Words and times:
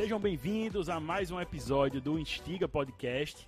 Sejam 0.00 0.18
bem-vindos 0.18 0.88
a 0.88 0.98
mais 0.98 1.30
um 1.30 1.38
episódio 1.38 2.00
do 2.00 2.18
Instiga 2.18 2.66
Podcast. 2.66 3.46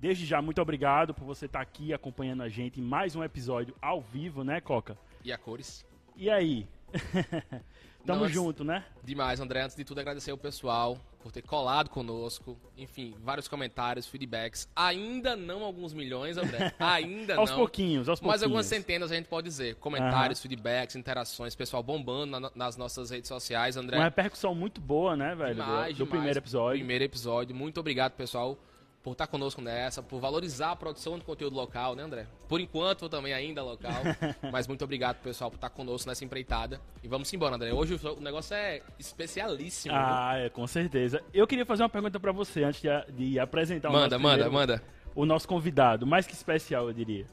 Desde 0.00 0.26
já, 0.26 0.42
muito 0.42 0.60
obrigado 0.60 1.14
por 1.14 1.24
você 1.24 1.46
estar 1.46 1.60
aqui 1.60 1.94
acompanhando 1.94 2.42
a 2.42 2.48
gente 2.48 2.80
em 2.80 2.82
mais 2.82 3.14
um 3.14 3.22
episódio 3.22 3.72
ao 3.80 4.00
vivo, 4.00 4.42
né, 4.42 4.60
Coca? 4.60 4.98
E 5.22 5.32
a 5.32 5.38
cores. 5.38 5.86
E 6.16 6.28
aí? 6.28 6.66
Tamo 8.06 8.20
Nossa. 8.20 8.32
junto, 8.32 8.62
né? 8.62 8.84
Demais, 9.02 9.40
André. 9.40 9.62
Antes 9.62 9.74
de 9.74 9.82
tudo, 9.84 9.98
agradecer 10.00 10.30
ao 10.30 10.38
pessoal 10.38 10.96
por 11.20 11.32
ter 11.32 11.42
colado 11.42 11.90
conosco. 11.90 12.56
Enfim, 12.78 13.16
vários 13.20 13.48
comentários, 13.48 14.06
feedbacks. 14.06 14.68
Ainda 14.76 15.34
não 15.34 15.64
alguns 15.64 15.92
milhões, 15.92 16.36
André. 16.36 16.72
Ainda 16.78 17.34
aos 17.34 17.50
não. 17.50 17.56
pouquinhos, 17.58 18.08
aos 18.08 18.20
pouquinhos. 18.20 18.34
Mas 18.34 18.42
algumas 18.44 18.66
centenas 18.66 19.10
a 19.10 19.16
gente 19.16 19.26
pode 19.26 19.48
dizer. 19.48 19.74
Comentários, 19.76 20.40
feedbacks, 20.40 20.94
interações, 20.94 21.56
pessoal 21.56 21.82
bombando 21.82 22.38
na- 22.38 22.52
nas 22.54 22.76
nossas 22.76 23.10
redes 23.10 23.26
sociais, 23.26 23.76
André. 23.76 23.96
Uma 23.96 24.04
repercussão 24.04 24.54
muito 24.54 24.80
boa, 24.80 25.16
né, 25.16 25.34
velho? 25.34 25.56
do- 25.56 25.62
Demais, 25.62 25.88
do 25.88 25.94
demais. 26.04 26.10
primeiro 26.10 26.38
episódio. 26.38 26.78
Primeiro 26.78 27.04
episódio. 27.04 27.56
Muito 27.56 27.80
obrigado, 27.80 28.12
pessoal, 28.12 28.56
por 29.06 29.12
estar 29.12 29.28
conosco 29.28 29.62
nessa, 29.62 30.02
por 30.02 30.18
valorizar 30.20 30.72
a 30.72 30.76
produção 30.76 31.16
de 31.16 31.24
conteúdo 31.24 31.54
local, 31.54 31.94
né, 31.94 32.02
André? 32.02 32.26
Por 32.48 32.60
enquanto, 32.60 33.08
também 33.08 33.32
ainda 33.32 33.62
local. 33.62 33.92
mas 34.50 34.66
muito 34.66 34.82
obrigado, 34.82 35.18
pessoal, 35.22 35.48
por 35.48 35.54
estar 35.58 35.70
conosco 35.70 36.08
nessa 36.08 36.24
empreitada. 36.24 36.80
E 37.04 37.06
vamos 37.06 37.32
embora, 37.32 37.54
André. 37.54 37.72
Hoje 37.72 38.00
o 38.04 38.20
negócio 38.20 38.56
é 38.56 38.82
especialíssimo. 38.98 39.94
Ah, 39.96 40.32
é, 40.36 40.48
com 40.50 40.66
certeza. 40.66 41.22
Eu 41.32 41.46
queria 41.46 41.64
fazer 41.64 41.84
uma 41.84 41.88
pergunta 41.88 42.18
pra 42.18 42.32
você 42.32 42.64
antes 42.64 42.82
de, 42.82 42.88
de 43.12 43.38
apresentar 43.38 43.90
o 43.90 43.92
manda, 43.92 44.18
nosso 44.18 44.22
manda, 44.24 44.44
primeiro- 44.44 44.52
manda. 44.52 44.82
o 45.14 45.24
nosso 45.24 45.46
convidado, 45.46 46.04
mais 46.04 46.26
que 46.26 46.32
especial, 46.34 46.88
eu 46.88 46.92
diria. 46.92 47.28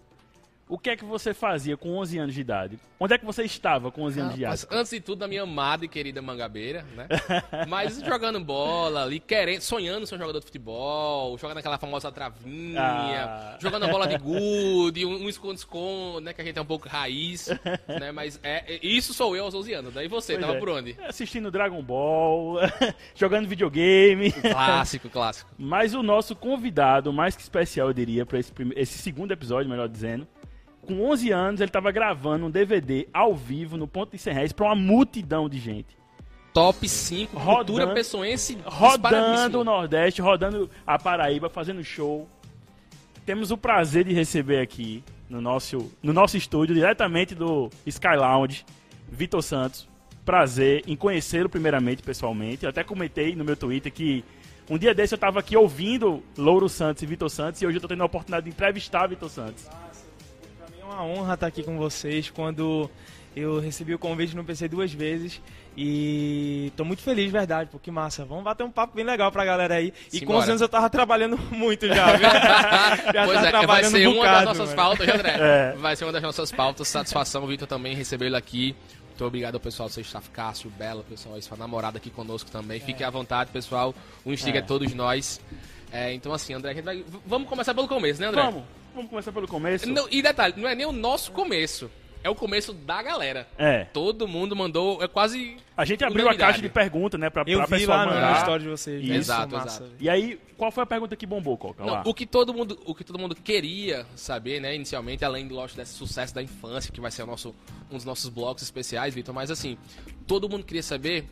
O 0.68 0.78
que 0.80 0.90
é 0.90 0.96
que 0.96 1.04
você 1.04 1.34
fazia 1.34 1.76
com 1.76 1.98
11 1.98 2.18
anos 2.20 2.34
de 2.34 2.40
idade? 2.42 2.80
Onde 3.00 3.14
é 3.14 3.18
que 3.18 3.26
você 3.26 3.44
estava 3.44 3.92
com 3.92 4.04
11 4.04 4.20
anos 4.22 4.34
de 4.36 4.42
idade? 4.42 4.66
antes 4.72 4.92
de 4.92 5.02
tudo, 5.02 5.20
na 5.20 5.28
minha 5.28 5.44
amada 5.44 5.84
e 5.84 5.90
querida 5.90 6.22
Mangabeira, 6.22 6.86
né? 6.96 7.06
Mas 7.68 8.00
jogando 8.02 8.40
bola 8.40 9.04
ali, 9.04 9.20
querendo, 9.20 9.60
sonhando 9.62 10.08
ser 10.08 10.16
um 10.16 10.20
jogador 10.20 10.40
de 10.40 10.46
futebol, 10.46 11.38
jogando 11.38 11.58
aquela 11.58 11.78
famosa 11.78 12.10
travinha, 12.14 12.80
Ah. 13.26 13.58
jogando 13.60 13.84
a 13.84 13.88
bola 13.90 14.08
de 14.08 14.18
gude, 14.24 15.06
um 15.06 15.28
esconde-esconde, 15.28 16.22
né? 16.24 16.34
Que 16.34 16.42
a 16.42 16.46
gente 16.46 16.58
é 16.58 16.62
um 16.62 16.66
pouco 16.66 16.88
raiz, 16.88 17.50
né? 18.00 18.14
Mas 18.14 18.40
é, 18.42 18.76
é- 18.76 18.80
isso 18.82 19.14
sou 19.14 19.36
eu 19.36 19.44
aos 19.44 19.54
11 19.54 19.74
anos. 19.74 19.94
Daí 19.94 20.08
você, 20.08 20.34
Pois 20.34 20.46
tava 20.46 20.58
é. 20.58 20.60
por 20.60 20.70
onde? 20.70 20.96
Assistindo 21.06 21.52
Dragon 21.52 21.84
Ball, 21.84 22.56
jogando 23.14 23.48
videogame. 23.50 24.32
Clássico, 24.32 25.10
clássico. 25.10 25.52
Mas 25.58 25.94
o 25.94 26.02
nosso 26.02 26.36
convidado, 26.38 27.12
mais 27.12 27.36
que 27.36 27.42
especial, 27.42 27.90
eu 27.90 27.94
diria, 27.94 28.26
para 28.26 28.40
esse, 28.40 28.52
esse 28.78 28.98
segundo 29.00 29.32
episódio, 29.34 29.70
melhor 29.70 29.90
dizendo, 29.90 30.26
com 30.86 31.10
11 31.10 31.32
anos 31.32 31.62
ele 31.62 31.70
estava 31.70 31.92
gravando 31.92 32.46
um 32.46 32.52
DVD 32.52 33.08
ao 33.14 33.34
vivo 33.36 33.78
no 33.78 33.88
Ponto 33.88 34.12
de 34.12 34.18
100 34.18 34.34
Reais 34.34 34.54
para 34.54 34.66
uma 34.68 34.76
multidão 34.76 35.50
de 35.50 35.58
gente. 35.60 35.98
Top 36.54 36.88
5, 36.88 37.36
Rodando- 37.38 37.56
cultura 37.66 37.94
pessoense 37.96 38.58
Rodando 38.64 39.60
o. 39.62 39.64
Nordeste, 39.64 40.22
rodando 40.22 40.70
a 40.86 41.00
Paraíba, 41.00 41.50
fazendo 41.50 41.84
show. 41.84 42.30
Temos 43.26 43.50
o 43.50 43.58
prazer 43.58 44.04
de 44.06 44.14
receber 44.14 44.60
aqui 44.60 45.04
no 45.30 45.42
nosso, 45.42 45.92
no 46.04 46.14
nosso 46.14 46.38
estúdio, 46.38 46.76
diretamente 46.76 47.34
do 47.34 47.70
Sky 47.88 48.16
Lounge, 48.18 48.66
Vitor 49.10 49.42
Santos. 49.42 49.88
Prazer 50.24 50.84
em 50.88 50.96
conhecê-lo 50.96 51.50
primeiramente, 51.50 52.04
pessoalmente. 52.04 52.64
Eu 52.64 52.70
até 52.70 52.84
comentei 52.84 53.36
no 53.36 53.44
meu 53.44 53.58
Twitter 53.58 53.92
que 53.92 54.24
um 54.70 54.78
dia 54.78 54.94
desse 54.94 55.14
eu 55.14 55.18
estava 55.18 55.40
aqui 55.40 55.58
ouvindo 55.58 56.24
Louro 56.38 56.70
Santos 56.70 57.02
e 57.04 57.06
Vitor 57.06 57.30
Santos 57.30 57.62
e 57.62 57.66
hoje 57.66 57.76
eu 57.76 57.80
estou 57.80 57.90
tendo 57.90 58.04
a 58.04 58.06
oportunidade 58.06 58.46
de 58.46 58.52
entrevistar 58.52 59.08
Vitor 59.08 59.30
Santos. 59.30 59.68
É 60.84 60.86
uma 60.86 61.04
honra 61.04 61.34
estar 61.36 61.48
aqui 61.48 61.64
com 61.64 61.78
vocês. 61.78 62.30
Quando 62.30 62.90
eu 63.36 63.60
recebi 63.60 63.94
o 63.96 64.00
convite, 64.00 64.36
não 64.36 64.44
pensei 64.44 64.68
duas 64.68 64.92
vezes. 64.92 65.42
E 65.78 66.72
tô 66.76 66.84
muito 66.84 67.02
feliz, 67.02 67.32
verdade, 67.32 67.70
pô, 67.72 67.80
que 67.80 67.90
massa. 67.90 68.26
Vamos 68.26 68.44
bater 68.44 68.64
um 68.64 68.70
papo 68.70 68.94
bem 68.96 69.06
legal 69.06 69.32
pra 69.32 69.46
galera 69.46 69.76
aí. 69.76 69.94
E 70.12 70.12
com 70.12 70.18
Simbora. 70.20 70.40
os 70.40 70.50
anos 70.50 70.62
eu 70.62 70.70
tava 70.70 70.90
trabalhando 70.90 71.38
muito 71.50 71.88
já, 71.88 72.16
viu? 72.18 72.28
já 73.14 73.26
pois 73.26 73.38
é, 73.38 73.42
vai 73.42 73.50
trabalhando 73.52 73.92
ser 73.92 74.08
um 74.08 74.12
uma 74.12 74.18
bocado, 74.18 74.46
das 74.46 74.58
nossas 74.58 74.76
mano. 74.76 74.90
pautas, 74.90 75.08
André? 75.16 75.34
É. 75.40 75.76
Vai 75.78 75.96
ser 75.96 76.06
uma 76.06 76.12
das 76.12 76.22
nossas 76.22 76.52
pautas. 76.52 76.88
Satisfação, 76.88 77.48
Vitor, 77.48 77.68
também 77.68 77.96
recebê-lo 77.96 78.36
aqui. 78.36 78.76
Muito 79.08 79.26
obrigado 79.26 79.56
ao 79.56 79.62
pessoal 79.62 79.88
do 79.88 79.94
seu 79.94 80.02
staff, 80.02 80.30
Cássio, 80.32 80.70
Bela, 80.72 81.04
pessoal, 81.08 81.40
sua 81.42 81.56
namorada 81.56 81.98
aqui 81.98 82.10
conosco 82.10 82.52
também. 82.52 82.80
Fiquem 82.80 83.06
à 83.06 83.10
vontade, 83.10 83.52
pessoal. 83.52 83.94
O 84.26 84.32
Instiga 84.34 84.58
é, 84.58 84.62
É. 84.62 84.64
todos 84.64 84.94
nós. 84.94 85.40
É, 85.92 86.12
então, 86.14 86.34
assim, 86.34 86.54
André, 86.54 86.82
vai... 86.82 87.04
vamos 87.26 87.48
começar 87.48 87.74
pelo 87.74 87.88
começo, 87.88 88.20
né, 88.20 88.28
André? 88.28 88.42
Vamos, 88.42 88.64
vamos 88.94 89.10
começar 89.10 89.32
pelo 89.32 89.48
começo. 89.48 89.90
Não, 89.90 90.08
e 90.12 90.22
detalhe, 90.22 90.54
não 90.58 90.68
é 90.70 90.76
nem 90.76 90.86
o 90.86 90.92
nosso 90.92 91.32
começo. 91.32 91.90
É 92.24 92.30
o 92.30 92.36
começo 92.36 92.72
da 92.72 93.04
galera. 93.04 93.46
É, 93.58 93.84
Todo 93.92 94.26
mundo 94.30 94.56
mandou. 94.56 95.04
É 95.04 95.10
quase. 95.10 95.58
a 95.76 95.84
gente 95.84 96.06
abriu 96.06 96.30
a 96.30 96.34
caixa 96.34 96.62
de 96.62 96.70
perguntas, 96.70 97.20
né, 97.20 97.30
pra, 97.30 97.44
Eu 97.46 97.58
pra 97.58 97.66
vi 97.66 97.80
pessoal 97.82 97.98
lá 97.98 98.06
mandar. 98.06 98.32
na 98.32 98.38
história 98.38 98.64
de 98.64 98.70
vocês. 98.70 99.06
né? 99.06 99.16
Exato, 99.18 99.48
Isso, 99.48 99.56
massa, 99.66 99.84
exato. 99.84 99.96
E 100.00 100.10
aí, 100.10 100.40
qual 100.56 100.72
foi 100.72 100.84
a 100.84 100.86
pergunta 100.86 101.18
que 101.18 101.26
bombou, 101.26 101.58
Coca? 101.58 101.84
Não, 101.84 101.96
Lá. 101.96 102.04
o 102.06 102.14
que 102.14 102.26
todo 102.26 102.54
mundo, 102.54 102.80
o 102.86 102.96
que 102.96 103.04
todo 103.04 103.20
mundo 103.20 103.36
queria 103.36 104.06
saber, 104.16 104.62
né, 104.62 104.74
inicialmente, 104.74 105.26
além 105.26 105.46
do 105.50 105.54
lógico 105.54 105.82
desse 105.82 105.96
sucesso 105.96 106.34
da 106.34 106.42
infância, 106.42 106.94
que 106.94 107.02
vai 107.02 107.12
ser 107.12 107.24
o 107.24 107.28
nosso, 107.28 107.54
um 107.92 107.96
dos 107.98 108.06
nossos 108.06 108.30
blocos 108.30 108.64
especiais, 108.64 109.14
Vitor, 109.14 109.36
mas 109.36 109.52
assim, 109.52 109.78
todo 110.26 110.48
mundo 110.48 110.64
queria 110.64 110.84
saber 110.84 111.26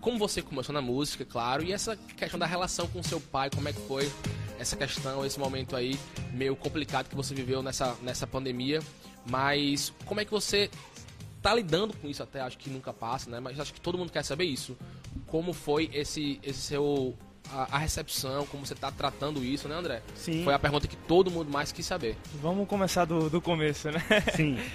como 0.00 0.18
você 0.18 0.42
começou 0.42 0.72
na 0.72 0.80
música, 0.80 1.24
claro, 1.24 1.62
e 1.62 1.72
essa 1.72 1.96
questão 2.16 2.38
da 2.38 2.46
relação 2.46 2.86
com 2.88 3.02
seu 3.02 3.20
pai, 3.20 3.50
como 3.50 3.68
é 3.68 3.72
que 3.72 3.80
foi 3.86 4.10
essa 4.58 4.76
questão, 4.76 5.24
esse 5.24 5.38
momento 5.38 5.76
aí 5.76 5.98
meio 6.32 6.54
complicado 6.56 7.08
que 7.08 7.14
você 7.14 7.34
viveu 7.34 7.62
nessa, 7.62 7.96
nessa 8.02 8.26
pandemia, 8.26 8.80
mas 9.26 9.92
como 10.04 10.20
é 10.20 10.24
que 10.24 10.30
você 10.30 10.70
tá 11.42 11.54
lidando 11.54 11.96
com 11.96 12.08
isso 12.08 12.22
até, 12.22 12.40
acho 12.40 12.58
que 12.58 12.68
nunca 12.68 12.92
passa, 12.92 13.30
né, 13.30 13.40
mas 13.40 13.58
acho 13.58 13.72
que 13.72 13.80
todo 13.80 13.96
mundo 13.96 14.12
quer 14.12 14.24
saber 14.24 14.44
isso. 14.44 14.76
Como 15.26 15.52
foi 15.52 15.90
esse, 15.92 16.38
esse 16.42 16.60
seu... 16.60 17.16
A, 17.52 17.76
a 17.76 17.78
recepção, 17.78 18.46
como 18.46 18.64
você 18.64 18.76
tá 18.76 18.92
tratando 18.92 19.42
isso, 19.42 19.66
né, 19.66 19.74
André? 19.74 20.02
Sim, 20.14 20.44
Foi 20.44 20.54
a 20.54 20.58
pergunta 20.58 20.86
que 20.86 20.96
todo 20.96 21.30
mundo 21.30 21.50
mais 21.50 21.72
quis 21.72 21.84
saber. 21.84 22.16
Vamos 22.40 22.68
começar 22.68 23.06
do, 23.06 23.28
do 23.28 23.40
começo, 23.40 23.90
né? 23.90 24.00
sim. 24.36 24.58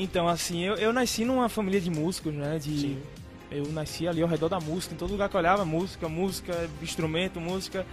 Então, 0.00 0.28
assim, 0.28 0.62
eu, 0.62 0.74
eu 0.76 0.92
nasci 0.92 1.24
numa 1.24 1.48
família 1.48 1.80
de 1.80 1.90
músicos, 1.90 2.32
né? 2.32 2.56
De, 2.58 2.80
Sim. 2.80 3.02
Eu 3.50 3.66
nasci 3.72 4.06
ali 4.06 4.22
ao 4.22 4.28
redor 4.28 4.48
da 4.48 4.60
música, 4.60 4.94
em 4.94 4.98
todo 4.98 5.10
lugar 5.10 5.28
que 5.28 5.36
eu 5.36 5.40
olhava, 5.40 5.64
música, 5.64 6.08
música, 6.08 6.68
instrumento, 6.82 7.40
música. 7.40 7.86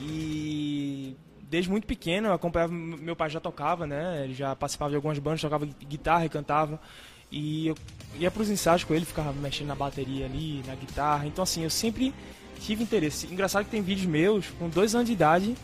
E 0.00 1.16
desde 1.42 1.70
muito 1.70 1.86
pequeno 1.86 2.28
eu 2.28 2.32
acompanhava, 2.32 2.72
meu 2.72 3.16
pai 3.16 3.28
já 3.30 3.40
tocava, 3.40 3.86
né? 3.86 4.24
Ele 4.24 4.34
já 4.34 4.54
participava 4.56 4.90
de 4.90 4.96
algumas 4.96 5.18
bandas, 5.18 5.40
tocava 5.40 5.66
gui- 5.66 5.86
guitarra 5.86 6.24
e 6.26 6.28
cantava. 6.28 6.80
E 7.30 7.68
eu 7.68 7.74
ia 8.18 8.30
pros 8.30 8.48
ensaios 8.48 8.84
com 8.84 8.94
ele, 8.94 9.04
ficava 9.04 9.32
mexendo 9.32 9.68
na 9.68 9.74
bateria 9.74 10.24
ali, 10.24 10.62
na 10.66 10.74
guitarra. 10.74 11.26
Então, 11.26 11.42
assim, 11.42 11.62
eu 11.62 11.70
sempre 11.70 12.14
tive 12.60 12.82
interesse. 12.82 13.26
Engraçado 13.26 13.64
que 13.64 13.70
tem 13.70 13.82
vídeos 13.82 14.06
meus 14.06 14.46
com 14.58 14.68
dois 14.68 14.94
anos 14.94 15.06
de 15.06 15.12
idade 15.12 15.54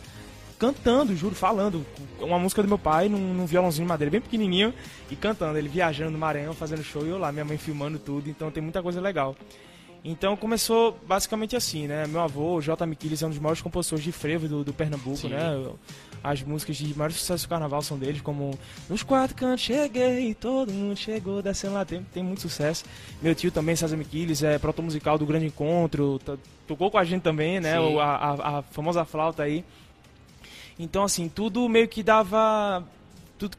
cantando, 0.72 1.14
juro, 1.16 1.34
falando. 1.34 1.84
Uma 2.20 2.38
música 2.38 2.62
do 2.62 2.68
meu 2.68 2.78
pai 2.78 3.08
num, 3.08 3.34
num 3.34 3.46
violãozinho 3.46 3.84
de 3.84 3.88
madeira 3.88 4.10
bem 4.10 4.20
pequenininho 4.20 4.72
e 5.10 5.16
cantando. 5.16 5.58
Ele 5.58 5.68
viajando 5.68 6.10
no 6.12 6.18
Maranhão, 6.18 6.54
fazendo 6.54 6.82
show 6.82 7.04
e 7.04 7.08
eu 7.10 7.18
lá, 7.18 7.30
minha 7.32 7.44
mãe 7.44 7.58
filmando 7.58 7.98
tudo. 7.98 8.30
Então 8.30 8.50
tem 8.50 8.62
muita 8.62 8.82
coisa 8.82 9.00
legal. 9.00 9.36
Então 10.06 10.36
começou 10.36 10.98
basicamente 11.06 11.56
assim, 11.56 11.86
né? 11.86 12.06
Meu 12.06 12.20
avô, 12.20 12.60
J. 12.60 12.84
Miquiles, 12.86 13.22
é 13.22 13.26
um 13.26 13.30
dos 13.30 13.38
maiores 13.38 13.62
compositores 13.62 14.04
de 14.04 14.12
frevo 14.12 14.46
do, 14.46 14.62
do 14.62 14.72
Pernambuco, 14.72 15.16
Sim. 15.16 15.28
né? 15.30 15.66
As 16.22 16.42
músicas 16.42 16.76
de 16.76 16.96
maior 16.96 17.10
sucesso 17.10 17.46
do 17.46 17.48
carnaval 17.48 17.80
são 17.82 17.98
deles, 17.98 18.20
como 18.20 18.58
Nos 18.88 19.02
Quatro 19.02 19.34
Cantos 19.34 19.62
Cheguei, 19.64 20.34
Todo 20.34 20.72
Mundo 20.72 20.96
Chegou, 20.96 21.40
Descendo 21.42 21.74
lá, 21.74 21.84
tem, 21.86 22.02
tem 22.12 22.22
muito 22.22 22.40
sucesso. 22.42 22.84
Meu 23.22 23.34
tio 23.34 23.50
também, 23.50 23.76
César 23.76 23.96
Miquiles, 23.96 24.42
é 24.42 24.58
protomusical 24.58 25.16
do 25.18 25.24
Grande 25.26 25.46
Encontro, 25.46 26.18
to- 26.24 26.38
tocou 26.66 26.90
com 26.90 26.98
a 26.98 27.04
gente 27.04 27.22
também, 27.22 27.58
né? 27.60 27.80
O- 27.80 27.98
a, 28.00 28.14
a- 28.16 28.58
a 28.58 28.62
famosa 28.62 29.04
flauta 29.06 29.42
aí. 29.42 29.64
Então, 30.78 31.04
assim, 31.04 31.28
tudo 31.28 31.68
meio 31.68 31.88
que 31.88 32.02
dava. 32.02 32.84
Tudo 33.38 33.56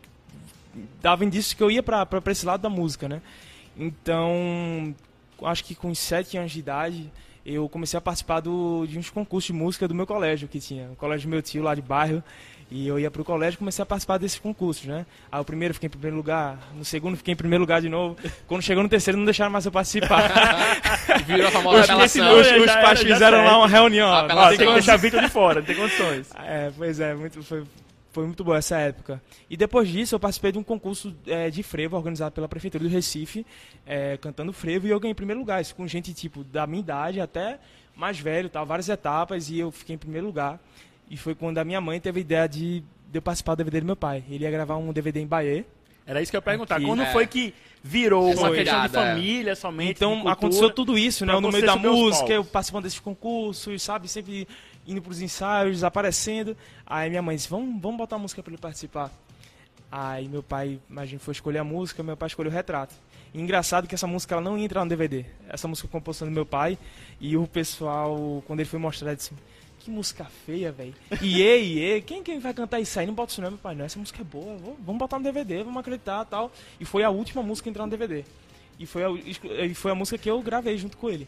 dava 1.02 1.24
indícios 1.24 1.54
que 1.54 1.64
eu 1.64 1.72
ia 1.72 1.82
pra, 1.82 2.06
pra, 2.06 2.20
pra 2.20 2.32
esse 2.32 2.46
lado 2.46 2.62
da 2.62 2.70
música, 2.70 3.08
né? 3.08 3.22
Então, 3.78 4.94
acho 5.44 5.64
que 5.64 5.76
com 5.76 5.94
7 5.94 6.38
anos 6.38 6.52
de 6.52 6.60
idade, 6.60 7.12
eu 7.46 7.70
comecei 7.70 7.98
a 7.98 8.02
participar 8.02 8.40
do, 8.40 8.86
de 8.86 8.98
uns 8.98 9.10
concursos 9.10 9.48
de 9.48 9.54
música 9.54 9.88
do 9.88 9.96
meu 9.96 10.08
colégio 10.08 10.48
que 10.48 10.60
tinha. 10.60 10.90
O 10.92 10.96
colégio 10.96 11.28
do 11.28 11.32
meu 11.32 11.42
tio 11.42 11.64
lá 11.64 11.76
de 11.76 11.82
bairro. 11.82 12.24
E 12.70 12.88
eu 12.88 13.00
ia 13.00 13.12
pro 13.12 13.24
colégio 13.24 13.58
e 13.58 13.60
comecei 13.60 13.84
a 13.84 13.86
participar 13.86 14.18
desses 14.18 14.40
concursos, 14.40 14.86
né? 14.86 15.06
Aí 15.32 15.40
o 15.40 15.46
primeiro 15.46 15.74
fiquei 15.74 15.86
em 15.86 15.90
primeiro 15.90 16.16
lugar, 16.16 16.58
no 16.76 16.84
segundo 16.84 17.16
fiquei 17.16 17.34
em 17.34 17.38
primeiro 17.38 17.62
lugar 17.62 17.80
de 17.80 17.90
novo. 17.90 18.18
Quando 18.48 18.64
chegou 18.64 18.82
no 18.82 18.90
terceiro 18.90 19.18
não 19.18 19.26
deixaram 19.26 19.52
mais 19.52 19.66
eu 19.66 19.72
participar. 19.72 20.32
Virou 21.28 21.48
a 21.48 21.52
famosa 21.52 21.82
os, 21.82 21.88
relação. 21.88 22.40
os, 22.40 22.48
os 22.48 22.76
pais 22.76 23.02
fizeram 23.02 23.46
lá 23.46 23.60
uma 23.60 23.68
reunião. 23.68 24.10
ó. 24.10 24.16
Apelação. 24.16 24.54
Ó, 24.54 24.58
Tem 24.58 24.68
que 24.68 24.74
deixar 24.74 24.98
Vitor 24.98 25.22
de 25.22 25.30
fora, 25.30 25.60
não 25.60 25.66
tem 25.66 25.76
condições. 25.76 26.30
é, 26.44 26.72
pois 26.76 27.00
é, 27.00 27.14
muito, 27.14 27.44
foi, 27.44 27.64
foi 28.12 28.26
muito 28.26 28.44
boa 28.44 28.58
essa 28.58 28.78
época. 28.78 29.22
E 29.48 29.56
depois 29.56 29.88
disso 29.88 30.16
eu 30.16 30.20
participei 30.20 30.52
de 30.52 30.58
um 30.58 30.64
concurso 30.64 31.16
é, 31.28 31.52
de 31.52 31.62
frevo 31.62 31.96
organizado 31.96 32.32
pela 32.32 32.48
Prefeitura 32.48 32.84
do 32.84 32.90
Recife, 32.90 33.46
é, 33.86 34.18
cantando 34.18 34.52
frevo, 34.52 34.88
e 34.88 34.90
eu 34.90 35.00
ganhei 35.00 35.12
em 35.12 35.16
primeiro 35.16 35.40
lugar. 35.40 35.62
Isso 35.62 35.76
com 35.76 35.88
gente 35.88 36.12
tipo 36.16 36.44
da 36.44 36.66
minha 36.66 36.80
idade 36.80 37.22
até 37.22 37.60
mais 37.96 38.20
velho, 38.20 38.50
tal, 38.50 38.66
várias 38.66 38.90
etapas, 38.90 39.50
e 39.50 39.60
eu 39.60 39.72
fiquei 39.72 39.96
em 39.96 40.00
primeiro 40.00 40.28
lugar. 40.28 40.60
E 41.10 41.18
foi 41.18 41.36
quando 41.36 41.58
a 41.60 41.64
minha 41.64 41.80
mãe 41.82 42.00
teve 42.00 42.20
a 42.20 42.22
ideia 42.22 42.48
de, 42.48 42.80
de 43.12 43.18
eu 43.18 43.22
participar 43.22 43.54
do 43.56 43.58
DVD 43.60 43.82
do 43.82 43.86
meu 43.86 43.96
pai. 43.96 44.24
Ele 44.30 44.44
ia 44.44 44.52
gravar 44.52 44.78
um 44.78 44.92
DVD 44.92 45.20
em 45.22 45.28
Bahia. 45.28 45.66
Era 46.08 46.22
isso 46.22 46.32
que 46.32 46.36
eu 46.36 46.40
ia 46.40 46.44
perguntar. 46.44 46.76
Aqui. 46.78 46.86
Quando 46.86 47.02
É. 47.04 47.12
foi 47.12 47.26
que 47.28 47.54
virou 47.84 48.32
uma 48.34 48.52
questão 48.52 48.80
de 48.82 48.86
é. 48.86 48.90
família 48.90 49.56
somente? 49.56 49.88
de 49.90 49.94
Então 49.96 50.12
cultura? 50.14 50.34
aconteceu 50.34 50.70
tudo 50.72 50.98
isso, 50.98 51.26
né? 51.26 51.34
Eu 51.34 51.42
no 51.42 51.52
meio 51.52 51.66
da 51.66 51.76
música, 51.76 52.32
eu 52.34 52.44
participando 52.44 52.84
desses 52.84 53.00
concursos, 53.00 53.82
sabe? 53.82 54.08
Sempre 54.08 54.48
indo 54.88 55.02
pros 55.02 55.22
ensaios, 55.22 55.84
aparecendo. 55.84 56.56
Aí 56.86 57.10
minha 57.10 57.22
mãe 57.22 57.36
disse, 57.36 57.50
vamos, 57.50 57.82
vamos 57.82 57.98
botar 57.98 58.18
a 58.18 58.20
música 58.20 58.42
pra 58.44 58.52
ele 58.52 58.62
participar. 58.62 59.12
Aí 59.92 60.28
meu 60.28 60.44
pai, 60.44 60.80
imagina, 60.90 61.20
foi 61.20 61.32
escolher 61.32 61.60
a 61.60 61.64
música, 61.64 62.04
meu 62.04 62.18
pai 62.18 62.28
escolheu 62.28 62.52
o 62.52 62.54
retrato. 62.54 62.94
E 63.34 63.40
engraçado 63.42 63.88
que 63.88 63.96
essa 63.96 64.08
música 64.08 64.36
ela 64.36 64.44
não 64.44 64.58
ia 64.58 64.66
entrar 64.66 64.84
no 64.84 64.90
DVD. 64.90 65.26
Essa 65.50 65.68
música 65.68 65.88
é 65.88 65.92
composição 65.92 66.28
do 66.28 66.34
meu 66.34 66.46
pai. 66.46 66.78
E 67.20 67.36
o 67.38 67.48
pessoal, 67.48 68.44
quando 68.48 68.60
ele 68.62 68.70
foi 68.70 68.80
mostrar, 68.80 69.14
disse, 69.14 69.32
que 69.86 69.92
música 69.92 70.26
feia, 70.46 70.72
velho. 70.72 70.94
Iê, 71.22 71.62
iê, 71.62 72.02
quem, 72.02 72.24
quem 72.24 72.40
vai 72.40 72.54
cantar 72.54 72.80
isso 72.80 73.00
aí? 73.00 73.06
Não 73.06 73.14
bota 73.14 73.32
isso 73.32 73.42
não, 73.42 73.52
meu 73.52 73.58
pai. 73.60 73.76
Não, 73.76 73.86
essa 73.86 74.00
música 74.00 74.22
é 74.22 74.24
boa, 74.26 74.58
vou- 74.58 74.78
vamos 74.84 75.00
botar 75.00 75.18
no 75.18 75.24
DVD, 75.24 75.64
vamos 75.64 75.80
acreditar 75.80 76.26
tal. 76.26 76.52
E 76.80 76.86
foi 76.86 77.04
a 77.04 77.10
última 77.10 77.42
música 77.44 77.70
a 77.70 77.72
entrar 77.72 77.86
no 77.86 77.92
DVD. 77.92 78.24
E 78.80 78.86
foi 78.86 79.04
a, 79.04 79.10
e 79.66 79.74
foi 79.74 79.92
a 79.92 79.96
música 79.96 80.18
que 80.18 80.30
eu 80.30 80.42
gravei 80.42 80.78
junto 80.78 80.98
com 80.98 81.10
ele. 81.10 81.28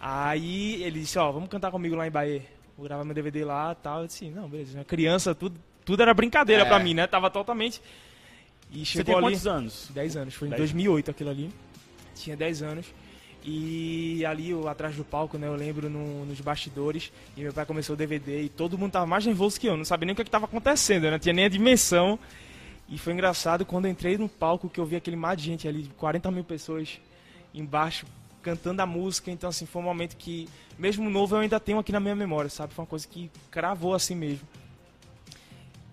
Aí 0.00 0.82
ele 0.82 1.00
disse, 1.00 1.18
ó, 1.18 1.30
vamos 1.30 1.48
cantar 1.48 1.70
comigo 1.70 1.94
lá 1.94 2.06
em 2.06 2.10
Bahia. 2.10 2.42
Vou 2.76 2.86
gravar 2.86 3.04
meu 3.04 3.14
DVD 3.14 3.44
lá 3.44 3.72
e 3.78 3.82
tal. 3.82 4.00
Eu 4.02 4.06
disse, 4.06 4.24
não, 4.30 4.48
beleza. 4.48 4.78
Uma 4.78 4.84
criança, 4.84 5.34
tudo, 5.34 5.60
tudo 5.84 6.00
era 6.02 6.14
brincadeira 6.14 6.62
É. 6.62 6.64
pra 6.66 6.78
mim, 6.78 6.94
né? 6.94 7.06
Tava 7.06 7.30
totalmente... 7.30 7.82
E 8.72 8.86
Você 8.86 9.02
tem 9.02 9.14
ali... 9.14 9.24
quantos 9.24 9.46
anos? 9.48 9.90
10 9.92 10.16
anos, 10.16 10.34
foi 10.34 10.46
em 10.46 10.50
10 10.52 10.60
2008 10.60 11.10
aquilo 11.10 11.30
ali. 11.30 11.50
Tinha 12.14 12.36
10 12.36 12.62
anos. 12.62 12.86
E 13.42 14.24
ali, 14.26 14.50
atrás 14.68 14.94
do 14.96 15.04
palco, 15.04 15.38
né, 15.38 15.46
eu 15.46 15.54
lembro 15.54 15.88
no- 15.88 16.26
nos 16.26 16.40
bastidores, 16.40 17.10
e 17.36 17.40
meu 17.40 17.52
pai 17.52 17.64
começou 17.64 17.94
o 17.94 17.96
DVD, 17.96 18.42
e 18.42 18.48
todo 18.48 18.76
mundo 18.76 18.92
tava 18.92 19.06
mais 19.06 19.24
nervoso 19.24 19.58
que 19.58 19.66
eu, 19.66 19.76
não 19.76 19.84
sabia 19.84 20.06
nem 20.06 20.12
o 20.12 20.16
que, 20.16 20.24
que 20.24 20.30
tava 20.30 20.44
acontecendo, 20.44 21.04
eu 21.04 21.10
não 21.10 21.18
tinha 21.18 21.32
nem 21.32 21.46
a 21.46 21.48
dimensão. 21.48 22.18
E 22.88 22.98
foi 22.98 23.12
engraçado 23.12 23.64
quando 23.64 23.84
eu 23.86 23.90
entrei 23.90 24.18
no 24.18 24.28
palco, 24.28 24.68
que 24.68 24.78
eu 24.80 24.84
vi 24.84 24.96
aquele 24.96 25.16
mar 25.16 25.36
de 25.36 25.44
gente 25.44 25.66
ali, 25.66 25.88
40 25.96 26.30
mil 26.30 26.44
pessoas 26.44 27.00
embaixo, 27.54 28.04
cantando 28.42 28.82
a 28.82 28.86
música, 28.86 29.30
então 29.30 29.48
assim, 29.48 29.64
foi 29.64 29.80
um 29.80 29.84
momento 29.84 30.16
que, 30.16 30.48
mesmo 30.78 31.08
novo, 31.08 31.34
eu 31.36 31.40
ainda 31.40 31.60
tenho 31.60 31.78
aqui 31.78 31.92
na 31.92 32.00
minha 32.00 32.16
memória, 32.16 32.50
sabe? 32.50 32.74
Foi 32.74 32.82
uma 32.82 32.88
coisa 32.88 33.06
que 33.06 33.30
cravou 33.50 33.94
assim 33.94 34.14
mesmo. 34.14 34.46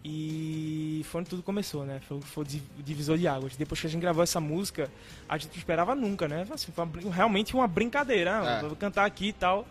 E 0.10 1.02
foi 1.04 1.20
onde 1.20 1.30
tudo 1.30 1.44
começou, 1.44 1.86
né? 1.86 2.00
Foi, 2.08 2.22
foi 2.22 2.44
o 2.44 2.48
di- 2.48 2.64
o 2.80 2.82
divisor 2.82 3.18
de 3.18 3.28
águas. 3.28 3.58
Depois 3.58 3.82
que 3.82 3.88
a 3.88 3.90
gente 3.90 4.02
gravou 4.02 4.24
essa 4.24 4.40
música, 4.40 4.90
a 5.28 5.38
gente 5.38 5.50
não 5.52 5.58
esperava 5.58 5.94
nunca, 5.94 6.30
né? 6.30 6.48
Assim, 6.50 6.72
foi 6.72 6.86
uma 6.86 7.12
realmente 7.12 7.54
uma 7.54 7.68
brincadeira, 7.68 8.42
né? 8.42 8.58
É. 8.60 8.62
Vou 8.62 8.76
cantar 8.78 9.06
aqui 9.06 9.28
e 9.28 9.34
tal. 9.34 9.68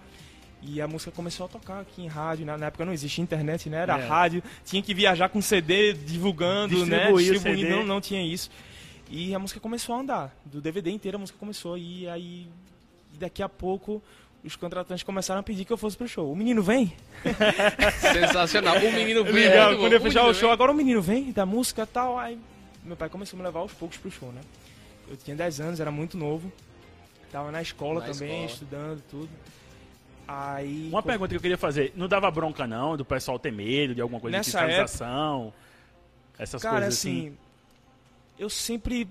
E 0.62 0.80
a 0.80 0.86
música 0.86 1.10
começou 1.10 1.46
a 1.46 1.48
tocar 1.48 1.80
aqui 1.80 2.02
em 2.02 2.06
rádio. 2.06 2.44
né? 2.44 2.54
Na 2.56 2.66
época 2.66 2.84
não 2.84 2.92
existia 2.92 3.22
internet, 3.24 3.70
né? 3.70 3.78
Era 3.78 3.98
É. 3.98 4.06
rádio. 4.06 4.42
Tinha 4.64 4.82
que 4.82 4.92
viajar 4.92 5.28
com 5.30 5.40
CD 5.40 5.94
divulgando, 5.94 6.84
né? 6.84 6.96
Distribuir 7.12 7.30
o 7.30 7.32
Distribuindo, 7.34 7.70
não, 7.76 7.84
não 7.86 8.00
tinha 8.00 8.22
isso. 8.22 8.50
E 9.08 9.34
a 9.34 9.38
música 9.38 9.58
começou 9.58 9.94
a 9.94 10.00
andar. 10.00 10.36
Do 10.44 10.60
DVD 10.60 10.90
inteiro 10.90 11.16
a 11.16 11.20
música 11.20 11.38
começou. 11.38 11.78
E 11.78 12.06
aí, 12.08 12.46
daqui 13.18 13.42
a 13.42 13.48
pouco, 13.48 14.02
os 14.46 14.56
contratantes 14.56 15.02
começaram 15.02 15.40
a 15.40 15.42
pedir 15.42 15.64
que 15.64 15.72
eu 15.72 15.76
fosse 15.76 15.96
pro 15.96 16.06
show. 16.08 16.30
O 16.32 16.36
menino 16.36 16.62
vem? 16.62 16.92
Sensacional. 18.00 18.76
O 18.78 18.92
menino 18.92 19.24
veio. 19.24 19.34
Legal, 19.50 19.68
muito 19.70 19.80
quando 19.80 19.92
eu 19.94 20.00
fechar 20.00 20.20
o 20.20 20.22
menino 20.24 20.34
show, 20.34 20.48
veio. 20.48 20.52
agora 20.52 20.72
o 20.72 20.74
menino 20.74 21.02
vem 21.02 21.32
da 21.32 21.44
música 21.46 21.82
e 21.82 21.86
tal. 21.86 22.18
Aí 22.18 22.38
meu 22.84 22.96
pai 22.96 23.08
começou 23.08 23.36
a 23.36 23.38
me 23.40 23.46
levar 23.46 23.60
aos 23.60 23.72
poucos 23.72 23.98
pro 23.98 24.10
show, 24.10 24.30
né? 24.32 24.40
Eu 25.08 25.16
tinha 25.16 25.36
10 25.36 25.60
anos, 25.60 25.80
era 25.80 25.90
muito 25.90 26.16
novo. 26.16 26.52
Tava 27.30 27.50
na 27.50 27.60
escola 27.60 28.00
Na 28.00 28.06
também, 28.06 28.44
escola. 28.46 28.52
estudando, 28.52 29.02
tudo. 29.10 29.28
Aí. 30.26 30.88
Uma 30.90 31.02
pô, 31.02 31.08
pergunta 31.08 31.28
que 31.30 31.36
eu 31.36 31.40
queria 31.40 31.58
fazer. 31.58 31.92
Não 31.96 32.08
dava 32.08 32.30
bronca, 32.30 32.66
não, 32.66 32.96
do 32.96 33.04
pessoal 33.04 33.38
ter 33.38 33.52
medo 33.52 33.94
de 33.94 34.00
alguma 34.00 34.20
coisa 34.20 34.38
de 34.38 34.44
fiscalização? 34.44 35.52
Essas 36.38 36.62
Cara, 36.62 36.76
coisas 36.76 36.94
assim, 36.94 37.28
assim. 37.28 37.36
eu 38.38 38.48
sempre. 38.50 39.08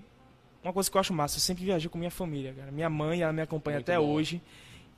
Uma 0.63 0.73
coisa 0.73 0.89
que 0.89 0.97
eu 0.97 1.01
acho 1.01 1.13
massa, 1.13 1.37
eu 1.37 1.41
sempre 1.41 1.63
viajei 1.63 1.89
com 1.89 1.97
minha 1.97 2.09
família, 2.11 2.53
cara. 2.53 2.71
Minha 2.71 2.89
mãe, 2.89 3.21
ela 3.21 3.31
me 3.31 3.41
acompanha 3.41 3.77
Muito 3.77 3.89
até 3.89 3.99
bom. 3.99 4.05
hoje. 4.13 4.41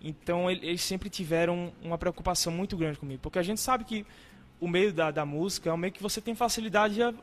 Então, 0.01 0.49
ele- 0.49 0.65
eles 0.67 0.81
sempre 0.83 1.09
tiveram 1.09 1.71
uma 1.81 1.97
preocupação 1.97 2.51
muito 2.53 2.77
grande 2.77 2.97
comigo. 2.99 3.19
Porque 3.21 3.39
a 3.39 3.43
gente 3.43 3.59
sabe 3.61 3.83
que 3.83 4.05
o 4.59 4.67
meio 4.67 4.93
da, 4.93 5.11
da 5.11 5.25
música 5.25 5.69
é 5.69 5.73
um 5.73 5.77
meio 5.77 5.93
que 5.93 6.01
você 6.01 6.21
tem 6.21 6.35
facilidade 6.35 7.01
a 7.01 7.13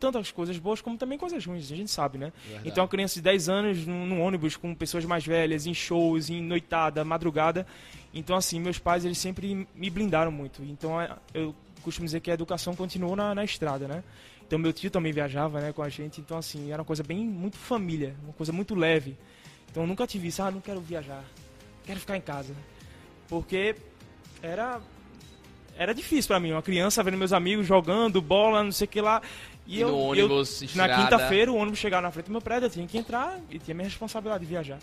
tantas 0.00 0.32
coisas 0.32 0.58
boas 0.58 0.80
como 0.80 0.98
também 0.98 1.16
coisas 1.16 1.44
ruins, 1.46 1.70
a 1.70 1.76
gente 1.76 1.90
sabe, 1.90 2.18
né? 2.18 2.32
Verdade. 2.44 2.68
Então, 2.68 2.84
a 2.84 2.88
criança 2.88 3.14
de 3.14 3.20
10 3.22 3.48
anos 3.48 3.86
num, 3.86 4.04
num 4.04 4.20
ônibus 4.20 4.56
com 4.56 4.74
pessoas 4.74 5.04
mais 5.04 5.24
velhas, 5.24 5.64
em 5.66 5.72
shows, 5.74 6.28
em 6.28 6.42
noitada, 6.42 7.04
madrugada. 7.04 7.64
Então, 8.12 8.34
assim, 8.36 8.58
meus 8.58 8.78
pais, 8.80 9.04
eles 9.04 9.18
sempre 9.18 9.66
me 9.74 9.90
blindaram 9.90 10.32
muito. 10.32 10.62
Então, 10.64 11.00
é- 11.00 11.14
eu 11.32 11.54
costumo 11.84 12.04
dizer 12.06 12.18
que 12.20 12.30
a 12.30 12.34
educação 12.34 12.74
continuou 12.74 13.14
na, 13.14 13.32
na 13.34 13.44
estrada, 13.44 13.86
né? 13.86 14.02
Então, 14.44 14.58
meu 14.58 14.72
tio 14.72 14.90
também 14.90 15.12
viajava, 15.12 15.60
né, 15.60 15.72
com 15.72 15.82
a 15.82 15.88
gente. 15.88 16.20
Então, 16.20 16.36
assim, 16.36 16.72
era 16.72 16.80
uma 16.82 16.84
coisa 16.86 17.02
bem, 17.04 17.24
muito 17.24 17.56
família, 17.56 18.14
uma 18.24 18.32
coisa 18.32 18.52
muito 18.52 18.74
leve. 18.74 19.16
Então, 19.70 19.84
eu 19.84 19.86
nunca 19.86 20.04
tive 20.06 20.28
isso, 20.28 20.42
ah, 20.42 20.50
não 20.50 20.60
quero 20.60 20.80
viajar, 20.80 21.22
quero 21.84 22.00
ficar 22.00 22.16
em 22.16 22.20
casa. 22.20 22.54
Porque 23.28 23.76
era 24.42 24.80
era 25.76 25.94
difícil 25.94 26.28
pra 26.28 26.38
mim, 26.38 26.52
uma 26.52 26.62
criança 26.62 27.02
vendo 27.02 27.16
meus 27.16 27.32
amigos 27.32 27.66
jogando 27.66 28.20
bola, 28.20 28.62
não 28.62 28.72
sei 28.72 28.84
o 28.86 28.88
que 28.88 29.00
lá. 29.00 29.22
E, 29.66 29.76
E 29.78 29.80
eu, 29.80 29.88
no 29.88 29.94
eu- 29.94 30.00
ônibus, 30.26 30.74
na 30.74 30.88
quinta-feira 30.88 31.50
o 31.50 31.56
ônibus 31.56 31.78
chegava 31.78 32.02
na 32.02 32.10
frente 32.10 32.26
do 32.26 32.32
meu 32.32 32.42
prédio, 32.42 32.66
eu 32.66 32.70
tinha 32.70 32.86
que 32.86 32.98
entrar 32.98 33.40
e 33.50 33.58
tinha 33.58 33.74
minha 33.74 33.88
responsabilidade 33.88 34.44
de 34.44 34.50
viajar. 34.50 34.78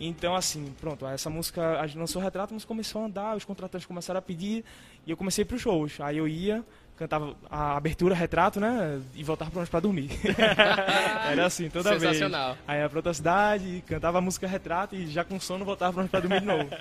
Então, 0.00 0.36
assim, 0.36 0.72
pronto, 0.80 1.04
essa 1.08 1.28
música, 1.28 1.80
a 1.80 1.86
gente 1.88 1.98
lançou 1.98 2.22
o 2.22 2.24
retrato, 2.24 2.54
mas 2.54 2.64
começou 2.64 3.02
a 3.02 3.06
andar, 3.06 3.36
os 3.36 3.44
contratantes 3.44 3.84
começaram 3.84 4.18
a 4.18 4.22
pedir 4.22 4.64
e 5.04 5.10
eu 5.10 5.16
comecei 5.16 5.44
pros 5.44 5.60
shows. 5.60 6.00
Aí 6.00 6.18
eu 6.18 6.28
ia, 6.28 6.64
cantava 6.98 7.34
a 7.48 7.76
abertura, 7.76 8.14
retrato, 8.14 8.58
né? 8.58 9.00
E 9.14 9.22
voltava 9.22 9.50
ônibus 9.52 9.68
pra 9.68 9.80
dormir. 9.80 10.10
Era 11.30 11.46
assim, 11.46 11.70
toda 11.70 11.90
vez. 11.90 12.02
Sensacional. 12.02 12.56
Aí 12.66 12.80
ia 12.80 12.88
pra 12.88 12.98
outra 12.98 13.14
cidade, 13.14 13.84
cantava 13.86 14.18
a 14.18 14.20
música 14.20 14.46
retrato 14.46 14.96
e 14.96 15.06
já 15.06 15.22
com 15.24 15.38
sono 15.38 15.64
voltava 15.64 16.00
ônibus 16.00 16.10
pra 16.10 16.20
dormir 16.20 16.40
de 16.40 16.46
novo. 16.46 16.68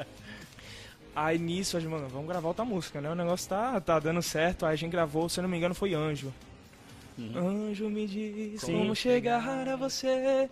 Aí 1.16 1.40
nisso, 1.40 1.78
a 1.78 1.80
gente, 1.80 1.90
mano, 1.90 2.08
vamos 2.10 2.28
gravar 2.28 2.48
outra 2.48 2.64
música, 2.64 3.02
né? 3.02 3.10
O 3.10 3.16
negócio 3.16 3.50
tá, 3.50 3.80
tá 3.82 4.00
dando 4.00 4.22
certo. 4.22 4.66
Aí 4.66 4.74
a 4.74 4.76
gente 4.76 4.92
gravou, 4.92 5.28
se 5.28 5.40
eu 5.40 5.42
não 5.42 5.50
me 5.50 5.58
engano, 5.58 5.74
foi 5.74 5.94
Anjo. 5.96 6.32
Anjo 7.36 7.90
me 7.90 8.06
diz 8.06 8.62
Sim. 8.62 8.78
como 8.78 8.96
chegar 8.96 9.68
a 9.68 9.76
você. 9.76 10.48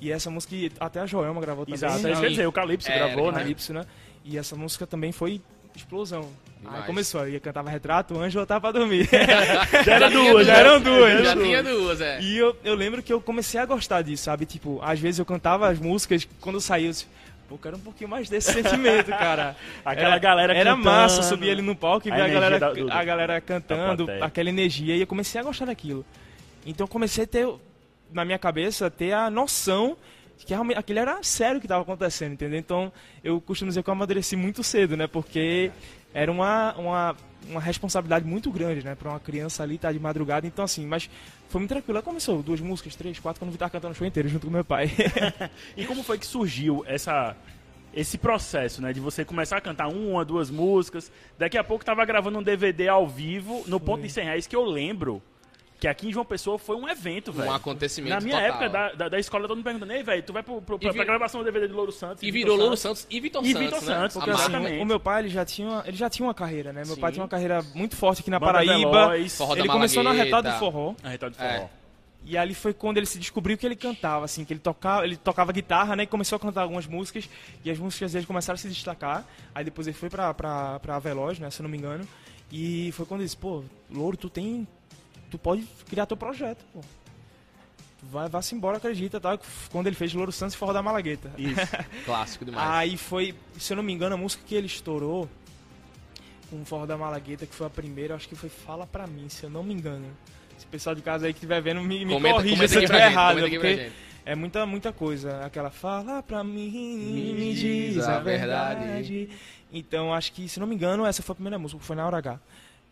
E 0.00 0.10
essa 0.10 0.28
música, 0.28 0.56
até 0.80 1.00
a 1.00 1.06
Joelma 1.06 1.40
gravou 1.40 1.64
também. 1.64 1.76
Exato, 1.76 1.94
é 1.94 2.10
isso 2.10 2.20
que 2.20 2.26
eu 2.26 2.30
ia 2.30 2.30
dizer. 2.30 2.46
O 2.48 2.52
Calypso 2.52 2.90
É, 2.90 2.98
gravou, 2.98 3.30
né? 3.30 3.38
Calypso, 3.38 3.72
né? 3.72 3.86
E 4.24 4.36
essa 4.36 4.56
música 4.56 4.86
também 4.88 5.12
foi 5.12 5.40
explosão. 5.78 6.28
Demais. 6.60 6.80
Aí 6.80 6.86
começou, 6.86 7.20
eu 7.22 7.28
ia 7.34 7.40
cantava 7.40 7.70
retrato, 7.70 8.14
o 8.14 8.20
anjo 8.20 8.38
voltava 8.38 8.60
pra 8.60 8.72
dormir. 8.72 9.08
Já 9.84 9.94
era 9.94 10.10
tinha 10.10 10.30
duas, 10.32 10.46
já 10.46 10.54
eram 10.56 10.80
duas. 10.80 11.22
Já 11.24 11.36
tinha 11.36 11.62
duas, 11.62 12.00
é. 12.00 12.20
E 12.20 12.36
eu, 12.36 12.56
eu 12.64 12.74
lembro 12.74 13.02
que 13.02 13.12
eu 13.12 13.20
comecei 13.20 13.60
a 13.60 13.64
gostar 13.64 14.02
disso, 14.02 14.24
sabe? 14.24 14.44
Tipo, 14.44 14.80
às 14.82 14.98
vezes 14.98 15.18
eu 15.20 15.24
cantava 15.24 15.68
as 15.68 15.78
músicas, 15.78 16.26
quando 16.40 16.56
eu 16.56 16.60
saía, 16.60 16.86
eu 16.88 16.90
disse, 16.90 17.06
pô, 17.48 17.54
eu 17.54 17.58
quero 17.58 17.76
um 17.76 17.80
pouquinho 17.80 18.10
mais 18.10 18.28
desse 18.28 18.52
sentimento, 18.52 19.06
cara. 19.10 19.54
Aquela 19.84 20.08
Era- 20.10 20.18
galera 20.18 20.52
Era 20.52 20.70
cantando, 20.70 20.84
massa 20.84 21.22
subir 21.22 21.50
ali 21.50 21.62
no 21.62 21.76
palco 21.76 22.08
e 22.08 22.10
a 22.10 22.14
ver 22.16 22.22
a 22.22 22.24
energia 22.28 22.58
galera, 22.58 22.74
do- 22.74 22.92
a 22.92 23.04
galera 23.04 23.40
cantando, 23.40 24.06
aquela 24.20 24.48
energia, 24.48 24.96
e 24.96 25.00
eu 25.00 25.06
comecei 25.06 25.40
a 25.40 25.44
gostar 25.44 25.66
daquilo. 25.66 26.04
Então 26.66 26.84
eu 26.84 26.88
comecei 26.88 27.22
a 27.22 27.26
ter, 27.26 27.48
na 28.12 28.24
minha 28.24 28.38
cabeça, 28.38 28.90
ter 28.90 29.12
a 29.12 29.30
noção 29.30 29.90
de 29.92 29.96
que 30.44 30.52
realmente 30.52 30.78
aquilo 30.78 30.98
era 30.98 31.22
sério 31.22 31.60
que 31.60 31.66
estava 31.66 31.82
acontecendo, 31.82 32.32
entendeu? 32.32 32.58
Então 32.58 32.92
eu 33.22 33.40
costumo 33.40 33.68
dizer 33.68 33.82
que 33.82 33.90
eu 33.90 33.92
amadureci 33.92 34.36
muito 34.36 34.62
cedo, 34.62 34.96
né? 34.96 35.06
Porque 35.06 35.70
era 36.14 36.30
uma, 36.30 36.74
uma, 36.76 37.16
uma 37.48 37.60
responsabilidade 37.60 38.24
muito 38.24 38.50
grande, 38.50 38.84
né? 38.84 38.94
Pra 38.94 39.10
uma 39.10 39.20
criança 39.20 39.62
ali 39.62 39.74
estar 39.74 39.92
de 39.92 39.98
madrugada. 39.98 40.46
Então, 40.46 40.64
assim, 40.64 40.86
mas 40.86 41.08
foi 41.48 41.60
muito 41.60 41.70
tranquilo. 41.70 41.98
Aí 41.98 42.04
começou 42.04 42.42
duas 42.42 42.60
músicas, 42.60 42.96
três, 42.96 43.18
quatro, 43.18 43.40
quando 43.40 43.50
eu 43.50 43.54
estava 43.54 43.70
cantando 43.70 43.92
o 43.92 43.96
show 43.96 44.06
inteiro 44.06 44.28
junto 44.28 44.46
com 44.46 44.52
meu 44.52 44.64
pai. 44.64 44.90
E 45.76 45.84
como 45.84 46.02
foi 46.02 46.18
que 46.18 46.26
surgiu 46.26 46.84
essa, 46.86 47.36
esse 47.92 48.16
processo, 48.16 48.80
né? 48.80 48.92
De 48.92 49.00
você 49.00 49.24
começar 49.24 49.58
a 49.58 49.60
cantar 49.60 49.88
uma, 49.88 50.24
duas 50.24 50.50
músicas. 50.50 51.10
Daqui 51.38 51.58
a 51.58 51.64
pouco 51.64 51.84
tava 51.84 52.04
gravando 52.04 52.38
um 52.38 52.42
DVD 52.42 52.88
ao 52.88 53.06
vivo 53.06 53.64
no 53.66 53.78
Ponto 53.78 54.02
de 54.02 54.10
100 54.10 54.24
Reais, 54.24 54.46
que 54.46 54.56
eu 54.56 54.64
lembro 54.64 55.22
que 55.80 55.86
aqui 55.86 56.08
em 56.08 56.12
João 56.12 56.24
Pessoa 56.24 56.58
foi 56.58 56.74
um 56.76 56.88
evento, 56.88 57.30
velho. 57.32 57.48
Um 57.50 57.54
acontecimento 57.54 58.10
Na 58.12 58.20
minha 58.20 58.34
total. 58.34 58.48
época 58.48 58.68
da, 58.68 58.92
da, 58.94 59.08
da 59.10 59.18
escola, 59.18 59.46
todo 59.46 59.56
mundo 59.56 59.64
perguntando, 59.64 59.92
ei, 59.92 60.02
velho, 60.02 60.22
tu 60.24 60.32
vai 60.32 60.42
pro, 60.42 60.60
pro, 60.60 60.78
pra, 60.78 60.90
vi- 60.90 60.96
pra 60.96 61.04
gravação 61.04 61.40
do 61.40 61.44
DVD 61.44 61.68
do 61.68 61.74
Louro 61.76 61.92
Santos? 61.92 62.22
E 62.22 62.30
Vitor 62.32 62.50
virou 62.52 62.56
Louro 62.56 62.76
Santos. 62.76 63.00
Santos 63.02 63.16
e 63.16 63.20
Vitor 63.20 63.44
E 63.44 63.52
Santos, 63.52 63.62
Vitor 63.64 63.80
né? 63.82 63.86
Santos, 63.94 64.16
Porque 64.16 64.30
assim, 64.30 64.80
o 64.80 64.84
meu 64.84 64.98
pai 64.98 65.22
ele 65.22 65.28
já 65.28 65.44
tinha, 65.44 65.82
ele 65.86 65.96
já 65.96 66.10
tinha 66.10 66.26
uma 66.26 66.34
carreira, 66.34 66.72
né? 66.72 66.82
Meu 66.84 66.96
pai 66.96 67.10
Sim. 67.10 67.14
tinha 67.14 67.22
uma 67.22 67.28
carreira 67.28 67.62
muito 67.74 67.94
forte 67.96 68.20
aqui 68.22 68.30
na 68.30 68.38
Banda 68.40 68.52
Paraíba. 68.54 68.90
Veloz, 69.08 69.36
Forró 69.38 69.54
da 69.54 69.60
ele 69.60 69.68
começou 69.68 70.02
na 70.02 70.12
retada 70.12 70.50
do 70.52 70.58
forró. 70.58 70.94
Arretado 71.02 71.36
de 71.36 71.42
É. 71.42 71.54
forró. 71.56 71.68
E 72.24 72.36
ali 72.36 72.52
foi 72.54 72.74
quando 72.74 72.96
ele 72.98 73.06
se 73.06 73.18
descobriu 73.18 73.56
que 73.56 73.64
ele 73.64 73.76
cantava, 73.76 74.24
assim, 74.24 74.44
que 74.44 74.52
ele 74.52 74.60
tocava, 74.60 75.04
ele 75.04 75.16
tocava 75.16 75.52
guitarra, 75.52 75.94
né? 75.94 76.02
E 76.02 76.06
começou 76.06 76.36
a 76.36 76.40
cantar 76.40 76.62
algumas 76.62 76.86
músicas. 76.86 77.28
E 77.64 77.70
as 77.70 77.78
músicas 77.78 78.12
dele 78.12 78.26
começaram 78.26 78.56
a 78.56 78.58
se 78.58 78.68
destacar. 78.68 79.24
Aí 79.54 79.64
depois 79.64 79.86
ele 79.86 79.96
foi 79.96 80.10
pra, 80.10 80.34
pra, 80.34 80.80
pra 80.80 80.98
Veloz, 80.98 81.38
né? 81.38 81.48
Se 81.50 81.60
eu 81.60 81.62
não 81.62 81.70
me 81.70 81.78
engano. 81.78 82.06
E 82.50 82.90
foi 82.92 83.06
quando 83.06 83.20
ele 83.20 83.26
disse, 83.26 83.36
pô, 83.36 83.62
Louro, 83.90 84.16
tu 84.16 84.28
tem. 84.28 84.66
Tu 85.30 85.38
pode 85.38 85.66
criar 85.88 86.06
teu 86.06 86.16
projeto, 86.16 86.64
pô. 86.72 86.80
Tu 86.80 88.06
vai, 88.06 88.28
vá-se 88.28 88.54
embora, 88.54 88.76
acredita, 88.76 89.20
tá? 89.20 89.38
Quando 89.70 89.88
ele 89.88 89.96
fez 89.96 90.14
Louro 90.14 90.30
Santos 90.32 90.54
e 90.54 90.56
Forró 90.58 90.72
da 90.72 90.82
Malagueta. 90.82 91.30
Isso. 91.36 91.60
Clássico 92.06 92.44
demais. 92.44 92.68
Aí 92.70 92.96
foi, 92.96 93.34
se 93.58 93.72
eu 93.72 93.76
não 93.76 93.82
me 93.82 93.92
engano, 93.92 94.14
a 94.14 94.18
música 94.18 94.42
que 94.46 94.54
ele 94.54 94.66
estourou 94.66 95.28
com 96.48 96.62
o 96.62 96.64
Forró 96.64 96.86
da 96.86 96.96
Malagueta, 96.96 97.44
que 97.44 97.54
foi 97.54 97.66
a 97.66 97.70
primeira, 97.70 98.14
acho 98.14 98.28
que 98.28 98.36
foi 98.36 98.48
Fala 98.48 98.86
Pra 98.86 99.06
Mim, 99.06 99.28
se 99.28 99.44
eu 99.44 99.50
não 99.50 99.62
me 99.62 99.74
engano. 99.74 100.06
Se 100.56 100.64
o 100.64 100.68
pessoal 100.68 100.94
de 100.94 101.02
casa 101.02 101.26
aí 101.26 101.32
que 101.32 101.38
estiver 101.38 101.60
vendo, 101.60 101.80
me, 101.82 102.04
me 102.04 102.14
Comenta- 102.14 102.34
corrija 102.36 102.54
comenta 102.54 102.68
se 102.68 102.76
eu 102.78 102.82
estiver 102.82 103.10
errado, 103.10 103.40
porque 103.40 103.90
é 104.24 104.34
muita, 104.34 104.64
muita 104.66 104.92
coisa. 104.92 105.44
Aquela 105.44 105.70
fala 105.70 106.22
pra 106.22 106.42
mim, 106.44 106.70
Me 106.70 107.32
me 107.34 107.54
diz 107.54 107.98
a 108.06 108.16
a 108.16 108.20
verdade. 108.20 109.28
Então, 109.72 110.14
acho 110.14 110.32
que, 110.32 110.48
se 110.48 110.58
não 110.58 110.66
me 110.66 110.74
engano, 110.74 111.04
essa 111.04 111.22
foi 111.22 111.32
a 111.32 111.36
primeira 111.36 111.58
música, 111.58 111.80
foi 111.82 111.96
na 111.96 112.06
Hora 112.06 112.16
H. 112.18 112.40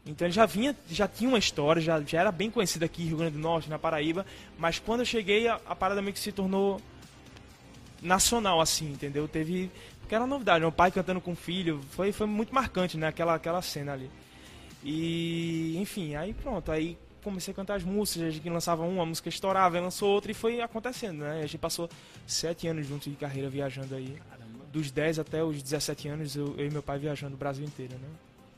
Então, 0.06 0.26
ele 0.26 0.32
já 0.32 0.46
vinha, 0.46 0.75
já 0.88 1.08
tinha 1.08 1.28
uma 1.28 1.38
história, 1.38 1.82
já, 1.82 2.00
já 2.00 2.20
era 2.20 2.30
bem 2.30 2.48
conhecido 2.50 2.84
aqui 2.84 3.02
em 3.02 3.06
Rio 3.06 3.16
Grande 3.16 3.32
do 3.32 3.40
Norte, 3.40 3.68
na 3.68 3.78
Paraíba, 3.78 4.25
mas 4.56 4.78
quando 4.78 5.00
eu 5.00 5.06
cheguei, 5.06 5.48
a, 5.48 5.60
a 5.66 5.75
parada 5.75 6.00
meio 6.00 6.14
que 6.14 6.20
se 6.20 6.30
tornou 6.30 6.80
nacional, 8.00 8.60
assim, 8.60 8.92
entendeu? 8.92 9.26
Teve. 9.26 9.70
Porque 10.00 10.14
era 10.14 10.26
novidade, 10.26 10.60
meu 10.60 10.70
pai 10.70 10.92
cantando 10.92 11.20
com 11.20 11.32
o 11.32 11.36
filho, 11.36 11.80
foi, 11.90 12.12
foi 12.12 12.26
muito 12.28 12.54
marcante, 12.54 12.96
né? 12.96 13.08
Aquela, 13.08 13.34
aquela 13.34 13.60
cena 13.60 13.92
ali. 13.92 14.08
E, 14.84 15.76
enfim, 15.78 16.14
aí 16.14 16.32
pronto, 16.32 16.70
aí 16.70 16.96
comecei 17.25 17.50
a 17.50 17.54
cantar 17.56 17.75
as 17.75 17.82
músicas, 17.82 18.28
a 18.28 18.30
gente 18.30 18.48
lançava 18.48 18.84
uma, 18.84 19.02
a 19.02 19.06
música 19.06 19.28
estourava, 19.28 19.80
lançou 19.80 20.10
outra 20.10 20.30
e 20.30 20.34
foi 20.34 20.60
acontecendo, 20.60 21.25
né? 21.25 21.40
A 21.40 21.46
gente 21.46 21.58
passou 21.58 21.90
sete 22.25 22.68
anos 22.68 22.86
juntos 22.86 23.10
de 23.10 23.18
carreira 23.18 23.50
viajando 23.50 23.96
aí. 23.96 24.16
Dos 24.72 24.92
10 24.92 25.18
até 25.18 25.42
os 25.42 25.60
17 25.60 26.06
anos, 26.06 26.36
eu, 26.36 26.54
eu 26.56 26.66
e 26.66 26.70
meu 26.70 26.82
pai 26.82 26.98
viajando 26.98 27.34
o 27.34 27.38
Brasil 27.38 27.64
inteiro, 27.64 27.94
né? 27.94 28.08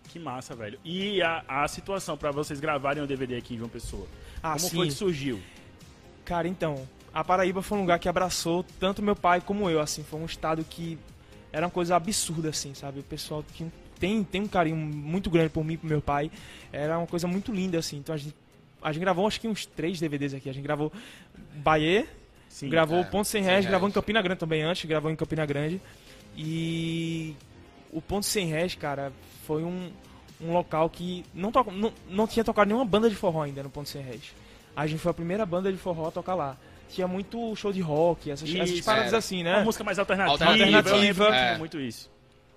Que 0.08 0.18
massa, 0.18 0.54
velho. 0.54 0.78
E 0.84 1.20
a, 1.22 1.44
a 1.46 1.68
situação 1.68 2.16
pra 2.16 2.30
vocês 2.30 2.58
gravarem 2.60 3.02
o 3.02 3.06
DVD 3.06 3.36
aqui 3.36 3.54
em 3.54 3.58
João 3.58 3.68
Pessoa? 3.68 4.06
Ah, 4.42 4.54
Como 4.54 4.68
sim. 4.68 4.76
foi 4.76 4.86
que 4.86 4.92
surgiu? 4.94 5.40
Cara, 6.24 6.48
então, 6.48 6.86
a 7.12 7.22
Paraíba 7.24 7.62
foi 7.62 7.78
um 7.78 7.82
lugar 7.82 7.98
que 7.98 8.08
abraçou 8.08 8.64
tanto 8.78 9.02
meu 9.02 9.16
pai 9.16 9.40
como 9.40 9.68
eu, 9.68 9.80
assim, 9.80 10.02
foi 10.02 10.20
um 10.20 10.26
estado 10.26 10.64
que 10.64 10.98
era 11.52 11.66
uma 11.66 11.72
coisa 11.72 11.96
absurda, 11.96 12.50
assim, 12.50 12.74
sabe? 12.74 13.00
O 13.00 13.02
pessoal 13.02 13.44
tinha, 13.54 13.70
tem, 13.98 14.22
tem 14.22 14.42
um 14.42 14.48
carinho 14.48 14.76
muito 14.76 15.30
grande 15.30 15.48
por 15.50 15.64
mim 15.64 15.74
e 15.74 15.76
pro 15.78 15.88
meu 15.88 16.00
pai, 16.00 16.30
era 16.72 16.98
uma 16.98 17.06
coisa 17.06 17.26
muito 17.26 17.52
linda, 17.52 17.78
assim, 17.78 17.96
então 17.96 18.14
a 18.14 18.18
gente, 18.18 18.34
a 18.82 18.92
gente 18.92 19.00
gravou 19.00 19.26
acho 19.26 19.40
que 19.40 19.48
uns 19.48 19.64
três 19.66 19.98
DVDs 19.98 20.34
aqui, 20.34 20.48
a 20.48 20.52
gente 20.52 20.62
gravou 20.62 20.92
Bahia, 21.56 22.06
Sim. 22.48 22.68
gravou 22.68 22.98
é, 22.98 23.04
Ponto 23.04 23.26
Sem 23.26 23.42
Réis. 23.42 23.64
gravou 23.66 23.88
em 23.88 23.92
Campina 23.92 24.20
Grande 24.20 24.40
também 24.40 24.62
antes, 24.62 24.84
gravou 24.84 25.10
em 25.10 25.16
Campina 25.16 25.46
Grande, 25.46 25.80
e 26.36 27.34
o 27.90 28.00
Ponto 28.02 28.26
Sem 28.26 28.46
Réis, 28.48 28.74
cara, 28.74 29.12
foi 29.48 29.64
um, 29.64 29.90
um 30.42 30.52
local 30.52 30.90
que 30.90 31.24
não, 31.32 31.50
to, 31.50 31.64
não, 31.72 31.90
não 32.10 32.26
tinha 32.26 32.44
tocado 32.44 32.68
nenhuma 32.68 32.84
banda 32.84 33.08
de 33.08 33.16
forró 33.16 33.42
ainda 33.44 33.62
no 33.62 33.70
Ponto 33.70 33.88
Sem 33.88 34.02
Réis. 34.02 34.34
A 34.76 34.86
gente 34.86 35.00
foi 35.00 35.10
a 35.10 35.14
primeira 35.14 35.46
banda 35.46 35.72
de 35.72 35.78
forró 35.78 36.08
a 36.08 36.10
tocar 36.10 36.34
lá. 36.34 36.54
Tinha 36.90 37.08
muito 37.08 37.56
show 37.56 37.72
de 37.72 37.80
rock, 37.80 38.30
essas, 38.30 38.48
essas 38.54 38.70
Isso, 38.70 38.84
paradas 38.84 39.08
era. 39.08 39.16
assim, 39.18 39.40
Uma 39.42 39.58
né? 39.58 39.64
música 39.64 39.82
mais 39.82 39.98
alternativa. 39.98 40.44
Alternativa, 40.44 40.90
Eu 40.90 41.00
lembro 41.00 41.26
que 41.26 41.32
é. 41.32 41.58
muito 41.58 41.80
isso. 41.80 42.10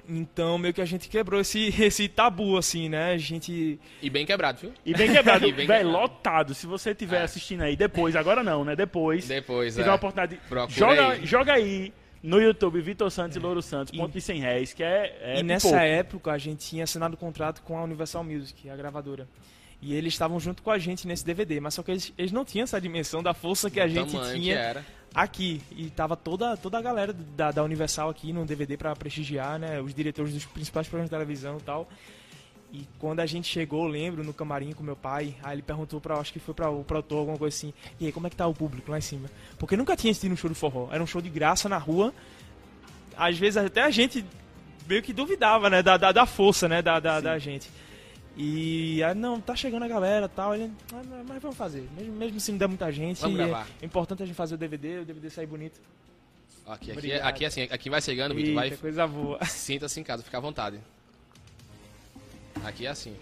Então, 0.10 0.58
meio 0.58 0.74
que 0.74 0.82
a 0.82 0.86
gente 0.86 1.08
quebrou 1.08 1.40
esse, 1.40 1.74
esse 1.82 2.10
tabu, 2.10 2.58
assim, 2.58 2.90
né? 2.90 3.14
A 3.14 3.18
gente... 3.18 3.80
E 4.02 4.10
bem 4.10 4.26
quebrado, 4.26 4.60
viu? 4.60 4.74
E 4.86 4.94
bem 4.94 5.12
quebrado, 5.14 5.46
E 5.48 5.52
bem 5.54 5.66
velho, 5.66 5.86
quebrado. 5.88 6.04
lotado. 6.12 6.54
Se 6.54 6.68
você 6.68 6.92
estiver 6.92 7.22
É. 7.22 7.24
assistindo 7.24 7.62
aí 7.62 7.76
depois, 7.78 8.16
agora 8.18 8.44
não, 8.44 8.66
né? 8.66 8.76
Depois, 8.76 9.28
Depois, 9.28 9.76
tiver 9.76 9.88
é. 9.88 9.92
a 9.92 9.96
oportunidade, 9.96 10.40
joga, 10.70 11.10
aí. 11.12 11.26
joga 11.26 11.54
aí 11.54 11.94
no 12.24 12.40
YouTube 12.42 12.80
Vitor 12.82 13.10
Santos 13.10 13.36
e 13.36 13.40
Louro 13.40 13.62
Santos, 13.62 13.94
E- 13.94 13.98
ponto 13.98 14.12
de 14.14 14.22
100 14.22 14.40
réis, 14.42 14.74
que 14.74 14.84
é, 14.84 15.18
é 15.22 15.40
e 15.40 15.44
nessa 15.44 15.68
pipoco. 15.70 15.84
época, 15.86 16.32
a 16.32 16.38
gente 16.38 16.66
tinha 16.68 16.84
assinado 16.84 17.18
contrato 17.18 17.62
com 17.64 17.78
a 17.78 17.84
Universal 17.84 18.24
Music, 18.24 18.70
a 18.70 18.76
gravadora. 18.76 19.28
E 19.82 19.96
eles 19.96 20.14
estavam 20.14 20.40
junto 20.40 20.62
com 20.62 20.70
a 20.70 20.78
gente 20.78 21.08
nesse 21.08 21.26
DVD, 21.26 21.60
mas 21.60 21.74
só 21.74 21.82
que 21.82 21.90
eles, 21.90 22.14
eles 22.16 22.32
não 22.32 22.46
tinham 22.46 22.64
essa 22.66 22.80
dimensão 22.80 23.24
da 23.24 23.34
força 23.34 23.68
que 23.70 23.80
a 23.80 23.88
gente 23.88 24.12
tinha 24.34 24.56
era. 24.56 24.86
aqui. 25.12 25.60
E 25.72 25.90
tava 25.90 26.16
toda, 26.16 26.56
toda 26.56 26.78
a 26.78 26.82
galera 26.84 27.12
da, 27.12 27.50
da 27.52 27.64
Universal 27.64 28.08
aqui 28.10 28.32
no 28.32 28.46
DVD 28.46 28.78
pra 28.78 28.96
prestigiar, 28.96 29.58
né? 29.58 29.82
Os 29.82 29.92
diretores 29.96 30.34
dos 30.36 30.46
principais 30.46 30.88
programas 30.88 31.10
de 31.10 31.16
televisão 31.16 31.58
e 31.58 31.62
tal. 31.62 31.90
E 32.74 32.88
quando 33.00 33.20
a 33.20 33.26
gente 33.26 33.48
chegou, 33.50 33.86
lembro, 33.86 34.24
no 34.24 34.34
camarim 34.34 34.72
com 34.72 34.82
meu 34.82 34.96
pai, 34.96 35.36
aí 35.44 35.56
ele 35.56 35.62
perguntou 35.62 36.00
pra, 36.00 36.16
acho 36.16 36.32
que 36.32 36.40
foi 36.40 36.54
pra 36.54 36.70
o 36.70 36.84
produtor, 36.86 37.20
alguma 37.20 37.38
coisa 37.38 37.54
assim, 37.56 37.74
e 38.00 38.06
aí, 38.06 38.12
como 38.14 38.28
é 38.28 38.30
que 38.30 38.36
tá 38.36 38.48
o 38.48 38.54
público 38.54 38.90
lá 38.90 38.98
em 38.98 39.02
cima? 39.02 39.30
Porque 39.60 39.76
nunca 39.76 39.96
tinha 39.98 40.12
assistido 40.12 40.32
um 40.32 40.38
show 40.38 40.50
de 40.50 40.56
forró, 40.56 40.88
era 40.90 41.04
um 41.04 41.08
show 41.08 41.22
de 41.22 41.30
graça 41.30 41.68
na 41.68 41.78
rua. 41.78 42.14
Às 43.18 43.38
vezes 43.38 43.58
até 43.58 43.82
a 43.84 43.90
gente 43.90 44.24
meio 44.88 45.04
que 45.04 45.12
duvidava, 45.12 45.70
né, 45.70 45.84
da, 45.84 45.98
da, 45.98 46.12
da 46.14 46.26
força, 46.26 46.70
né, 46.70 46.82
da, 46.82 46.98
da, 47.00 47.20
da 47.20 47.38
gente. 47.38 47.70
E 48.38 49.04
aí, 49.04 49.14
não, 49.14 49.42
tá 49.42 49.54
chegando 49.54 49.84
a 49.84 49.88
galera 49.90 50.28
e 50.28 50.30
tal, 50.30 50.56
ele, 50.56 50.72
"Ah, 50.94 51.02
mas- 51.28 51.42
vamos 51.42 51.58
fazer, 51.58 51.90
mesmo, 51.98 52.14
mesmo 52.14 52.40
se 52.40 52.52
não 52.54 52.58
der 52.58 52.68
muita 52.70 52.90
gente, 52.90 53.20
Vamos 53.20 53.38
é, 53.38 53.46
gravar. 53.48 53.68
é 53.82 53.86
importante 53.86 54.24
a 54.24 54.26
gente 54.26 54.36
fazer 54.36 54.56
o 54.56 54.58
DVD, 54.58 55.00
o 55.00 55.06
DVD 55.06 55.30
sair 55.30 55.46
bonito. 55.46 55.80
Aqui, 56.66 56.90
aqui, 56.90 56.92
Obrigado. 56.94 57.28
aqui 57.28 57.46
assim, 57.46 57.62
aqui 57.64 57.90
vai 57.90 58.02
chegando, 58.02 58.38
Eita, 58.40 58.54
vai. 58.54 58.72
coisa 58.72 59.06
boa. 59.06 59.44
Sinta-se 59.46 60.00
em 60.00 60.04
casa, 60.04 60.24
fica 60.24 60.38
à 60.38 60.42
vontade. 60.42 60.80
Aqui 62.64 62.86
é 62.86 62.90
assim. 62.90 63.16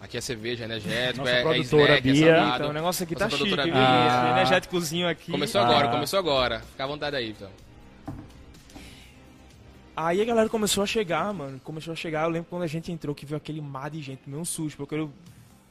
Aqui 0.00 0.16
é 0.16 0.20
cerveja, 0.20 0.64
energético, 0.64 1.18
Nossa 1.24 1.30
é, 1.32 1.40
é 1.40 1.42
produtora, 1.42 1.82
snack, 1.98 2.08
é 2.08 2.12
Bia. 2.12 2.26
salgado. 2.36 2.54
Então, 2.56 2.70
o 2.70 2.72
negócio 2.72 3.02
aqui 3.04 3.14
tá 3.16 3.24
Nossa 3.24 3.36
chique, 3.36 3.48
produtora 3.48 3.64
viu? 3.64 3.74
Bia. 3.74 4.08
Ah. 4.10 4.30
energéticozinho 4.36 5.08
aqui. 5.08 5.32
Começou 5.32 5.60
Ah. 5.60 5.64
agora, 5.64 5.88
começou 5.88 6.18
agora. 6.18 6.60
Fica 6.60 6.84
à 6.84 6.86
vontade 6.86 7.16
aí, 7.16 7.30
então. 7.30 7.50
Aí 9.96 10.22
a 10.22 10.24
galera 10.24 10.48
começou 10.48 10.84
a 10.84 10.86
chegar, 10.86 11.34
mano. 11.34 11.58
Começou 11.64 11.92
a 11.92 11.96
chegar. 11.96 12.22
Eu 12.22 12.28
lembro 12.30 12.48
quando 12.48 12.62
a 12.62 12.68
gente 12.68 12.92
entrou 12.92 13.12
que 13.12 13.26
viu 13.26 13.36
aquele 13.36 13.60
mar 13.60 13.90
de 13.90 14.00
gente, 14.00 14.22
meio 14.26 14.40
um 14.40 14.44
susto, 14.44 14.76
porque 14.76 14.94
eu 14.94 15.00
eu 15.00 15.12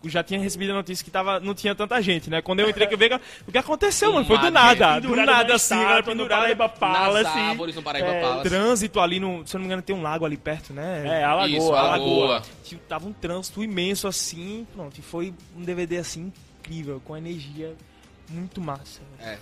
já 0.05 0.23
tinha 0.23 0.39
recebido 0.39 0.71
a 0.71 0.75
notícia 0.75 1.03
que 1.03 1.09
tava, 1.09 1.39
não 1.39 1.53
tinha 1.53 1.73
tanta 1.73 2.01
gente, 2.01 2.29
né? 2.29 2.41
Quando 2.41 2.59
eu 2.59 2.69
entrei, 2.69 2.87
que 2.87 2.93
eu 2.93 2.97
vi 2.97 3.09
o 3.47 3.51
que 3.51 3.57
aconteceu, 3.57 4.13
mano, 4.13 4.25
foi 4.25 4.37
do 4.37 4.51
nada. 4.51 4.99
Do 4.99 5.15
nada, 5.15 5.49
na 5.49 5.55
assim, 5.55 5.75
galera 5.75 6.15
no. 6.15 6.27
Paraíba 6.27 6.69
Palace. 6.69 7.23
Nas 7.23 7.35
árvores, 7.35 7.75
no 7.75 7.81
Paraíba 7.81 8.07
É. 8.07 8.41
Trânsito 8.41 8.99
ali 8.99 9.19
no. 9.19 9.45
Se 9.45 9.55
eu 9.55 9.59
não 9.59 9.63
me 9.63 9.67
engano, 9.67 9.81
tem 9.81 9.95
um 9.95 10.01
lago 10.01 10.25
ali 10.25 10.37
perto, 10.37 10.73
né? 10.73 11.21
É, 11.21 11.23
a 11.23 11.33
Lagoa, 11.33 11.57
Isso, 11.57 11.73
a 11.73 11.81
Lagoa. 11.81 12.41
Tava 12.87 13.07
um 13.07 13.13
trânsito 13.13 13.63
imenso 13.63 14.07
assim, 14.07 14.67
pronto. 14.73 14.97
E 14.97 15.01
foi 15.01 15.33
um 15.55 15.63
DVD 15.63 15.97
assim 15.97 16.31
incrível, 16.59 17.01
com 17.03 17.15
energia 17.15 17.75
muito 18.29 18.61
massa. 18.61 19.01
É. 19.19 19.37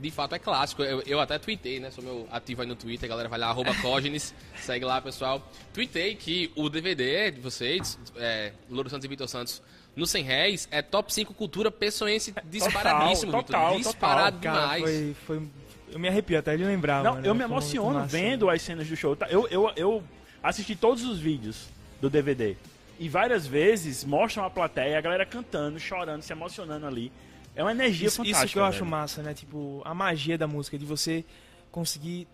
De 0.00 0.10
fato 0.10 0.34
é 0.34 0.38
clássico. 0.38 0.82
Eu, 0.82 1.02
eu 1.02 1.20
até 1.20 1.38
tuitei, 1.38 1.80
né? 1.80 1.90
Sou 1.90 2.04
meu 2.04 2.28
ativo 2.30 2.62
aí 2.62 2.68
no 2.68 2.76
Twitter, 2.76 3.06
a 3.06 3.10
galera 3.10 3.28
vai 3.28 3.38
lá, 3.38 3.48
arroba 3.48 3.74
Cógenes, 3.80 4.34
segue 4.60 4.84
lá, 4.84 5.00
pessoal. 5.00 5.50
Tuitei 5.72 6.14
que 6.14 6.50
o 6.54 6.68
DVD 6.68 7.30
de 7.30 7.40
vocês, 7.40 7.98
é, 8.16 8.52
Louro 8.68 8.90
Santos 8.90 9.04
e 9.04 9.08
Vitor 9.08 9.28
Santos, 9.28 9.62
no 9.96 10.06
100 10.06 10.22
réis, 10.24 10.68
é 10.70 10.82
top 10.82 11.12
5 11.12 11.32
cultura 11.34 11.70
pessoense 11.70 12.32
disparadíssimo, 12.44 13.32
total, 13.32 13.72
total. 13.72 13.76
Disparado 13.78 14.38
Cara, 14.40 14.60
demais. 14.76 14.82
foi, 14.82 15.16
foi. 15.38 15.48
Eu 15.90 15.98
me 15.98 16.08
arrepio 16.08 16.38
até 16.38 16.56
de 16.56 16.64
lembrar, 16.64 17.02
Não, 17.02 17.14
mano. 17.14 17.26
eu 17.26 17.34
me 17.34 17.42
emociono 17.44 18.04
vendo 18.06 18.50
as 18.50 18.60
cenas 18.60 18.86
do 18.88 18.94
show. 18.96 19.16
Tá, 19.16 19.26
Eu, 19.30 19.48
eu, 19.48 19.72
eu 19.76 20.04
assisti 20.42 20.76
todos 20.76 21.04
os 21.04 21.18
vídeos 21.18 21.68
do 22.00 22.10
DVD. 22.10 22.56
E 22.98 23.08
várias 23.08 23.46
vezes 23.46 24.04
mostram 24.04 24.44
a 24.44 24.50
plateia, 24.50 24.98
a 24.98 25.00
galera 25.00 25.24
cantando, 25.24 25.78
chorando, 25.78 26.22
se 26.22 26.32
emocionando 26.32 26.86
ali. 26.86 27.10
É 27.54 27.62
uma 27.62 27.70
energia 27.70 28.08
Isso, 28.08 28.16
fantástica. 28.18 28.44
isso 28.46 28.52
que 28.52 28.58
eu 28.58 28.64
acho 28.64 28.78
velho. 28.80 28.90
massa, 28.90 29.22
né? 29.22 29.32
Tipo, 29.32 29.80
a 29.84 29.94
magia 29.94 30.36
da 30.36 30.46
música, 30.46 30.76
de 30.78 30.84
você 30.84 31.24
conseguir 31.70 32.26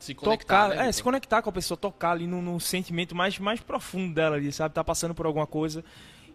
Se 0.00 0.14
conectar, 0.14 0.68
tocar, 0.68 0.76
né, 0.82 0.88
é, 0.88 0.92
se 0.92 1.02
conectar 1.02 1.42
com 1.42 1.50
a 1.50 1.52
pessoa, 1.52 1.76
tocar 1.76 2.12
ali 2.12 2.26
no, 2.26 2.40
no 2.42 2.58
sentimento 2.58 3.14
mais, 3.14 3.38
mais 3.38 3.60
profundo 3.60 4.14
dela 4.14 4.36
ali, 4.36 4.50
sabe? 4.52 4.74
Tá 4.74 4.82
passando 4.82 5.14
por 5.14 5.26
alguma 5.26 5.46
coisa. 5.46 5.84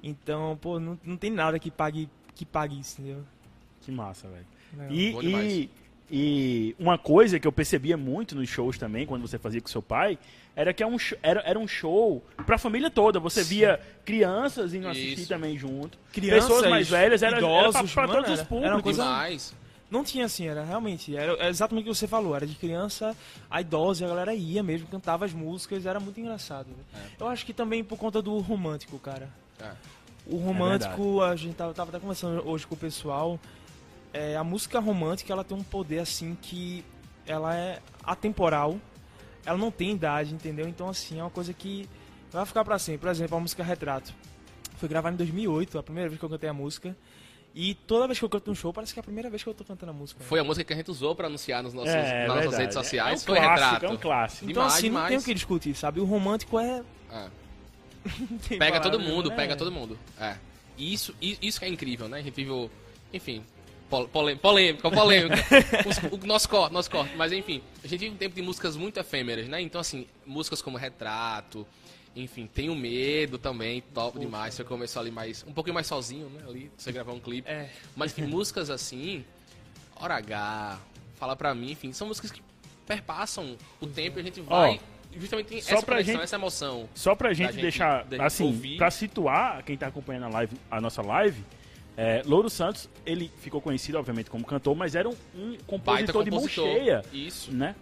Então, 0.03 0.57
pô, 0.61 0.79
não, 0.79 0.99
não 1.03 1.15
tem 1.17 1.31
nada 1.31 1.57
que 1.57 1.71
pague, 1.71 2.09
que 2.35 2.45
pague 2.45 2.77
isso, 2.79 3.01
entendeu? 3.01 3.23
Que 3.81 3.91
massa, 3.91 4.27
velho. 4.27 4.91
E, 4.91 5.15
e, 5.21 5.69
e 6.11 6.75
uma 6.77 6.97
coisa 6.97 7.39
que 7.39 7.47
eu 7.47 7.51
percebia 7.51 7.95
muito 7.95 8.35
nos 8.35 8.49
shows 8.49 8.77
também, 8.77 9.05
quando 9.05 9.21
você 9.25 9.37
fazia 9.39 9.61
com 9.61 9.67
seu 9.67 9.81
pai, 9.81 10.17
era 10.55 10.73
que 10.73 10.83
é 10.83 10.87
um 10.87 10.99
show, 10.99 11.17
era, 11.23 11.41
era 11.45 11.57
um 11.57 11.67
show 11.67 12.21
pra 12.45 12.57
família 12.57 12.89
toda. 12.89 13.19
Você 13.19 13.43
via 13.43 13.79
crianças 14.03 14.73
indo 14.73 14.87
assistir 14.87 15.19
Isso. 15.21 15.29
também 15.29 15.57
junto. 15.57 15.97
Crianças, 16.11 16.49
pessoas 16.49 16.69
mais 16.69 16.89
velhas, 16.89 17.23
era, 17.23 17.37
era 17.37 17.47
pra, 17.47 17.47
idosos, 17.69 17.93
pra 17.93 18.07
mano, 18.07 18.13
todos 18.19 18.31
os 18.31 18.39
era- 18.39 18.47
públicos. 18.47 18.65
era 18.67 18.75
uma 18.75 18.83
coisa- 18.83 19.03
Demais. 19.03 19.55
Não 19.89 20.03
tinha 20.03 20.25
assim, 20.25 20.47
era 20.47 20.63
realmente, 20.63 21.15
era 21.15 21.33
é 21.33 21.49
exatamente 21.49 21.83
o 21.87 21.91
que 21.91 21.95
você 21.95 22.07
falou, 22.07 22.35
era 22.35 22.47
de 22.47 22.55
criança 22.55 23.15
a 23.49 23.61
idosa, 23.61 24.03
a 24.05 24.07
galera 24.07 24.33
ia 24.33 24.63
mesmo, 24.63 24.87
cantava 24.87 25.23
as 25.23 25.31
músicas, 25.33 25.85
era 25.85 25.99
muito 25.99 26.19
engraçado. 26.19 26.65
né? 26.67 27.03
Eu 27.19 27.27
acho 27.27 27.45
que 27.45 27.53
também 27.53 27.83
por 27.83 27.97
conta 27.99 28.19
do 28.19 28.39
romântico, 28.39 28.97
cara. 28.97 29.29
É. 29.61 29.71
O 30.25 30.37
romântico, 30.37 31.21
a 31.21 31.35
gente 31.35 31.55
tava, 31.55 31.73
tava 31.73 31.89
até 31.89 31.99
conversando 31.99 32.47
hoje 32.47 32.65
com 32.65 32.75
o 32.75 32.77
pessoal, 32.77 33.39
é, 34.13 34.35
a 34.37 34.43
música 34.43 34.79
romântica, 34.79 35.33
ela 35.33 35.43
tem 35.43 35.57
um 35.57 35.63
poder 35.63 35.99
assim 35.99 36.37
que 36.41 36.85
ela 37.25 37.55
é 37.55 37.79
atemporal, 38.03 38.77
ela 39.45 39.57
não 39.57 39.71
tem 39.71 39.91
idade, 39.91 40.33
entendeu? 40.33 40.67
Então 40.67 40.87
assim, 40.87 41.19
é 41.19 41.23
uma 41.23 41.29
coisa 41.29 41.53
que 41.53 41.89
vai 42.31 42.45
ficar 42.45 42.63
pra 42.63 42.79
sempre. 42.79 42.99
Por 43.01 43.09
exemplo, 43.09 43.37
a 43.37 43.39
música 43.39 43.63
Retrato. 43.63 44.13
Foi 44.77 44.89
gravada 44.89 45.13
em 45.13 45.17
2008, 45.17 45.77
a 45.77 45.83
primeira 45.83 46.09
vez 46.09 46.19
que 46.19 46.25
eu 46.25 46.29
cantei 46.29 46.49
a 46.49 46.53
música. 46.53 46.95
E 47.55 47.75
toda 47.75 48.07
vez 48.07 48.17
que 48.17 48.25
eu 48.25 48.29
canto 48.29 48.49
no 48.49 48.55
show, 48.55 48.73
parece 48.73 48.93
que 48.93 48.99
é 48.99 49.01
a 49.01 49.03
primeira 49.03 49.29
vez 49.29 49.43
que 49.43 49.49
eu 49.49 49.53
tô 49.53 49.63
cantando 49.63 49.91
a 49.91 49.93
música. 49.93 50.23
Foi 50.23 50.39
a 50.39 50.43
música 50.43 50.63
que 50.63 50.73
a 50.73 50.75
gente 50.75 50.89
usou 50.89 51.15
pra 51.15 51.27
anunciar 51.27 51.61
nos 51.61 51.73
nossos, 51.73 51.93
É, 51.93 52.27
nas 52.27 52.37
nossas 52.37 52.57
redes 52.59 52.73
sociais. 52.73 53.21
É 53.21 53.23
um 53.23 53.25
Foi 53.27 53.37
clássico, 53.37 53.71
retrato. 53.73 53.85
É 53.85 53.89
um 53.89 53.97
clássico. 53.97 54.45
Então 54.45 54.63
demais, 54.63 54.73
assim, 54.73 54.89
não 54.89 54.99
tem 55.01 55.07
demais. 55.09 55.21
o 55.21 55.25
que 55.25 55.33
discutir, 55.35 55.75
sabe? 55.75 55.99
O 55.99 56.05
romântico 56.05 56.59
é... 56.59 56.83
É. 57.11 57.27
Pega 58.57 58.79
todo 58.79 58.99
mundo, 58.99 59.29
né? 59.29 59.35
pega 59.35 59.55
todo 59.55 59.71
mundo. 59.71 59.97
É. 60.19 60.35
E 60.77 60.93
Isso, 60.93 61.13
isso 61.21 61.59
que 61.59 61.65
é 61.65 61.69
incrível, 61.69 62.07
né? 62.07 62.19
A 62.19 62.21
gente 62.21 62.33
vive 62.33 62.49
o. 62.51 62.69
Enfim. 63.13 63.43
pol- 63.89 64.07
polê- 64.07 64.35
Polêmica, 64.35 64.89
polêmica. 64.89 65.35
Os- 65.87 66.11
o 66.23 66.25
nosso 66.25 66.49
corte, 66.49 66.73
nosso 66.73 66.89
corte. 66.89 67.15
Mas 67.15 67.31
enfim, 67.31 67.61
a 67.83 67.87
gente 67.87 67.99
vive 68.01 68.15
um 68.15 68.17
tempo 68.17 68.35
de 68.35 68.41
músicas 68.41 68.75
muito 68.75 68.99
efêmeras, 68.99 69.47
né? 69.47 69.61
Então, 69.61 69.79
assim, 69.79 70.07
músicas 70.25 70.61
como 70.61 70.77
Retrato, 70.77 71.65
Enfim, 72.15 72.47
Tenho 72.47 72.75
Medo 72.75 73.37
também, 73.37 73.81
top 73.93 74.19
demais. 74.19 74.53
Você 74.55 74.63
começou 74.63 74.99
ali 75.01 75.11
mais. 75.11 75.43
Um 75.47 75.53
pouquinho 75.53 75.73
mais 75.75 75.85
sozinho, 75.87 76.27
né? 76.29 76.41
Ali, 76.47 76.71
você 76.77 76.91
gravar 76.91 77.11
um 77.13 77.19
clipe. 77.19 77.47
É. 77.49 77.69
Mas 77.95 78.11
enfim, 78.11 78.27
músicas 78.29 78.69
assim, 78.71 79.23
Hora 79.95 80.15
H, 80.15 80.79
Fala 81.15 81.35
Pra 81.35 81.53
Mim, 81.55 81.71
enfim, 81.71 81.93
são 81.93 82.07
músicas 82.07 82.31
que 82.31 82.41
perpassam 82.87 83.55
o 83.79 83.87
tempo 83.87 84.17
e 84.19 84.21
a 84.21 84.23
gente 84.23 84.41
vai. 84.41 84.79
Justamente 85.19 85.61
só 85.61 85.75
essa 85.75 85.85
pra 85.85 85.95
conexão, 85.95 86.13
gente- 86.15 86.23
essa 86.23 86.35
emoção. 86.35 86.89
Só 86.93 87.15
pra 87.15 87.33
gente, 87.33 87.53
gente- 87.53 87.61
deixar, 87.61 88.05
gente 88.09 88.21
assim, 88.21 88.43
ouvir. 88.45 88.77
pra 88.77 88.91
situar 88.91 89.63
quem 89.63 89.77
tá 89.77 89.87
acompanhando 89.87 90.25
a, 90.25 90.29
live, 90.29 90.55
a 90.71 90.81
nossa 90.81 91.01
live, 91.01 91.43
é, 91.95 92.21
Louro 92.25 92.49
Santos, 92.49 92.89
ele 93.05 93.31
ficou 93.39 93.61
conhecido, 93.61 93.97
obviamente, 93.97 94.29
como 94.29 94.43
cantor, 94.45 94.75
mas 94.75 94.95
era 94.95 95.07
um, 95.07 95.13
um 95.35 95.49
Baita 95.51 95.63
compositor 95.67 96.23
de 96.23 96.31
mão 96.31 96.39
compositor. 96.39 96.65
cheia, 96.67 97.01
Isso. 97.13 97.53
né? 97.53 97.75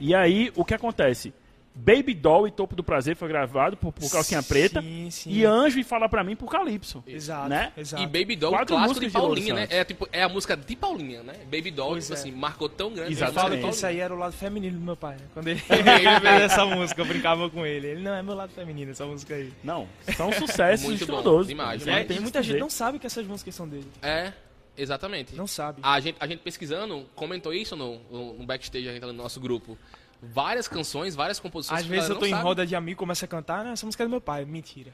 E 0.00 0.14
aí, 0.14 0.50
o 0.56 0.64
que 0.64 0.74
acontece? 0.74 1.32
Baby 1.74 2.12
Doll 2.12 2.46
e 2.46 2.50
Topo 2.50 2.76
do 2.76 2.84
Prazer 2.84 3.16
foi 3.16 3.28
gravado 3.28 3.78
por, 3.78 3.92
por 3.92 4.10
Calcinha 4.10 4.42
Preta, 4.42 4.82
Sim, 4.82 5.10
sim. 5.10 5.30
e 5.30 5.44
Anjo 5.44 5.78
e 5.80 5.82
Fala 5.84 6.06
Pra 6.08 6.22
Mim 6.22 6.36
por 6.36 6.50
Calypso. 6.50 7.02
Exato, 7.06 7.48
né? 7.48 7.72
exato. 7.76 8.02
E 8.02 8.06
Baby 8.06 8.36
Doll, 8.36 8.50
Quatro 8.52 8.76
clássico 8.76 9.00
de 9.00 9.06
músicas 9.06 9.12
de 9.12 9.18
Paulinha, 9.18 9.54
né? 9.54 9.66
É, 9.70 9.82
tipo, 9.84 10.06
é 10.12 10.22
a 10.22 10.28
música 10.28 10.54
de 10.56 10.76
Paulinha, 10.76 11.22
né? 11.22 11.32
Baby 11.44 11.70
Doll, 11.70 11.92
Pois 11.92 12.04
tipo 12.04 12.14
é. 12.14 12.18
assim, 12.20 12.30
marcou 12.32 12.68
tão 12.68 12.92
grande. 12.92 13.12
Exatamente. 13.12 13.38
a 13.38 13.40
música 13.40 13.40
Falo 13.42 13.56
de 13.56 13.62
que 13.62 13.68
isso 13.70 13.80
Paulinha. 13.80 14.00
aí 14.00 14.04
era 14.04 14.14
o 14.14 14.18
lado 14.18 14.32
feminino 14.34 14.78
do 14.78 14.84
meu 14.84 14.96
pai, 14.96 15.14
né? 15.16 15.22
Quando 15.32 15.48
ele, 15.48 15.62
ele 15.70 16.20
fez 16.20 16.42
essa 16.42 16.66
música, 16.66 17.00
eu 17.00 17.06
brincava 17.06 17.48
com 17.48 17.64
ele. 17.64 17.86
Ele, 17.86 18.02
não, 18.02 18.14
é 18.14 18.22
meu 18.22 18.34
lado 18.34 18.52
feminino 18.52 18.90
essa 18.90 19.06
música 19.06 19.34
aí. 19.34 19.50
Não, 19.64 19.88
são 20.14 20.30
sucessos 20.32 20.84
Muito 20.86 21.06
bom, 21.06 21.14
estrondosos. 21.16 21.48
demais, 21.48 21.76
Isso 21.76 21.84
demais. 21.86 22.00
não 22.00 22.04
É, 22.04 22.06
tem 22.06 22.16
e 22.18 22.20
muita 22.20 22.42
gente 22.42 22.58
não 22.60 22.68
sabe 22.70 22.98
que 22.98 23.06
essas 23.06 23.26
músicas 23.26 23.54
são 23.54 23.66
dele. 23.66 23.86
É, 24.02 24.32
exatamente. 24.76 25.34
Não 25.34 25.46
sabe. 25.46 25.80
A 25.82 25.98
gente, 26.00 26.16
a 26.20 26.26
gente 26.26 26.40
pesquisando, 26.40 27.06
comentou 27.14 27.52
isso 27.54 27.74
no, 27.76 27.98
no, 28.10 28.34
no 28.34 28.44
backstage, 28.44 28.88
a 28.88 28.92
gente 28.92 29.06
no 29.06 29.12
nosso 29.14 29.40
grupo. 29.40 29.78
Várias 30.22 30.68
canções, 30.68 31.16
várias 31.16 31.40
composições. 31.40 31.80
Às 31.80 31.86
a 31.86 31.88
vezes 31.88 32.08
eu 32.08 32.16
tô 32.18 32.24
em 32.26 32.30
sabe. 32.30 32.42
roda 32.42 32.64
de 32.64 32.76
amigo, 32.76 32.98
começa 32.98 33.24
a 33.24 33.28
cantar, 33.28 33.64
né? 33.64 33.72
Essa 33.72 33.84
música 33.84 34.04
é 34.04 34.06
do 34.06 34.10
meu 34.10 34.20
pai. 34.20 34.44
Mentira. 34.44 34.92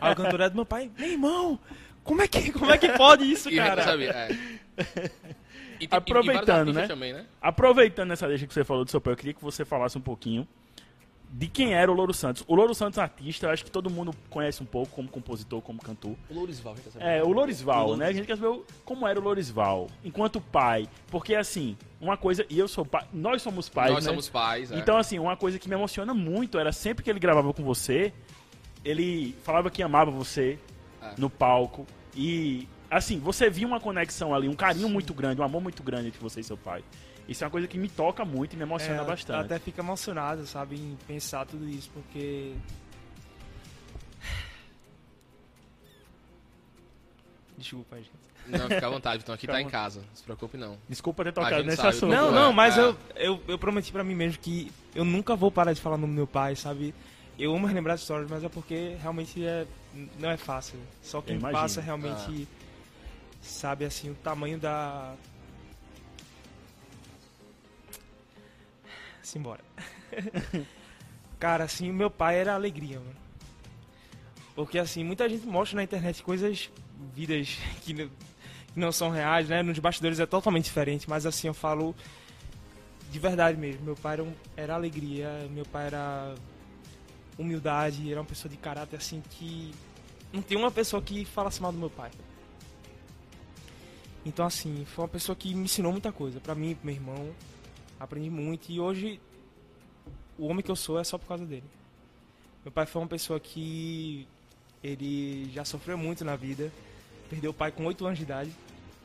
Aí 0.00 0.12
o 0.12 0.16
cantor 0.16 0.40
é 0.40 0.48
do 0.48 0.54
meu 0.56 0.64
pai. 0.64 0.90
Meu 0.98 1.08
irmão, 1.10 1.58
como 2.02 2.22
é 2.22 2.28
que, 2.28 2.50
como 2.50 2.72
é 2.72 2.78
que 2.78 2.88
pode 2.90 3.30
isso, 3.30 3.50
E, 3.50 3.56
cara? 3.56 3.82
sabe, 3.84 4.06
é. 4.06 4.28
E 4.32 5.84
e- 5.84 5.84
e 5.84 5.88
Aproveitando, 5.90 6.50
artistas 6.68 6.74
né? 6.74 6.86
Também, 6.86 7.12
né? 7.12 7.26
Aproveitando 7.42 8.12
essa 8.12 8.26
deixa 8.26 8.46
que 8.46 8.54
você 8.54 8.64
falou 8.64 8.84
do 8.84 8.90
seu 8.90 9.00
pai, 9.00 9.12
eu 9.12 9.16
queria 9.16 9.34
que 9.34 9.42
você 9.42 9.64
falasse 9.64 9.98
um 9.98 10.00
pouquinho 10.00 10.48
de 11.36 11.48
quem 11.48 11.74
era 11.74 11.90
o 11.90 11.94
Louro 11.94 12.14
Santos. 12.14 12.44
O 12.46 12.54
Louro 12.54 12.72
Santos 12.76 12.96
artista, 12.96 13.46
eu 13.46 13.50
acho 13.50 13.64
que 13.64 13.70
todo 13.70 13.90
mundo 13.90 14.14
conhece 14.30 14.62
um 14.62 14.66
pouco 14.66 14.94
como 14.94 15.08
compositor, 15.08 15.60
como 15.60 15.80
cantor. 15.82 16.14
O 16.30 16.34
Lourisval, 16.34 16.74
a 16.74 16.76
gente 16.76 16.84
tá 16.84 16.90
sabendo. 16.92 17.08
É, 17.10 17.24
o 17.24 17.32
Lorisval, 17.32 17.90
O 17.90 17.96
né? 17.96 18.06
A 18.06 18.12
gente 18.12 18.24
quer 18.24 18.36
saber 18.36 18.60
como 18.84 19.04
era 19.04 19.18
o 19.18 19.22
Lorisval 19.22 19.88
enquanto 20.04 20.40
pai. 20.40 20.88
Porque, 21.08 21.34
assim, 21.34 21.76
uma 22.00 22.16
coisa... 22.16 22.46
E 22.48 22.56
eu 22.56 22.68
sou 22.68 22.86
pai... 22.86 23.04
Nós 23.12 23.42
somos 23.42 23.68
pais, 23.68 23.92
Nós 23.92 24.04
né? 24.04 24.10
somos 24.10 24.28
pais, 24.28 24.70
é. 24.70 24.78
Então, 24.78 24.96
assim, 24.96 25.18
uma 25.18 25.36
coisa 25.36 25.58
que 25.58 25.68
me 25.68 25.74
emociona 25.74 26.14
muito 26.14 26.56
era 26.56 26.70
sempre 26.70 27.02
que 27.02 27.10
ele 27.10 27.18
gravava 27.18 27.52
com 27.52 27.64
você, 27.64 28.12
ele 28.84 29.34
falava 29.42 29.70
que 29.70 29.82
amava 29.82 30.12
você 30.12 30.56
É. 31.02 31.14
no 31.18 31.28
palco. 31.28 31.84
E, 32.14 32.68
assim, 32.88 33.18
você 33.18 33.50
via 33.50 33.66
uma 33.66 33.80
conexão 33.80 34.32
ali, 34.32 34.48
um 34.48 34.54
carinho 34.54 34.88
muito 34.88 35.12
grande, 35.12 35.40
um 35.40 35.44
amor 35.44 35.60
muito 35.60 35.82
grande 35.82 36.06
entre 36.08 36.20
você 36.20 36.38
e 36.38 36.44
seu 36.44 36.56
pai. 36.56 36.84
Isso 37.28 37.42
é 37.42 37.46
uma 37.46 37.50
coisa 37.50 37.66
que 37.66 37.78
me 37.78 37.88
toca 37.88 38.24
muito 38.24 38.52
e 38.52 38.56
me 38.56 38.62
emociona 38.62 39.02
É, 39.02 39.04
bastante. 39.04 39.46
Até 39.46 39.58
fica 39.58 39.80
emocionado, 39.80 40.46
sabe, 40.46 40.76
em 40.76 40.96
pensar 41.06 41.46
tudo 41.46 41.68
isso, 41.68 41.90
porque. 41.92 42.54
Desculpa, 47.56 47.96
gente. 47.96 48.24
Não, 48.46 48.68
fica 48.68 48.86
à 48.86 48.90
vontade, 48.90 49.22
então 49.22 49.34
aqui 49.34 49.42
Fica 49.42 49.54
tá 49.54 49.62
em 49.62 49.68
casa. 49.68 50.00
Não 50.00 50.14
se 50.14 50.22
preocupe, 50.22 50.56
não. 50.56 50.76
Desculpa 50.88 51.24
ter 51.24 51.32
tocado 51.32 51.64
nesse 51.64 51.86
assunto. 51.86 52.10
Não, 52.10 52.28
é, 52.28 52.32
não, 52.32 52.52
mas 52.52 52.76
é. 52.76 52.82
eu, 52.82 52.96
eu, 53.16 53.42
eu 53.48 53.58
prometi 53.58 53.90
pra 53.90 54.04
mim 54.04 54.14
mesmo 54.14 54.38
que 54.38 54.70
eu 54.94 55.04
nunca 55.04 55.34
vou 55.34 55.50
parar 55.50 55.72
de 55.72 55.80
falar 55.80 55.96
o 55.96 55.98
nome 55.98 56.12
do 56.12 56.16
meu 56.16 56.26
pai, 56.26 56.54
sabe? 56.54 56.94
Eu 57.38 57.54
amo 57.54 57.66
lembrar 57.66 57.94
as 57.94 58.00
histórias, 58.00 58.30
mas 58.30 58.44
é 58.44 58.48
porque 58.48 58.96
realmente 59.00 59.44
é, 59.44 59.66
não 60.18 60.30
é 60.30 60.36
fácil. 60.36 60.78
Só 61.02 61.20
quem 61.20 61.40
passa 61.40 61.80
realmente 61.80 62.46
sabe 63.42 63.84
assim 63.84 64.10
o 64.10 64.14
tamanho 64.14 64.58
da. 64.58 65.14
Simbora. 69.26 69.64
Cara, 71.40 71.64
assim, 71.64 71.90
o 71.90 71.94
meu 71.94 72.10
pai 72.10 72.36
era 72.38 72.54
alegria, 72.54 72.98
mano. 73.00 73.16
Porque 74.54 74.78
assim, 74.78 75.02
muita 75.02 75.28
gente 75.28 75.46
mostra 75.46 75.76
na 75.76 75.82
internet 75.82 76.22
coisas, 76.22 76.70
vidas 77.14 77.58
que 77.82 77.92
não, 77.92 78.06
que 78.08 78.78
não 78.80 78.92
são 78.92 79.10
reais, 79.10 79.48
né? 79.48 79.62
Nos 79.62 79.78
bastidores 79.78 80.20
é 80.20 80.26
totalmente 80.26 80.64
diferente, 80.66 81.08
mas 81.08 81.26
assim, 81.26 81.48
eu 81.48 81.54
falo 81.54 81.94
de 83.10 83.18
verdade 83.18 83.58
mesmo. 83.58 83.82
Meu 83.84 83.96
pai 83.96 84.14
era, 84.14 84.22
um- 84.24 84.34
era 84.56 84.74
alegria, 84.74 85.48
meu 85.50 85.64
pai 85.64 85.86
era 85.86 86.34
humildade, 87.38 88.10
era 88.10 88.20
uma 88.20 88.26
pessoa 88.26 88.50
de 88.50 88.56
caráter 88.56 88.96
assim 88.96 89.22
que 89.30 89.72
não 90.32 90.40
tem 90.42 90.56
uma 90.56 90.70
pessoa 90.70 91.02
que 91.02 91.24
falasse 91.24 91.60
mal 91.60 91.72
do 91.72 91.78
meu 91.78 91.90
pai. 91.90 92.10
Então 94.24 94.46
assim, 94.46 94.84
foi 94.84 95.02
uma 95.04 95.08
pessoa 95.08 95.34
que 95.34 95.54
me 95.54 95.64
ensinou 95.64 95.90
muita 95.92 96.12
coisa, 96.12 96.40
pra 96.40 96.54
mim, 96.54 96.74
pro 96.74 96.86
meu 96.86 96.94
irmão. 96.94 97.30
Aprendi 97.98 98.28
muito 98.30 98.70
e 98.70 98.80
hoje 98.80 99.20
o 100.38 100.46
homem 100.46 100.62
que 100.62 100.70
eu 100.70 100.76
sou 100.76 100.98
é 100.98 101.04
só 101.04 101.16
por 101.16 101.26
causa 101.26 101.44
dele. 101.46 101.64
Meu 102.64 102.72
pai 102.72 102.86
foi 102.86 103.00
uma 103.02 103.08
pessoa 103.08 103.38
que 103.38 104.26
ele 104.82 105.50
já 105.52 105.64
sofreu 105.64 105.96
muito 105.96 106.24
na 106.24 106.36
vida. 106.36 106.72
Perdeu 107.30 107.50
o 107.50 107.54
pai 107.54 107.70
com 107.70 107.84
8 107.86 108.04
anos 108.06 108.18
de 108.18 108.24
idade. 108.24 108.50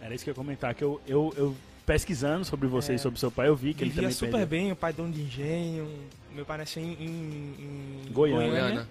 Era 0.02 0.13
isso 0.15 0.23
que 0.23 0.30
eu 0.30 0.34
ia 0.34 0.36
comentar, 0.36 0.73
que 0.73 0.84
eu, 0.84 1.02
eu, 1.08 1.34
eu 1.38 1.56
pesquisando 1.86 2.45
sobre 2.45 2.67
você 2.67 2.93
É. 2.93 2.95
e 2.95 2.99
sobre 2.99 3.19
seu 3.19 3.32
pai, 3.32 3.47
eu 3.47 3.56
vi 3.56 3.73
que 3.73 3.84
ele 3.84 3.91
também 3.93 4.12
super 4.12 4.32
perdeu. 4.32 4.47
bem, 4.47 4.71
o 4.71 4.75
pai 4.75 4.93
dono 4.93 5.12
de 5.12 5.21
engenho. 5.21 5.89
Meu 6.34 6.45
pai 6.45 6.58
nasceu 6.60 6.82
em, 6.84 6.93
em- 6.93 8.06
em 8.08 8.12
Goiânia. 8.12 8.49
Goiânia. 8.49 8.88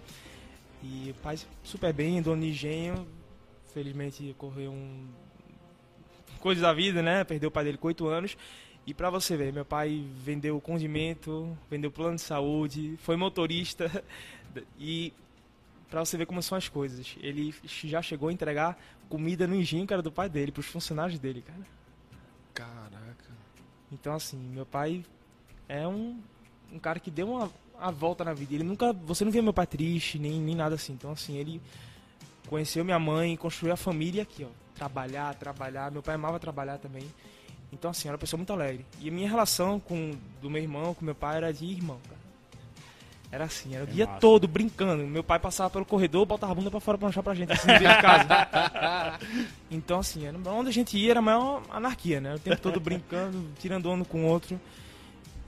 E 0.82 1.10
o 1.10 1.14
pai 1.22 1.38
super 1.64 1.92
bem, 1.92 2.20
dono 2.22 2.42
de 2.42 2.48
engenho. 2.48 3.06
Felizmente 3.72 4.30
ocorreu 4.30 4.70
um. 4.70 5.06
Coisa 6.40 6.60
da 6.60 6.72
vida, 6.72 7.02
né? 7.02 7.24
Perdeu 7.24 7.48
o 7.48 7.52
pai 7.52 7.64
dele 7.64 7.78
com 7.78 7.88
8 7.88 8.06
anos. 8.06 8.36
E 8.88 8.94
pra 8.94 9.10
você 9.10 9.36
ver, 9.36 9.52
meu 9.52 9.66
pai 9.66 10.02
vendeu 10.16 10.58
condimento, 10.62 11.54
vendeu 11.70 11.90
plano 11.90 12.16
de 12.16 12.22
saúde, 12.22 12.98
foi 13.02 13.16
motorista. 13.16 14.02
E 14.78 15.12
pra 15.90 16.02
você 16.02 16.16
ver 16.16 16.24
como 16.24 16.42
são 16.42 16.56
as 16.56 16.70
coisas. 16.70 17.14
Ele 17.20 17.54
já 17.64 18.00
chegou 18.00 18.30
a 18.30 18.32
entregar 18.32 18.78
comida 19.10 19.46
no 19.46 19.54
engenho 19.54 19.86
que 19.86 19.92
era 19.92 20.02
do 20.02 20.10
pai 20.10 20.28
dele, 20.28 20.50
pros 20.50 20.66
funcionários 20.66 21.18
dele, 21.20 21.42
cara. 21.42 21.60
Caraca. 22.54 23.30
Então, 23.92 24.14
assim, 24.14 24.38
meu 24.38 24.64
pai 24.64 25.04
é 25.68 25.86
um, 25.86 26.18
um 26.72 26.78
cara 26.78 26.98
que 26.98 27.10
deu 27.10 27.30
uma, 27.30 27.52
a 27.78 27.90
volta 27.90 28.24
na 28.24 28.32
vida. 28.32 28.54
Ele 28.54 28.64
nunca. 28.64 28.92
Você 28.94 29.22
não 29.22 29.30
via 29.30 29.42
meu 29.42 29.52
pai 29.52 29.66
triste, 29.66 30.18
nem, 30.18 30.40
nem 30.40 30.56
nada 30.56 30.76
assim. 30.76 30.94
Então, 30.94 31.12
assim, 31.12 31.36
ele 31.36 31.60
conheceu 32.48 32.82
minha 32.86 32.98
mãe, 32.98 33.36
construiu 33.36 33.74
a 33.74 33.76
família 33.76 34.22
aqui, 34.22 34.44
ó. 34.44 34.48
Trabalhar, 34.74 35.34
trabalhar. 35.34 35.92
Meu 35.92 36.02
pai 36.02 36.14
amava 36.14 36.40
trabalhar 36.40 36.78
também. 36.78 37.06
Então, 37.72 37.90
assim, 37.90 38.08
era 38.08 38.14
uma 38.14 38.18
pessoa 38.20 38.38
muito 38.38 38.52
alegre. 38.52 38.84
E 39.00 39.08
a 39.08 39.12
minha 39.12 39.28
relação 39.28 39.78
com 39.78 40.12
do 40.40 40.48
meu 40.48 40.62
irmão, 40.62 40.94
com 40.94 41.04
meu 41.04 41.14
pai, 41.14 41.36
era 41.36 41.52
de 41.52 41.64
irmão, 41.66 41.98
cara. 42.08 42.18
Era 43.30 43.44
assim, 43.44 43.74
era 43.74 43.84
o 43.84 43.88
É 43.88 43.90
dia 43.92 44.06
massa. 44.06 44.20
todo 44.20 44.48
brincando. 44.48 45.06
Meu 45.06 45.22
pai 45.22 45.38
passava 45.38 45.68
pelo 45.68 45.84
corredor, 45.84 46.24
botava 46.24 46.52
a 46.52 46.54
bunda 46.54 46.70
pra 46.70 46.80
fora 46.80 46.96
pra 46.96 47.08
lanchar 47.08 47.22
pra 47.22 47.34
gente, 47.34 47.52
assim, 47.52 47.66
dentro 47.66 47.86
de 47.88 47.96
casa. 48.00 49.18
Então, 49.70 50.00
assim, 50.00 50.24
era, 50.26 50.36
onde 50.50 50.70
a 50.70 50.72
gente 50.72 50.96
ia 50.96 51.10
era 51.10 51.18
a 51.20 51.22
maior 51.22 51.62
anarquia, 51.70 52.22
né? 52.22 52.34
O 52.34 52.38
tempo 52.38 52.60
todo 52.60 52.80
brincando, 52.80 53.44
tirando 53.58 53.90
um 53.90 54.02
com 54.02 54.24
o 54.24 54.26
outro. 54.26 54.58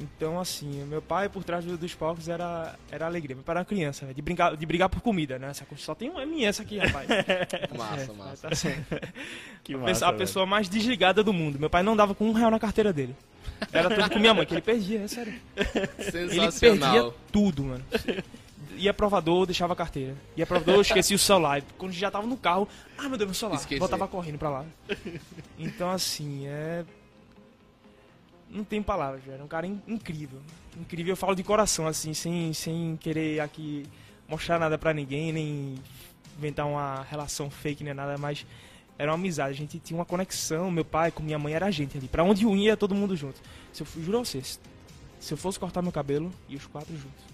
Então, 0.01 0.41
assim, 0.41 0.83
meu 0.87 1.03
pai 1.03 1.29
por 1.29 1.45
trás 1.45 1.63
do- 1.63 1.77
dos 1.77 1.95
palcos 1.95 2.27
era, 2.29 2.75
era 2.91 3.05
alegria. 3.05 3.37
Meu 3.37 3.45
pai 3.45 3.53
era 3.53 3.61
uma 3.61 3.65
criança, 3.67 4.07
né? 4.07 4.15
de, 4.15 4.23
brincar, 4.23 4.57
de 4.57 4.65
brigar 4.65 4.89
por 4.89 5.03
comida, 5.03 5.39
né? 5.39 5.49
Essa, 5.51 5.67
só 5.77 5.95
tem 5.95 6.09
um 6.11 6.19
MS 6.19 6.63
aqui, 6.63 6.79
rapaz. 6.79 7.07
Massa, 7.77 8.11
É, 8.13 8.15
massa. 8.17 8.49
tá 8.49 8.55
certo. 8.57 9.11
Que 9.63 9.75
A 9.75 9.79
massa, 9.79 9.93
pessoa- 9.93 10.09
a 10.09 10.11
velho. 10.13 10.19
pessoa 10.19 10.47
mais 10.47 10.69
desligada 10.71 11.23
do 11.23 11.33
mundo. 11.35 11.59
Meu 11.61 11.69
pai 11.69 11.83
não 11.83 11.95
dava 11.95 12.15
com 12.15 12.25
um 12.29 12.33
real 12.33 12.51
na 12.51 12.59
carteira 12.59 12.93
dele. 12.95 13.15
Era 13.73 13.91
tudo 13.95 14.09
com 14.11 14.19
minha 14.19 14.33
mãe, 14.33 14.47
que 14.47 14.55
ele 14.55 14.63
perdia, 14.63 15.01
é 15.03 15.07
sério. 15.09 15.35
Ele 15.55 15.67
perdia 16.11 16.51
Sensacional. 16.51 17.15
tudo, 17.31 17.63
mano. 17.65 17.85
Ia 18.77 18.95
provador, 18.95 19.45
deixava 19.45 19.75
a 19.75 19.77
carteira. 19.77 20.15
Ia 20.35 20.47
provador, 20.47 20.81
esquecia 20.81 21.15
o 21.15 21.19
celular. 21.19 21.59
E 21.59 21.63
Quando 21.77 21.93
já 21.93 22.11
tava 22.11 22.27
no 22.27 22.39
carro, 22.39 22.67
ah, 22.97 23.03
meu 23.07 23.19
Deus, 23.19 23.29
meu 23.29 23.35
celular. 23.35 23.59
Esqueci. 23.59 23.79
Voltava 23.79 24.09
correndo 24.09 24.39
pra 24.39 24.49
lá. 24.49 24.65
Então, 25.59 25.91
assim, 25.91 26.47
é... 26.47 26.85
Não 28.51 28.65
tem 28.65 28.83
palavras, 28.83 29.23
velho. 29.23 29.41
É 29.41 29.45
um 29.45 29.49
cara 29.49 29.67
in- 29.67 29.81
incrível. 29.87 30.41
Incrível, 30.79 31.13
eu 31.13 31.17
falo 31.17 31.35
de 31.35 31.43
coração, 31.43 31.87
assim, 31.87 32.13
sem, 32.15 32.53
sem 32.53 32.97
querer 32.97 33.41
aqui 33.41 33.87
mostrar 34.29 34.59
nada 34.59 34.77
pra 34.77 34.93
ninguém, 34.93 35.33
nem 35.33 35.75
inventar 36.37 36.67
uma 36.67 37.03
relação 37.09 37.49
fake, 37.51 37.85
nem 37.85 37.95
nada, 37.95 38.17
mas 38.19 38.45
era 38.99 39.11
uma 39.11 39.15
amizade. 39.17 39.51
A 39.53 39.57
gente 39.57 39.79
tinha 39.79 39.99
uma 39.99 40.05
conexão, 40.05 40.71
meu 40.71 40.85
pai 40.85 41.11
com 41.11 41.23
minha 41.23 41.39
mãe 41.39 41.53
era 41.55 41.67
a 41.67 41.71
gente 41.71 41.97
ali. 41.97 42.09
Pra 42.09 42.25
onde 42.25 42.45
um 42.47 42.57
ia, 42.57 42.77
todo 42.77 42.95
mundo 42.95 43.17
junto. 43.17 43.41
Se 43.73 43.83
eu, 43.83 43.87
juro 44.03 44.19
a 44.19 44.25
vocês, 44.25 44.59
se 45.21 45.33
eu 45.33 45.39
fosse 45.39 45.59
cortar 45.59 45.81
meu 45.83 45.93
cabelo, 45.93 46.33
e 46.49 46.57
os 46.57 46.67
quatro 46.67 46.93
juntos. 46.95 47.31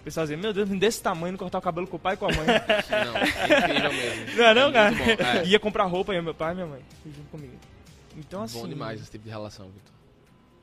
O 0.00 0.04
pessoal 0.06 0.24
dizia, 0.24 0.36
meu 0.36 0.52
Deus, 0.52 0.68
desse 0.68 1.02
tamanho, 1.02 1.32
não 1.32 1.38
cortar 1.38 1.58
o 1.58 1.62
cabelo 1.62 1.86
com 1.86 1.96
o 1.96 2.00
pai 2.00 2.14
e 2.14 2.16
com 2.16 2.26
a 2.26 2.28
mãe. 2.28 2.46
Não, 2.46 3.16
é 3.16 3.58
incrível 3.58 3.92
mesmo. 3.92 4.36
não 4.36 4.44
é 4.44 4.54
não, 4.54 4.68
É 4.68 4.72
cara? 4.72 4.94
bom, 4.94 5.04
é. 5.40 5.46
Ia 5.46 5.58
comprar 5.58 5.84
roupa, 5.84 6.14
ia 6.14 6.22
meu 6.22 6.34
pai 6.34 6.52
e 6.52 6.54
minha 6.54 6.66
mãe, 6.66 6.80
junto 7.04 7.28
comigo. 7.30 7.54
Então, 8.16 8.42
assim... 8.42 8.60
Bom 8.60 8.68
demais 8.68 9.00
esse 9.00 9.10
tipo 9.10 9.24
de 9.24 9.30
relação, 9.30 9.66
Vitor. 9.66 9.92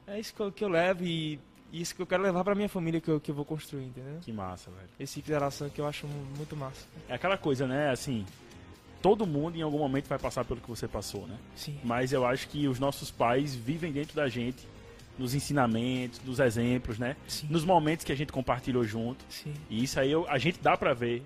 É 0.08 0.20
isso 0.20 0.34
que 0.34 0.40
eu, 0.42 0.52
que 0.52 0.64
eu 0.64 0.68
levo 0.70 1.04
e, 1.04 1.40
isso 1.72 1.96
que 1.96 2.02
eu 2.02 2.06
quero 2.08 2.22
levar 2.24 2.44
pra 2.44 2.54
minha 2.56 2.68
família 2.70 3.00
que 3.00 3.10
eu, 3.10 3.20
que 3.20 3.32
eu 3.32 3.36
vou 3.36 3.46
construir, 3.46 3.86
entendeu? 3.86 4.20
Que 4.22 4.32
massa, 4.32 4.70
velho. 4.72 4.90
Esse 5.00 5.16
tipo 5.16 5.28
de 5.28 5.34
relação 5.34 5.70
que 5.70 5.80
eu 5.80 5.88
acho 5.88 6.06
mu- 6.08 6.26
muito 6.38 6.56
massa. 6.56 6.86
É 7.08 7.14
aquela 7.16 7.38
coisa, 7.38 7.66
né? 7.66 7.90
Assim, 7.90 8.26
todo 9.02 9.26
mundo 9.26 9.58
em 9.58 9.62
algum 9.62 9.78
momento 9.80 10.08
vai 10.08 10.20
passar 10.20 10.44
pelo 10.46 10.60
que 10.60 10.70
você 10.70 10.88
passou, 10.88 11.26
né? 11.28 11.38
Sim. 11.56 11.80
Mas 11.84 12.12
eu 12.12 12.26
acho 12.26 12.48
que 12.50 12.68
os 12.68 12.80
nossos 12.80 13.10
pais 13.12 13.56
vivem 13.56 13.92
dentro 13.92 14.16
da 14.16 14.28
gente, 14.28 14.68
nos 15.18 15.34
ensinamentos, 15.34 16.20
nos 16.26 16.40
exemplos, 16.40 17.00
né? 17.00 17.16
Sim. 17.28 17.48
Nos 17.50 17.64
momentos 17.64 18.04
que 18.06 18.12
a 18.12 18.16
gente 18.16 18.32
compartilhou 18.32 18.84
junto. 18.84 19.24
Sim. 19.30 19.54
E 19.70 19.84
isso 19.84 20.00
aí 20.00 20.12
eu- 20.12 20.28
a 20.30 20.38
gente 20.38 20.60
dá 20.60 20.76
pra 20.76 20.94
ver 20.94 21.24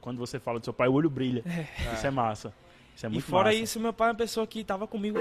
quando 0.00 0.18
você 0.18 0.38
fala 0.38 0.58
do 0.60 0.64
seu 0.64 0.72
pai, 0.72 0.88
o 0.88 0.92
olho 0.92 1.10
brilha. 1.10 1.42
É. 1.46 1.94
Isso 1.94 2.06
é 2.06 2.10
massa. 2.10 2.54
Isso 3.00 3.06
é 3.06 3.08
E 3.08 3.12
muito 3.12 3.24
fora 3.24 3.48
massa. 3.48 3.58
isso, 3.62 3.80
meu 3.80 3.94
pai 3.94 4.08
é 4.08 4.10
uma 4.10 4.16
pessoa 4.18 4.46
que 4.46 4.62
tava 4.62 4.86
comigo 4.86 5.16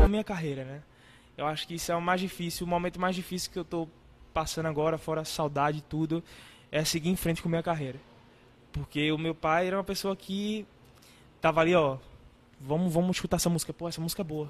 na 0.00 0.08
minha 0.08 0.24
carreira, 0.24 0.64
né? 0.64 0.82
Eu 1.38 1.46
acho 1.46 1.68
que 1.68 1.74
isso 1.76 1.92
é 1.92 1.94
o 1.94 2.02
mais 2.02 2.20
difícil, 2.20 2.66
o 2.66 2.68
momento 2.68 3.00
mais 3.00 3.14
difícil 3.14 3.52
que 3.52 3.58
eu 3.60 3.64
tô 3.64 3.86
passando 4.34 4.66
agora, 4.66 4.98
fora 4.98 5.20
a 5.20 5.24
saudade 5.24 5.78
e 5.78 5.82
tudo, 5.82 6.22
é 6.72 6.84
seguir 6.84 7.10
em 7.10 7.14
frente 7.16 7.40
com 7.40 7.48
minha 7.48 7.62
carreira. 7.62 8.00
Porque 8.72 9.12
o 9.12 9.18
meu 9.18 9.36
pai 9.36 9.68
era 9.68 9.76
uma 9.76 9.84
pessoa 9.84 10.16
que 10.16 10.66
tava 11.40 11.60
ali, 11.60 11.76
ó, 11.76 11.96
vamos, 12.60 12.92
vamos 12.92 13.16
escutar 13.16 13.36
essa 13.36 13.48
música, 13.48 13.72
pô, 13.72 13.88
essa 13.88 14.00
música 14.00 14.22
é 14.22 14.24
boa. 14.24 14.48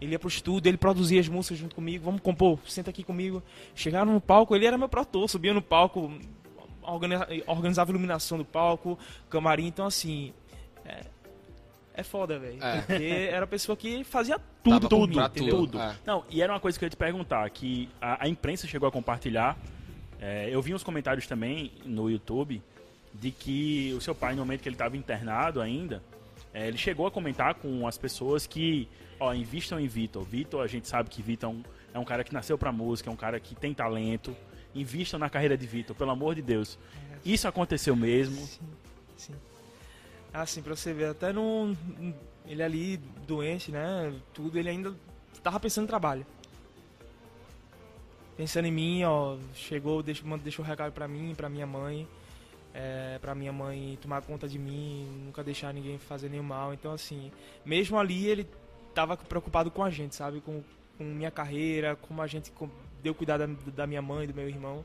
Ele 0.00 0.12
ia 0.12 0.18
pro 0.18 0.28
estúdio, 0.28 0.68
ele 0.70 0.76
produzia 0.78 1.18
as 1.20 1.26
músicas 1.28 1.58
junto 1.58 1.74
comigo, 1.74 2.04
vamos 2.04 2.20
compor, 2.20 2.60
senta 2.64 2.90
aqui 2.90 3.02
comigo. 3.02 3.42
Chegaram 3.74 4.12
no 4.12 4.20
palco, 4.20 4.54
ele 4.54 4.66
era 4.66 4.78
meu 4.78 4.88
produtor, 4.88 5.28
subia 5.28 5.52
no 5.52 5.62
palco, 5.62 6.12
organiza- 6.82 7.26
organizava 7.46 7.90
a 7.90 7.92
iluminação 7.92 8.38
do 8.38 8.44
palco, 8.44 8.96
camarim, 9.28 9.66
então 9.66 9.84
assim, 9.86 10.32
é 11.94 12.02
foda, 12.02 12.38
velho. 12.38 12.62
É. 12.62 12.80
Porque 12.82 13.28
era 13.30 13.44
a 13.44 13.46
pessoa 13.46 13.76
que 13.76 14.02
fazia 14.04 14.38
tudo, 14.62 14.80
Tava 14.80 14.88
tudo, 14.88 15.48
tudo. 15.48 15.80
É. 15.80 15.94
Não, 16.04 16.24
e 16.28 16.42
era 16.42 16.52
uma 16.52 16.60
coisa 16.60 16.78
que 16.78 16.84
eu 16.84 16.86
ia 16.86 16.90
te 16.90 16.96
perguntar, 16.96 17.48
que 17.50 17.88
a, 18.00 18.24
a 18.24 18.28
imprensa 18.28 18.66
chegou 18.66 18.88
a 18.88 18.92
compartilhar. 18.92 19.56
é, 20.20 20.48
eu 20.50 20.60
vi 20.60 20.74
uns 20.74 20.82
comentários 20.82 21.26
também 21.26 21.72
no 21.84 22.10
YouTube 22.10 22.62
de 23.12 23.30
que 23.30 23.92
o 23.96 24.00
seu 24.00 24.14
pai, 24.14 24.34
no 24.34 24.40
momento 24.40 24.60
que 24.62 24.68
ele 24.68 24.74
estava 24.74 24.96
internado 24.96 25.60
ainda, 25.60 26.02
é, 26.52 26.66
ele 26.66 26.76
chegou 26.76 27.06
a 27.06 27.10
comentar 27.10 27.54
com 27.54 27.86
as 27.86 27.96
pessoas 27.96 28.46
que, 28.46 28.88
ó, 29.20 29.32
invistam 29.32 29.78
em 29.78 29.86
Vitor. 29.86 30.22
Vitor, 30.24 30.62
a 30.62 30.66
gente 30.66 30.88
sabe 30.88 31.08
que 31.10 31.22
Vitor 31.22 31.50
é 31.50 31.52
um, 31.52 31.62
é 31.94 31.98
um 31.98 32.04
cara 32.04 32.24
que 32.24 32.32
nasceu 32.32 32.58
pra 32.58 32.72
música, 32.72 33.08
é 33.08 33.12
um 33.12 33.16
cara 33.16 33.38
que 33.38 33.54
tem 33.54 33.72
talento. 33.72 34.36
Invistam 34.74 35.20
na 35.20 35.30
carreira 35.30 35.56
de 35.56 35.66
Vitor, 35.66 35.94
pelo 35.94 36.10
amor 36.10 36.34
de 36.34 36.42
Deus. 36.42 36.76
Isso 37.24 37.46
aconteceu 37.46 37.94
mesmo. 37.94 38.36
Sim, 38.44 38.66
sim. 39.16 39.34
Assim, 40.34 40.60
pra 40.60 40.74
você 40.74 40.92
ver, 40.92 41.10
até 41.10 41.32
no. 41.32 41.76
Ele 42.44 42.60
ali, 42.60 42.96
doente, 43.24 43.70
né? 43.70 44.12
Tudo, 44.34 44.58
ele 44.58 44.68
ainda 44.68 44.92
tava 45.44 45.60
pensando 45.60 45.84
em 45.84 45.86
trabalho. 45.86 46.26
Pensando 48.36 48.66
em 48.66 48.72
mim, 48.72 49.04
ó, 49.04 49.36
chegou, 49.54 50.02
deixou, 50.02 50.36
deixou 50.38 50.64
um 50.64 50.68
recado 50.68 50.90
pra 50.90 51.06
mim, 51.06 51.36
pra 51.36 51.48
minha 51.48 51.66
mãe. 51.68 52.08
É, 52.74 53.16
pra 53.20 53.32
minha 53.36 53.52
mãe 53.52 53.96
tomar 54.02 54.22
conta 54.22 54.48
de 54.48 54.58
mim, 54.58 55.06
nunca 55.24 55.44
deixar 55.44 55.72
ninguém 55.72 55.98
fazer 55.98 56.28
nenhum 56.28 56.42
mal. 56.42 56.74
Então, 56.74 56.92
assim, 56.92 57.30
mesmo 57.64 57.96
ali 57.96 58.26
ele 58.26 58.48
tava 58.92 59.16
preocupado 59.16 59.70
com 59.70 59.84
a 59.84 59.90
gente, 59.90 60.16
sabe? 60.16 60.40
Com, 60.40 60.64
com 60.98 61.04
minha 61.04 61.30
carreira, 61.30 61.94
como 61.94 62.20
a 62.20 62.26
gente 62.26 62.52
deu 63.00 63.14
cuidado 63.14 63.46
da, 63.46 63.70
da 63.70 63.86
minha 63.86 64.02
mãe, 64.02 64.26
do 64.26 64.34
meu 64.34 64.48
irmão. 64.48 64.84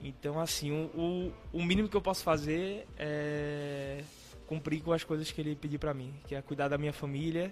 Então, 0.00 0.38
assim, 0.38 0.70
o, 0.70 1.32
o, 1.52 1.58
o 1.58 1.64
mínimo 1.64 1.88
que 1.88 1.96
eu 1.96 2.00
posso 2.00 2.22
fazer 2.22 2.86
é 2.96 4.04
cumprir 4.52 4.82
com 4.82 4.92
as 4.92 5.02
coisas 5.02 5.32
que 5.32 5.40
ele 5.40 5.56
pediu 5.56 5.78
pra 5.78 5.94
mim, 5.94 6.12
que 6.28 6.34
é 6.34 6.42
cuidar 6.42 6.68
da 6.68 6.76
minha 6.76 6.92
família, 6.92 7.50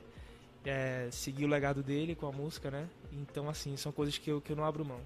é, 0.66 1.08
seguir 1.10 1.46
o 1.46 1.48
legado 1.48 1.82
dele 1.82 2.14
com 2.14 2.26
a 2.26 2.32
música, 2.32 2.70
né? 2.70 2.86
Então, 3.10 3.48
assim, 3.48 3.74
são 3.78 3.90
coisas 3.90 4.18
que 4.18 4.30
eu, 4.30 4.38
que 4.38 4.52
eu 4.52 4.56
não 4.56 4.66
abro 4.66 4.84
mão. 4.84 5.00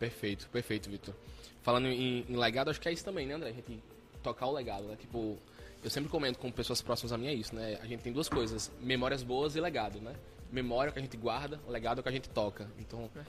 Perfeito, 0.00 0.48
perfeito, 0.48 0.90
Vitor. 0.90 1.14
Falando 1.62 1.86
em, 1.86 2.26
em 2.28 2.36
legado, 2.36 2.70
acho 2.70 2.80
que 2.80 2.88
é 2.88 2.92
isso 2.92 3.04
também, 3.04 3.24
né, 3.24 3.34
André? 3.34 3.50
A 3.50 3.52
gente 3.52 3.80
tocar 4.20 4.46
o 4.46 4.52
legado, 4.52 4.82
né? 4.88 4.96
Tipo, 4.96 5.38
eu 5.84 5.90
sempre 5.90 6.10
comento 6.10 6.40
com 6.40 6.50
pessoas 6.50 6.82
próximas 6.82 7.12
a 7.12 7.18
mim 7.18 7.28
é 7.28 7.34
isso, 7.34 7.54
né? 7.54 7.78
A 7.80 7.86
gente 7.86 8.02
tem 8.02 8.12
duas 8.12 8.28
coisas, 8.28 8.68
memórias 8.80 9.22
boas 9.22 9.54
e 9.54 9.60
legado, 9.60 10.00
né? 10.00 10.12
Memória 10.50 10.90
que 10.90 10.98
a 10.98 11.02
gente 11.02 11.16
guarda, 11.16 11.60
legado 11.68 12.02
que 12.02 12.08
a 12.08 12.12
gente 12.12 12.28
toca. 12.28 12.68
Então, 12.80 13.08
é, 13.14 13.24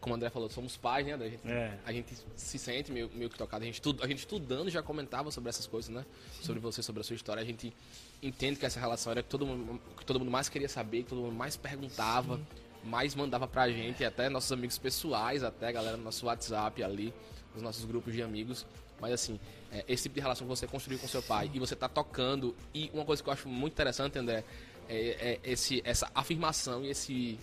como 0.00 0.14
o 0.14 0.16
André 0.16 0.28
falou, 0.30 0.48
somos 0.50 0.76
pais, 0.76 1.06
né, 1.06 1.12
André? 1.12 1.26
A 1.26 1.30
gente, 1.30 1.48
É. 1.48 1.78
a 1.86 1.92
gente 1.92 2.14
se 2.36 2.58
sente 2.58 2.92
meio, 2.92 3.10
meio 3.14 3.30
que 3.30 3.38
tocado. 3.38 3.62
A 3.62 3.66
gente, 3.66 3.80
a 4.02 4.06
gente 4.06 4.18
estudando 4.18 4.68
já 4.70 4.82
comentava 4.82 5.30
sobre 5.30 5.48
essas 5.48 5.66
coisas, 5.66 5.90
né? 5.90 6.04
Sobre 6.42 6.60
você, 6.60 6.82
sobre 6.82 7.00
a 7.00 7.04
sua 7.04 7.16
história. 7.16 7.42
A 7.42 7.46
gente 7.46 7.72
entende 8.22 8.58
que 8.58 8.66
essa 8.66 8.78
relação 8.78 9.10
era 9.12 9.22
que 9.22 9.28
todo 9.28 9.46
mundo, 9.46 9.80
que 9.96 10.04
todo 10.04 10.18
mundo 10.18 10.30
mais 10.30 10.48
queria 10.48 10.68
saber, 10.68 11.04
que 11.04 11.08
todo 11.10 11.22
mundo 11.22 11.34
mais 11.34 11.56
perguntava, 11.56 12.40
mais 12.84 13.14
mandava 13.14 13.46
pra 13.48 13.70
gente, 13.70 14.04
até 14.04 14.28
nossos 14.28 14.52
amigos 14.52 14.76
pessoais, 14.78 15.42
até 15.42 15.68
a 15.68 15.72
galera 15.72 15.96
no 15.96 16.04
nosso 16.04 16.26
WhatsApp 16.26 16.82
ali, 16.82 17.12
nos 17.54 17.62
nossos 17.62 17.84
grupos 17.84 18.12
de 18.12 18.22
amigos. 18.22 18.66
Mas 19.00 19.12
assim, 19.12 19.40
é, 19.72 19.84
esse 19.88 20.04
tipo 20.04 20.14
de 20.16 20.20
relação 20.20 20.46
que 20.46 20.50
você 20.54 20.66
construiu 20.66 20.98
com 20.98 21.08
seu 21.08 21.22
pai 21.22 21.50
e 21.52 21.58
você 21.58 21.74
tá 21.74 21.88
tocando. 21.88 22.54
E 22.74 22.90
uma 22.92 23.04
coisa 23.04 23.22
que 23.22 23.28
eu 23.28 23.32
acho 23.32 23.48
muito 23.48 23.72
interessante, 23.72 24.18
André, 24.18 24.44
é, 24.88 25.38
é 25.44 25.50
esse, 25.50 25.80
essa 25.84 26.08
afirmação 26.14 26.84
e 26.84 26.90
esse 26.90 27.38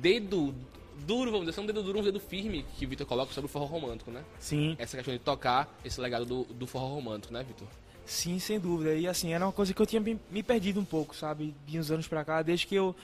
dedo 0.00 0.54
duro, 1.00 1.30
vamos 1.30 1.46
dizer, 1.46 1.60
um 1.60 1.66
dedo 1.66 1.82
duro, 1.82 1.98
um 2.00 2.02
dedo 2.02 2.20
firme 2.20 2.64
que 2.76 2.86
o 2.86 2.88
Vitor 2.88 3.06
coloca 3.06 3.32
sobre 3.32 3.46
o 3.46 3.48
forró 3.48 3.66
romântico, 3.66 4.10
né? 4.10 4.22
Sim. 4.38 4.76
Essa 4.78 4.96
questão 4.96 5.12
de 5.14 5.20
tocar 5.20 5.68
esse 5.84 6.00
legado 6.00 6.24
do, 6.24 6.44
do 6.44 6.66
forró 6.66 6.86
romântico, 6.94 7.32
né, 7.32 7.42
Vitor? 7.42 7.66
Sim, 8.04 8.38
sem 8.38 8.58
dúvida. 8.58 8.94
E 8.94 9.06
assim, 9.06 9.32
era 9.32 9.44
uma 9.44 9.52
coisa 9.52 9.72
que 9.72 9.80
eu 9.80 9.86
tinha 9.86 10.00
me, 10.00 10.42
perdido 10.42 10.80
um 10.80 10.84
pouco, 10.84 11.14
sabe? 11.14 11.54
De 11.66 11.78
uns 11.78 11.90
anos 11.90 12.08
pra 12.08 12.24
cá, 12.24 12.42
desde 12.42 12.66
que 12.66 12.74
eu, 12.74 12.94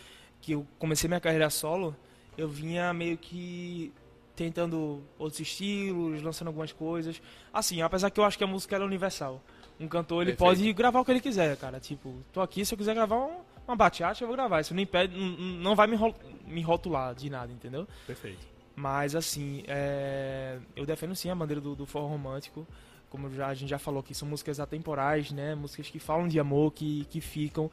que 0.40 0.52
eu 0.52 0.66
comecei 0.78 1.06
minha 1.08 1.20
carreira 1.20 1.48
solo, 1.50 1.94
eu 2.36 2.48
vinha 2.48 2.92
meio 2.92 3.16
que 3.16 3.92
tentando 4.34 5.02
outros 5.18 5.40
estilos, 5.40 6.22
lançando 6.22 6.48
algumas 6.48 6.72
coisas. 6.72 7.22
Assim, 7.52 7.80
apesar 7.82 8.10
que 8.10 8.20
eu 8.20 8.24
acho 8.24 8.36
que 8.36 8.44
a 8.44 8.46
música 8.46 8.74
ela 8.74 8.84
é 8.84 8.86
universal. 8.86 9.40
Um 9.78 9.88
cantor, 9.88 10.22
ele 10.22 10.32
Perfeito. 10.32 10.58
pode 10.58 10.72
gravar 10.72 11.00
o 11.00 11.04
que 11.04 11.10
ele 11.10 11.20
quiser, 11.20 11.56
cara. 11.56 11.78
Tipo, 11.80 12.14
tô 12.32 12.40
aqui, 12.40 12.64
se 12.64 12.74
eu 12.74 12.78
quiser 12.78 12.94
gravar 12.94 13.16
um- 13.16 13.40
uma 13.66 13.76
bachata, 13.76 14.22
eu 14.22 14.28
vou 14.28 14.36
gravar. 14.36 14.60
Isso 14.60 14.74
não 14.74 14.82
impede, 14.82 15.16
não, 15.16 15.26
não 15.28 15.74
vai 15.76 15.86
me, 15.86 15.96
ro- 15.96 16.14
me 16.46 16.62
rotular 16.62 17.14
de 17.14 17.28
nada, 17.30 17.52
entendeu? 17.52 17.86
Perfeito. 18.06 18.46
Mas 18.74 19.14
assim, 19.14 19.62
é, 19.66 20.58
eu 20.74 20.84
defendo 20.84 21.14
sim 21.16 21.30
a 21.30 21.34
bandeira 21.34 21.60
do, 21.60 21.74
do 21.74 21.86
forró 21.86 22.06
romântico. 22.08 22.66
Como 23.08 23.32
já, 23.32 23.46
a 23.46 23.54
gente 23.54 23.70
já 23.70 23.78
falou 23.78 24.00
aqui, 24.00 24.14
são 24.14 24.28
músicas 24.28 24.60
atemporais, 24.60 25.30
né? 25.32 25.54
Músicas 25.54 25.88
que 25.88 25.98
falam 25.98 26.28
de 26.28 26.38
amor, 26.38 26.72
que, 26.72 27.04
que 27.06 27.20
ficam. 27.20 27.70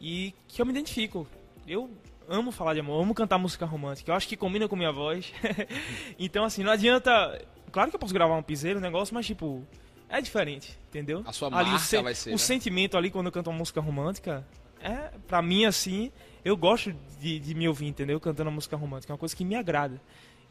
E 0.00 0.34
que 0.48 0.60
eu 0.60 0.66
me 0.66 0.72
identifico. 0.72 1.26
Eu 1.66 1.88
amo 2.28 2.50
falar 2.52 2.74
de 2.74 2.80
amor, 2.80 3.00
amo 3.02 3.14
cantar 3.14 3.38
música 3.38 3.64
romântica. 3.64 4.10
Eu 4.10 4.14
acho 4.16 4.28
que 4.28 4.36
combina 4.36 4.68
com 4.68 4.76
minha 4.76 4.92
voz. 4.92 5.32
então, 6.18 6.44
assim, 6.44 6.62
não 6.62 6.72
adianta. 6.72 7.40
Claro 7.72 7.90
que 7.90 7.96
eu 7.96 8.00
posso 8.00 8.12
gravar 8.14 8.36
um 8.36 8.42
piseiro, 8.42 8.78
um 8.78 8.82
negócio, 8.82 9.14
mas 9.14 9.26
tipo, 9.26 9.66
é 10.08 10.20
diferente, 10.20 10.78
entendeu? 10.88 11.22
A 11.26 11.32
sua 11.32 11.48
Ali, 11.48 11.68
o 11.68 11.72
marca 11.72 11.78
sen- 11.78 12.02
vai 12.02 12.14
ser, 12.14 12.30
O 12.30 12.32
né? 12.32 12.38
sentimento 12.38 12.96
ali 12.96 13.10
quando 13.10 13.26
eu 13.26 13.32
canto 13.32 13.48
uma 13.50 13.58
música 13.58 13.80
romântica, 13.80 14.46
é, 14.84 15.10
pra 15.26 15.40
mim, 15.42 15.64
assim, 15.64 16.12
eu 16.44 16.56
gosto 16.56 16.94
de, 17.20 17.38
de 17.40 17.54
me 17.54 17.66
ouvir, 17.66 17.86
entendeu? 17.86 18.20
Cantando 18.20 18.50
uma 18.50 18.54
música 18.54 18.76
romântica. 18.76 19.12
É 19.12 19.14
uma 19.14 19.18
coisa 19.18 19.34
que 19.34 19.44
me 19.44 19.56
agrada. 19.56 20.00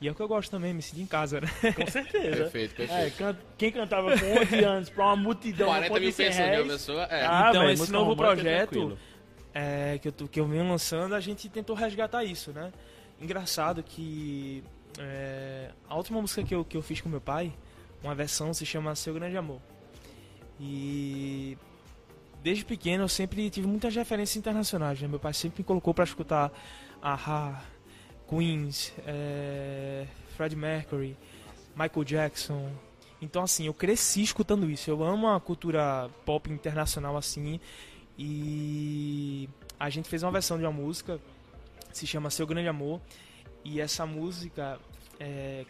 E 0.01 0.07
é 0.07 0.11
o 0.11 0.15
que 0.15 0.21
eu 0.21 0.27
gosto 0.27 0.51
também, 0.51 0.73
me 0.73 0.81
sentir 0.81 1.01
em 1.01 1.05
casa, 1.05 1.39
né? 1.39 1.47
Com 1.75 1.87
certeza. 1.87 2.35
Perfeito, 2.49 2.73
É, 2.81 2.87
perfeito. 2.87 3.17
can- 3.17 3.37
quem 3.57 3.71
cantava 3.71 4.09
com 4.19 4.41
11 4.41 4.59
anos 4.63 4.89
pra 4.89 5.05
uma 5.05 5.15
multidão, 5.15 5.67
não 5.67 5.73
40 5.75 5.87
pode 5.89 6.03
mil 6.03 6.11
ser 6.13 6.25
pessoas, 6.25 6.47
né, 6.49 6.63
pessoa? 6.63 7.03
É. 7.03 7.25
Ah, 7.25 7.45
Então, 7.49 7.61
velho, 7.61 7.73
esse 7.73 7.91
novo 7.91 8.11
é 8.11 8.15
projeto- 8.15 8.97
é, 9.53 9.97
que, 9.99 10.07
eu, 10.07 10.11
tô- 10.11 10.27
que 10.27 10.39
eu 10.39 10.47
venho 10.47 10.67
lançando, 10.67 11.15
a 11.15 11.19
gente 11.21 11.47
tentou 11.47 11.73
resgatar 11.75 12.23
isso, 12.25 12.51
né? 12.51 12.73
Engraçado 13.21 13.81
que 13.81 14.61
é, 14.99 15.69
a 15.87 15.95
última 15.95 16.19
música 16.19 16.43
que 16.43 16.53
eu, 16.55 16.65
que 16.65 16.75
eu 16.75 16.81
fiz 16.81 16.99
com 16.99 17.07
meu 17.07 17.21
pai, 17.21 17.53
uma 18.03 18.13
versão 18.15 18.53
se 18.53 18.65
chama 18.65 18.93
Seu 18.95 19.13
Grande 19.13 19.37
Amor. 19.37 19.61
E 20.59 21.57
desde 22.43 22.65
pequeno 22.65 23.05
eu 23.05 23.07
sempre 23.07 23.49
tive 23.49 23.65
muitas 23.65 23.95
referências 23.95 24.35
internacionais, 24.35 25.01
né? 25.01 25.07
Meu 25.07 25.19
pai 25.19 25.33
sempre 25.33 25.61
me 25.61 25.63
colocou 25.63 25.93
para 25.93 26.03
escutar 26.03 26.51
Aha, 27.01 27.63
Queens, 28.27 28.93
é, 29.07 30.05
Fred 30.35 30.53
Mercury, 30.55 31.17
Michael 31.73 32.03
Jackson. 32.03 32.69
Então 33.21 33.43
assim, 33.43 33.67
eu 33.67 33.73
cresci 33.73 34.21
escutando 34.21 34.69
isso. 34.69 34.91
Eu 34.91 35.01
amo 35.01 35.29
a 35.29 35.39
cultura 35.39 36.09
pop 36.25 36.51
internacional 36.51 37.15
assim. 37.15 37.61
E 38.17 39.49
a 39.79 39.89
gente 39.89 40.09
fez 40.09 40.21
uma 40.21 40.31
versão 40.31 40.57
de 40.57 40.65
uma 40.65 40.71
música, 40.71 41.19
se 41.93 42.05
chama 42.05 42.29
Seu 42.29 42.45
Grande 42.45 42.67
Amor. 42.67 42.99
E 43.63 43.79
essa 43.79 44.05
música, 44.05 44.77
é, 45.17 45.65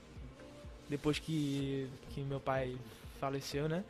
depois 0.90 1.20
que, 1.20 1.88
que 2.10 2.22
meu 2.22 2.40
pai 2.40 2.76
faleceu, 3.20 3.70
né? 3.70 3.84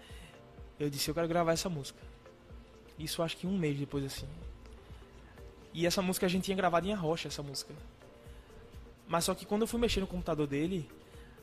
Eu 0.77 0.89
disse, 0.89 1.09
eu 1.09 1.15
quero 1.15 1.29
gravar 1.29 1.53
essa 1.53 1.69
música. 1.69 2.12
Isso 3.03 3.21
acho 3.21 3.37
que 3.37 3.45
um 3.47 3.57
mês 3.57 3.77
depois, 3.77 4.03
assim. 4.05 4.27
E 5.73 5.85
essa 5.85 6.01
música 6.01 6.25
a 6.25 6.29
gente 6.29 6.43
tinha 6.45 6.55
gravado 6.57 6.87
em 6.87 6.93
Arrocha, 6.93 7.27
essa 7.27 7.41
música. 7.43 7.73
Mas 9.07 9.25
só 9.25 9.33
que 9.33 9.45
quando 9.45 9.61
eu 9.63 9.67
fui 9.67 9.79
mexer 9.79 9.99
no 9.99 10.07
computador 10.07 10.47
dele, 10.47 10.89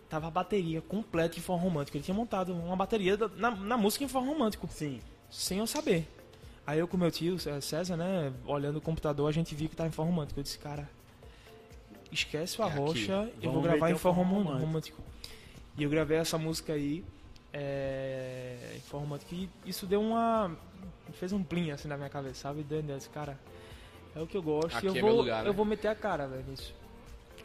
tava 0.09 0.29
a 0.29 0.31
bateria 0.31 0.81
completa 0.81 1.39
em 1.39 1.43
forró 1.43 1.59
romântico. 1.59 1.97
Ele 1.97 2.05
tinha 2.05 2.15
montado 2.15 2.53
uma 2.55 2.77
bateria 2.77 3.17
na, 3.37 3.51
na 3.51 3.77
música 3.77 4.05
em 4.05 4.09
forró 4.09 4.27
romântico 4.27 4.69
Sim. 4.71 5.01
sem 5.31 5.59
eu 5.59 5.67
saber. 5.67 6.09
Aí 6.67 6.79
eu 6.79 6.87
com 6.87 6.97
meu 6.97 7.11
tio, 7.11 7.37
César, 7.61 7.97
né, 7.97 8.33
olhando 8.47 8.77
o 8.77 8.81
computador, 8.81 9.29
a 9.29 9.33
gente 9.33 9.55
viu 9.55 9.69
que 9.69 9.75
tava 9.75 9.89
em 9.89 9.93
forma 9.93 10.11
romântica. 10.13 10.39
Eu 10.39 10.45
disse, 10.45 10.59
cara, 10.59 10.89
Esquece 12.13 12.61
o 12.61 12.65
É. 12.65 12.67
Arrocha, 12.67 13.13
eu 13.41 13.51
Vamos 13.51 13.55
vou 13.55 13.63
gravar 13.63 13.91
em 13.91 13.95
romântico. 13.95 14.59
romântico. 14.59 15.03
E 15.79 15.83
eu 15.83 15.91
gravei 15.91 16.19
essa 16.19 16.37
música 16.37 16.73
aí 16.73 17.05
é, 17.53 18.79
romântico. 18.91 19.35
E 19.35 19.49
isso 19.65 19.87
deu 19.87 20.01
uma. 20.01 20.57
fez 21.13 21.33
um 21.33 21.43
plim 21.43 21.71
assim 21.71 21.89
na 21.89 21.97
minha 21.97 22.09
cabeça, 22.09 22.35
sabe? 22.35 22.63
Deu 22.63 22.83
desse 22.83 23.09
cara. 23.09 23.39
É 24.15 24.21
o 24.21 24.27
que 24.27 24.37
eu 24.37 24.43
gosto 24.43 24.77
Aqui 24.77 24.87
e 24.87 24.89
eu 24.89 24.97
é 24.97 25.01
vou, 25.01 25.11
meu 25.11 25.19
lugar, 25.19 25.45
né? 25.45 25.49
eu 25.49 25.55
vou 25.55 25.65
meter 25.65 25.89
a 25.89 25.95
cara, 25.95 26.27
velho, 26.27 26.45
nisso. 26.49 26.75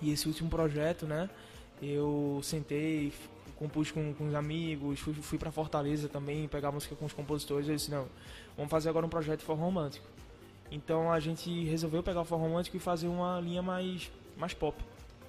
E 0.01 0.11
esse 0.11 0.27
último 0.27 0.49
projeto, 0.49 1.05
né? 1.05 1.29
Eu 1.81 2.39
sentei, 2.43 3.13
compus 3.55 3.91
com, 3.91 4.13
com 4.13 4.27
os 4.27 4.33
amigos, 4.33 4.99
fui, 4.99 5.13
fui 5.13 5.37
pra 5.37 5.51
Fortaleza 5.51 6.09
também, 6.09 6.47
pegar 6.47 6.71
música 6.71 6.95
com 6.95 7.05
os 7.05 7.13
compositores. 7.13 7.67
Eu 7.67 7.75
disse: 7.75 7.91
não, 7.91 8.07
vamos 8.57 8.71
fazer 8.71 8.89
agora 8.89 9.05
um 9.05 9.09
projeto 9.09 9.39
de 9.39 9.45
forró 9.45 9.65
romântico. 9.65 10.05
Então 10.71 11.11
a 11.11 11.19
gente 11.19 11.63
resolveu 11.65 12.01
pegar 12.01 12.21
o 12.21 12.25
forró 12.25 12.43
romântico 12.43 12.77
e 12.77 12.79
fazer 12.79 13.07
uma 13.07 13.39
linha 13.39 13.61
mais, 13.61 14.11
mais 14.37 14.53
pop. 14.53 14.83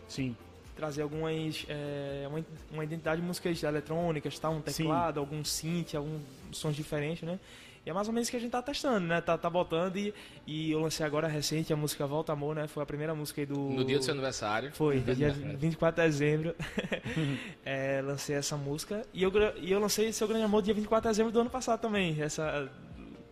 Sim. 0.09 0.35
Trazer 0.77 1.03
algumas. 1.03 1.65
é, 1.69 2.27
uma, 2.29 2.45
uma 2.71 2.85
identidade 2.85 3.21
de 3.21 3.27
músicas 3.27 3.63
eletrônicas, 3.63 4.39
tá? 4.39 4.51
um 4.51 4.57
Sim. 4.57 4.63
teclado, 4.63 5.19
algum 5.19 5.43
synth, 5.45 5.95
alguns 5.95 6.23
sons 6.53 6.77
diferentes, 6.77 7.23
né? 7.23 7.41
E 7.87 7.91
é 7.91 7.93
mais 7.93 8.09
ou 8.09 8.13
menos 8.13 8.27
o 8.27 8.31
que 8.33 8.37
a 8.37 8.41
gente 8.41 8.51
tá 8.51 8.61
testando, 8.61 9.07
né? 9.07 9.21
Tá, 9.21 9.39
tá 9.39 9.49
botando 9.49 9.97
e, 9.97 10.13
e 10.45 10.73
eu 10.73 10.81
lancei 10.81 11.07
agora 11.07 11.29
recente 11.29 11.73
a 11.73 11.77
música 11.77 12.05
Volta 12.05 12.33
Amor, 12.33 12.57
né? 12.57 12.67
Foi 12.67 12.83
a 12.83 12.87
primeira 12.87 13.15
música 13.15 13.41
aí 13.41 13.47
do. 13.47 13.57
No 13.57 13.85
dia 13.85 13.97
do 13.97 14.05
seu 14.05 14.13
aniversário. 14.13 14.73
Foi, 14.73 14.99
dia 14.99 15.31
24 15.31 16.03
de 16.03 16.09
dezembro. 16.09 16.55
É, 17.65 18.01
lancei 18.03 18.37
essa 18.37 18.57
música. 18.57 19.05
E 19.13 19.23
eu, 19.23 19.33
e 19.61 19.71
eu 19.71 19.79
lancei 19.81 20.13
Seu 20.13 20.27
Grande 20.27 20.45
Amor 20.45 20.63
dia 20.63 20.75
24 20.75 21.09
de 21.09 21.13
dezembro 21.13 21.33
do 21.33 21.41
ano 21.41 21.51
passado 21.51 21.81
também, 21.81 22.21
essa, 22.21 22.71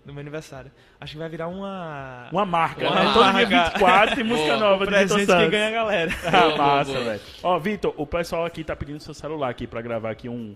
no 0.04 0.12
meu 0.12 0.20
aniversário. 0.20 0.70
Acho 1.00 1.12
que 1.12 1.18
vai 1.18 1.28
virar 1.28 1.48
uma. 1.48 2.28
Uma 2.30 2.44
marca, 2.44 2.86
Uma 2.86 2.94
né? 2.94 3.12
Todo 3.12 3.22
dia 3.22 3.32
marca. 3.32 3.70
24 3.72 4.14
tem 4.16 4.24
música 4.24 4.48
Boa. 4.48 4.60
nova 4.60 4.86
do 4.86 4.90
Vitor 4.92 5.16
presente 5.16 5.44
que 5.44 5.48
ganha 5.50 5.68
a 5.68 5.70
galera. 5.70 6.10
Ah, 6.26 6.30
Boa, 6.30 6.42
boa, 6.48 6.58
massa, 6.58 7.00
velho. 7.00 7.20
Ó, 7.42 7.58
Vitor, 7.58 7.94
o 7.96 8.06
pessoal 8.06 8.44
aqui 8.44 8.62
tá 8.64 8.76
pedindo 8.76 9.00
seu 9.00 9.14
celular 9.14 9.48
aqui 9.50 9.66
pra 9.66 9.80
gravar 9.80 10.10
aqui 10.10 10.28
um, 10.28 10.54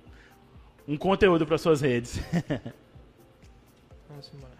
um 0.86 0.96
conteúdo 0.96 1.46
para 1.46 1.56
suas 1.58 1.80
redes. 1.80 2.20
Vamos 4.08 4.30
embora. 4.34 4.52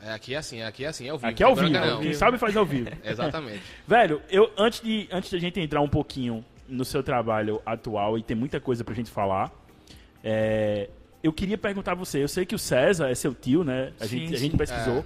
É, 0.00 0.12
aqui 0.12 0.34
é 0.34 0.38
assim, 0.38 0.62
aqui 0.62 0.84
é 0.84 0.88
assim, 0.88 1.06
é 1.06 1.10
ao 1.10 1.18
vivo. 1.18 1.28
Aqui 1.30 1.42
é 1.42 1.46
ao 1.46 1.56
vivo. 1.56 1.70
não. 1.70 2.00
Quem 2.00 2.12
sabe 2.14 2.38
faz 2.38 2.56
ao 2.56 2.64
vivo. 2.64 2.88
Exatamente. 3.04 3.62
Velho, 3.86 4.22
eu 4.30 4.50
antes 4.56 4.80
de 4.80 5.08
antes 5.10 5.30
da 5.32 5.38
gente 5.38 5.58
entrar 5.60 5.80
um 5.80 5.88
pouquinho 5.88 6.44
no 6.68 6.84
seu 6.84 7.02
trabalho 7.02 7.60
atual 7.66 8.16
e 8.16 8.22
tem 8.22 8.36
muita 8.36 8.60
coisa 8.60 8.84
pra 8.84 8.94
gente 8.94 9.10
falar, 9.10 9.50
é, 10.22 10.88
eu 11.22 11.32
queria 11.32 11.58
perguntar 11.58 11.92
a 11.92 11.94
você. 11.94 12.22
Eu 12.22 12.28
sei 12.28 12.44
que 12.46 12.54
o 12.54 12.58
César 12.58 13.08
é 13.10 13.14
seu 13.14 13.34
tio, 13.34 13.64
né? 13.64 13.92
A, 14.00 14.04
Sim, 14.06 14.18
gente, 14.20 14.34
a 14.34 14.38
gente 14.38 14.56
pesquisou, 14.56 14.98
É. 14.98 15.04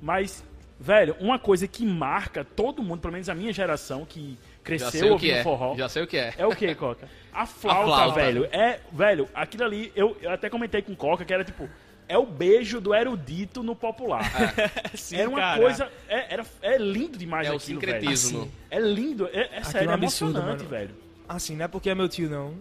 mas 0.00 0.44
velho, 0.78 1.14
uma 1.20 1.38
coisa 1.38 1.68
que 1.68 1.86
marca 1.86 2.44
todo 2.44 2.82
mundo, 2.82 3.00
pelo 3.00 3.12
menos 3.12 3.28
a 3.28 3.34
minha 3.34 3.52
geração 3.52 4.04
que 4.04 4.36
cresceu 4.64 5.08
o 5.08 5.12
ouvindo 5.12 5.34
é. 5.34 5.42
forró, 5.44 5.76
Já 5.76 5.88
sei 5.88 6.02
o 6.02 6.06
que 6.06 6.16
é. 6.16 6.34
é 6.36 6.44
o 6.46 6.54
que, 6.56 6.74
Coca? 6.74 7.08
A 7.32 7.46
flauta, 7.46 7.84
flauta. 7.86 8.14
velho. 8.20 8.48
É, 8.50 8.80
velho, 8.92 9.28
aquilo 9.32 9.64
ali, 9.64 9.92
eu, 9.94 10.16
eu 10.20 10.30
até 10.32 10.50
comentei 10.50 10.82
com 10.82 10.94
Coca 10.96 11.24
que 11.24 11.32
era 11.32 11.44
tipo, 11.44 11.68
é 12.08 12.18
o 12.18 12.26
beijo 12.26 12.80
do 12.80 12.92
erudito 12.92 13.62
no 13.62 13.76
popular. 13.76 14.22
Sim, 14.94 15.16
era 15.18 15.28
uma 15.28 15.38
cara. 15.38 15.60
coisa, 15.60 15.88
é, 16.08 16.34
era, 16.34 16.44
é 16.60 16.76
lindo 16.78 17.16
demais 17.16 17.46
É 17.46 17.52
o 17.52 17.56
aquilo, 17.56 17.80
sincretismo. 17.80 18.40
velho. 18.40 18.52
É 18.70 18.80
lindo, 18.80 19.28
é, 19.32 19.50
é 19.58 19.62
sério, 19.62 19.86
é 19.88 19.88
é 19.88 19.90
um 19.90 19.94
absurdo, 19.94 20.32
emocionante, 20.38 20.64
mano. 20.64 20.68
velho. 20.68 20.94
Assim, 21.28 21.54
não 21.56 21.64
é 21.64 21.68
porque 21.68 21.88
é 21.90 21.94
meu 21.94 22.08
tio, 22.08 22.28
não. 22.28 22.54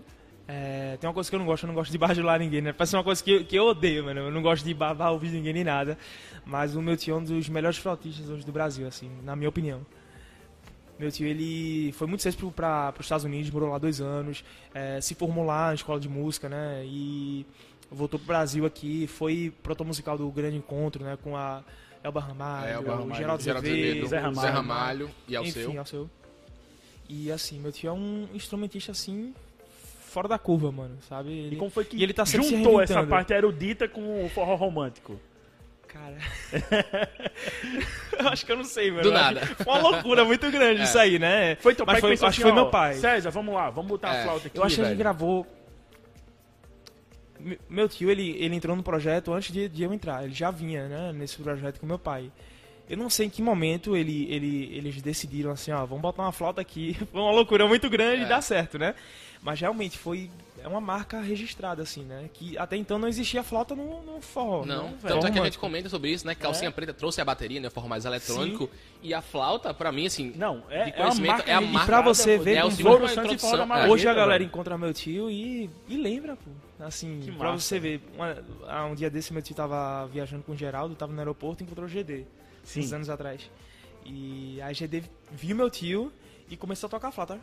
É, 0.54 0.98
tem 1.00 1.08
uma 1.08 1.14
coisa 1.14 1.30
que 1.30 1.36
eu 1.36 1.40
não 1.40 1.46
gosto, 1.46 1.64
eu 1.64 1.68
não 1.68 1.74
gosto 1.76 1.92
de 1.92 1.98
bajular 1.98 2.38
ninguém, 2.40 2.60
né? 2.62 2.74
Parece 2.74 2.94
uma 2.96 3.04
coisa 3.06 3.24
que, 3.24 3.32
eu- 3.32 3.46
que 3.46 3.56
eu 3.56 3.68
odeio, 3.68 4.04
mano. 4.04 4.20
Eu 4.22 4.32
não 4.32 4.42
gosto 4.42 4.66
de 4.66 4.74
babar 4.74 5.14
o 5.14 5.18
vídeo 5.18 5.32
de 5.32 5.38
ninguém 5.38 5.54
nem 5.54 5.64
nada. 5.64 5.98
Mas 6.46 6.76
o 6.76 6.82
meu 6.82 6.98
tio 6.98 7.16
é 7.16 7.18
um 7.20 7.24
dos 7.24 7.48
melhores 7.48 7.78
flautistas 7.78 8.28
hoje 8.30 8.46
do 8.46 8.52
Brasil, 8.52 8.86
assim, 8.86 9.10
na 9.24 9.34
minha 9.36 9.48
opinião. 9.48 9.86
Meu 11.00 11.10
tio, 11.10 11.26
ele 11.26 11.92
foi 11.94 12.06
muito 12.06 12.22
cedo 12.22 12.52
para 12.52 12.94
os 13.00 13.06
Estados 13.06 13.24
Unidos, 13.24 13.50
morou 13.50 13.70
lá 13.70 13.78
dois 13.78 14.02
anos, 14.02 14.44
é, 14.74 15.00
se 15.00 15.16
formou 15.16 15.46
lá 15.46 15.68
na 15.70 15.74
escola 15.76 16.00
de 16.00 16.10
música, 16.10 16.50
né? 16.50 16.84
E 16.86 17.46
voltou 17.90 18.20
pro 18.20 18.28
Brasil 18.28 18.66
aqui, 18.66 19.08
foi 19.08 19.54
protomusical 19.64 20.18
do 20.18 20.30
Grande 20.32 20.58
Encontro, 20.58 21.04
né? 21.04 21.18
Com 21.24 21.38
a 21.38 21.64
Elba 22.04 22.20
Ramalho, 22.20 22.68
É, 22.70 22.78
o 22.78 22.84
Ramalho, 22.84 23.16
Geraldo 23.16 23.44
Geraldo 23.44 23.68
Azevedo, 23.68 24.08
Zé 24.08 24.20
Ramalho. 24.20 24.42
Zé 24.48 24.50
Ramalho 24.54 25.12
e 25.30 25.36
ao 25.36 25.44
enfim, 25.46 25.84
seu. 25.86 26.10
E 27.08 27.32
assim, 27.32 27.60
meu 27.60 27.72
tio 27.72 27.90
é 27.90 27.94
um 27.94 28.28
instrumentista 28.34 28.92
assim 28.92 29.34
fora 30.12 30.28
da 30.28 30.38
curva, 30.38 30.72
mano, 30.72 30.98
sabe? 31.08 31.32
Ele, 31.32 31.56
E 31.56 31.58
como 31.60 31.72
foi 31.72 31.86
que 31.86 31.98
e 31.98 32.04
ele 32.04 32.14
tá 32.14 32.26
sempre 32.26 32.48
se 32.48 32.56
juntou 32.58 32.82
essa 32.82 33.04
parte 33.04 33.34
erudita 33.34 33.88
com 33.88 34.26
o 34.26 34.30
forró 34.30 34.56
romântico? 34.56 35.20
Cara. 35.88 36.18
eu 38.20 38.28
acho 38.30 38.46
que 38.46 38.52
eu 38.52 38.58
não 38.58 38.64
sei, 38.64 38.92
mano. 38.92 39.04
Do 39.04 39.12
nada. 39.12 39.42
Foi 39.46 39.66
uma 39.66 39.80
loucura 39.90 40.24
muito 40.24 40.50
grande 40.52 40.82
É. 40.82 40.84
isso 40.86 40.98
aí, 40.98 41.20
né? 41.20 41.56
Foi 41.56 41.76
teu 41.76 41.86
Mas 41.86 41.96
pai 41.96 42.02
foi- 42.02 42.10
que 42.12 42.14
pensou 42.16 42.28
acho 42.30 42.38
que 42.38 42.44
assim, 42.44 42.52
foi 42.54 42.60
ó, 42.60 42.64
meu 42.64 42.72
pai. 42.72 42.94
César, 42.96 43.30
vamos 43.30 43.54
lá, 43.54 43.70
vamos 43.70 43.90
botar 43.90 44.14
É. 44.16 44.20
a 44.20 44.24
flauta 44.24 44.48
aqui, 44.48 44.58
Eu 44.58 44.64
acho 44.64 44.76
que 44.78 44.82
ele 44.82 44.96
gravou. 44.96 45.46
Me- 47.40 47.60
Meu 47.70 47.90
tio, 47.90 48.10
ele, 48.12 48.36
ele 48.40 48.56
entrou 48.56 48.76
no 48.76 48.84
projeto 48.84 49.34
antes 49.34 49.52
de, 49.52 49.68
de 49.68 49.84
eu 49.84 49.94
entrar. 49.94 50.24
Ele 50.24 50.34
já 50.34 50.52
vinha, 50.52 50.88
né, 50.88 51.12
nesse 51.14 51.38
projeto 51.42 51.80
com 51.80 51.86
meu 51.86 52.00
pai. 52.00 52.32
Eu 52.90 52.98
não 52.98 53.10
sei 53.10 53.28
em 53.28 53.30
que 53.30 53.42
momento 53.42 53.96
ele, 53.96 54.28
ele, 54.32 54.70
eles 54.76 55.02
decidiram 55.02 55.52
assim, 55.52 55.72
ó, 55.72 55.86
vamos 55.86 56.02
botar 56.02 56.24
uma 56.24 56.32
flauta 56.32 56.60
aqui. 56.62 56.94
Foi 57.12 57.22
uma 57.22 57.32
loucura 57.32 57.68
muito 57.68 57.90
grande 57.90 58.24
É. 58.24 58.26
e 58.26 58.30
dá 58.30 58.42
certo, 58.42 58.78
né? 58.78 58.94
Mas 59.42 59.60
realmente 59.60 59.98
foi 59.98 60.30
é 60.64 60.68
uma 60.68 60.80
marca 60.80 61.20
registrada, 61.20 61.82
assim, 61.82 62.04
né? 62.04 62.30
Que 62.32 62.56
até 62.56 62.76
então 62.78 63.00
não 63.00 63.08
existia 63.08 63.42
flauta 63.42 63.76
no, 63.76 64.04
no 64.04 64.22
forró. 64.22 64.64
Não, 64.64 64.90
né? 64.90 64.98
tanto 65.02 65.26
é 65.26 65.32
que 65.32 65.40
a 65.40 65.44
gente 65.44 65.58
comenta 65.58 65.90
sobre 65.90 66.12
isso, 66.12 66.28
né? 66.28 66.36
Que 66.36 66.42
Calcinha 66.42 66.70
Preta 66.72 66.94
trouxe 66.94 67.20
a 67.20 67.26
bateria, 67.26 67.60
né? 67.60 67.68
Forma 67.72 67.90
mais 67.90 68.06
eletrônico. 68.06 68.70
E 69.02 69.12
a 69.12 69.22
flauta, 69.24 69.74
pra 69.74 69.92
mim, 69.92 70.06
assim, 70.06 70.32
Não, 70.36 70.64
é, 70.70 70.84
De 70.86 70.90
é 70.92 70.94
uma 70.94 71.02
conhecimento, 71.06 71.32
marca 71.32 71.52
é 71.52 71.54
a 71.56 71.62
marca- 71.62 71.86
pra 71.88 72.02
você 72.02 72.38
ver 72.38 72.58
é 72.58 72.64
o 72.64 72.70
símbolo 72.70 73.00
da 73.00 73.08
e 73.08 73.12
introdução. 73.12 73.50
Forró 73.50 73.76
É. 73.76 73.90
Hoje 73.90 74.08
a 74.08 74.14
galera 74.14 74.38
velho. 74.38 74.46
encontra 74.46 74.78
meu 74.78 74.94
tio 74.94 75.32
e, 75.32 75.68
e 75.88 75.98
lembra, 75.98 76.36
pô. 76.36 76.52
Assim, 76.86 77.22
Que 77.24 77.32
pra 77.32 77.52
massa. 77.52 77.64
você 77.66 77.80
ver. 77.80 78.02
Uma, 78.16 78.38
ah, 78.68 78.86
um 78.86 78.94
dia 78.94 79.10
desse 79.10 79.34
meu 79.34 79.42
tio 79.42 79.56
tava 79.56 80.06
viajando 80.08 80.44
com 80.44 80.52
o 80.52 80.56
Geraldo, 80.56 80.94
tava 80.94 81.12
no 81.12 81.18
aeroporto 81.18 81.64
e 81.64 81.66
encontrou 81.66 81.88
o 81.88 81.90
GD. 81.90 82.26
Sim. 82.64 82.82
Uns 82.82 82.94
anos 82.94 83.10
atrás. 83.10 83.50
E 84.06 84.62
aí 84.62 84.74
GD 84.76 85.04
viu 85.32 85.56
meu 85.56 85.70
tio 85.72 86.12
e 86.50 86.56
começou 86.58 86.86
a 86.88 86.90
tocar 86.92 87.12
flauta. 87.12 87.40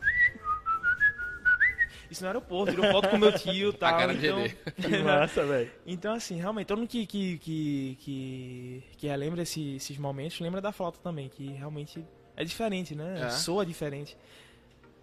Isso 2.09 2.21
no 2.23 2.27
aeroporto, 2.27 2.71
tirou 2.73 2.91
foto 2.91 3.09
com 3.09 3.17
meu 3.17 3.31
tio 3.37 3.69
e 3.71 3.73
tal. 3.73 3.97
cara 3.97 4.13
de 4.15 4.25
então. 4.27 4.43
Que 4.81 4.97
massa, 5.03 5.45
velho. 5.45 5.71
então, 5.85 6.13
assim, 6.13 6.37
realmente, 6.39 6.67
todo 6.67 6.79
mundo 6.79 6.87
que, 6.89 7.05
que, 7.05 7.37
que, 7.37 7.97
que, 8.01 8.83
que 8.97 9.07
relembra 9.07 9.43
esse- 9.43 9.75
esses 9.75 9.97
momentos 9.97 10.39
lembra 10.39 10.59
da 10.61 10.71
flauta 10.71 10.99
também, 11.03 11.29
que 11.29 11.47
realmente 11.53 12.03
é 12.35 12.43
diferente, 12.43 12.95
né? 12.95 13.25
É. 13.25 13.29
Soa 13.29 13.65
diferente. 13.65 14.17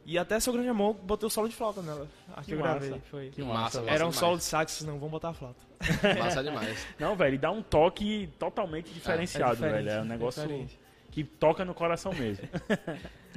E 0.09 0.17
até 0.19 0.39
seu 0.39 0.53
grande 0.53 0.69
amor 0.69 0.95
botei 0.95 1.27
o 1.27 1.31
solo 1.31 1.49
de 1.49 1.55
flauta 1.57 1.83
nela. 1.83 2.07
A 2.35 2.41
que, 2.41 2.47
Que 2.47 2.53
eu 2.55 2.59
massa. 2.61 2.79
gravei. 2.79 3.01
Foi. 3.11 3.31
Que 3.31 3.43
Massa, 3.43 3.53
massa, 3.55 3.63
massa. 3.65 3.81
velho. 3.81 3.95
Era 3.95 4.05
um 4.07 4.11
demais. 4.11 4.17
solo 4.21 4.37
de 4.37 4.45
sax, 4.45 4.83
não, 4.83 4.95
vamos 4.95 5.11
botar 5.11 5.29
a 5.31 5.35
flauta. 5.35 5.61
massa 6.19 6.43
demais. 6.45 6.87
Não, 6.99 7.17
velho, 7.17 7.35
e 7.35 7.39
dá 7.39 7.51
um 7.51 7.61
toque 7.63 8.29
totalmente 8.39 8.89
diferenciado, 8.93 9.57
diferente, 9.57 9.85
velho. 9.85 9.91
É 9.91 10.01
um 10.03 10.05
negócio 10.05 10.43
diferente. 10.43 10.79
que 11.11 11.25
toca 11.25 11.65
no 11.65 11.75
coração 11.75 12.13
mesmo. 12.13 12.49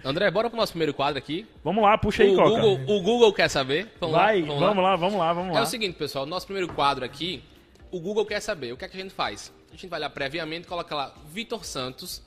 André, 0.04 0.30
bora 0.32 0.50
pro 0.50 0.58
nosso 0.58 0.72
primeiro 0.74 0.94
quadro 0.94 1.18
aqui. 1.18 1.46
vamos 1.64 1.84
lá, 1.84 1.98
puxa 1.98 2.24
aí, 2.24 2.32
o, 2.34 2.36
Coca. 2.36 2.50
Google, 2.50 2.80
o 2.98 3.02
Google 3.02 3.34
quer 3.34 3.48
saber. 3.50 3.92
Vamos 4.00 4.16
Vai, 4.16 4.42
lá, 4.42 4.48
vamos, 4.48 4.84
lá. 4.84 4.96
vamos 4.96 5.20
lá, 5.20 5.34
vamos 5.34 5.54
lá. 5.54 5.60
É 5.60 5.64
o 5.64 5.66
seguinte, 5.66 5.96
pessoal, 5.98 6.26
nosso 6.26 6.46
primeiro 6.46 6.72
quadro 6.74 7.04
aqui, 7.06 7.44
o 7.92 8.00
Google 8.00 8.26
quer 8.26 8.40
saber. 8.40 8.72
O 8.74 8.78
que 8.78 8.86
é 8.86 8.88
que 8.88 8.98
a 8.98 9.02
gente 9.02 9.14
faz? 9.14 9.52
A 9.70 9.72
gente 9.72 9.88
vai 9.88 10.00
lá 10.00 10.10
previamente, 10.10 10.68
coloca 10.68 10.94
lá 10.96 11.14
Vitor 11.32 11.64
Santos 11.66 12.22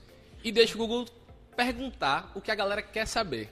e 0.44 0.50
deixa 0.52 0.74
o 0.74 0.78
Google 0.78 1.06
perguntar 1.56 2.30
o 2.34 2.40
que 2.40 2.50
a 2.50 2.54
galera 2.54 2.82
quer 2.82 3.06
saber. 3.06 3.48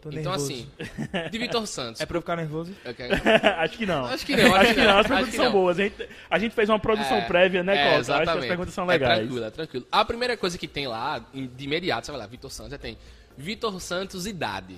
Tô 0.00 0.10
então, 0.10 0.32
nervoso. 0.32 0.52
assim, 0.52 0.68
de 1.30 1.38
Vitor 1.38 1.66
Santos. 1.66 2.00
É 2.00 2.06
pra 2.06 2.16
eu 2.16 2.20
ficar 2.20 2.36
nervoso? 2.36 2.72
Eu 2.84 2.94
quero- 2.94 3.14
acho 3.58 3.76
que 3.78 3.86
não. 3.86 4.04
Acho 4.06 4.26
que 4.26 4.36
não, 4.36 4.54
Acho 4.54 4.74
que 4.74 4.80
não. 4.80 4.90
As 4.90 4.96
acho 5.00 5.08
perguntas 5.08 5.34
são 5.34 5.44
não. 5.46 5.52
boas. 5.52 5.78
A 5.78 5.82
gente, 5.82 6.08
a 6.30 6.38
gente 6.38 6.54
fez 6.54 6.68
uma 6.68 6.78
produção 6.78 7.16
É, 7.16 7.20
prévia, 7.22 7.62
né, 7.64 7.74
é, 7.76 7.84
Coca? 7.98 8.14
Acho 8.14 8.22
que 8.32 8.38
as 8.38 8.46
perguntas 8.46 8.74
são 8.74 8.84
É 8.84 8.88
legais. 8.88 9.18
tranquilo, 9.20 9.44
é 9.44 9.50
tranquilo. 9.50 9.86
A 9.90 10.04
primeira 10.04 10.36
coisa 10.36 10.56
que 10.56 10.68
tem 10.68 10.86
lá, 10.86 11.18
de 11.34 11.64
imediato, 11.64 12.06
você 12.06 12.12
vai 12.12 12.20
lá, 12.20 12.26
Vitor 12.26 12.50
Santos, 12.52 12.72
já 12.72 12.78
tem 12.78 12.96
Vitor 13.36 13.80
Santos, 13.80 14.26
idade. 14.26 14.76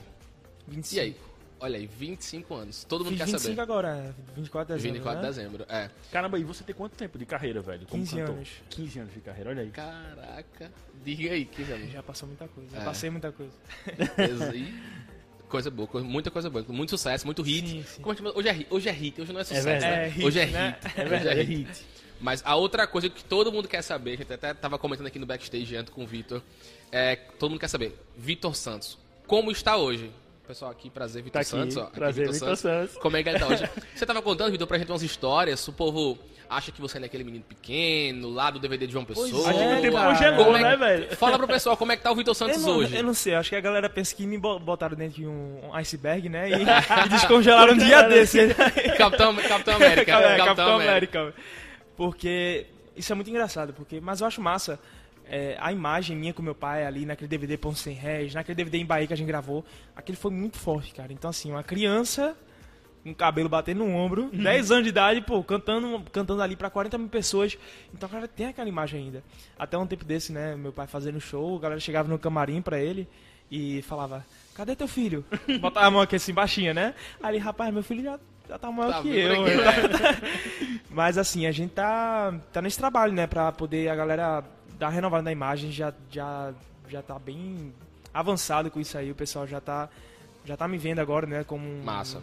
25. 0.66 0.96
E 0.96 1.00
aí? 1.00 1.16
Olha 1.60 1.76
aí, 1.76 1.86
25 1.86 2.54
anos. 2.54 2.84
Todo 2.84 3.04
mundo 3.04 3.10
Fiz 3.16 3.18
quer 3.18 3.26
25 3.26 3.48
saber. 3.56 3.60
agora, 3.60 4.14
24 4.36 4.76
de 4.76 4.82
dezembro. 4.82 4.94
24 4.98 5.20
de 5.20 5.22
né? 5.26 5.28
dezembro, 5.28 5.66
é. 5.68 5.90
Caramba, 6.12 6.38
e 6.38 6.44
você 6.44 6.62
tem 6.62 6.72
quanto 6.74 6.92
tempo 6.96 7.18
de 7.18 7.26
carreira, 7.26 7.60
velho? 7.60 7.84
Como 7.88 8.02
15 8.04 8.16
cantor? 8.16 8.34
anos. 8.36 8.48
15 8.70 8.98
anos 9.00 9.14
de 9.14 9.20
carreira, 9.20 9.50
olha 9.50 9.62
aí. 9.62 9.70
Caraca. 9.70 10.70
Diga 11.04 11.32
aí, 11.32 11.44
que 11.44 11.62
anos. 11.62 11.90
Já 11.90 12.00
passou 12.02 12.28
muita 12.28 12.46
coisa. 12.46 12.76
É. 12.76 12.78
Já 12.78 12.84
passei 12.84 13.10
muita 13.10 13.32
coisa. 13.32 13.52
Coisa 15.48 15.70
boa, 15.70 15.88
coisa- 15.88 16.06
muita 16.06 16.30
coisa 16.30 16.50
boa. 16.50 16.64
Muito 16.68 16.90
sucesso, 16.90 17.24
muito 17.26 17.42
hit. 17.42 17.66
Sim, 17.66 17.82
sim. 17.82 18.02
Como 18.02 18.14
gente 18.14 18.22
chama? 18.22 18.38
hoje, 18.38 18.48
é 18.48 18.52
hit 18.52 18.66
hoje 18.70 18.88
é 18.88 18.92
hit, 18.92 19.20
hoje 19.20 19.32
não 19.32 19.40
é 19.40 19.44
sucesso. 19.44 19.64
verdade. 19.66 19.96
né? 19.96 20.04
É 20.04 20.08
hit, 20.08 20.24
hoje 20.26 20.38
é 20.40 20.46
né? 20.46 20.68
hit. 20.68 20.86
É 20.98 21.00
Hoje 21.00 21.08
verdade, 21.08 21.40
é 21.40 21.42
hit. 21.42 21.66
hit. 21.68 21.86
Mas 22.20 22.42
a 22.44 22.54
outra 22.54 22.86
coisa 22.86 23.08
que 23.08 23.24
todo 23.24 23.50
mundo 23.50 23.66
quer 23.66 23.80
saber, 23.80 24.12
a 24.12 24.16
gente 24.16 24.32
até 24.32 24.52
tava 24.52 24.78
comentando 24.78 25.06
aqui 25.06 25.18
no 25.18 25.24
backstage 25.24 25.74
antes 25.76 25.92
com 25.92 26.04
o 26.04 26.06
Vitor, 26.06 26.42
é 26.92 27.16
todo 27.16 27.50
mundo 27.50 27.60
quer 27.60 27.68
saber, 27.68 27.98
Vitor 28.16 28.54
Santos, 28.54 28.98
como 29.26 29.50
está 29.50 29.76
hoje? 29.76 30.10
pessoal 30.46 30.70
aqui, 30.70 30.88
prazer, 30.88 31.22
Vitor 31.22 31.42
Tá 31.42 31.44
Santos. 31.44 31.76
Ó, 31.76 31.82
aqui, 31.82 31.92
prazer, 31.92 32.32
Vitor 32.32 32.56
Santos. 32.56 32.96
Como 32.96 33.14
é 33.18 33.22
que 33.22 33.28
ele 33.28 33.38
tá 33.38 33.46
hoje? 33.48 33.68
Você 33.94 34.06
tava 34.06 34.22
contando, 34.22 34.50
Vitor, 34.50 34.66
pra 34.66 34.78
gente 34.78 34.90
umas 34.90 35.02
histórias, 35.02 35.68
o 35.68 35.72
povo 35.74 36.18
acha 36.48 36.72
que 36.72 36.80
você 36.80 36.96
é 36.96 37.04
aquele 37.04 37.22
menino 37.22 37.44
pequeno, 37.44 38.30
lá 38.30 38.50
do 38.50 38.58
DVD 38.58 38.86
de 38.86 38.94
João 38.94 39.04
Pessoa. 39.04 39.28
Pois 39.30 39.44
Acho 39.46 39.58
que 39.58 39.64
o 39.66 39.80
tempo 39.82 39.96
cara. 39.98 40.14
congelou, 40.14 40.44
Como 40.46 40.56
é 40.56 40.62
né, 40.62 40.70
que- 40.70 40.76
velho? 40.78 41.16
Fala 41.18 41.36
pro 41.36 41.46
pessoal 41.46 41.76
como 41.76 41.92
é 41.92 41.96
que 41.98 42.02
tá 42.02 42.10
o 42.10 42.14
Vitor 42.16 42.34
Santos 42.34 42.56
Eu 42.56 42.62
não, 42.62 42.78
hoje. 42.78 42.96
eu 42.96 43.02
não 43.02 43.12
sei, 43.12 43.34
acho 43.34 43.50
que 43.50 43.56
a 43.56 43.60
galera 43.60 43.90
pensa 43.90 44.14
que 44.16 44.26
me 44.26 44.38
bo- 44.38 44.58
botaram 44.58 44.96
dentro 44.96 45.16
de 45.16 45.26
um, 45.26 45.60
um 45.66 45.74
iceberg, 45.74 46.30
né? 46.30 46.48
E, 46.48 46.54
e 47.04 47.08
descongelaram 47.10 47.74
um 47.74 47.76
dia 47.76 48.04
desse. 48.04 48.38
Capitão, 48.96 49.36
Capitão 49.36 49.74
América. 49.76 50.12
É, 50.12 50.14
Capitão, 50.14 50.46
Capitão 50.46 50.74
América. 50.76 51.20
América. 51.20 51.42
Porque 51.94 52.64
isso 52.96 53.12
é 53.12 53.14
muito 53.14 53.28
engraçado, 53.28 53.74
porque 53.74 54.00
mas 54.00 54.22
eu 54.22 54.26
acho 54.26 54.40
massa 54.40 54.80
é, 55.28 55.56
a 55.60 55.72
imagem 55.72 56.16
minha 56.16 56.32
com 56.32 56.42
meu 56.42 56.54
pai 56.54 56.84
ali 56.86 57.04
naquele 57.04 57.28
DVD 57.28 57.56
Ponto 57.56 57.78
Sem 57.78 57.94
Réis, 57.94 58.34
naquele 58.34 58.54
DVD 58.56 58.78
em 58.78 58.86
Bahia 58.86 59.06
que 59.06 59.12
a 59.12 59.16
gente 59.16 59.26
gravou, 59.26 59.64
aquele 59.94 60.16
foi 60.16 60.30
muito 60.30 60.58
forte, 60.58 60.92
cara. 60.94 61.12
Então 61.12 61.30
assim, 61.30 61.50
uma 61.50 61.62
criança 61.62 62.36
com 63.04 63.14
cabelo 63.14 63.48
batendo 63.48 63.84
no 63.84 63.94
ombro, 63.94 64.28
10 64.32 64.70
anos 64.70 64.84
de 64.84 64.90
idade, 64.90 65.20
pô, 65.20 65.42
cantando, 65.44 66.02
cantando 66.10 66.42
ali 66.42 66.56
pra 66.56 66.68
40 66.68 66.98
mil 66.98 67.08
pessoas. 67.08 67.56
Então, 67.94 68.08
cara, 68.08 68.26
tem 68.26 68.46
aquela 68.46 68.68
imagem 68.68 69.04
ainda. 69.04 69.22
Até 69.58 69.78
um 69.78 69.86
tempo 69.86 70.04
desse, 70.04 70.32
né, 70.32 70.56
meu 70.56 70.72
pai 70.72 70.86
fazendo 70.86 71.20
show, 71.20 71.56
a 71.56 71.60
galera 71.60 71.80
chegava 71.80 72.08
no 72.08 72.18
camarim 72.18 72.60
pra 72.60 72.78
ele 72.80 73.08
e 73.50 73.82
falava, 73.82 74.26
cadê 74.54 74.74
teu 74.74 74.88
filho? 74.88 75.24
Botava 75.60 75.86
a 75.86 75.90
mão 75.90 76.00
aqui 76.00 76.16
assim, 76.16 76.34
baixinha, 76.34 76.74
né? 76.74 76.94
Ele, 77.24 77.38
rapaz, 77.38 77.72
meu 77.72 77.82
filho 77.82 78.02
já, 78.02 78.18
já 78.48 78.58
tá 78.58 78.70
maior 78.70 78.92
Tá 78.94 79.02
que 79.02 79.08
eu. 79.16 79.36
por 79.36 79.48
aqui, 79.48 80.82
Mas 80.90 81.16
assim, 81.16 81.46
a 81.46 81.52
gente 81.52 81.70
tá, 81.72 82.34
tá 82.52 82.60
nesse 82.60 82.78
trabalho, 82.78 83.12
né? 83.12 83.26
Pra 83.26 83.52
poder 83.52 83.88
a 83.88 83.94
galera 83.94 84.44
dar 84.78 84.88
renovada 84.90 85.22
na 85.22 85.32
imagem, 85.32 85.70
já, 85.72 85.92
já, 86.10 86.52
já 86.88 87.02
tá 87.02 87.18
bem 87.18 87.72
avançado 88.12 88.70
com 88.70 88.80
isso 88.80 88.96
aí. 88.96 89.10
O 89.10 89.14
pessoal 89.14 89.46
já 89.46 89.60
tá, 89.60 89.88
já 90.44 90.56
tá 90.56 90.66
me 90.68 90.78
vendo 90.78 91.00
agora, 91.00 91.26
né? 91.26 91.44
Como 91.44 91.66
um, 91.68 91.82
Massa. 91.82 92.22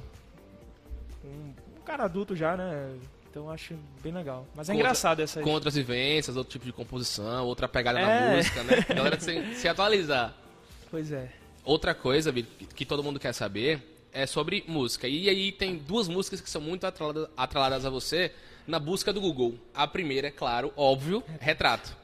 um, 1.23 1.53
um 1.77 1.81
cara 1.85 2.03
adulto 2.05 2.35
já, 2.35 2.55
né? 2.55 2.95
Então 3.29 3.49
acho 3.51 3.75
bem 4.01 4.13
legal. 4.13 4.47
Mas 4.55 4.69
é 4.69 4.73
engraçado 4.73 5.19
essa 5.21 5.41
Com 5.41 5.49
outras 5.51 5.75
vivências, 5.75 6.37
outro 6.37 6.53
tipo 6.53 6.65
de 6.65 6.71
composição, 6.71 7.45
outra 7.45 7.67
pegada 7.67 7.99
na 7.99 8.09
É. 8.09 8.37
música, 8.37 8.63
né? 8.63 8.85
A 8.89 8.93
galera 8.93 9.19
se, 9.19 9.55
se 9.55 9.67
atualizar. 9.67 10.33
Pois 10.89 11.11
é. 11.11 11.29
Outra 11.63 11.93
coisa, 11.93 12.31
que- 12.31 12.43
que 12.43 12.85
todo 12.85 13.03
mundo 13.03 13.19
quer 13.19 13.33
saber 13.33 13.97
é 14.13 14.25
sobre 14.25 14.63
música. 14.67 15.07
E 15.07 15.27
aí 15.27 15.51
tem 15.51 15.75
duas 15.75 16.07
músicas 16.07 16.39
que 16.39 16.49
são 16.49 16.61
muito 16.61 16.87
atreladas, 16.87 17.27
atreladas 17.35 17.85
a 17.85 17.89
você 17.89 18.31
na 18.65 18.79
busca 18.79 19.11
do 19.11 19.19
Google. 19.19 19.55
A 19.73 19.85
primeira, 19.85 20.27
é 20.29 20.31
claro, 20.31 20.71
óbvio, 20.77 21.21
Retrato. 21.41 21.95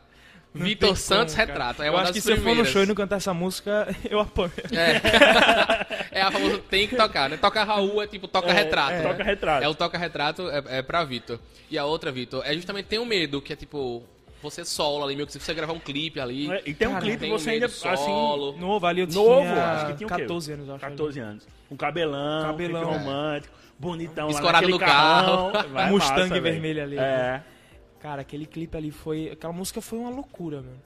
Vitor 0.53 0.97
Santos 0.97 1.33
como, 1.33 1.47
cara. 1.47 1.59
Retrato. 1.59 1.83
É 1.83 1.87
eu 1.87 1.97
acho 1.97 2.13
que 2.13 2.21
se 2.21 2.31
eu 2.31 2.37
for 2.41 2.55
no 2.55 2.65
show 2.65 2.83
e 2.83 2.85
não 2.85 2.95
cantar 2.95 3.17
essa 3.17 3.33
música, 3.33 3.87
eu 4.09 4.19
apoio. 4.19 4.51
É. 4.71 6.09
é 6.19 6.21
a 6.21 6.31
famosa 6.31 6.57
tem 6.69 6.87
que 6.87 6.95
tocar, 6.95 7.29
né? 7.29 7.37
Toca 7.37 7.63
Raul 7.63 8.01
é 8.01 8.07
tipo 8.07 8.27
toca 8.27 8.49
É, 8.49 8.53
retrato. 8.53 8.93
é. 8.93 9.01
Toca 9.01 9.23
retrato. 9.23 9.63
É 9.63 9.67
o 9.67 9.75
toca 9.75 9.97
retrato 9.97 10.49
é, 10.49 10.79
é 10.79 10.81
pra 10.81 11.03
Vitor. 11.03 11.39
E 11.69 11.77
a 11.77 11.85
outra, 11.85 12.11
Vitor, 12.11 12.43
é 12.45 12.53
justamente 12.53 12.87
tem 12.87 12.99
o 12.99 13.05
medo, 13.05 13.41
que 13.41 13.53
é 13.53 13.55
tipo 13.55 14.03
você 14.41 14.65
solo 14.65 15.03
ali, 15.05 15.15
meio 15.15 15.27
que 15.27 15.33
se 15.33 15.39
você 15.39 15.53
gravar 15.53 15.71
um 15.73 15.79
clipe 15.79 16.19
ali. 16.19 16.49
E 16.65 16.73
tem 16.73 16.87
um 16.87 16.93
Cara, 16.93 17.03
clipe 17.03 17.17
tem 17.19 17.29
você 17.31 17.49
um 17.49 17.53
ainda, 17.53 17.67
medo 17.67 17.77
solo. 17.77 18.49
assim, 18.49 18.59
Novo 18.59 18.85
ali 18.87 19.01
eu 19.01 19.07
novo, 19.07 19.41
tinha 19.41 19.65
acho 19.65 19.85
que 19.87 19.93
tinha 19.93 20.07
o 20.07 20.09
quê? 20.09 20.21
14 20.21 20.51
anos, 20.53 20.67
eu 20.67 20.75
acho. 20.75 20.81
14 20.85 21.19
anos. 21.19 21.47
Um 21.69 21.77
cabelão, 21.77 22.43
Cabelão, 22.43 22.81
clipe 22.81 22.95
é. 22.95 22.97
romântico, 22.97 23.55
bonitão 23.79 24.29
Escorado 24.29 24.65
lá 24.65 24.71
no 24.71 24.79
carro. 24.79 25.51
carrão. 25.51 25.69
Vai 25.71 25.89
Mustang 25.91 26.29
massa, 26.29 26.41
vermelho 26.41 26.83
ali. 26.83 26.97
É. 26.97 27.41
Cara, 28.01 28.21
aquele 28.21 28.47
clipe 28.47 28.75
ali 28.75 28.89
foi. 28.89 29.29
Aquela 29.29 29.53
música 29.53 29.79
foi 29.79 29.99
uma 29.99 30.09
loucura, 30.09 30.61
mano. 30.61 30.81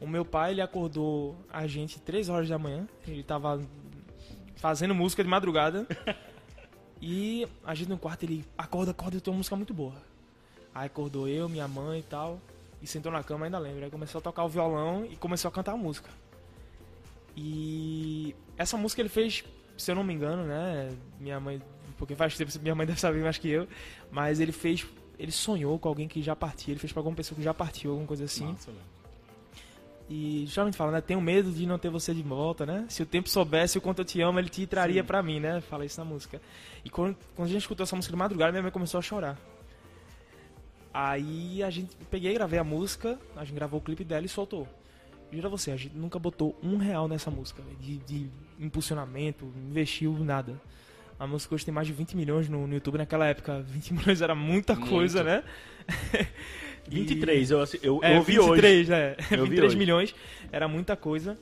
O 0.00 0.06
meu 0.06 0.24
pai, 0.24 0.52
ele 0.52 0.62
acordou 0.62 1.36
a 1.52 1.66
gente 1.66 2.00
3 2.00 2.28
horas 2.28 2.48
da 2.48 2.58
manhã. 2.58 2.88
Ele 3.06 3.22
tava 3.24 3.60
fazendo 4.56 4.94
música 4.94 5.22
de 5.22 5.28
madrugada. 5.28 5.86
e 7.02 7.46
a 7.64 7.74
gente 7.74 7.88
no 7.88 7.98
quarto, 7.98 8.22
ele 8.22 8.44
acorda, 8.56 8.92
acorda, 8.92 9.16
eu 9.16 9.20
tenho 9.20 9.34
uma 9.34 9.38
música 9.38 9.56
muito 9.56 9.74
boa. 9.74 9.94
Aí 10.72 10.86
acordou 10.86 11.28
eu, 11.28 11.48
minha 11.48 11.66
mãe 11.66 11.98
e 11.98 12.04
tal. 12.04 12.40
E 12.80 12.86
sentou 12.86 13.10
na 13.10 13.22
cama, 13.24 13.46
ainda 13.46 13.58
lembro. 13.58 13.84
Aí 13.84 13.90
começou 13.90 14.20
a 14.20 14.22
tocar 14.22 14.44
o 14.44 14.48
violão 14.48 15.04
e 15.04 15.16
começou 15.16 15.48
a 15.48 15.52
cantar 15.52 15.72
a 15.72 15.76
música. 15.76 16.08
E 17.36 18.34
essa 18.56 18.76
música 18.76 19.02
ele 19.02 19.08
fez, 19.08 19.44
se 19.76 19.90
eu 19.90 19.96
não 19.96 20.04
me 20.04 20.14
engano, 20.14 20.44
né? 20.44 20.88
Minha 21.18 21.40
mãe, 21.40 21.60
porque 21.98 22.14
faz 22.14 22.36
tempo, 22.36 22.50
minha 22.62 22.74
mãe 22.76 22.86
deve 22.86 23.00
saber 23.00 23.22
mais 23.22 23.38
que 23.38 23.48
eu. 23.48 23.66
Mas 24.10 24.38
ele 24.38 24.52
fez, 24.52 24.86
ele 25.20 25.30
sonhou 25.30 25.78
com 25.78 25.86
alguém 25.86 26.08
que 26.08 26.22
já 26.22 26.34
partiu. 26.34 26.72
Ele 26.72 26.80
fez 26.80 26.92
pra 26.92 27.00
alguma 27.00 27.14
pessoa 27.14 27.36
que 27.36 27.44
já 27.44 27.52
partiu, 27.52 27.90
alguma 27.90 28.06
coisa 28.06 28.24
assim. 28.24 28.46
Velho. 28.46 28.78
E 30.08 30.44
justamente 30.46 30.76
fala, 30.76 30.92
né? 30.92 31.00
Tenho 31.02 31.20
medo 31.20 31.52
de 31.52 31.66
não 31.66 31.78
ter 31.78 31.90
você 31.90 32.14
de 32.14 32.22
volta, 32.22 32.64
né? 32.64 32.86
Se 32.88 33.02
o 33.02 33.06
tempo 33.06 33.28
soubesse 33.28 33.76
o 33.76 33.80
quanto 33.82 34.00
eu 34.00 34.04
te 34.04 34.20
amo, 34.22 34.38
ele 34.38 34.48
te 34.48 34.66
traria 34.66 35.04
pra 35.04 35.22
mim, 35.22 35.38
né? 35.38 35.60
Fala 35.60 35.84
isso 35.84 36.00
na 36.00 36.06
música. 36.06 36.40
E 36.82 36.88
quando, 36.88 37.16
quando 37.36 37.48
a 37.48 37.50
gente 37.50 37.60
escutou 37.60 37.84
essa 37.84 37.94
música 37.94 38.12
de 38.12 38.18
madrugada, 38.18 38.50
minha 38.50 38.62
mãe 38.62 38.72
começou 38.72 38.98
a 38.98 39.02
chorar. 39.02 39.38
Aí 40.92 41.62
a 41.62 41.68
gente 41.68 41.94
peguei, 42.10 42.32
gravei 42.32 42.58
a 42.58 42.64
música, 42.64 43.18
a 43.36 43.44
gente 43.44 43.54
gravou 43.54 43.78
o 43.78 43.82
clipe 43.82 44.02
dela 44.02 44.24
e 44.24 44.28
soltou. 44.28 44.66
Juro 45.30 45.46
a 45.46 45.50
você, 45.50 45.70
a 45.70 45.76
gente 45.76 45.94
nunca 45.94 46.18
botou 46.18 46.58
um 46.62 46.76
real 46.78 47.06
nessa 47.06 47.30
música, 47.30 47.62
de, 47.78 47.98
de 47.98 48.30
impulsionamento, 48.58 49.44
investiu 49.68 50.12
nada. 50.24 50.60
A 51.20 51.26
música 51.26 51.54
hoje 51.54 51.64
tem 51.66 51.72
mais 51.74 51.86
de 51.86 51.92
20 51.92 52.16
milhões 52.16 52.48
no, 52.48 52.66
no 52.66 52.72
YouTube. 52.74 52.96
Naquela 52.98 53.26
época, 53.26 53.60
20 53.68 53.92
milhões 53.94 54.20
era 54.22 54.34
muita 54.34 54.74
Muito. 54.74 54.88
coisa, 54.90 55.22
né? 55.22 55.44
23, 56.88 57.50
eu, 57.50 57.64
eu, 57.82 58.00
É, 58.02 58.16
eu 58.16 58.22
vi 58.22 58.38
hoje. 58.38 58.62
23, 58.62 58.88
né? 58.88 59.16
Eu 59.30 59.44
vi 59.44 59.50
23 59.50 59.64
hoje. 59.66 59.76
milhões, 59.76 60.14
era 60.50 60.66
muita 60.66 60.96
coisa. 60.96 61.38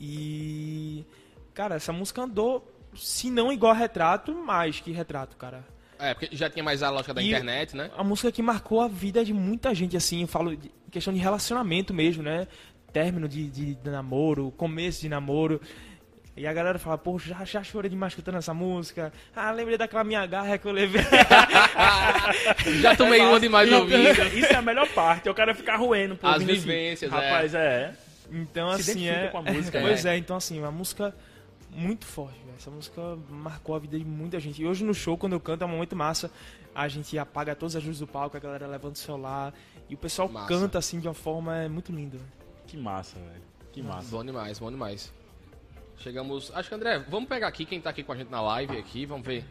E. 0.00 1.04
Cara, 1.54 1.76
essa 1.76 1.92
música 1.92 2.22
andou, 2.22 2.66
se 2.94 3.30
não 3.30 3.52
igual 3.52 3.72
a 3.72 3.74
retrato, 3.74 4.34
mais 4.34 4.80
que 4.80 4.90
retrato, 4.92 5.36
cara. 5.36 5.64
É, 5.98 6.12
porque 6.12 6.34
já 6.36 6.50
tinha 6.50 6.62
mais 6.62 6.82
a 6.82 6.90
lógica 6.90 7.14
da 7.14 7.22
E- 7.22 7.28
internet, 7.28 7.74
né? 7.76 7.90
A 7.96 8.04
música 8.04 8.30
que 8.30 8.42
marcou 8.42 8.80
a 8.80 8.88
vida 8.88 9.24
de 9.24 9.32
muita 9.32 9.74
gente, 9.74 9.96
assim, 9.96 10.22
eu 10.22 10.28
falo 10.28 10.54
de 10.56 10.70
questão 10.90 11.12
de 11.14 11.18
relacionamento 11.20 11.94
mesmo, 11.94 12.22
né? 12.22 12.46
Término 12.92 13.28
de, 13.28 13.48
de, 13.50 13.74
de 13.74 13.90
namoro, 13.90 14.50
começo 14.52 15.00
de 15.00 15.08
namoro. 15.08 15.60
E 16.36 16.46
a 16.46 16.52
galera 16.52 16.78
fala, 16.78 16.98
pô, 16.98 17.18
já, 17.18 17.42
já 17.46 17.62
chorei 17.64 17.88
demais 17.88 18.12
escutando 18.12 18.36
essa 18.36 18.52
música. 18.52 19.10
Ah, 19.34 19.50
lembrei 19.52 19.78
daquela 19.78 20.04
minha 20.04 20.26
garra 20.26 20.58
que 20.58 20.66
eu 20.66 20.72
levei. 20.72 21.00
Já 22.82 22.94
tomei 22.94 23.20
uma 23.22 23.40
demais 23.40 23.70
no 23.70 23.78
ouvido. 23.78 23.96
Isso, 24.36 24.52
é 24.52 24.56
a 24.56 24.62
melhor 24.62 24.86
parte, 24.90 25.28
é 25.28 25.30
o 25.30 25.34
cara 25.34 25.54
ficar 25.54 25.76
roendo. 25.76 26.14
Pô, 26.16 26.26
As 26.26 26.36
assim. 26.36 26.46
vivências, 26.46 27.10
é. 27.10 27.14
Rapaz, 27.14 27.54
é. 27.54 27.94
Então, 28.30 28.76
Se 28.76 28.90
assim, 28.90 29.08
é. 29.08 29.28
com 29.28 29.38
a 29.38 29.42
música, 29.42 29.80
pois 29.80 30.04
né? 30.04 30.14
é, 30.14 30.18
então, 30.18 30.36
assim, 30.36 30.58
uma 30.58 30.70
música 30.70 31.14
muito 31.70 32.04
forte, 32.04 32.38
velho. 32.40 32.56
Essa 32.58 32.70
música 32.70 33.00
marcou 33.30 33.74
a 33.74 33.78
vida 33.78 33.98
de 33.98 34.04
muita 34.04 34.38
gente. 34.38 34.60
E 34.60 34.66
hoje 34.66 34.84
no 34.84 34.92
show, 34.92 35.16
quando 35.16 35.32
eu 35.34 35.40
canto, 35.40 35.62
é 35.62 35.66
um 35.66 35.70
momento 35.70 35.96
massa. 35.96 36.30
A 36.74 36.86
gente 36.88 37.18
apaga 37.18 37.54
todas 37.54 37.76
as 37.76 37.82
luzes 37.84 38.00
do 38.00 38.06
palco, 38.06 38.36
a 38.36 38.40
galera 38.40 38.66
levanta 38.66 38.94
o 38.94 38.98
celular. 38.98 39.54
E 39.88 39.94
o 39.94 39.98
pessoal 39.98 40.28
Massa. 40.28 40.48
canta, 40.48 40.78
assim, 40.78 41.00
de 41.00 41.08
uma 41.08 41.14
forma 41.14 41.56
é 41.56 41.68
muito 41.68 41.92
linda. 41.92 42.18
Que 42.66 42.76
massa, 42.76 43.16
velho. 43.18 43.42
Que 43.72 43.82
massa. 43.82 44.10
Bom 44.10 44.24
demais, 44.24 44.58
bom 44.58 44.70
demais. 44.70 45.12
Chegamos. 45.98 46.50
Acho 46.54 46.68
que 46.68 46.74
André, 46.74 46.98
vamos 47.08 47.28
pegar 47.28 47.48
aqui 47.48 47.64
quem 47.64 47.80
tá 47.80 47.90
aqui 47.90 48.02
com 48.02 48.12
a 48.12 48.16
gente 48.16 48.30
na 48.30 48.40
live 48.40 48.76
aqui, 48.78 49.06
vamos 49.06 49.26
ver 49.26 49.44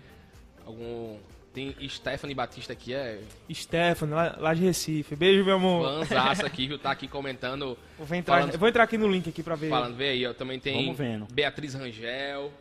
algum. 0.66 1.18
Tem 1.54 1.74
Stephanie 1.88 2.36
Batista 2.36 2.74
aqui, 2.74 2.94
é 2.94 3.22
Stefano, 3.54 4.14
lá, 4.14 4.36
lá 4.38 4.54
de 4.54 4.62
Recife. 4.64 5.16
Beijo, 5.16 5.46
meu 5.46 5.56
amor. 5.56 6.06
fanzaça 6.06 6.46
aqui, 6.48 6.68
viu? 6.68 6.78
Tá 6.78 6.92
aqui 6.92 7.08
comentando. 7.08 7.78
Vou 7.98 8.18
entrar, 8.18 8.36
Falando- 8.40 8.54
eu 8.54 8.60
vou 8.60 8.68
entrar 8.68 8.84
aqui 8.84 8.98
no 8.98 9.08
link 9.08 9.30
aqui 9.30 9.42
pra 9.42 9.56
ver. 9.56 9.70
Falando, 9.70 9.96
vê 9.96 10.10
aí, 10.10 10.28
ó, 10.28 10.34
também 10.34 10.60
tem 10.60 10.84
Vamos 10.84 10.98
vendo. 10.98 11.26
Beatriz 11.32 11.74
Rangel, 11.74 12.52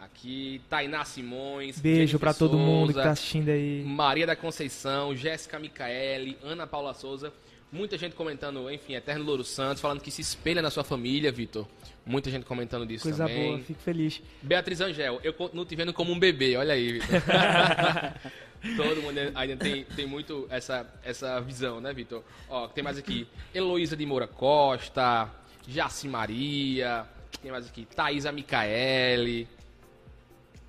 aqui, 0.00 0.60
Tainá 0.70 1.04
Simões. 1.04 1.80
Beijo 1.80 2.16
pra 2.20 2.32
todo 2.32 2.56
mundo 2.56 2.92
que 2.94 3.00
tá 3.02 3.10
assistindo 3.10 3.48
aí. 3.48 3.82
Maria 3.84 4.24
da 4.26 4.36
Conceição, 4.36 5.16
Jéssica 5.16 5.58
Micaele, 5.58 6.38
Ana 6.44 6.64
Paula 6.64 6.94
Souza. 6.94 7.32
Muita 7.72 7.98
gente 7.98 8.14
comentando, 8.14 8.70
enfim, 8.70 8.94
Eterno 8.94 9.24
Louro 9.24 9.42
Santos, 9.44 9.82
falando 9.82 10.00
que 10.00 10.12
se 10.12 10.22
espelha 10.22 10.62
na 10.62 10.70
sua 10.70 10.84
família, 10.84 11.32
Vitor. 11.32 11.66
Muita 12.08 12.30
gente 12.30 12.46
comentando 12.46 12.86
disso 12.86 13.02
Coisa 13.02 13.26
também. 13.26 13.52
boa, 13.52 13.58
fico 13.58 13.80
feliz. 13.80 14.22
Beatriz 14.40 14.80
Angel, 14.80 15.20
eu 15.22 15.34
continuo 15.34 15.66
te 15.66 15.76
vendo 15.76 15.92
como 15.92 16.10
um 16.10 16.18
bebê, 16.18 16.56
olha 16.56 16.72
aí, 16.72 16.92
Vitor. 16.92 17.08
Todo 18.76 19.02
mundo 19.02 19.18
ainda 19.34 19.56
tem, 19.58 19.84
tem 19.84 20.06
muito 20.06 20.46
essa, 20.48 20.86
essa 21.04 21.38
visão, 21.38 21.82
né, 21.82 21.92
Vitor? 21.92 22.24
Ó, 22.48 22.66
tem 22.66 22.82
mais 22.82 22.96
aqui. 22.96 23.28
Heloísa 23.54 23.94
de 23.94 24.06
Moura 24.06 24.26
Costa, 24.26 25.30
Jaci 25.68 26.08
Maria, 26.08 27.04
tem 27.42 27.52
mais 27.52 27.66
aqui, 27.66 27.86
Thaisa 27.94 28.32
Micaele. 28.32 29.46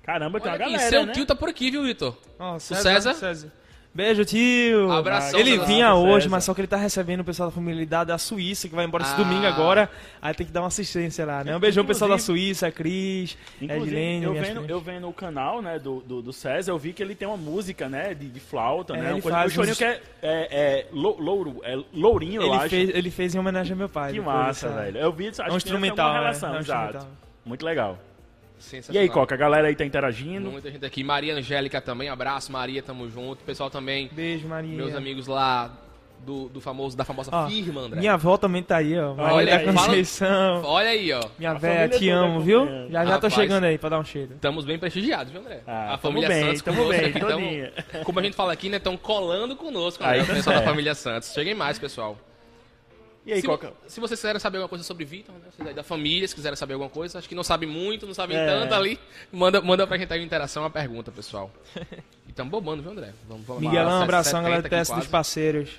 Caramba, 0.02 0.40
tem 0.40 0.52
Olha 0.52 0.58
uma 0.58 0.66
aqui, 0.66 0.72
galera, 0.74 0.90
seu 0.90 1.06
né? 1.06 1.12
tio 1.14 1.24
tá 1.24 1.34
por 1.34 1.48
aqui, 1.48 1.70
viu, 1.70 1.82
Vitor? 1.84 2.18
Ó, 2.38 2.58
César? 2.58 3.50
Beijo, 3.92 4.24
tio. 4.24 4.90
Abração, 4.92 5.40
Ele 5.40 5.58
vinha 5.58 5.92
hoje, 5.96 6.28
mas 6.28 6.44
só 6.44 6.54
que 6.54 6.60
ele 6.60 6.68
tá 6.68 6.76
recebendo 6.76 7.20
o 7.20 7.24
pessoal 7.24 7.48
da 7.48 7.54
família 7.54 7.84
da, 8.04 8.16
Suíça, 8.18 8.68
que 8.68 8.74
vai 8.74 8.84
embora 8.84 9.02
esse 9.02 9.14
Ah. 9.14 9.16
domingo 9.16 9.44
agora. 9.44 9.90
Aí 10.22 10.32
tem 10.32 10.46
que 10.46 10.52
dar 10.52 10.60
uma 10.60 10.68
assistência 10.68 11.26
lá, 11.26 11.42
né? 11.42 11.56
Um 11.56 11.58
beijão 11.58 11.82
pro 11.84 11.92
pessoal 11.92 12.08
da 12.08 12.16
Suíça, 12.18 12.68
a 12.68 12.72
Cris, 12.72 13.36
Inclusive, 13.60 13.86
Edilene, 13.96 14.24
eu 14.24 14.32
vendo, 14.32 14.64
eu 14.70 14.80
vendo 14.80 15.08
o 15.08 15.12
canal 15.12 15.60
né, 15.60 15.76
do, 15.80 16.00
do, 16.02 16.22
do 16.22 16.32
César, 16.32 16.70
eu 16.70 16.78
vi 16.78 16.92
que 16.92 17.02
ele 17.02 17.16
tem 17.16 17.26
uma 17.26 17.36
música 17.36 17.88
né, 17.88 18.14
de, 18.14 18.28
de 18.28 18.38
flauta, 18.38 18.94
É, 18.94 18.96
né? 18.96 19.02
ele 19.06 19.14
Uma 19.14 19.22
coisa, 19.22 19.36
faz 19.38 19.50
o 19.50 19.54
chorinho 19.56 19.72
uns- 19.72 19.78
que 19.78 19.84
é, 19.84 20.00
é, 20.22 20.48
é 20.52 20.86
lou- 20.92 21.20
louro, 21.20 21.60
é 21.64 21.76
lourinho, 21.92 22.42
eu 22.42 22.46
Ele 22.46 22.56
acho. 22.58 22.68
fez, 22.68 22.90
ele 22.90 23.10
fez 23.10 23.34
em 23.34 23.38
homenagem 23.40 23.72
ao 23.72 23.78
meu 23.78 23.88
pai. 23.88 24.12
Que 24.12 24.20
massa, 24.20 24.68
velho. 24.68 24.98
Eu 24.98 25.10
vi, 25.12 25.28
acho 25.30 25.40
É 25.40 25.44
um 25.44 25.46
que 25.46 25.50
tem 25.50 25.56
instrumental, 25.56 26.12
né? 26.12 26.18
relação, 26.20 26.54
É 26.54 26.58
um 26.58 26.60
exato. 26.60 26.84
instrumental. 26.96 27.08
Muito 27.44 27.64
legal. 27.66 27.98
E 28.90 28.98
aí, 28.98 29.08
Coca, 29.08 29.34
a 29.34 29.38
galera 29.38 29.68
aí 29.68 29.74
tá 29.74 29.84
interagindo. 29.84 30.50
Muita 30.50 30.70
gente 30.70 30.84
aqui. 30.84 31.02
Maria 31.02 31.34
Angélica 31.34 31.80
também, 31.80 32.08
abraço, 32.08 32.52
Maria, 32.52 32.82
tamo 32.82 33.08
junto. 33.08 33.42
Pessoal 33.44 33.70
também, 33.70 34.08
Beijo, 34.12 34.46
Maria. 34.46 34.76
meus 34.76 34.94
amigos 34.94 35.26
lá 35.26 35.70
do, 36.24 36.48
do 36.48 36.60
famoso, 36.60 36.96
da 36.96 37.04
famosa 37.04 37.30
Ó, 37.32 37.48
firma, 37.48 37.80
André. 37.82 38.00
Minha 38.00 38.14
avó 38.14 38.36
também 38.36 38.62
tá 38.62 38.76
aí, 38.76 38.98
ó. 38.98 39.12
Olha 39.12 39.16
Maria 39.16 39.56
aí. 39.56 39.66
da 39.66 39.72
Conceição. 39.72 40.62
Olha 40.64 40.88
aí, 40.90 41.12
ó. 41.12 41.22
Minha 41.38 41.52
A 41.52 41.54
véia, 41.54 41.74
família 41.80 41.98
te 41.98 42.08
amo, 42.10 42.40
viu? 42.40 42.66
Já 42.90 43.04
já 43.06 43.18
tô 43.18 43.30
chegando 43.30 43.64
aí 43.64 43.78
pra 43.78 43.88
dar 43.88 43.98
um 43.98 44.04
cheiro. 44.04 44.34
Estamos 44.34 44.64
bem 44.64 44.78
prestigiados, 44.78 45.32
viu, 45.32 45.40
André? 45.40 45.62
Ah, 45.66 45.84
a 45.94 45.98
tamo 45.98 45.98
família 45.98 46.28
bem, 46.28 46.44
Santos 46.46 46.62
tamo 46.62 46.76
conosco 46.76 47.00
bem, 47.00 47.10
aqui, 47.10 47.20
tamo-. 47.20 48.04
Como 48.04 48.20
a 48.20 48.22
gente 48.22 48.36
fala 48.36 48.52
aqui, 48.52 48.68
né? 48.68 48.76
Estão 48.76 48.96
colando 48.96 49.56
conosco, 49.56 50.04
Aí 50.04 50.18
né? 50.18 50.24
O 50.24 50.26
pessoal 50.26 50.54
da 50.54 50.60
certo. 50.60 50.64
família 50.68 50.94
Santos. 50.94 51.32
Cheguem 51.32 51.54
mais, 51.54 51.78
pessoal. 51.78 52.16
E 53.26 53.32
aí, 53.34 53.40
se, 53.40 53.46
Coca? 53.46 53.72
se 53.86 54.00
vocês 54.00 54.18
quiserem 54.18 54.40
saber 54.40 54.56
alguma 54.58 54.68
coisa 54.68 54.82
sobre 54.82 55.04
Vitor, 55.04 55.34
né? 55.34 55.68
Aí 55.68 55.74
da 55.74 55.82
família, 55.82 56.26
se 56.26 56.34
quiserem 56.34 56.56
saber 56.56 56.72
alguma 56.74 56.88
coisa, 56.90 57.18
acho 57.18 57.28
que 57.28 57.34
não 57.34 57.44
sabem 57.44 57.68
muito, 57.68 58.06
não 58.06 58.14
sabem 58.14 58.36
É. 58.36 58.46
tanto 58.46 58.74
ali, 58.74 58.98
manda, 59.30 59.60
manda 59.60 59.86
pra 59.86 59.98
gente 59.98 60.12
aí 60.12 60.20
uma 60.20 60.24
interação, 60.26 60.62
uma 60.62 60.70
pergunta, 60.70 61.10
pessoal. 61.12 61.50
E 62.28 62.32
tamo 62.32 62.48
bobando, 62.48 62.80
viu, 62.80 62.92
André? 62.92 63.12
Vamos, 63.28 63.44
vamos 63.44 63.60
lá, 63.64 63.70
Miguelão, 63.70 63.90
sete- 63.92 64.02
abração, 64.04 64.30
70 64.38 64.42
galera 64.44 64.62
do 64.62 64.68
teste 64.68 64.94
dos 64.94 65.06
parceiros. 65.08 65.70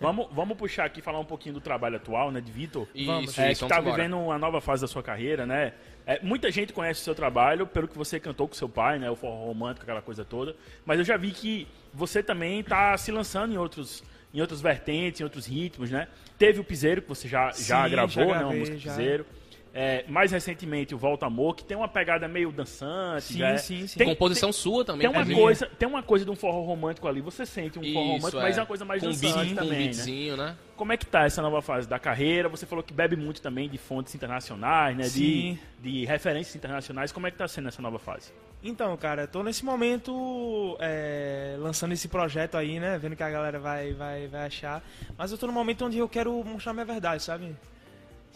Vamos, 0.00 0.28
vamos 0.30 0.56
puxar 0.56 0.84
aqui 0.84 1.00
e 1.00 1.02
falar 1.02 1.18
um 1.18 1.24
pouquinho 1.24 1.54
do 1.54 1.60
trabalho 1.60 1.96
atual, 1.96 2.30
né, 2.30 2.40
de 2.40 2.52
Vitor. 2.52 2.86
Isso, 2.94 3.40
É, 3.40 3.50
isso, 3.50 3.64
que 3.64 3.68
tá 3.68 3.76
vamos 3.76 3.88
embora. 3.90 4.02
vivendo 4.04 4.18
uma 4.20 4.38
nova 4.38 4.60
fase 4.60 4.82
da 4.82 4.86
sua 4.86 5.02
carreira, 5.02 5.44
né? 5.44 5.72
É, 6.06 6.20
muita 6.22 6.50
gente 6.52 6.72
conhece 6.72 7.00
o 7.00 7.04
seu 7.04 7.14
trabalho 7.16 7.66
pelo 7.66 7.88
que 7.88 7.98
você 7.98 8.20
cantou 8.20 8.46
com 8.46 8.54
seu 8.54 8.68
pai, 8.68 8.98
né? 9.00 9.10
O 9.10 9.16
forró 9.16 9.46
romântico, 9.46 9.82
aquela 9.82 10.02
coisa 10.02 10.24
toda. 10.24 10.54
Mas 10.86 10.98
eu 11.00 11.04
já 11.04 11.16
vi 11.16 11.32
que 11.32 11.66
você 11.92 12.22
também 12.22 12.62
tá 12.62 12.96
se 12.96 13.10
lançando 13.10 13.52
em 13.54 13.56
outros, 13.56 14.04
em 14.32 14.40
outros 14.40 14.60
vertentes, 14.60 15.20
em 15.20 15.24
outros 15.24 15.46
ritmos, 15.46 15.90
né? 15.90 16.08
Teve 16.38 16.60
o 16.60 16.64
Piseiro, 16.64 17.02
que 17.02 17.08
você 17.08 17.28
já, 17.28 17.50
já 17.52 17.84
Sim, 17.84 17.90
gravou, 17.90 18.08
já 18.08 18.24
né? 18.24 18.24
Uma 18.32 18.38
gravei, 18.38 18.58
música 18.60 18.78
já. 18.78 18.90
Piseiro. 18.92 19.26
É, 19.74 20.04
mais 20.06 20.30
recentemente 20.30 20.94
o 20.94 20.98
Volta 20.98 21.24
Amor, 21.24 21.56
que 21.56 21.64
tem 21.64 21.76
uma 21.76 21.88
pegada 21.88 22.28
meio 22.28 22.52
dançante. 22.52 23.32
Sim, 23.32 23.38
né? 23.38 23.56
sim, 23.56 23.86
sim. 23.86 23.98
Tem, 23.98 24.08
Composição 24.08 24.52
sua 24.52 24.84
também, 24.84 25.08
tem 25.08 25.10
uma 25.10 25.34
coisa, 25.34 25.66
tem 25.66 25.88
uma 25.88 26.02
coisa 26.02 26.24
de 26.24 26.30
um 26.30 26.36
forró 26.36 26.62
romântico 26.62 27.08
ali. 27.08 27.22
Você 27.22 27.46
sente 27.46 27.78
um 27.78 27.82
forró 27.82 28.12
romântico, 28.12 28.42
mas 28.42 28.58
é 28.58 28.60
uma 28.60 28.66
coisa 28.66 28.84
mais 28.84 29.02
com 29.02 29.08
dançante 29.08 29.32
beat, 29.32 29.46
com 29.46 29.52
um 29.52 29.54
também, 29.54 29.70
né? 29.70 29.78
beatzinho, 29.84 30.36
né? 30.36 30.56
Como 30.76 30.92
é 30.92 30.96
que 30.96 31.06
tá 31.06 31.24
essa 31.24 31.40
nova 31.40 31.62
fase 31.62 31.88
da 31.88 31.98
carreira? 31.98 32.48
Você 32.50 32.66
falou 32.66 32.82
que 32.84 32.92
bebe 32.92 33.16
muito 33.16 33.40
também 33.40 33.68
de 33.68 33.78
fontes 33.78 34.14
internacionais, 34.14 34.96
né? 34.96 35.04
De, 35.04 35.10
Sim. 35.10 35.58
de 35.80 36.04
referências 36.04 36.54
internacionais. 36.54 37.10
Como 37.10 37.26
é 37.26 37.30
que 37.30 37.38
tá 37.38 37.48
sendo 37.48 37.68
essa 37.68 37.80
nova 37.80 37.98
fase? 37.98 38.32
Então, 38.62 38.96
cara, 38.96 39.26
tô 39.26 39.42
nesse 39.42 39.64
momento 39.64 40.76
é, 40.80 41.56
lançando 41.58 41.92
esse 41.92 42.08
projeto 42.08 42.56
aí, 42.56 42.78
né? 42.78 42.98
Vendo 42.98 43.16
que 43.16 43.22
a 43.22 43.30
galera 43.30 43.58
vai, 43.58 43.92
vai, 43.92 44.28
vai 44.28 44.46
achar. 44.46 44.82
Mas 45.16 45.32
eu 45.32 45.38
tô 45.38 45.46
no 45.46 45.52
momento 45.52 45.84
onde 45.84 45.98
eu 45.98 46.08
quero 46.08 46.32
mostrar 46.44 46.72
minha 46.72 46.84
verdade, 46.84 47.22
sabe? 47.22 47.56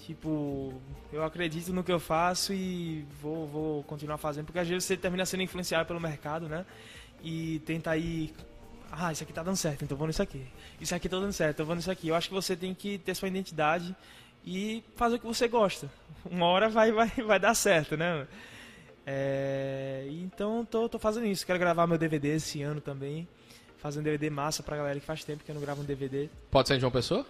Tipo, 0.07 0.73
eu 1.13 1.25
acredito 1.25 1.73
no 1.73 1.83
que 1.83 1.91
eu 1.91 1.99
faço 1.99 2.53
e 2.55 3.05
vou, 3.21 3.45
vou 3.45 3.83
continuar 3.83 4.19
fazendo. 4.19 4.45
Porque 4.45 4.61
às 4.61 4.69
vezes 4.69 4.85
você 4.85 4.97
termina 4.97 5.27
sendo 5.27 5.43
influenciado 5.43 5.85
pelo 5.85 6.01
mercado, 6.01 6.49
né? 6.49 6.65
E 7.25 7.59
tenta 7.67 7.91
aí. 7.91 8.33
Ah, 8.89 9.11
isso 9.11 9.25
aqui 9.25 9.33
tá 9.33 9.43
dando 9.43 9.57
certo, 9.57 9.83
então 9.83 9.99
vou 9.99 10.07
nisso 10.07 10.23
aqui. 10.23 10.47
Isso 10.81 10.95
aqui 10.95 11.09
tá 11.09 11.19
dando 11.19 11.33
certo, 11.33 11.57
então 11.57 11.67
vou 11.67 11.75
nisso 11.75 11.91
aqui. 11.91 12.07
Eu 12.07 12.15
acho 12.15 12.29
que 12.29 12.35
você 12.35 12.55
tem 12.55 12.73
que 12.73 12.99
ter 12.99 13.17
sua 13.17 13.27
identidade 13.27 13.97
e 14.45 14.85
fazer 14.95 15.17
o 15.17 15.19
que 15.19 15.27
você 15.27 15.49
gosta. 15.49 15.91
Uma 16.25 16.47
hora 16.47 16.69
vai, 16.69 16.93
vai, 16.93 17.09
vai 17.27 17.41
dar 17.41 17.55
certo, 17.55 17.97
né? 17.97 18.29
É, 19.05 20.07
então 20.09 20.65
tô, 20.65 20.89
tô 20.89 21.01
fazendo 21.01 21.27
isso. 21.27 21.45
Quero 21.45 21.59
gravar 21.59 21.89
meu 21.89 21.99
DVD 21.99 22.37
esse 22.37 22.63
ano 22.63 22.81
também. 22.81 23.27
Fazer 23.79 23.99
um 23.99 24.05
DVD 24.05 24.31
massa 24.31 24.63
pra 24.63 24.77
galera 24.77 25.01
que 25.01 25.05
faz 25.05 25.25
tempo 25.25 25.43
que 25.43 25.51
eu 25.51 25.55
não 25.57 25.63
gravo 25.63 25.83
um 25.83 25.85
DVD. 25.85 26.31
Pode 26.49 26.69
ser 26.69 26.77
em 26.77 26.81
João 26.81 26.93
Pessoa? 26.93 27.27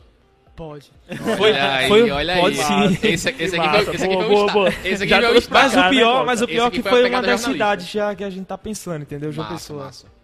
Pode. 0.56 0.90
olha 1.38 1.72
aí, 1.76 1.88
foi- 1.88 2.10
olha 2.10 2.36
pode 2.40 2.60
aí. 2.60 2.96
sim. 2.96 3.08
Esse, 3.08 3.28
esse 3.28 3.56
aqui 3.56 3.66
Massa, 3.66 3.84
foi, 3.84 3.94
esse 3.94 4.04
aqui 4.04 4.14
boa, 4.14 4.26
foi 4.26 4.34
boa, 4.34 4.52
boa. 4.52 4.68
Esse 4.84 5.02
aqui 5.02 5.08
Já 5.08 5.16
foi 5.18 5.26
o 5.26 5.30
trouxe 5.30 5.48
pra 5.48 5.62
Mas 5.62 5.72
cá, 5.74 5.78
o 5.78 5.82
né, 5.84 5.90
pior, 5.90 6.26
mas 6.26 6.42
o 6.42 6.46
pior 6.48 6.70
que 6.70 6.82
foi 6.82 6.90
foi 6.90 7.10
uma 7.10 7.22
das 7.22 7.40
cidades 7.42 7.88
já 7.90 8.14
que 8.14 8.24
a 8.24 8.30
gente 8.30 8.46
tá 8.46 8.56
pensando, 8.58 9.02
entendeu? 9.02 9.30
João 9.30 9.46
Massa, 9.48 9.58
Pessoa. 9.62 9.84
massa. 9.84 10.16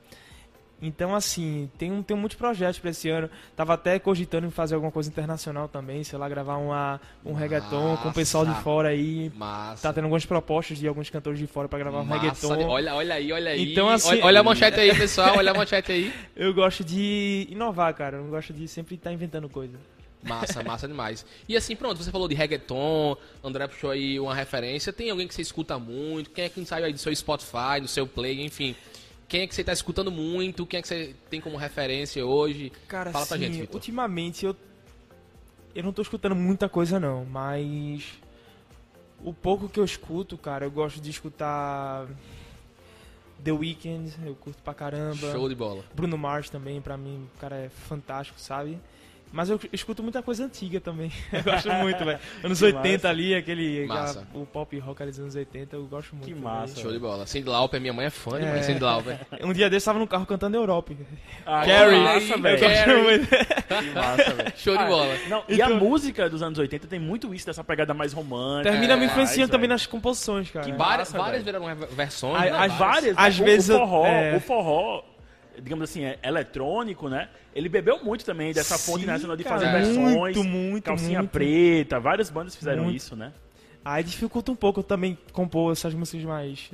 Então, 0.84 1.14
assim, 1.14 1.70
tem, 1.78 1.92
um, 1.92 2.02
tem 2.02 2.16
muitos 2.16 2.36
projetos 2.36 2.80
pra 2.80 2.90
esse 2.90 3.08
ano. 3.08 3.30
Tava 3.54 3.72
até 3.74 4.00
cogitando 4.00 4.48
em 4.48 4.50
fazer 4.50 4.74
alguma 4.74 4.90
coisa 4.90 5.08
internacional 5.08 5.68
também, 5.68 6.02
sei 6.02 6.18
lá, 6.18 6.28
gravar 6.28 6.56
uma, 6.56 7.00
um 7.24 7.32
reggaeton 7.34 7.96
com 8.02 8.08
o 8.08 8.12
pessoal 8.12 8.44
de 8.44 8.52
fora 8.62 8.88
aí. 8.88 9.30
Massa. 9.36 9.80
Tá 9.80 9.92
tendo 9.92 10.04
algumas 10.06 10.26
propostas 10.26 10.78
de 10.78 10.88
alguns 10.88 11.08
cantores 11.08 11.38
de 11.38 11.46
fora 11.46 11.68
pra 11.68 11.78
gravar 11.78 12.00
um 12.00 12.04
Massa. 12.04 12.20
reggaeton. 12.20 12.68
Olha, 12.68 12.94
olha 12.96 13.14
aí, 13.14 13.32
olha 13.32 13.50
aí. 13.52 13.70
Então, 13.70 13.88
assim- 13.88 14.08
olha, 14.08 14.24
olha 14.24 14.40
a 14.40 14.42
manchete 14.42 14.80
aí, 14.80 14.92
pessoal. 14.92 15.36
Olha 15.36 15.52
a 15.52 15.54
manchete 15.54 15.92
aí. 15.92 16.12
Eu 16.34 16.52
gosto 16.52 16.82
de 16.82 17.46
inovar, 17.48 17.94
cara. 17.94 18.16
Eu 18.16 18.24
gosto 18.24 18.52
de 18.52 18.66
sempre 18.66 18.96
estar 18.96 19.12
inventando 19.12 19.48
coisa. 19.48 19.78
Massa, 20.22 20.62
massa 20.62 20.86
demais. 20.86 21.26
E 21.48 21.56
assim, 21.56 21.74
pronto, 21.74 22.02
você 22.02 22.10
falou 22.10 22.28
de 22.28 22.34
reggaeton, 22.34 23.16
André 23.42 23.66
puxou 23.66 23.90
aí 23.90 24.20
uma 24.20 24.34
referência. 24.34 24.92
Tem 24.92 25.10
alguém 25.10 25.26
que 25.26 25.34
você 25.34 25.42
escuta 25.42 25.78
muito? 25.78 26.30
Quem 26.30 26.44
é 26.44 26.48
que 26.48 26.64
saiu 26.64 26.84
aí 26.86 26.92
do 26.92 26.98
seu 26.98 27.14
Spotify, 27.14 27.80
do 27.80 27.88
seu 27.88 28.06
Play, 28.06 28.42
enfim? 28.44 28.76
Quem 29.28 29.42
é 29.42 29.46
que 29.46 29.54
você 29.54 29.64
tá 29.64 29.72
escutando 29.72 30.10
muito? 30.10 30.66
Quem 30.66 30.78
é 30.78 30.82
que 30.82 30.88
você 30.88 31.14
tem 31.30 31.40
como 31.40 31.56
referência 31.56 32.24
hoje? 32.24 32.70
Cara, 32.86 33.10
Fala 33.10 33.26
pra 33.26 33.36
assim, 33.36 33.46
gente, 33.46 33.60
Vitor. 33.62 33.74
ultimamente 33.74 34.44
eu 34.46 34.54
eu 35.74 35.82
não 35.82 35.92
tô 35.92 36.02
escutando 36.02 36.36
muita 36.36 36.68
coisa 36.68 37.00
não, 37.00 37.24
mas 37.24 38.04
o 39.24 39.32
pouco 39.32 39.68
que 39.68 39.80
eu 39.80 39.84
escuto, 39.84 40.36
cara, 40.36 40.66
eu 40.66 40.70
gosto 40.70 41.00
de 41.00 41.08
escutar 41.10 42.06
The 43.42 43.52
Weeknd, 43.52 44.12
eu 44.26 44.34
curto 44.34 44.62
pra 44.62 44.74
caramba. 44.74 45.32
Show 45.32 45.48
de 45.48 45.54
bola. 45.54 45.82
Bruno 45.94 46.18
Mars 46.18 46.50
também, 46.50 46.80
pra 46.80 46.96
mim, 46.96 47.26
o 47.34 47.38
cara 47.38 47.56
é 47.56 47.68
fantástico, 47.68 48.38
sabe? 48.38 48.78
Mas 49.32 49.48
eu 49.48 49.58
escuto 49.72 50.02
muita 50.02 50.22
coisa 50.22 50.44
antiga 50.44 50.80
também. 50.80 51.10
Eu 51.32 51.42
gosto 51.42 51.70
muito, 51.72 52.04
velho. 52.04 52.18
Anos 52.44 52.58
Que 52.58 52.64
80 52.66 52.88
massa. 52.92 53.08
ali, 53.08 53.34
aquele. 53.34 53.86
Massa. 53.86 54.20
aquela- 54.20 54.42
o 54.42 54.46
pop 54.46 54.78
rock 54.78 55.02
ali 55.02 55.10
dos 55.10 55.20
anos 55.20 55.34
80, 55.34 55.74
eu 55.76 55.84
gosto 55.86 56.12
muito. 56.14 56.26
Que 56.26 56.34
também. 56.34 56.44
massa. 56.44 56.80
Show 56.80 56.92
de 56.92 56.98
bola. 56.98 57.26
Cindy 57.26 57.48
Lauper, 57.48 57.80
minha 57.80 57.92
mãe 57.92 58.06
é 58.06 58.10
fã 58.10 58.38
de 58.38 58.44
É. 58.46 58.62
Cindy 58.62 58.80
Lauper. 58.82 59.18
Um 59.42 59.52
dia 59.52 59.70
desse 59.70 59.86
tava 59.86 59.98
no 59.98 60.06
carro 60.06 60.26
cantando 60.26 60.56
Europe. 60.56 60.96
Ah, 61.46 61.64
Carrie, 61.64 61.96
que 62.20 62.28
massa, 62.28 62.36
velho. 62.42 62.58
Que 62.58 63.90
massa, 63.94 64.34
velho. 64.34 64.52
Show 64.56 64.76
de 64.76 64.82
Ah, 64.82 64.86
bola. 64.86 65.14
Não, 65.28 65.44
e 65.48 65.54
Então- 65.54 65.66
a 65.66 65.74
música 65.80 66.28
dos 66.28 66.42
anos 66.42 66.58
80 66.58 66.86
tem 66.86 67.00
muito 67.00 67.34
isso, 67.34 67.46
dessa 67.46 67.64
pegada 67.64 67.94
mais 67.94 68.12
romântica. 68.12 68.70
Termina 68.70 68.96
me 68.96 69.04
É, 69.04 69.06
influenciando 69.06 69.40
mais, 69.40 69.50
também 69.50 69.68
nas 69.68 69.86
composições, 69.86 70.50
cara. 70.50 70.64
Que 70.66 70.72
várias, 70.72 71.10
massa, 71.12 71.18
várias 71.24 71.42
viraram 71.42 71.66
versões. 71.90 72.36
As- 72.36 72.50
né? 72.52 72.58
as 72.58 72.72
várias. 72.78 73.14
Às 73.18 73.40
o, 73.40 73.44
vezes 73.44 73.70
o 73.70 73.78
forró, 73.78 74.06
é. 74.06 74.36
o 74.36 74.40
forró, 74.40 75.02
digamos 75.60 75.84
assim, 75.84 76.04
é 76.04 76.18
eletrônico, 76.22 77.08
né? 77.08 77.28
Ele 77.54 77.68
bebeu 77.68 78.02
muito 78.02 78.24
também 78.24 78.52
dessa 78.52 78.78
fonte 78.78 79.00
Sim, 79.00 79.06
nacional 79.06 79.36
de 79.36 79.44
cara, 79.44 79.60
fazer 79.60 79.72
versões. 79.72 80.16
muito, 80.16 80.44
muito, 80.44 80.84
calcinha 80.84 81.18
muito. 81.18 81.30
preta, 81.30 82.00
várias 82.00 82.30
bandas 82.30 82.56
fizeram 82.56 82.84
Muito. 82.84 82.96
isso, 82.96 83.16
né? 83.16 83.32
Aí 83.84 84.02
dificulta 84.04 84.52
um 84.52 84.56
pouco 84.56 84.82
também 84.82 85.18
compor 85.32 85.72
essas 85.72 85.92
músicas 85.92 86.24
mais 86.24 86.70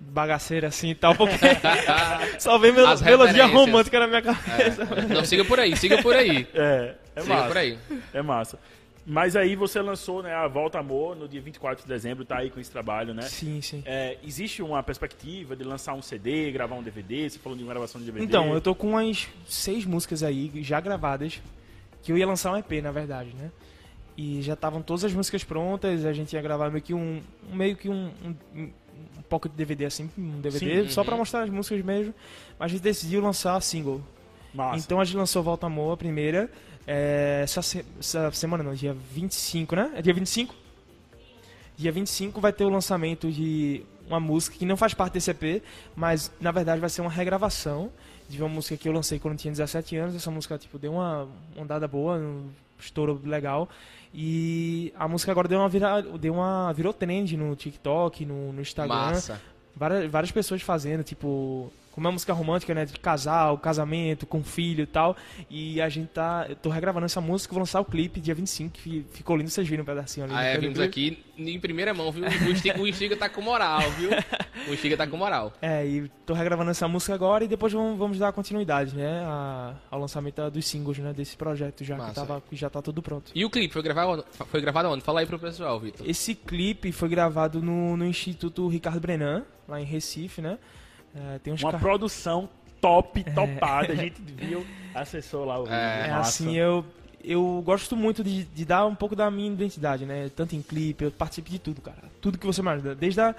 bagaceiras 0.00 0.74
assim 0.74 0.90
e 0.90 0.94
tal, 0.94 1.14
porque 1.14 1.36
só 2.38 2.56
vem 2.58 2.72
mel 2.72 2.86
As 2.86 3.02
melodia 3.02 3.46
romântica 3.46 3.98
na 3.98 4.06
minha 4.06 4.22
cabeça. 4.22 4.82
É. 4.82 5.14
Não, 5.14 5.24
siga 5.24 5.44
por 5.44 5.60
aí, 5.60 5.76
siga 5.76 6.00
por 6.02 6.14
aí. 6.14 6.46
É, 6.54 6.94
é 7.14 7.20
siga 7.20 7.34
massa. 7.34 7.48
por 7.48 7.56
aí. 7.56 7.78
É 8.14 8.22
massa. 8.22 8.58
Mas 9.10 9.34
aí 9.36 9.56
você 9.56 9.80
lançou 9.80 10.22
né, 10.22 10.34
a 10.34 10.46
Volta 10.46 10.78
Amor 10.78 11.16
no 11.16 11.26
dia 11.26 11.40
24 11.40 11.82
de 11.82 11.88
dezembro, 11.88 12.26
tá 12.26 12.36
aí 12.36 12.50
com 12.50 12.60
esse 12.60 12.70
trabalho, 12.70 13.14
né? 13.14 13.22
Sim, 13.22 13.62
sim. 13.62 13.82
É, 13.86 14.18
existe 14.22 14.62
uma 14.62 14.82
perspectiva 14.82 15.56
de 15.56 15.64
lançar 15.64 15.94
um 15.94 16.02
CD, 16.02 16.52
gravar 16.52 16.76
um 16.76 16.82
DVD? 16.82 17.30
Você 17.30 17.38
falou 17.38 17.56
de 17.56 17.64
uma 17.64 17.72
gravação 17.72 17.98
de 17.98 18.06
DVD. 18.06 18.22
Então, 18.22 18.52
eu 18.52 18.60
tô 18.60 18.74
com 18.74 18.90
umas 18.90 19.26
seis 19.46 19.86
músicas 19.86 20.22
aí 20.22 20.52
já 20.62 20.78
gravadas, 20.78 21.40
que 22.02 22.12
eu 22.12 22.18
ia 22.18 22.26
lançar 22.26 22.52
um 22.52 22.58
EP, 22.58 22.70
na 22.82 22.92
verdade, 22.92 23.34
né? 23.34 23.50
E 24.14 24.42
já 24.42 24.52
estavam 24.52 24.82
todas 24.82 25.04
as 25.04 25.14
músicas 25.14 25.42
prontas, 25.42 26.04
a 26.04 26.12
gente 26.12 26.34
ia 26.34 26.42
gravar 26.42 26.70
meio 26.70 26.82
que 26.82 26.92
um, 26.92 27.22
meio 27.50 27.76
que 27.76 27.88
um, 27.88 28.10
um, 28.22 28.34
um 28.54 28.70
pocket 29.26 29.52
DVD 29.52 29.86
assim, 29.86 30.10
um 30.18 30.38
DVD, 30.38 30.82
Sim, 30.82 30.90
só 30.90 31.00
uhum. 31.00 31.06
pra 31.06 31.16
mostrar 31.16 31.44
as 31.44 31.50
músicas 31.50 31.82
mesmo. 31.82 32.12
Mas 32.58 32.66
a 32.66 32.68
gente 32.74 32.82
decidiu 32.82 33.22
lançar 33.22 33.56
a 33.56 33.60
single. 33.62 34.02
Massa. 34.52 34.84
Então 34.84 35.00
a 35.00 35.04
gente 35.04 35.16
lançou 35.16 35.42
Volta 35.42 35.66
Amor, 35.66 35.94
a 35.94 35.96
primeira. 35.96 36.50
É, 36.90 37.40
essa, 37.44 37.60
se- 37.60 37.84
essa 37.98 38.30
semana 38.32 38.64
não, 38.64 38.72
dia 38.74 38.94
25, 39.12 39.76
né? 39.76 39.92
É 39.94 40.00
dia 40.02 40.14
25? 40.14 40.54
Dia 41.76 41.92
25 41.92 42.40
vai 42.40 42.52
ter 42.52 42.64
o 42.64 42.68
lançamento 42.70 43.30
de 43.30 43.84
uma 44.08 44.18
música 44.18 44.56
que 44.56 44.64
não 44.66 44.76
faz 44.76 44.94
parte 44.94 45.12
desse 45.12 45.30
EP, 45.30 45.62
mas 45.94 46.32
na 46.40 46.50
verdade 46.50 46.80
vai 46.80 46.88
ser 46.90 47.02
uma 47.02 47.10
regravação 47.10 47.90
de 48.28 48.40
uma 48.42 48.48
música 48.48 48.76
que 48.76 48.88
eu 48.88 48.92
lancei 48.92 49.18
quando 49.18 49.34
eu 49.34 49.38
tinha 49.38 49.52
17 49.52 49.96
anos. 49.96 50.14
Essa 50.16 50.30
música 50.30 50.58
tipo 50.58 50.78
deu 50.78 50.92
uma 50.94 51.28
andada 51.56 51.86
boa, 51.86 52.16
um 52.16 52.48
estouro 52.80 53.20
legal. 53.24 53.68
E 54.12 54.92
a 54.96 55.06
música 55.06 55.30
agora 55.30 55.46
deu 55.46 55.58
uma 55.58 55.68
vira, 55.68 56.02
deu 56.18 56.32
uma 56.34 56.72
virou 56.72 56.92
trend 56.92 57.36
no 57.36 57.54
TikTok, 57.54 58.24
no, 58.24 58.52
no 58.52 58.60
Instagram 58.62 58.94
Massa. 58.94 59.40
várias, 59.76 60.10
várias 60.10 60.32
pessoas 60.32 60.62
fazendo, 60.62 61.04
tipo, 61.04 61.70
como 61.98 62.06
é 62.06 62.10
música 62.12 62.32
romântica, 62.32 62.72
né? 62.74 62.84
De 62.84 62.92
casal, 62.98 63.58
casamento, 63.58 64.24
com 64.24 64.42
filho 64.44 64.82
e 64.84 64.86
tal. 64.86 65.16
E 65.50 65.80
a 65.80 65.88
gente 65.88 66.08
tá. 66.10 66.46
Eu 66.48 66.54
tô 66.54 66.70
regravando 66.70 67.06
essa 67.06 67.20
música, 67.20 67.52
vou 67.52 67.58
lançar 67.60 67.80
o 67.80 67.84
clipe 67.84 68.20
dia 68.20 68.34
25, 68.34 68.72
que 68.72 69.04
ficou 69.10 69.36
lindo, 69.36 69.50
vocês 69.50 69.66
viram 69.66 69.82
um 69.82 69.86
pedacinho 69.86 70.26
ali. 70.26 70.34
Ah, 70.36 70.42
é, 70.44 70.56
vimos 70.58 70.78
aqui 70.78 71.24
em 71.36 71.58
primeira 71.58 71.92
mão, 71.92 72.12
viu? 72.12 72.24
O 72.24 72.92
Stiga, 72.92 73.14
o 73.14 73.16
tá 73.16 73.28
com 73.28 73.42
moral, 73.42 73.80
viu? 73.98 74.10
O 74.72 74.76
Stiga 74.76 74.96
tá 74.96 75.06
com 75.08 75.16
moral. 75.16 75.52
É, 75.60 75.84
e 75.86 76.08
tô 76.24 76.34
regravando 76.34 76.70
essa 76.70 76.86
música 76.86 77.14
agora 77.14 77.44
e 77.44 77.48
depois 77.48 77.72
vamos, 77.72 77.98
vamos 77.98 78.18
dar 78.18 78.32
continuidade, 78.32 78.94
né? 78.96 79.24
a- 79.24 79.74
ao 79.90 79.98
lançamento 80.00 80.48
dos 80.50 80.66
singles, 80.66 80.98
né? 80.98 81.12
Desse 81.12 81.36
projeto 81.36 81.82
já, 81.84 81.96
que, 81.98 82.14
tava, 82.14 82.40
que 82.48 82.54
já 82.56 82.70
tá 82.70 82.80
tudo 82.80 83.02
pronto. 83.02 83.32
E 83.34 83.44
o 83.44 83.50
clipe 83.50 83.72
foi 83.72 83.82
gravado, 83.82 84.24
foi 84.46 84.60
gravado 84.60 84.88
onde? 84.88 85.02
Fala 85.02 85.20
aí 85.20 85.26
pro 85.26 85.38
pessoal, 85.38 85.78
Vitor. 85.80 86.08
Esse 86.08 86.34
clipe 86.34 86.92
foi 86.92 87.08
gravado 87.08 87.60
no, 87.60 87.96
no 87.96 88.04
Instituto 88.04 88.68
Ricardo 88.68 89.00
Brenan, 89.00 89.44
lá 89.66 89.80
em 89.80 89.84
Recife, 89.84 90.40
né? 90.40 90.58
É, 91.14 91.38
tem 91.38 91.52
uns 91.52 91.62
Uma 91.62 91.72
ca- 91.72 91.78
produção 91.78 92.48
top, 92.80 93.24
topada. 93.24 93.92
A 93.92 93.96
gente 93.96 94.20
viu, 94.20 94.64
acessou 94.94 95.44
lá 95.44 95.58
o 95.58 95.64
vídeo. 95.64 95.74
É, 95.74 96.06
É 96.06 96.10
massa. 96.10 96.28
assim, 96.44 96.54
eu, 96.56 96.84
eu 97.24 97.62
gosto 97.64 97.96
muito 97.96 98.22
de, 98.22 98.44
de 98.44 98.64
dar 98.64 98.86
um 98.86 98.94
pouco 98.94 99.16
da 99.16 99.30
minha 99.30 99.50
identidade, 99.52 100.06
né? 100.06 100.30
Tanto 100.34 100.54
em 100.54 100.62
clipe, 100.62 101.04
eu 101.04 101.10
participo 101.10 101.50
de 101.50 101.58
tudo, 101.58 101.80
cara. 101.80 102.04
Tudo 102.20 102.38
que 102.38 102.46
você 102.46 102.60
imagina. 102.60 102.94
Desde 102.94 103.20
a. 103.20 103.34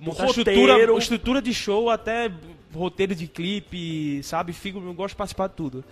montar 0.00 0.26
estrutura, 0.26 0.98
estrutura 0.98 1.42
de 1.42 1.54
show 1.54 1.88
até 1.90 2.30
roteiro 2.74 3.14
de 3.14 3.26
clipe, 3.26 4.20
sabe? 4.22 4.52
Fico, 4.52 4.78
eu 4.78 4.92
gosto 4.94 5.14
de 5.14 5.16
participar 5.16 5.48
de 5.48 5.54
tudo. 5.54 5.84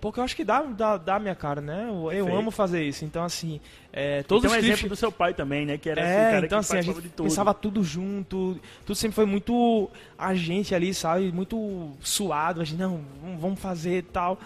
Porque 0.00 0.20
eu 0.20 0.24
acho 0.24 0.36
que 0.36 0.44
dá, 0.44 0.62
dá, 0.62 0.96
dá 0.96 1.16
a 1.16 1.18
minha 1.18 1.34
cara, 1.34 1.60
né? 1.60 1.86
Eu, 1.88 2.12
eu 2.12 2.36
amo 2.36 2.50
fazer 2.52 2.84
isso. 2.84 3.04
Então, 3.04 3.24
assim, 3.24 3.60
é, 3.92 4.22
todos 4.22 4.44
um 4.44 4.46
os 4.46 4.52
clipes... 4.52 4.70
exemplo 4.70 4.88
do 4.90 4.96
seu 4.96 5.10
pai 5.10 5.34
também, 5.34 5.66
né? 5.66 5.76
Que 5.76 5.90
era 5.90 6.00
esse 6.00 6.10
É, 6.10 6.30
cara 6.30 6.46
então 6.46 6.60
que 6.60 6.64
assim, 6.64 6.78
a 6.78 6.82
gente 6.82 7.00
de 7.02 7.08
tudo. 7.08 7.24
pensava 7.24 7.52
tudo 7.52 7.82
junto, 7.82 8.56
tudo 8.86 8.94
sempre 8.94 9.16
foi 9.16 9.26
muito 9.26 9.90
a 10.16 10.34
gente 10.34 10.72
ali, 10.74 10.94
sabe? 10.94 11.32
Muito 11.32 11.90
suado, 12.00 12.60
a 12.60 12.64
gente, 12.64 12.78
não, 12.78 13.00
vamos- 13.40 13.58
fazer 13.58 13.98
e 13.98 14.02
tal. 14.02 14.38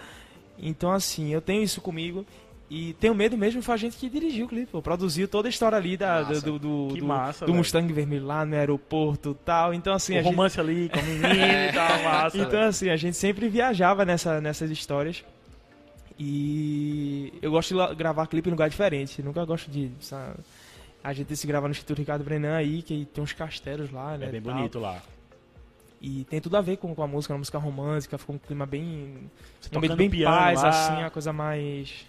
Então 0.57 0.91
assim, 0.91 1.31
eu 1.31 1.41
tenho 1.41 1.61
isso 1.61 1.81
comigo 1.81 2.25
e 2.69 2.93
tenho 2.93 3.13
medo 3.13 3.37
mesmo 3.37 3.61
foi 3.61 3.75
a 3.75 3.77
gente 3.77 3.97
que 3.97 4.09
dirigiu 4.09 4.45
o 4.45 4.49
clipe, 4.49 4.71
pô, 4.71 4.81
produziu 4.81 5.27
toda 5.27 5.47
a 5.47 5.51
história 5.51 5.77
ali 5.77 5.95
da, 5.95 6.23
Massa. 6.23 6.41
do, 6.41 6.57
do, 6.57 6.87
do, 6.95 7.05
massa, 7.05 7.45
do. 7.45 7.53
Mustang 7.53 7.91
vermelho 7.93 8.25
lá 8.25 8.43
no 8.43 8.55
aeroporto 8.55 9.37
e 9.39 9.45
tal. 9.45 9.73
Então 9.73 9.93
assim, 9.93 10.15
o 10.15 10.19
a 10.19 10.21
gente, 10.23 10.31
romance 10.31 10.59
ali 10.59 10.89
com 10.89 10.99
o 10.99 11.03
menino 11.03 11.29
e 11.29 11.71
tal, 11.73 12.01
massa. 12.03 12.37
então 12.41 12.61
assim, 12.61 12.89
a 12.89 12.95
gente 12.95 13.15
sempre 13.17 13.47
viajava 13.47 14.03
nessa, 14.03 14.41
nessas 14.41 14.71
histórias. 14.71 15.23
E 16.17 17.33
eu 17.41 17.51
gosto 17.51 17.75
de 17.75 17.95
gravar 17.95 18.27
clipe 18.27 18.47
em 18.47 18.51
lugar 18.51 18.69
diferente. 18.69 19.21
Nunca 19.21 19.43
gosto 19.45 19.69
de. 19.69 19.91
sabe? 19.99 20.35
A 21.03 21.11
gente 21.11 21.35
se 21.35 21.45
grava 21.45 21.67
no 21.67 21.71
Instituto 21.71 21.97
Ricardo 21.99 22.23
Brenan 22.23 22.55
aí, 22.55 22.81
que 22.81 23.05
tem 23.13 23.23
uns 23.23 23.33
castelos 23.33 23.91
lá, 23.91 24.17
né? 24.17 24.27
É 24.27 24.31
bem 24.31 24.41
bonito 24.41 24.79
lá. 24.79 25.01
E 26.01 26.25
tem 26.25 26.39
tudo 26.41 26.55
a 26.57 26.61
ver 26.61 26.77
com, 26.77 26.93
com 26.93 27.01
a 27.03 27.07
música, 27.07 27.33
uma 27.33 27.39
música 27.39 27.57
romântica, 27.57 28.17
ficou 28.17 28.35
um 28.35 28.39
clima 28.39 28.65
bem. 28.65 29.29
Você 29.59 29.69
Um 29.73 29.77
ambiente 29.77 29.91
tocando 29.91 29.97
bem 29.97 30.09
piano 30.09 30.35
paz, 30.35 30.61
lá. 30.61 30.69
assim, 30.69 30.93
uma 31.01 31.09
coisa 31.09 31.33
mais 31.33 32.05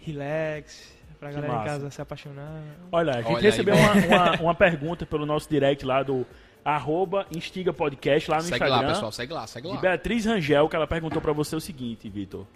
relax, 0.00 0.92
pra 1.18 1.28
Que 1.30 1.34
galera 1.36 1.52
em 1.52 1.56
massa. 1.56 1.68
casa 1.68 1.90
se 1.90 2.00
apaixonar. 2.02 2.62
Olha, 2.92 3.12
a 3.12 3.16
gente 3.22 3.26
Olha 3.28 3.36
aí, 3.38 3.42
recebeu 3.42 3.74
uma, 3.76 3.94
velho. 3.94 4.08
uma, 4.08 4.32
uma 4.40 4.54
pergunta 4.54 5.04
pelo 5.06 5.26
nosso 5.26 5.48
direct 5.48 5.84
lá 5.84 6.02
do 6.02 6.26
arroba 6.64 7.26
Instiga 7.34 7.72
Podcast 7.72 8.30
lá 8.30 8.36
no 8.38 8.42
Segue 8.44 8.54
Instagram. 8.56 8.76
lá, 8.88 8.94
pessoal, 8.94 9.12
segue 9.12 9.32
lá, 9.32 9.46
segue 9.46 9.68
De 9.68 9.74
lá. 9.74 9.80
Beatriz 9.80 10.24
Rangel, 10.24 10.68
que 10.68 10.76
ela 10.76 10.86
perguntou 10.86 11.20
pra 11.20 11.32
você 11.32 11.54
o 11.56 11.60
seguinte, 11.60 12.08
Vitor. 12.08 12.46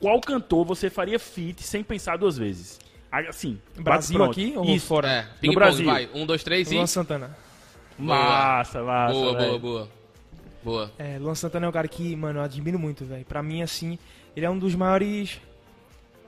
Qual 0.00 0.20
cantor 0.20 0.64
você 0.64 0.88
faria 0.88 1.18
feat 1.18 1.62
sem 1.62 1.82
pensar 1.82 2.16
duas 2.18 2.36
vezes? 2.36 2.78
Assim, 3.10 3.58
Brasil 3.76 4.22
aqui 4.22 4.52
ou 4.54 4.64
Isso. 4.64 4.86
fora? 4.86 5.08
É, 5.08 5.26
ping 5.40 5.54
Brasil. 5.54 5.86
vai. 5.86 6.08
Um, 6.14 6.26
dois, 6.26 6.42
três 6.42 6.70
e... 6.70 6.74
Luan 6.74 6.86
Santana. 6.86 7.36
Massa, 7.98 8.82
massa. 8.82 9.12
Boa, 9.12 9.32
boa, 9.32 9.38
velho. 9.38 9.58
boa. 9.58 9.88
Boa. 10.62 10.92
É, 10.98 11.18
Luan 11.18 11.34
Santana 11.34 11.66
é 11.66 11.68
um 11.68 11.72
cara 11.72 11.88
que, 11.88 12.14
mano, 12.14 12.40
eu 12.40 12.42
admiro 12.42 12.78
muito, 12.78 13.04
velho. 13.04 13.24
Pra 13.24 13.42
mim, 13.42 13.62
assim, 13.62 13.98
ele 14.36 14.44
é 14.44 14.50
um 14.50 14.58
dos 14.58 14.74
maiores 14.74 15.40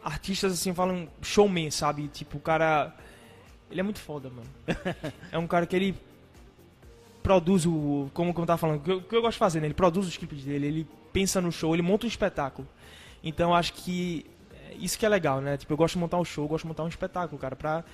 artistas, 0.02 0.52
assim, 0.52 0.72
falam 0.72 1.08
showman, 1.22 1.70
sabe? 1.70 2.08
Tipo, 2.08 2.38
o 2.38 2.40
cara. 2.40 2.94
Ele 3.70 3.80
é 3.80 3.82
muito 3.82 4.00
foda, 4.00 4.30
mano. 4.30 4.48
é 5.30 5.38
um 5.38 5.46
cara 5.46 5.66
que 5.66 5.76
ele 5.76 5.94
produz 7.22 7.66
o. 7.66 8.10
Como, 8.14 8.32
como 8.32 8.44
eu 8.44 8.46
tava 8.46 8.58
falando, 8.58 8.78
o 8.78 8.80
que 8.80 8.90
eu, 8.90 8.96
o 8.98 9.02
que 9.02 9.14
eu 9.14 9.22
gosto 9.22 9.34
de 9.34 9.38
fazer, 9.38 9.60
né? 9.60 9.66
Ele 9.66 9.74
produz 9.74 10.06
os 10.06 10.16
clipes 10.16 10.42
dele, 10.42 10.66
ele 10.66 10.86
pensa 11.12 11.40
no 11.40 11.52
show, 11.52 11.74
ele 11.74 11.82
monta 11.82 12.06
um 12.06 12.08
espetáculo. 12.08 12.66
Então, 13.22 13.50
eu 13.50 13.54
acho 13.54 13.72
que. 13.74 14.26
é 14.70 14.74
Isso 14.78 14.98
que 14.98 15.04
é 15.04 15.08
legal, 15.08 15.40
né? 15.40 15.56
Tipo, 15.56 15.72
eu 15.72 15.76
gosto 15.76 15.94
de 15.94 16.00
montar 16.00 16.18
um 16.18 16.24
show, 16.24 16.44
eu 16.44 16.48
gosto 16.48 16.62
de 16.64 16.68
montar 16.68 16.84
um 16.84 16.88
espetáculo, 16.88 17.38
cara, 17.40 17.54
pra 17.56 17.84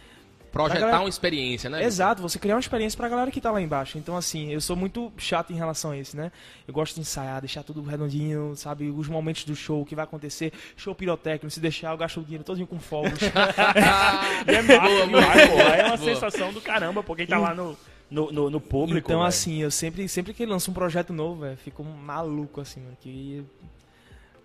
Projetar 0.53 0.81
galera- 0.81 1.01
uma 1.01 1.09
experiência, 1.09 1.69
né? 1.69 1.85
Exato, 1.85 2.23
você 2.23 2.39
criar 2.39 2.55
uma 2.55 2.61
experiência 2.61 2.97
pra 2.97 3.09
galera 3.11 3.31
que 3.31 3.41
tá 3.43 3.51
lá 3.51 3.61
embaixo. 3.61 3.99
Então, 3.99 4.17
assim, 4.17 4.51
eu 4.51 4.61
sou 4.61 4.75
muito 4.75 5.13
chato 5.19 5.53
em 5.53 5.57
relação 5.57 5.91
a 5.91 5.99
isso, 5.99 6.17
né? 6.17 6.33
Eu 6.67 6.73
gosto 6.73 6.95
de 6.95 7.01
ensaiar, 7.03 7.41
deixar 7.43 7.63
tudo 7.63 7.83
redondinho, 7.83 8.55
sabe? 8.57 8.89
Os 8.89 9.07
momentos 9.07 9.45
do 9.45 9.55
show, 9.55 9.83
o 9.83 9.85
que 9.85 9.95
vai 9.95 10.05
acontecer. 10.05 10.53
Show 10.75 10.95
pirotécnico, 10.95 11.51
se 11.51 11.61
deixar, 11.61 11.91
eu 11.91 11.99
gasto 11.99 12.21
o 12.21 12.23
dinheiro 12.25 12.43
todinho 12.45 12.67
com 12.67 12.79
fogos. 12.79 13.19
E 14.47 14.55
é 14.55 14.63
massa 14.63 14.81
Boa, 14.81 15.07
demais, 15.07 15.49
pô. 15.51 15.59
É 15.59 15.85
uma 15.85 15.97
boa. 15.99 16.15
sensação 16.15 16.53
do 16.55 16.61
caramba, 16.63 17.03
pô, 17.03 17.15
quem 17.15 17.27
tá 17.27 17.37
lá 17.39 17.53
no, 17.55 17.77
no, 18.11 18.33
no, 18.33 18.49
no 18.49 18.61
público. 18.61 19.09
então, 19.09 19.19
velho. 19.19 19.29
assim, 19.29 19.59
eu 19.61 19.71
sempre, 19.71 20.09
sempre 20.09 20.33
que 20.33 20.43
ele 20.45 20.53
lança 20.53 20.71
um 20.71 20.75
projeto 20.75 21.13
novo, 21.13 21.43
velho, 21.43 21.57
fico 21.59 21.85
maluco, 21.85 22.63
assim, 22.63 22.81
mano. 22.81 22.97
Que 22.99 23.45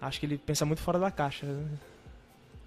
acho 0.02 0.20
que 0.20 0.26
ele 0.26 0.38
pensa 0.38 0.66
muito 0.66 0.82
fora 0.82 1.00
da 1.00 1.10
caixa. 1.12 1.46
né? 1.46 1.66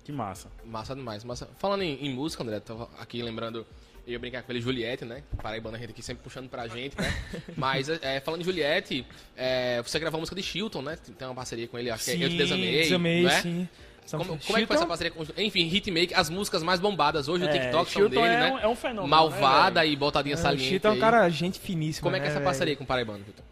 Que 0.05 0.12
massa. 0.12 0.49
Massa 0.64 0.95
demais. 0.95 1.24
Massa. 1.24 1.49
Falando 1.59 1.82
em, 1.82 2.07
em 2.07 2.12
música, 2.12 2.43
André, 2.43 2.61
tava 2.61 2.89
aqui 2.99 3.22
lembrando. 3.22 3.66
Eu 4.07 4.12
ia 4.12 4.18
brincar 4.18 4.43
com 4.43 4.53
ele, 4.53 4.61
Juliette, 4.61 5.03
né? 5.05 5.22
Paraibana, 5.43 5.78
a 5.78 5.80
gente 5.80 5.91
aqui 5.93 6.03
sempre 6.03 6.22
puxando 6.22 6.47
pra 6.49 6.68
gente, 6.68 6.95
né? 7.01 7.11
Mas, 7.57 7.89
é, 7.89 8.20
falando 8.20 8.43
em 8.43 8.45
Juliette, 8.45 9.07
é, 9.35 9.80
você 9.82 9.99
gravou 9.99 10.18
a 10.18 10.20
música 10.20 10.37
de 10.37 10.43
Chilton, 10.43 10.82
né? 10.82 10.99
Tem 11.18 11.26
uma 11.26 11.35
parceria 11.35 11.66
com 11.66 11.78
ele, 11.78 11.91
acho 11.91 12.05
que 12.05 12.11
é 12.11 12.14
Eu 12.16 12.28
Te 12.28 12.37
Desamei, 12.37 12.82
Desamei, 12.82 13.22
não 13.22 13.30
é? 13.30 13.41
sim. 13.41 13.68
Como, 14.11 14.24
como 14.39 14.59
é 14.59 14.61
que 14.61 14.66
foi 14.66 14.76
essa 14.76 14.87
parceria 14.87 15.11
com... 15.11 15.24
Enfim, 15.41 15.66
Hitmake, 15.66 16.12
as 16.12 16.28
músicas 16.28 16.62
mais 16.62 16.78
bombadas 16.78 17.26
hoje, 17.28 17.45
o 17.47 17.49
É, 17.49 17.53
TikTok 17.53 17.91
são 17.91 18.03
Chilton 18.03 18.20
dele, 18.20 18.35
é 18.35 18.41
né? 18.41 18.53
um- 18.53 18.59
é 18.59 18.68
um 18.68 18.76
fenômeno, 18.76 19.09
Malvada 19.09 19.80
né, 19.80 19.89
e 19.89 19.97
botadinha 19.97 20.35
O 20.35 20.39
saliente 20.39 20.68
Chito 20.68 20.87
é 20.87 20.91
um 20.91 20.99
cara, 20.99 21.26
gente 21.30 21.59
finíssima. 21.59 22.03
Como 22.03 22.14
é 22.14 22.20
que 22.20 22.26
é 22.26 22.28
né, 22.28 22.35
essa 22.35 22.45
parceria 22.45 22.76
com 22.76 22.85
o 22.85 22.87
Paraibano, 22.87 23.24
Vitor? 23.24 23.43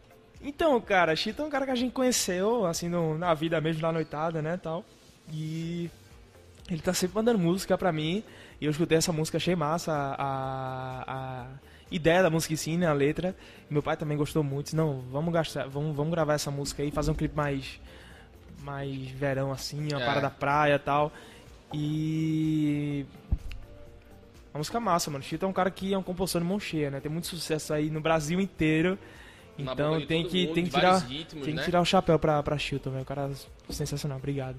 Então, 0.42 0.80
cara, 0.80 1.14
Chito 1.14 1.40
é 1.42 1.44
um 1.44 1.50
cara 1.50 1.64
que 1.64 1.70
a 1.70 1.74
gente 1.76 1.92
conheceu, 1.92 2.66
assim, 2.66 2.88
no- 2.88 3.16
na 3.16 3.32
vida 3.34 3.60
mesmo, 3.60 3.82
na 3.82 3.92
noitada, 3.92 4.42
né, 4.42 4.56
tal. 4.56 4.84
E 5.32 5.88
ele 6.68 6.80
tá 6.82 6.92
sempre 6.92 7.14
mandando 7.16 7.38
música 7.38 7.78
pra 7.78 7.92
mim. 7.92 8.24
E 8.60 8.64
eu 8.64 8.70
escutei 8.70 8.98
essa 8.98 9.12
música, 9.12 9.36
achei 9.38 9.54
massa 9.54 9.92
a, 9.92 11.04
a 11.06 11.46
ideia 11.90 12.22
da 12.22 12.30
música 12.30 12.52
em 12.54 12.56
si, 12.56 12.76
né, 12.76 12.86
a 12.86 12.92
letra. 12.92 13.36
Meu 13.70 13.82
pai 13.82 13.96
também 13.96 14.16
gostou 14.16 14.42
muito. 14.42 14.64
Disse, 14.66 14.76
não, 14.76 15.00
vamos 15.12 15.32
gastar, 15.32 15.68
vamos, 15.68 15.94
vamos 15.94 16.12
gravar 16.12 16.34
essa 16.34 16.50
música 16.50 16.82
aí, 16.82 16.90
fazer 16.90 17.10
um 17.10 17.14
clipe 17.14 17.36
mais 17.36 17.80
mais 18.62 19.08
verão 19.10 19.50
assim, 19.50 19.88
uma 19.92 20.00
É. 20.00 20.04
parada 20.06 20.20
da 20.22 20.30
praia 20.30 20.74
e 20.76 20.78
tal. 20.78 21.12
E 21.72 23.04
uma 24.54 24.58
música 24.58 24.78
massa, 24.78 25.10
mano. 25.10 25.24
Chito 25.24 25.44
é 25.44 25.48
um 25.48 25.52
cara 25.52 25.70
que 25.70 25.92
é 25.92 25.98
um 25.98 26.02
compositor 26.02 26.40
de 26.42 26.46
mão 26.46 26.60
cheia, 26.60 26.90
né? 26.90 27.00
Tem 27.00 27.10
muito 27.10 27.26
sucesso 27.26 27.72
aí 27.74 27.90
no 27.90 28.00
Brasil 28.00 28.40
inteiro. 28.40 28.96
Então 29.58 30.00
tem 30.06 30.26
que, 30.26 30.46
mundo, 30.46 30.54
tem 30.54 30.64
que 30.64 30.70
tirar, 30.70 30.98
ritmos, 30.98 31.44
tem 31.44 31.54
que 31.54 31.60
né? 31.60 31.64
tirar 31.64 31.80
o 31.80 31.84
chapéu 31.84 32.18
pra, 32.18 32.42
pra 32.42 32.58
Chilton, 32.58 32.90
velho. 32.90 33.02
O 33.02 33.06
cara 33.06 33.30
é 33.68 33.72
sensacional, 33.72 34.18
obrigado. 34.18 34.56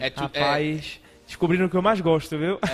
É, 0.00 0.10
tu- 0.10 0.20
é, 0.32 0.40
Rapaz, 0.40 1.00
descobriram 1.26 1.66
o 1.66 1.70
que 1.70 1.76
eu 1.76 1.82
mais 1.82 2.00
gosto, 2.00 2.38
viu? 2.38 2.58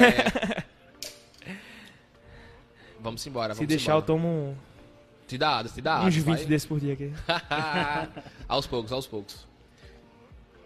vamos 3.00 3.26
embora, 3.26 3.48
vamos 3.54 3.58
Se 3.58 3.66
deixar, 3.66 3.92
eu 3.92 3.96
embora. 3.96 4.06
tomo 4.06 4.28
um- 4.28 4.54
Te 5.26 5.38
dá, 5.38 5.62
te 5.64 5.80
dá. 5.80 6.00
uns 6.02 6.14
20 6.14 6.24
vai. 6.24 6.44
desses 6.46 6.66
por 6.68 6.80
dia 6.80 6.92
aqui. 6.94 7.12
aos 8.48 8.66
poucos, 8.66 8.92
aos 8.92 9.06
poucos. 9.06 9.46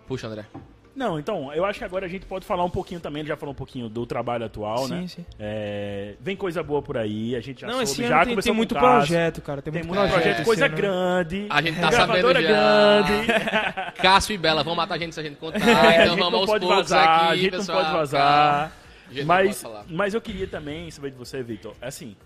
Puxa, 0.07 0.27
André. 0.27 0.47
Não, 0.95 1.19
então, 1.19 1.53
eu 1.55 1.65
acho 1.65 1.79
que 1.79 1.85
agora 1.85 2.05
a 2.05 2.09
gente 2.09 2.27
pode 2.27 2.45
falar 2.45 2.65
um 2.65 2.71
pouquinho 2.71 3.01
também, 3.01 3.21
ele 3.21 3.29
já 3.29 3.37
falou 3.37 3.53
um 3.53 3.57
pouquinho 3.57 3.89
do 3.89 4.05
trabalho 4.05 4.45
atual, 4.45 4.87
sim, 4.87 4.95
né? 4.95 5.07
sim. 5.09 5.25
É, 5.39 6.15
vem 6.21 6.37
coisa 6.37 6.63
boa 6.63 6.83
por 6.83 6.99
aí, 6.99 7.35
a 7.35 7.41
gente 7.41 7.63
já 7.63 7.67
Não, 7.67 7.75
soube, 7.75 7.85
esse 7.85 8.07
já 8.07 8.25
tem, 8.27 8.37
tem 8.37 8.53
muito 8.53 8.75
projeto, 8.75 9.41
cara. 9.41 9.63
Tem, 9.63 9.73
Tem 9.73 9.83
muito 9.83 9.99
projeto. 9.99 10.21
projeto, 10.23 10.45
coisa 10.45 10.67
ano. 10.67 10.77
grande. 10.77 11.47
A 11.49 11.63
gente 11.63 11.81
tá 11.81 11.93
sabendo 11.93 12.33
já. 12.35 12.41
grande. 12.43 13.93
Cássio 14.03 14.35
e 14.35 14.39
Bela 14.39 14.63
vão 14.63 14.75
matar 14.75 14.97
a 14.97 14.99
gente 14.99 15.15
se 15.15 15.21
a 15.21 15.23
gente 15.23 15.37
contar. 15.37 15.59
É, 15.63 15.73
a 15.73 15.93
então 16.05 16.17
gente 16.17 16.19
vamos 16.19 16.33
não 16.33 16.39
aos 16.41 16.51
pode 16.51 16.67
vazar, 16.67 17.09
aqui, 17.09 17.33
a 17.33 17.37
gente 17.37 17.51
pessoal. 17.53 17.79
não 17.79 17.85
pode 17.85 17.97
vazar. 17.99 18.21
calma. 18.21 18.73
A 19.09 19.13
gente 19.15 19.21
não 19.21 19.27
Mas, 19.27 19.47
pode 19.49 19.75
falar. 19.75 19.85
mas 19.89 20.15
eu 20.15 20.21
queria 20.21 20.47
também 20.47 20.91
saber 20.91 21.11
de 21.11 21.17
você, 21.17 21.43
Vitor. 21.43 21.75
Assim, 21.81 22.17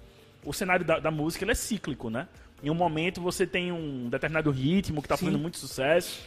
o 0.44 0.52
cenário 0.52 0.84
da, 0.84 0.98
da 0.98 1.10
música 1.10 1.44
ele 1.44 1.52
é 1.52 1.54
cíclico, 1.54 2.10
né? 2.10 2.26
Em 2.62 2.70
um 2.70 2.74
momento 2.74 3.20
você 3.20 3.46
tem 3.46 3.70
um 3.70 4.08
determinado 4.08 4.50
ritmo 4.50 5.00
que 5.02 5.08
tá 5.08 5.16
fazendo 5.16 5.38
muito 5.38 5.56
sucesso. 5.58 6.20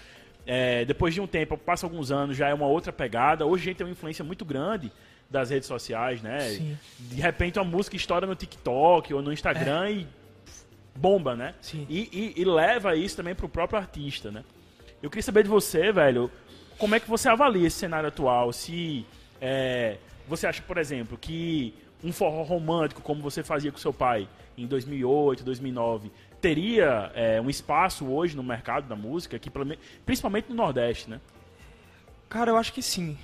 É, 0.52 0.84
depois 0.84 1.14
de 1.14 1.22
um 1.22 1.28
tempo, 1.28 1.56
passa 1.56 1.86
alguns 1.86 2.10
anos, 2.12 2.36
já 2.36 2.48
é 2.50 2.54
uma 2.56 2.66
outra 2.66 2.92
pegada. 2.92 3.46
Hoje 3.46 3.62
a 3.62 3.66
gente 3.66 3.78
tem 3.78 3.86
uma 3.86 3.92
influência 3.92 4.26
muito 4.26 4.44
grande 4.44 4.92
das 5.30 5.52
redes 5.52 5.68
sociais, 5.68 6.24
né? 6.24 6.40
Sim. 6.40 6.76
De 7.00 7.22
repente 7.22 7.60
uma 7.60 7.66
música 7.66 7.96
estoura 7.96 8.26
no 8.26 8.34
TikTok 8.34 9.14
ou 9.14 9.22
no 9.22 9.32
Instagram 9.32 9.92
e 9.92 10.08
bomba, 10.96 11.36
né? 11.36 11.54
Sim. 11.62 11.86
E, 11.88 12.34
e- 12.36 12.42
e 12.42 12.46
leva 12.46 12.96
isso 12.96 13.16
também 13.16 13.36
pro 13.36 13.48
próprio 13.48 13.78
artista, 13.80 14.32
né? 14.32 14.44
Eu 15.04 15.10
queria 15.12 15.22
saber 15.22 15.44
de 15.44 15.50
você, 15.50 15.92
velho, 15.92 16.32
como 16.80 16.96
é 16.96 17.00
que 17.00 17.08
você 17.08 17.30
avalia 17.30 17.68
esse 17.68 17.78
cenário 17.78 18.08
atual? 18.10 18.52
Se 18.52 19.06
é, 19.40 19.98
você 20.28 20.48
acha, 20.48 20.64
por 20.64 20.80
exemplo, 20.80 21.16
que 21.16 21.76
um 22.04 22.12
forró 22.12 22.42
romântico, 22.42 23.02
como 23.04 23.22
você 23.22 23.44
fazia 23.44 23.72
com 23.72 23.78
seu 23.78 23.94
pai 23.94 24.28
em 24.58 24.66
2008, 24.66 25.44
2009, 25.44 26.12
teria 26.42 27.12
é, 27.14 27.42
um 27.42 27.50
espaço 27.50 28.06
hoje 28.08 28.36
no 28.36 28.44
mercado 28.44 28.88
da 28.88 28.96
música, 28.96 29.36
aqui, 29.38 29.52
principalmente 30.06 30.50
no 30.50 30.56
Nordeste, 30.56 31.10
né? 31.10 31.20
Cara, 32.30 32.52
eu 32.52 32.58
acho 32.58 32.72
que 32.74 32.82
sim. 32.82 33.18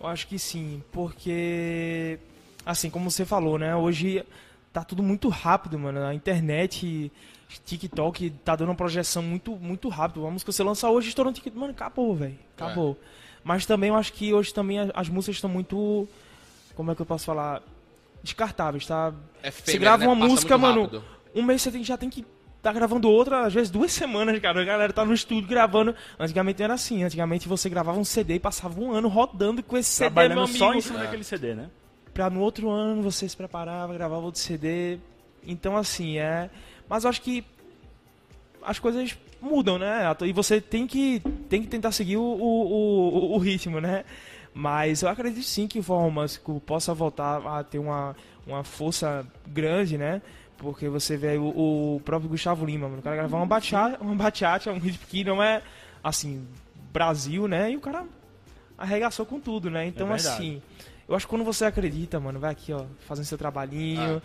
Eu 0.00 0.06
acho 0.06 0.26
que 0.26 0.38
sim, 0.38 0.82
porque 0.92 2.18
assim, 2.66 2.90
como 2.90 3.10
você 3.10 3.24
falou, 3.24 3.58
né? 3.58 3.74
Hoje 3.74 4.24
tá 4.72 4.82
tudo 4.84 5.02
muito 5.02 5.28
rápido, 5.28 5.78
mano. 5.78 6.02
A 6.04 6.12
internet, 6.14 7.10
TikTok 7.64 8.30
tá 8.44 8.56
dando 8.56 8.68
uma 8.70 8.74
projeção 8.74 9.22
muito 9.22 9.52
muito 9.56 9.88
rápido. 9.88 10.22
Uma 10.22 10.32
música 10.32 10.50
que 10.50 10.56
você 10.56 10.62
lança 10.62 10.90
hoje, 10.90 11.08
estourou 11.08 11.30
no 11.30 11.34
TikTok, 11.34 11.56
mano, 11.58 11.72
acabou, 11.72 12.14
velho. 12.14 12.38
Acabou. 12.56 12.98
Mas 13.42 13.64
também 13.66 13.88
eu 13.90 13.94
acho 13.96 14.12
que 14.12 14.32
hoje 14.34 14.52
também 14.52 14.78
a- 14.80 14.90
as 14.94 15.08
músicas 15.08 15.36
estão 15.36 15.48
muito 15.50 16.08
como 16.74 16.90
é 16.90 16.94
que 16.94 17.00
eu 17.02 17.06
posso 17.06 17.24
falar? 17.26 17.62
Descartáveis, 18.22 18.86
tá? 18.86 19.12
É 19.42 19.50
Você 19.50 19.60
efêmero, 19.72 19.80
grava 19.82 20.02
né? 20.02 20.08
uma 20.08 20.16
Passa 20.16 20.28
música, 20.28 20.58
mano, 20.58 20.82
rápido. 20.82 21.04
Um 21.34 21.42
mês 21.42 21.62
você 21.62 21.70
tem- 21.70 21.84
já 21.84 21.96
tem 21.96 22.08
que 22.10 22.24
tá 22.62 22.72
gravando 22.72 23.10
outra, 23.10 23.44
às 23.44 23.52
vezes 23.52 23.70
duas 23.70 23.92
semanas, 23.92 24.38
cara. 24.40 24.62
A 24.62 24.64
galera 24.64 24.90
tá 24.92 25.04
no 25.04 25.12
estúdio 25.12 25.46
gravando. 25.48 25.94
Antigamente 26.18 26.58
não 26.60 26.64
era 26.64 26.74
assim. 26.74 27.02
Antigamente 27.04 27.46
você 27.46 27.68
gravava 27.68 27.98
um 27.98 28.04
CD 28.04 28.36
e 28.36 28.40
passava 28.40 28.80
um 28.80 28.90
ano 28.92 29.06
rodando 29.08 29.62
com 29.62 29.76
esse 29.76 29.90
CD, 29.90 30.28
meu 30.28 30.44
amigo. 30.44 30.56
só 30.58 30.72
em 30.72 30.80
cima 30.80 31.00
É. 31.00 31.02
daquele 31.02 31.24
CD, 31.24 31.54
né? 31.54 31.68
Pra 32.14 32.30
no 32.30 32.40
outro 32.40 32.70
ano 32.70 33.02
você 33.02 33.28
se 33.28 33.36
preparava, 33.36 33.92
gravava 33.92 34.24
outro 34.24 34.40
CD. 34.40 34.98
Então, 35.46 35.76
assim, 35.76 36.16
é... 36.16 36.48
Mas 36.88 37.04
eu 37.04 37.10
acho 37.10 37.20
que 37.20 37.44
as 38.62 38.78
coisas 38.78 39.16
mudam, 39.42 39.78
né? 39.78 40.02
E 40.22 40.32
você 40.32 40.60
tem 40.60 40.86
que, 40.86 41.20
tem 41.50 41.60
que 41.60 41.68
tentar 41.68 41.92
seguir 41.92 42.16
o, 42.16 42.22
o, 42.22 43.32
o, 43.32 43.34
o 43.34 43.38
ritmo, 43.38 43.80
né? 43.80 44.04
Mas 44.54 45.02
eu 45.02 45.08
acredito 45.08 45.42
sim 45.44 45.66
que 45.66 45.80
o 45.80 45.82
forró 45.82 46.02
romântico 46.02 46.62
possa 46.64 46.94
voltar 46.94 47.44
a 47.46 47.62
ter 47.62 47.78
uma, 47.78 48.16
uma 48.46 48.64
força 48.64 49.26
grande, 49.46 49.98
né? 49.98 50.22
Porque 50.58 50.88
você 50.88 51.16
vê 51.16 51.36
o, 51.36 51.96
o 51.96 52.00
próprio 52.04 52.30
Gustavo 52.30 52.64
Lima, 52.64 52.88
mano. 52.88 53.00
O 53.00 53.02
cara 53.02 53.16
gravou 53.16 53.38
uma 53.38 53.46
bachata, 53.46 54.02
uma 54.02 54.14
bachata, 54.14 54.70
um 54.70 54.78
ritmo 54.78 55.06
que 55.08 55.24
não 55.24 55.42
é, 55.42 55.62
assim, 56.02 56.46
Brasil, 56.92 57.48
né? 57.48 57.72
E 57.72 57.76
o 57.76 57.80
cara 57.80 58.06
arregaçou 58.78 59.26
com 59.26 59.40
tudo, 59.40 59.70
né? 59.70 59.86
Então, 59.86 60.06
verdade. 60.06 60.28
assim, 60.28 60.62
eu 61.08 61.14
acho 61.14 61.26
que 61.26 61.30
quando 61.30 61.44
você 61.44 61.64
acredita, 61.64 62.18
mano, 62.20 62.38
vai 62.38 62.52
aqui, 62.52 62.72
ó, 62.72 62.84
fazendo 63.00 63.24
seu 63.24 63.38
trabalhinho. 63.38 64.22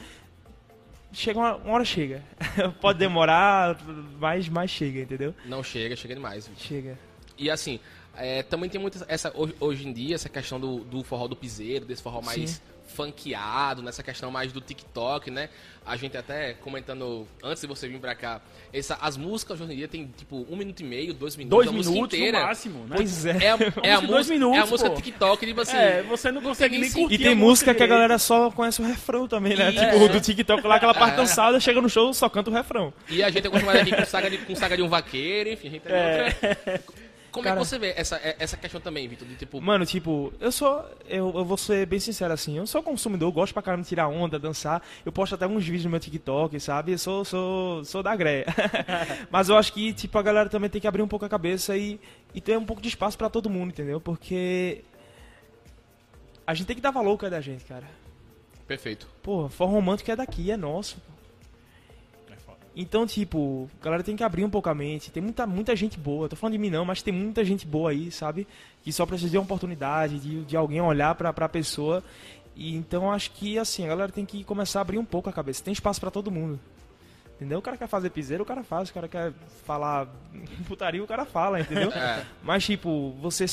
Chega 1.12 1.40
uma, 1.40 1.56
uma 1.56 1.74
hora 1.74 1.86
chega. 1.86 2.24
Pode 2.80 3.00
demorar, 3.00 3.80
mas, 4.20 4.48
mas 4.48 4.70
chega, 4.70 5.02
entendeu? 5.02 5.34
Não 5.46 5.64
chega, 5.64 5.96
chega 5.96 6.14
demais. 6.14 6.48
Vitor. 6.48 6.64
Chega. 6.64 7.00
E 7.38 7.50
assim, 7.50 7.80
é, 8.16 8.44
também 8.44 8.70
tem 8.70 8.80
muito 8.80 9.04
essa 9.08 9.32
hoje, 9.36 9.56
hoje 9.60 9.88
em 9.88 9.94
dia 9.94 10.16
essa 10.16 10.30
questão 10.30 10.60
do, 10.60 10.80
do 10.80 11.04
forró 11.04 11.28
do 11.28 11.36
piseiro, 11.36 11.86
desse 11.86 12.04
forró 12.04 12.22
mais 12.22 12.52
Sim. 12.52 12.62
Funkeado, 13.04 13.82
nessa 13.82 14.04
questão 14.04 14.30
mais 14.30 14.52
do 14.52 14.60
TikTok, 14.60 15.32
né? 15.32 15.50
A 15.86 15.96
gente 15.96 16.16
até 16.18 16.54
comentando 16.56 17.26
antes 17.44 17.62
de 17.62 17.68
você 17.68 17.88
vir 17.88 18.00
pra 18.00 18.14
cá, 18.14 18.42
essa, 18.72 18.96
as 19.02 19.16
músicas 19.18 19.60
hoje 19.62 19.74
em 19.74 19.78
dia 19.78 19.88
tem 19.88 20.06
tipo 20.16 20.46
um 20.50 20.56
minuto 20.56 20.82
e 20.82 20.84
meio, 20.84 21.14
dois 21.14 21.36
minutos, 21.36 21.66
Dois 21.66 21.72
minutos 21.88 22.14
inteira. 22.14 22.40
no 22.42 22.46
máximo, 22.46 22.80
né? 22.86 22.96
Pois 22.98 23.26
é. 23.26 23.38
É, 23.46 23.52
a- 23.52 23.58
é 23.84 23.94
a 23.94 24.02
música 24.02 24.34
minutos, 24.34 24.58
é 24.58 24.62
a 24.62 24.66
música 24.66 24.90
pô. 24.90 24.96
TikTok, 24.98 25.46
tipo 25.46 25.62
assim. 25.62 25.78
É, 25.78 26.04
você 26.04 26.32
não 26.32 26.42
consegue 26.42 26.78
nem 26.78 26.92
curtir 26.92 27.16
E 27.16 27.18
tem 27.18 27.32
a 27.32 27.36
música 27.36 27.74
que 27.74 27.82
a 27.82 27.88
galera 27.88 28.18
só 28.20 28.52
conhece 28.52 28.82
o 28.82 28.86
refrão 28.86 29.28
também, 29.28 29.56
né? 29.56 29.70
É. 29.70 29.72
Tipo, 29.92 30.08
do 30.10 30.20
TikTok 30.20 30.68
lá, 30.68 30.76
aquela 30.76 30.94
parte 30.94 31.14
É. 31.14 31.18
dançada, 31.18 31.60
chega 31.60 31.82
no 31.82 31.90
show, 31.90 32.14
só 32.14 32.28
canta 32.30 32.52
o 32.52 32.54
refrão. 32.54 32.94
E 33.10 33.24
a 33.24 33.30
gente 33.30 33.46
é 33.46 33.48
acostumado 33.48 33.78
aqui 33.78 33.96
com 33.96 34.06
saga 34.06 34.30
de, 34.30 34.38
com 34.40 34.56
saga 34.56 34.76
de 34.76 34.84
um 34.84 34.90
vaqueiro, 34.90 35.50
enfim, 35.50 35.68
a 35.68 35.72
gente 35.72 35.82
tem 35.82 35.94
outra. 35.96 36.82
Como 37.32 37.46
é 37.48 37.50
Cara- 37.52 37.62
que 37.62 37.68
você 37.68 37.78
vê 37.78 37.94
essa, 37.96 38.20
essa 38.40 38.58
questão 38.58 38.82
também, 38.82 39.08
Vitor? 39.08 39.28
De 39.28 39.36
tipo, 39.36 39.62
Mano, 39.62 39.86
tipo, 39.86 40.34
eu 40.40 40.52
sou. 40.52 40.84
Eu, 41.08 41.32
eu 41.36 41.46
vou 41.46 41.58
ser 41.58 41.86
bem 41.86 42.00
sincero 42.00 42.34
assim, 42.34 42.58
eu 42.58 42.66
sou 42.66 42.82
consumidor, 42.82 43.32
gosto 43.32 43.54
pra 43.54 43.62
caramba 43.62 43.84
de 43.84 43.90
tirar 43.90 44.08
onda, 44.08 44.40
dançar. 44.40 44.82
Eu 45.06 45.12
posto 45.12 45.36
até 45.36 45.46
uns 45.48 45.64
vídeos 45.64 45.86
no 45.86 45.92
meu 45.92 46.00
TikTok, 46.00 46.60
sabe? 46.60 46.94
Eu 46.94 46.98
sou, 46.98 47.24
sou, 47.26 47.86
sou 47.86 48.02
da 48.04 48.16
greia. 48.16 48.46
Mas 49.30 49.50
eu 49.50 49.58
acho 49.58 49.72
que, 49.74 49.94
tipo, 49.94 50.18
a 50.18 50.22
galera 50.24 50.50
também 50.50 50.70
tem 50.70 50.82
que 50.82 50.88
abrir 50.88 51.02
um 51.02 51.08
pouco 51.08 51.26
a 51.26 51.30
cabeça 51.30 51.78
e, 51.78 52.00
e 52.34 52.42
ter 52.42 52.58
um 52.58 52.66
pouco 52.66 52.82
de 52.82 52.88
espaço 52.90 53.18
pra 53.18 53.30
todo 53.30 53.50
mundo, 53.50 53.70
entendeu? 53.70 54.00
Porque. 54.02 54.84
A 56.48 56.54
gente 56.54 56.68
tem 56.68 56.76
que 56.76 56.82
dar 56.82 56.92
valor 56.92 57.12
ao 57.12 57.18
que 57.18 57.26
é 57.26 57.30
da 57.30 57.42
gente, 57.42 57.64
cara. 57.66 57.86
perfeito. 58.68 59.08
Pô, 59.22 59.48
forró 59.50 59.72
romântico 59.74 60.10
é 60.12 60.16
daqui, 60.16 60.50
é 60.50 60.58
nosso. 60.58 60.96
pô. 60.96 61.19
Então, 62.76 63.06
tipo, 63.06 63.70
a 63.82 63.84
galera 63.84 64.04
tem 64.04 64.16
que 64.16 64.24
abrir 64.24 64.44
um 64.44 64.50
pouco 64.50 64.70
a 64.70 64.76
mente. 64.76 65.12
Tem 65.12 65.22
muita, 65.22 65.46
muita 65.46 65.76
gente 65.76 66.00
boa. 66.00 66.30
Tô 66.30 66.36
falando 66.36 66.54
de 66.54 66.60
mim 66.60 66.70
não, 66.70 66.86
mas 66.86 67.02
tem 67.02 67.14
muita 67.14 67.44
gente 67.44 67.66
boa 67.66 67.92
aí, 67.92 68.12
sabe? 68.12 68.48
Que 68.84 68.94
só 68.94 69.06
precisa 69.06 69.30
de 69.30 69.38
uma 69.38 69.44
oportunidade, 69.44 70.20
de, 70.20 70.46
de 70.46 70.56
alguém 70.56 70.80
olhar 70.80 71.16
pra, 71.16 71.34
pra 71.34 71.50
pessoa. 71.50 72.04
E 72.56 72.76
então 72.76 73.12
acho 73.12 73.32
que, 73.32 73.58
assim, 73.58 73.86
a 73.86 73.90
galera 73.90 74.12
tem 74.12 74.26
que 74.26 74.44
começar 74.44 74.80
a 74.80 74.82
abrir 74.82 74.98
um 74.98 75.06
pouco 75.06 75.30
a 75.30 75.34
cabeça. 75.34 75.64
Tem 75.64 75.74
espaço 75.74 76.00
pra 76.00 76.12
todo 76.12 76.32
mundo. 76.32 76.60
Entendeu? 77.36 77.60
O 77.60 77.62
cara 77.62 77.78
quer 77.78 77.88
fazer 77.88 78.10
piseiro, 78.10 78.44
o 78.44 78.46
cara 78.46 78.64
faz. 78.64 78.90
O 78.90 78.94
cara 78.94 79.08
quer 79.08 79.34
falar 79.66 80.08
putaria, 80.68 81.04
o 81.04 81.08
cara 81.08 81.26
fala, 81.26 81.60
entendeu? 81.60 81.90
É. 81.96 82.24
Mas, 82.44 82.66
tipo, 82.66 83.12
você 83.22 83.46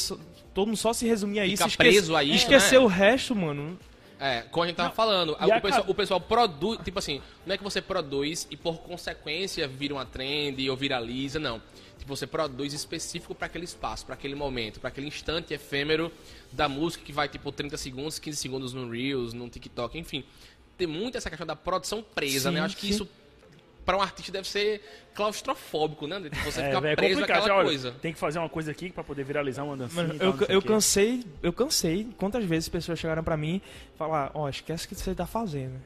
todo 0.52 0.66
mundo 0.66 0.76
só 0.76 0.92
se 0.92 1.06
resumir 1.06 1.40
a 1.40 1.46
isso. 1.46 1.62
Fica 1.68 1.76
preso 1.84 2.16
a 2.16 2.24
isso, 2.24 2.34
Esquecer 2.36 2.78
né? 2.78 2.84
o 2.84 2.88
resto, 2.88 3.34
mano. 3.34 3.78
É, 4.18 4.42
como 4.50 4.64
a 4.64 4.66
gente 4.66 4.76
tava 4.76 4.94
falando, 4.94 5.36
e 5.38 5.44
o, 5.44 5.52
a 5.52 5.60
pessoal, 5.60 5.84
o 5.88 5.94
pessoal 5.94 6.20
produz, 6.20 6.80
tipo 6.82 6.98
assim, 6.98 7.20
não 7.44 7.54
é 7.54 7.58
que 7.58 7.64
você 7.64 7.82
produz 7.82 8.46
e 8.50 8.56
por 8.56 8.78
consequência 8.78 9.68
vira 9.68 9.92
uma 9.92 10.06
trend 10.06 10.68
ou 10.70 10.76
viraliza, 10.76 11.38
não. 11.38 11.60
Tipo, 11.98 12.16
você 12.16 12.26
produz 12.26 12.72
específico 12.72 13.34
para 13.34 13.46
aquele 13.46 13.64
espaço, 13.64 14.06
para 14.06 14.14
aquele 14.14 14.34
momento, 14.34 14.80
para 14.80 14.88
aquele 14.88 15.06
instante 15.06 15.52
efêmero 15.52 16.10
da 16.50 16.68
música 16.68 17.04
que 17.04 17.12
vai 17.12 17.28
tipo 17.28 17.52
30 17.52 17.76
segundos, 17.76 18.18
15 18.18 18.36
segundos 18.38 18.72
no 18.72 18.88
Reels, 18.90 19.34
no 19.34 19.48
TikTok, 19.50 19.98
enfim. 19.98 20.24
Tem 20.78 20.86
muito 20.86 21.18
essa 21.18 21.28
questão 21.28 21.46
da 21.46 21.56
produção 21.56 22.02
presa, 22.02 22.48
Sim, 22.48 22.54
né? 22.54 22.60
Eu 22.60 22.64
acho 22.64 22.76
que 22.76 22.86
sim. 22.86 22.92
isso 22.92 23.08
para 23.86 23.96
um 23.96 24.02
artista 24.02 24.32
deve 24.32 24.48
ser 24.48 24.82
claustrofóbico, 25.14 26.06
né? 26.06 26.20
Tipo, 26.20 26.36
você 26.44 26.60
É, 26.60 26.66
ficar 26.66 26.80
velho, 26.80 26.92
é 26.92 26.96
preso 26.96 27.14
complicado. 27.14 27.38
naquela 27.38 27.58
Olha, 27.58 27.66
coisa. 27.68 27.92
Tem 28.02 28.12
que 28.12 28.18
fazer 28.18 28.38
uma 28.40 28.48
coisa 28.48 28.70
aqui 28.72 28.90
pra 28.90 29.04
poder 29.04 29.24
viralizar 29.24 29.62
uma 29.62 29.76
dancinha. 29.76 30.02
Mano, 30.02 30.14
e 30.16 30.18
tal, 30.18 30.28
eu, 30.28 30.36
sei 30.38 30.56
eu 30.56 30.62
cansei, 30.62 31.24
eu 31.42 31.52
cansei. 31.52 32.08
Quantas 32.18 32.44
vezes 32.44 32.68
pessoas 32.68 32.98
chegaram 32.98 33.22
pra 33.22 33.36
mim 33.36 33.62
e 33.94 33.96
falaram, 33.96 34.32
ó, 34.34 34.48
esquece 34.48 34.84
o 34.84 34.88
que 34.88 34.94
você 34.96 35.14
tá 35.14 35.26
fazendo. 35.26 35.80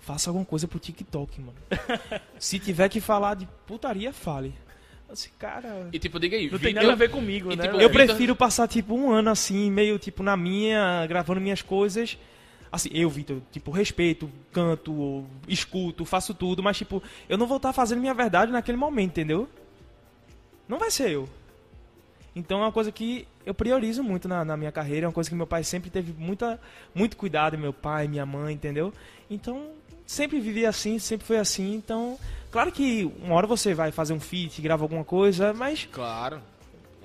Faça 0.00 0.30
alguma 0.30 0.44
coisa 0.46 0.66
pro 0.66 0.78
TikTok, 0.78 1.40
mano. 1.40 1.58
Se 2.38 2.58
tiver 2.58 2.88
que 2.88 3.00
falar 3.00 3.34
de 3.34 3.46
putaria, 3.66 4.12
fale. 4.12 4.54
Eu 5.08 5.14
disse, 5.14 5.30
cara. 5.38 5.88
E 5.92 5.98
tipo, 5.98 6.18
diga 6.18 6.36
aí, 6.36 6.50
Não 6.50 6.58
tem 6.58 6.72
nada 6.74 6.92
a 6.92 6.96
ver 6.96 7.10
comigo, 7.10 7.52
e, 7.52 7.56
né? 7.56 7.64
tipo? 7.66 7.76
Eu 7.80 7.90
prefiro 7.90 8.34
passar, 8.34 8.66
tipo, 8.66 8.94
um 8.94 9.10
ano 9.12 9.30
assim, 9.30 9.70
meio, 9.70 9.98
tipo, 9.98 10.22
na 10.22 10.36
minha, 10.36 11.06
gravando 11.06 11.40
minhas 11.40 11.62
coisas. 11.62 12.18
Assim, 12.76 12.90
eu, 12.92 13.08
Vitor, 13.08 13.38
tipo, 13.50 13.70
respeito, 13.70 14.30
canto, 14.52 15.24
escuto, 15.48 16.04
faço 16.04 16.34
tudo, 16.34 16.62
mas, 16.62 16.76
tipo, 16.76 17.02
eu 17.28 17.36
não 17.36 17.46
vou 17.46 17.56
estar 17.56 17.72
fazendo 17.72 18.00
minha 18.00 18.14
verdade 18.14 18.52
naquele 18.52 18.76
momento, 18.76 19.12
entendeu? 19.12 19.48
Não 20.68 20.78
vai 20.78 20.90
ser 20.90 21.10
eu. 21.10 21.28
Então 22.34 22.58
é 22.58 22.64
uma 22.64 22.72
coisa 22.72 22.92
que 22.92 23.26
eu 23.46 23.54
priorizo 23.54 24.02
muito 24.02 24.28
na, 24.28 24.44
na 24.44 24.56
minha 24.58 24.70
carreira, 24.70 25.06
é 25.06 25.08
uma 25.08 25.12
coisa 25.14 25.30
que 25.30 25.34
meu 25.34 25.46
pai 25.46 25.64
sempre 25.64 25.88
teve 25.88 26.12
muita, 26.12 26.60
muito 26.94 27.16
cuidado, 27.16 27.56
meu 27.56 27.72
pai, 27.72 28.06
minha 28.06 28.26
mãe, 28.26 28.54
entendeu? 28.54 28.92
Então, 29.30 29.70
sempre 30.06 30.38
vivi 30.38 30.66
assim, 30.66 30.98
sempre 30.98 31.26
foi 31.26 31.38
assim, 31.38 31.74
então... 31.74 32.18
Claro 32.50 32.70
que 32.70 33.10
uma 33.22 33.34
hora 33.34 33.46
você 33.46 33.74
vai 33.74 33.90
fazer 33.90 34.12
um 34.12 34.20
feat, 34.20 34.60
grava 34.60 34.84
alguma 34.84 35.04
coisa, 35.04 35.52
mas, 35.54 35.88
Claro. 35.90 36.40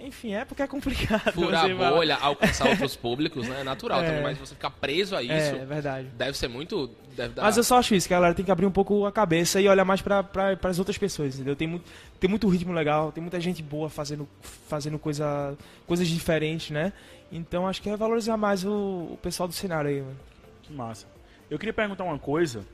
Enfim, 0.08 0.34
é 0.34 0.44
porque 0.46 0.62
é 0.62 0.68
complicado. 0.68 1.32
Furar 1.34 1.66
a 1.70 1.74
vai- 1.74 1.90
bolha, 1.92 2.16
alcançar 2.18 2.68
outros 2.70 2.96
públicos, 2.96 3.48
né? 3.48 3.62
É 3.62 3.64
natural 3.64 4.02
É. 4.02 4.08
também, 4.08 4.22
mas 4.24 4.38
você 4.38 4.54
ficar 4.56 4.70
preso 4.72 5.16
a 5.16 5.22
isso 5.24 5.32
É, 5.34 5.66
verdade. 5.66 6.08
deve 6.18 6.38
ser 6.38 6.48
muito. 6.48 6.90
Deve 7.16 7.34
dar... 7.34 7.44
Mas 7.44 7.58
eu 7.58 7.64
só 7.64 7.78
acho 7.78 7.94
isso, 7.96 8.08
que 8.08 8.14
a 8.14 8.18
galera 8.18 8.34
tem 8.34 8.44
que 8.46 8.52
abrir 8.52 8.66
um 8.66 8.72
pouco 8.72 9.06
a 9.06 9.12
cabeça 9.12 9.60
e 9.62 9.68
olhar 9.68 9.84
mais 9.86 10.02
pra, 10.02 10.24
pra, 10.24 10.56
pras 10.56 10.80
outras 10.80 10.98
pessoas, 10.98 11.36
entendeu? 11.36 11.56
Tem 11.56 11.68
muito, 11.68 11.86
tem 12.20 12.30
muito 12.30 12.48
ritmo 12.48 12.72
legal, 12.74 13.12
tem 13.12 13.22
muita 13.22 13.40
gente 13.40 13.62
boa 13.62 13.90
fazendo, 13.90 14.28
fazendo 14.68 14.98
coisa, 14.98 15.58
coisas 15.86 16.08
diferentes, 16.08 16.72
né? 16.72 16.94
Então 17.32 17.68
acho 17.68 17.82
que 17.82 17.90
é 17.90 17.96
valorizar 17.98 18.38
mais 18.38 18.64
o, 18.66 18.72
o 19.14 19.20
pessoal 19.22 19.48
do 19.48 19.54
cenário 19.54 19.90
aí, 19.90 20.02
mano. 20.02 20.18
Que 20.64 20.74
massa. 20.74 21.06
Eu 21.50 21.60
queria 21.60 21.74
perguntar 21.74 22.04
uma 22.06 22.18
coisa, 22.20 22.66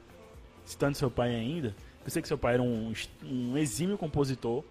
citando 0.66 0.96
seu 0.98 1.10
pai 1.10 1.34
ainda. 1.36 1.76
Eu 2.06 2.12
sei 2.12 2.22
que 2.22 2.28
seu 2.28 2.38
pai 2.38 2.54
era 2.54 2.64
um, 2.64 2.94
um 3.24 3.58
exímio 3.58 3.98
compositor. 3.98 4.64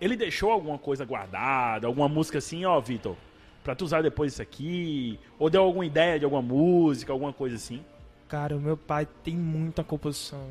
Ele 0.00 0.16
deixou 0.16 0.50
alguma 0.50 0.78
coisa 0.78 1.04
guardada, 1.04 1.86
alguma 1.86 2.08
música 2.08 2.38
assim, 2.38 2.64
ó, 2.64 2.80
Vitor, 2.80 3.16
pra 3.64 3.74
tu 3.74 3.84
usar 3.84 4.02
depois 4.02 4.32
isso 4.32 4.42
aqui? 4.42 5.18
Ou 5.38 5.50
deu 5.50 5.62
alguma 5.62 5.84
ideia 5.84 6.18
de 6.18 6.24
alguma 6.24 6.42
música, 6.42 7.12
alguma 7.12 7.32
coisa 7.32 7.56
assim? 7.56 7.84
Cara, 8.28 8.56
o 8.56 8.60
meu 8.60 8.76
pai 8.76 9.08
tem 9.24 9.34
muita 9.34 9.82
composição. 9.82 10.46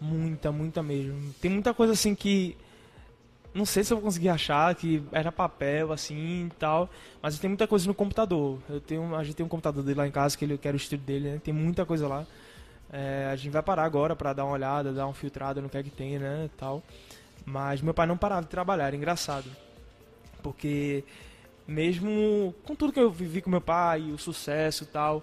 Muita, 0.00 0.50
muita 0.50 0.82
mesmo. 0.82 1.32
Tem 1.40 1.50
muita 1.50 1.74
coisa 1.74 1.92
assim 1.92 2.14
que. 2.14 2.56
Não 3.54 3.66
sei 3.66 3.84
se 3.84 3.92
eu 3.92 3.98
vou 3.98 4.04
conseguir 4.04 4.30
achar, 4.30 4.74
que 4.74 5.02
era 5.12 5.30
papel, 5.30 5.92
assim 5.92 6.46
e 6.46 6.50
tal. 6.58 6.88
Mas 7.20 7.38
tem 7.38 7.48
muita 7.48 7.66
coisa 7.66 7.86
no 7.86 7.94
computador. 7.94 8.58
Eu 8.68 8.80
tenho, 8.80 9.14
a 9.14 9.22
gente 9.22 9.36
tem 9.36 9.44
um 9.44 9.48
computador 9.48 9.84
dele 9.84 9.98
lá 9.98 10.08
em 10.08 10.10
casa, 10.10 10.36
que 10.36 10.44
ele 10.44 10.56
quer 10.56 10.72
o 10.72 10.76
estúdio 10.76 11.04
dele, 11.04 11.32
né? 11.32 11.40
Tem 11.42 11.52
muita 11.52 11.84
coisa 11.84 12.08
lá. 12.08 12.26
É, 12.92 13.28
a 13.30 13.36
gente 13.36 13.52
vai 13.52 13.62
parar 13.62 13.84
agora 13.84 14.16
pra 14.16 14.32
dar 14.32 14.44
uma 14.44 14.54
olhada, 14.54 14.92
dar 14.92 15.06
uma 15.06 15.14
filtrada 15.14 15.60
no 15.60 15.68
que 15.68 15.76
é 15.76 15.82
que 15.82 15.90
tem, 15.90 16.18
né? 16.18 16.48
Tal. 16.56 16.82
Mas 17.44 17.80
meu 17.80 17.92
pai 17.94 18.06
não 18.06 18.16
parava 18.16 18.42
de 18.42 18.48
trabalhar, 18.48 18.86
era 18.86 18.96
engraçado. 18.96 19.50
Porque 20.42 21.04
mesmo 21.66 22.54
com 22.64 22.74
tudo 22.74 22.92
que 22.92 23.00
eu 23.00 23.10
vivi 23.10 23.40
com 23.40 23.50
meu 23.50 23.60
pai, 23.60 24.10
o 24.12 24.18
sucesso 24.18 24.84
e 24.84 24.86
tal, 24.86 25.22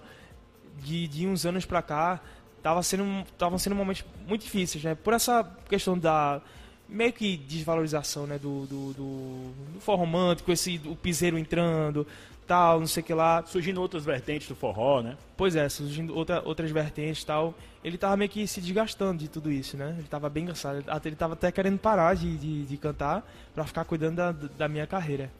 de, 0.78 1.06
de 1.08 1.26
uns 1.26 1.44
anos 1.44 1.64
pra 1.64 1.82
cá, 1.82 2.20
tava 2.62 2.82
sendo, 2.82 3.04
estavam 3.22 3.58
sendo 3.58 3.76
momentos 3.76 4.04
muito 4.26 4.42
difíceis, 4.42 4.82
né? 4.82 4.94
Por 4.94 5.12
essa 5.12 5.44
questão 5.68 5.98
da 5.98 6.40
meio 6.88 7.12
que 7.12 7.36
desvalorização, 7.36 8.26
né? 8.26 8.38
Do, 8.38 8.66
do, 8.66 8.92
do, 8.92 9.52
do 9.74 9.80
forró 9.80 9.98
romântico, 9.98 10.50
esse, 10.50 10.80
o 10.86 10.96
piseiro 10.96 11.38
entrando, 11.38 12.06
tal, 12.50 12.80
não 12.80 12.86
sei 12.86 13.00
o 13.02 13.06
que 13.06 13.14
lá. 13.14 13.42
Surgindo 13.46 13.80
outras 13.80 14.04
vertentes 14.04 14.48
do 14.48 14.54
forró, 14.56 15.00
né? 15.02 15.16
Pois 15.36 15.54
é, 15.54 15.68
surgindo 15.68 16.14
outra, 16.16 16.42
outras 16.44 16.70
vertentes 16.70 17.22
e 17.22 17.26
tal. 17.26 17.54
Ele 17.84 17.96
tava 17.96 18.16
meio 18.16 18.28
que 18.30 18.46
se 18.46 18.60
desgastando 18.60 19.18
de 19.18 19.28
tudo 19.28 19.50
isso, 19.52 19.76
né? 19.76 19.94
Ele 19.98 20.08
tava 20.08 20.28
bem 20.28 20.46
cansado. 20.46 20.82
Até 20.88 21.08
ele 21.08 21.16
tava 21.16 21.34
até 21.34 21.52
querendo 21.52 21.78
parar 21.78 22.14
de, 22.16 22.36
de, 22.36 22.64
de 22.66 22.76
cantar 22.76 23.24
pra 23.54 23.64
ficar 23.64 23.84
cuidando 23.84 24.16
da, 24.16 24.32
da 24.32 24.68
minha 24.68 24.86
carreira. 24.86 25.30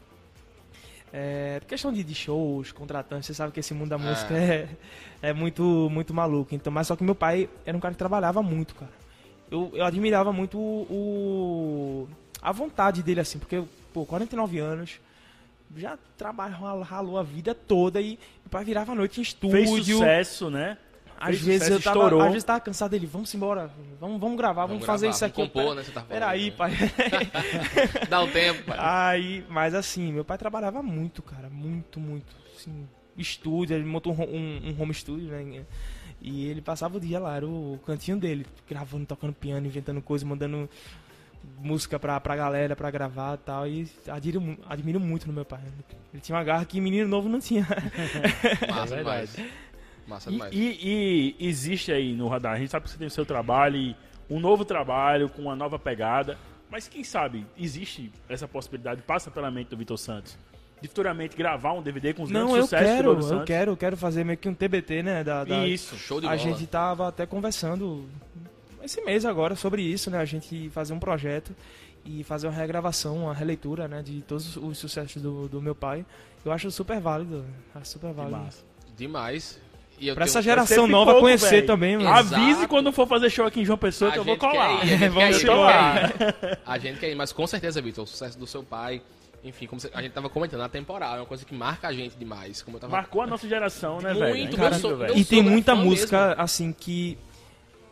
É, 1.13 1.61
questão 1.67 1.91
de, 1.91 2.03
de 2.03 2.15
shows, 2.15 2.71
contratantes, 2.71 3.27
você 3.27 3.33
sabe 3.33 3.51
que 3.51 3.59
esse 3.59 3.73
mundo 3.73 3.89
da 3.89 3.97
música 3.97 4.33
é, 4.33 4.69
é 5.21 5.33
muito, 5.33 5.89
muito 5.91 6.13
maluco. 6.13 6.55
Então, 6.55 6.71
mas 6.71 6.87
só 6.87 6.95
que 6.95 7.03
meu 7.03 7.13
pai 7.15 7.49
era 7.65 7.75
um 7.75 7.81
cara 7.81 7.93
que 7.93 7.97
trabalhava 7.97 8.41
muito, 8.41 8.73
cara. 8.75 8.91
Eu, 9.51 9.69
eu 9.73 9.83
admirava 9.85 10.31
muito 10.31 10.57
o, 10.57 10.87
o- 10.89 12.07
a 12.41 12.51
vontade 12.53 13.03
dele, 13.03 13.19
assim, 13.19 13.37
porque, 13.37 13.61
pô, 13.93 14.05
49 14.05 14.57
anos, 14.59 14.99
já 15.75 15.97
trabalhou, 16.17 16.81
ralou 16.81 17.17
a 17.17 17.23
vida 17.23 17.53
toda 17.53 18.01
e 18.01 18.17
meu 18.43 18.49
pai 18.49 18.63
virava 18.63 18.91
a 18.91 18.95
noite 18.95 19.21
em 19.21 19.23
Fez 19.23 19.69
estúdio. 19.69 19.97
sucesso, 19.97 20.49
né? 20.49 20.77
Às 21.19 21.35
Fez 21.35 21.41
vezes 21.45 21.67
sucesso, 21.67 21.79
eu 21.79 21.83
tava, 21.83 21.97
estourou. 22.05 22.21
às 22.21 22.27
vezes 22.31 22.43
tava 22.43 22.59
cansado 22.59 22.91
dele, 22.91 23.05
vamos 23.05 23.33
embora, 23.35 23.69
vamos, 23.99 24.19
vamos 24.19 24.37
gravar, 24.37 24.65
vamos, 24.65 24.83
fazer 24.85 25.05
gravar, 25.05 25.15
isso 25.15 25.25
aqui. 25.25 25.37
vamos 25.37 25.53
compor, 25.53 25.75
né? 25.75 25.83
Você 25.83 25.91
tá 25.91 26.01
falando, 26.01 26.09
Peraí, 26.09 26.49
né? 26.49 26.55
pai. 26.57 26.71
Dá 28.09 28.21
um 28.21 28.31
tempo, 28.31 28.63
pai. 28.63 28.77
Aí, 28.79 29.45
mas 29.47 29.75
assim, 29.75 30.11
meu 30.11 30.25
pai 30.25 30.37
trabalhava 30.37 30.81
muito, 30.81 31.21
cara, 31.21 31.49
muito, 31.49 31.99
muito. 31.99 32.35
Assim, 32.55 32.87
estúdio, 33.17 33.75
ele 33.75 33.85
montou 33.85 34.13
um, 34.13 34.23
um, 34.23 34.69
um 34.75 34.81
home 34.81 34.93
studio, 34.93 35.27
né? 35.29 35.63
E 36.21 36.45
ele 36.47 36.61
passava 36.61 36.97
o 36.97 36.99
dia 36.99 37.19
lá, 37.19 37.35
era 37.35 37.47
o 37.47 37.79
cantinho 37.85 38.17
dele, 38.17 38.45
gravando, 38.69 39.05
tocando 39.05 39.33
piano, 39.33 39.65
inventando 39.65 40.01
coisas, 40.01 40.27
mandando 40.27 40.69
música 41.59 41.99
pra, 41.99 42.19
pra 42.19 42.35
galera 42.35 42.75
pra 42.75 42.89
gravar 42.91 43.35
e 43.35 43.37
tal. 43.39 43.67
E 43.67 43.87
admiro, 44.07 44.57
admiro 44.67 44.99
muito 44.99 45.27
no 45.27 45.33
meu 45.33 45.45
pai. 45.45 45.61
Ele 46.13 46.21
tinha 46.21 46.35
uma 46.37 46.43
garra 46.43 46.65
que 46.65 46.79
menino 46.81 47.07
novo 47.07 47.29
não 47.29 47.39
tinha. 47.39 47.65
Massa 48.69 48.95
É 48.95 48.97
demais. 48.99 49.35
Massa 50.07 50.29
E, 50.29 50.33
demais. 50.33 50.53
e- 50.53 51.35
e 51.39 51.47
existe 51.47 51.91
aí 51.91 52.13
no 52.15 52.27
radar, 52.27 52.53
a 52.53 52.59
gente 52.59 52.69
sabe 52.71 52.83
que 52.85 52.91
você 52.91 52.97
tem 52.97 53.07
o 53.07 53.11
seu 53.11 53.25
trabalho, 53.25 53.77
e 53.77 53.95
um 54.29 54.39
novo 54.39 54.65
trabalho 54.65 55.29
com 55.29 55.43
uma 55.43 55.55
nova 55.55 55.77
pegada, 55.77 56.37
mas 56.69 56.87
quem 56.87 57.03
sabe 57.03 57.45
existe 57.57 58.11
essa 58.27 58.47
possibilidade, 58.47 59.01
passa 59.01 59.29
pela 59.29 59.51
mente 59.51 59.69
do 59.69 59.77
Vitor 59.77 59.97
Santos, 59.97 60.37
de 60.81 60.87
futuramente 60.87 61.35
gravar 61.37 61.73
um 61.73 61.81
DVD 61.81 62.13
com 62.13 62.23
os 62.23 62.31
Não, 62.31 62.47
grandes 62.47 62.55
eu 62.57 62.63
sucessos 62.63 62.87
do 62.87 62.95
quero, 62.95 63.09
Vitor 63.09 63.23
eu 63.23 63.29
Santos? 63.29 63.45
quero, 63.45 63.71
eu 63.71 63.77
quero 63.77 63.97
fazer 63.97 64.23
meio 64.23 64.37
que 64.37 64.49
um 64.49 64.53
TBT, 64.53 65.03
né? 65.03 65.23
Da, 65.23 65.43
da- 65.43 65.67
Isso. 65.67 65.95
Show 65.95 66.19
de 66.19 66.25
a 66.25 66.29
bola. 66.29 66.41
gente 66.41 66.65
tava 66.65 67.07
até 67.07 67.25
conversando 67.25 68.09
esse 68.83 69.01
mês 69.01 69.25
agora 69.25 69.55
sobre 69.55 69.81
isso, 69.81 70.09
né? 70.09 70.17
A 70.19 70.25
gente 70.25 70.69
fazer 70.69 70.93
um 70.93 70.99
projeto 70.99 71.55
e 72.05 72.23
fazer 72.23 72.47
uma 72.47 72.53
regravação, 72.53 73.17
uma 73.25 73.33
releitura, 73.33 73.87
né? 73.87 74.01
De 74.01 74.21
todos 74.21 74.57
os 74.57 74.77
sucessos 74.77 75.21
do, 75.21 75.47
do 75.47 75.61
meu 75.61 75.75
pai. 75.75 76.05
Eu 76.43 76.51
acho 76.51 76.69
super 76.71 76.99
válido. 76.99 77.45
Acho 77.75 77.91
super 77.91 78.11
válido. 78.13 78.37
massa. 78.37 78.63
Demais. 78.97 79.59
E 79.99 80.07
eu 80.07 80.15
Pra 80.15 80.25
tenho- 80.25 80.31
essa 80.31 80.41
geração 80.41 80.87
nova 80.87 81.11
pipoco, 81.11 81.21
conhecer 81.25 81.49
velho. 81.51 81.67
também, 81.67 81.97
mano. 81.97 82.09
Exato. 82.19 82.35
Avise 82.41 82.67
quando 82.67 82.91
for 82.91 83.07
fazer 83.07 83.29
show 83.29 83.45
aqui 83.45 83.61
em 83.61 83.65
João 83.65 83.77
Pessoa 83.77 84.09
A 84.09 84.13
que 84.13 84.19
eu 84.19 84.23
vou 84.23 84.35
colar. 84.37 84.83
ir, 84.83 84.93
a 84.93 84.97
gente 85.31 85.45
Vamos 85.45 85.45
lá. 85.63 86.09
A 86.65 86.77
gente 86.79 86.99
quer 86.99 87.11
ir, 87.11 87.15
mas 87.15 87.31
com 87.31 87.45
certeza, 87.45 87.79
Vitor, 87.81 88.03
o 88.03 88.07
sucesso 88.07 88.35
do 88.39 88.47
seu 88.47 88.63
pai, 88.63 88.99
enfim, 89.43 89.67
como 89.67 89.79
a 89.93 90.01
gente 90.01 90.11
tava 90.11 90.27
comentando, 90.27 90.61
a 90.61 90.69
temporal 90.69 91.17
é 91.17 91.19
uma 91.19 91.25
coisa 91.27 91.45
que 91.45 91.53
marca 91.53 91.87
a 91.87 91.93
gente 91.93 92.15
demais. 92.17 92.63
Como 92.63 92.77
eu 92.77 92.81
tava 92.81 92.91
Marcou 92.91 93.21
a 93.21 93.27
nossa 93.27 93.47
geração, 93.47 94.01
né, 94.01 94.11
Muito, 94.11 94.57
velho? 94.57 94.97
Meu 94.97 95.15
E 95.17 95.23
tem 95.23 95.43
muita 95.43 95.75
música, 95.75 96.33
assim, 96.35 96.73
que 96.73 97.15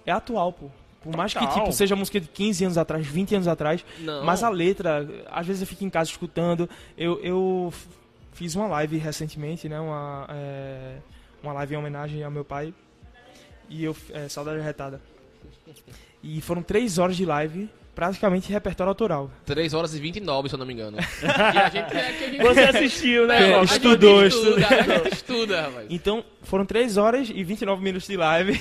é 0.09 0.13
atual, 0.13 0.53
pô. 0.53 0.69
Por 1.01 1.15
mais 1.15 1.33
que, 1.33 1.39
Total. 1.39 1.59
tipo, 1.59 1.71
seja 1.71 1.95
música 1.95 2.19
de 2.19 2.27
15 2.27 2.65
anos 2.65 2.77
atrás, 2.77 3.07
20 3.07 3.35
anos 3.35 3.47
atrás, 3.47 3.85
Não. 3.99 4.23
mas 4.25 4.43
a 4.43 4.49
letra, 4.49 5.07
às 5.31 5.47
vezes 5.47 5.61
eu 5.61 5.67
fico 5.67 5.83
em 5.85 5.89
casa 5.89 6.09
escutando. 6.09 6.69
Eu, 6.97 7.19
eu 7.23 7.73
fiz 8.33 8.53
uma 8.55 8.67
live 8.67 8.97
recentemente, 8.97 9.69
né? 9.69 9.79
Uma, 9.79 10.27
é, 10.29 10.97
uma 11.41 11.53
live 11.53 11.73
em 11.73 11.77
homenagem 11.77 12.23
ao 12.23 12.31
meu 12.31 12.43
pai. 12.43 12.73
E 13.69 13.83
eu, 13.83 13.95
é, 14.11 14.27
Saudade 14.27 14.59
Retada. 14.61 15.01
E 16.21 16.41
foram 16.41 16.61
três 16.61 16.97
horas 16.97 17.15
de 17.15 17.25
live, 17.25 17.69
praticamente 17.99 18.49
repertório 18.49 18.89
autoral. 18.89 19.29
3 19.45 19.73
horas 19.73 19.93
e 19.93 19.99
29, 19.99 20.47
se 20.47 20.55
eu 20.55 20.59
não 20.59 20.65
me 20.65 20.71
engano. 20.71 20.95
e 21.21 21.57
a 21.57 21.67
gente, 21.69 21.93
é 21.93 22.13
que 22.13 22.23
a 22.23 22.29
gente 22.29 22.41
Você 22.41 22.59
assistiu, 22.61 23.27
né? 23.27 23.41
É, 23.41 23.51
Rob? 23.51 23.55
a 23.55 23.65
gente 23.65 23.71
estudou, 23.73 24.25
estuda, 24.25 24.67
a 24.67 24.81
gente 24.81 25.13
estuda, 25.13 25.61
rapaz. 25.63 25.87
Então, 25.89 26.23
foram 26.43 26.65
3 26.65 26.95
horas 26.95 27.29
e 27.29 27.43
29 27.43 27.83
minutos 27.83 28.07
de 28.07 28.15
live, 28.15 28.57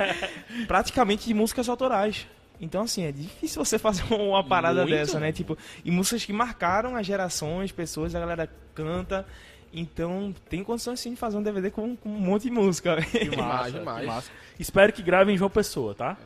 praticamente 0.66 1.26
de 1.26 1.34
músicas 1.34 1.68
autorais. 1.68 2.26
Então, 2.58 2.84
assim, 2.84 3.04
é 3.04 3.12
difícil 3.12 3.62
você 3.62 3.78
fazer 3.78 4.02
uma 4.14 4.42
parada 4.42 4.80
Muito. 4.80 4.94
dessa, 4.94 5.20
né? 5.20 5.30
Tipo, 5.30 5.58
e 5.84 5.90
músicas 5.90 6.24
que 6.24 6.32
marcaram 6.32 6.96
as 6.96 7.06
gerações, 7.06 7.70
pessoas, 7.70 8.14
a 8.14 8.20
galera 8.20 8.48
canta. 8.74 9.26
Então, 9.74 10.34
tem 10.48 10.64
condições 10.64 11.00
sim 11.00 11.10
de 11.10 11.16
fazer 11.16 11.36
um 11.36 11.42
DVD 11.42 11.70
com, 11.70 11.94
com 11.96 12.08
um 12.08 12.18
monte 12.18 12.44
de 12.44 12.50
música. 12.50 12.96
Que 13.02 13.36
massa, 13.36 13.72
demais. 13.72 14.00
que 14.00 14.06
massa. 14.06 14.30
Espero 14.58 14.90
que 14.90 15.02
gravem 15.02 15.34
em 15.34 15.38
João 15.38 15.50
Pessoa, 15.50 15.94
tá? 15.94 16.16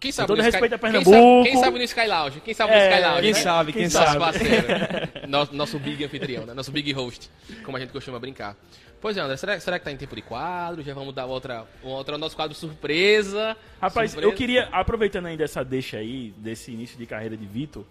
Quem 0.00 0.12
sabe 0.12 0.28
todo 0.28 0.36
no 0.38 0.42
Sky- 0.44 0.52
respeito 0.52 0.74
a 0.74 0.78
quem 0.78 0.92
Pernambuco. 0.92 1.16
sabe- 1.16 1.50
Quem 1.50 1.60
sabe 1.60 1.78
no 1.78 1.84
Sky 1.84 2.06
Lounge? 2.06 2.40
Quem 2.40 2.54
sabe 2.54 2.70
no 2.72 2.78
É, 2.78 2.88
Sky 2.90 3.00
Lounge? 3.02 3.22
quem 3.22 3.32
né? 3.32 3.38
sabe, 3.40 3.72
quem 3.72 3.82
Nosso 3.84 3.96
sabe. 3.96 4.18
parceiro. 4.18 4.66
nosso, 5.28 5.54
nosso 5.54 5.78
big 5.78 6.04
anfitrião, 6.04 6.46
né? 6.46 6.54
Nosso 6.54 6.70
big 6.70 6.92
host, 6.92 7.28
como 7.64 7.76
a 7.76 7.80
gente 7.80 7.90
costuma 7.92 8.18
brincar. 8.18 8.56
Pois 9.00 9.16
é, 9.16 9.20
André, 9.20 9.36
será, 9.36 9.58
será 9.60 9.78
que 9.78 9.84
tá 9.84 9.92
em 9.92 9.96
tempo 9.96 10.14
de 10.16 10.22
quadro? 10.22 10.82
Já 10.82 10.92
vamos 10.94 11.14
dar 11.14 11.26
outra, 11.26 11.64
outra 11.82 12.18
nosso 12.18 12.34
quadro 12.36 12.54
surpresa. 12.56 13.56
Rapaz, 13.80 14.10
Surpresa. 14.12 14.32
eu 14.32 14.36
queria, 14.36 14.68
aproveitando 14.72 15.26
ainda 15.26 15.44
essa 15.44 15.64
deixa 15.64 15.98
aí, 15.98 16.32
desse 16.36 16.72
início 16.72 16.98
de 16.98 17.06
carreira 17.06 17.36
de 17.36 17.46
Vitor, 17.46 17.84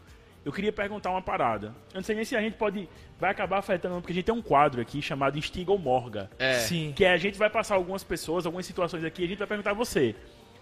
eu 0.46 0.52
queria 0.52 0.72
perguntar 0.72 1.10
uma 1.12 1.22
parada. 1.22 1.68
Eu 1.94 1.96
não 2.00 2.04
sei 2.04 2.16
nem 2.16 2.24
se 2.26 2.36
a 2.36 2.42
gente 2.42 2.56
pode. 2.56 2.88
Vai 3.20 3.32
acabar 3.32 3.58
afetando, 3.58 3.96
porque 4.00 4.12
a 4.12 4.16
gente 4.16 4.26
tem 4.26 4.36
um 4.36 4.42
quadro 4.42 4.80
aqui 4.82 5.02
chamado 5.02 5.38
Instiga 5.38 5.72
ou 5.72 5.78
Morga. 5.78 6.30
É. 6.38 6.60
Sim. 6.60 6.94
Que 6.96 7.04
é, 7.04 7.12
a 7.14 7.18
gente 7.18 7.38
vai 7.38 7.50
passar 7.50 7.76
algumas 7.76 8.04
pessoas, 8.04 8.46
algumas 8.46 8.66
situações 8.66 9.04
aqui, 9.04 9.22
e 9.24 9.26
a 9.26 9.28
gente 9.30 9.38
vai 9.40 9.48
perguntar 9.48 9.72
a 9.72 9.74
você. 9.74 10.14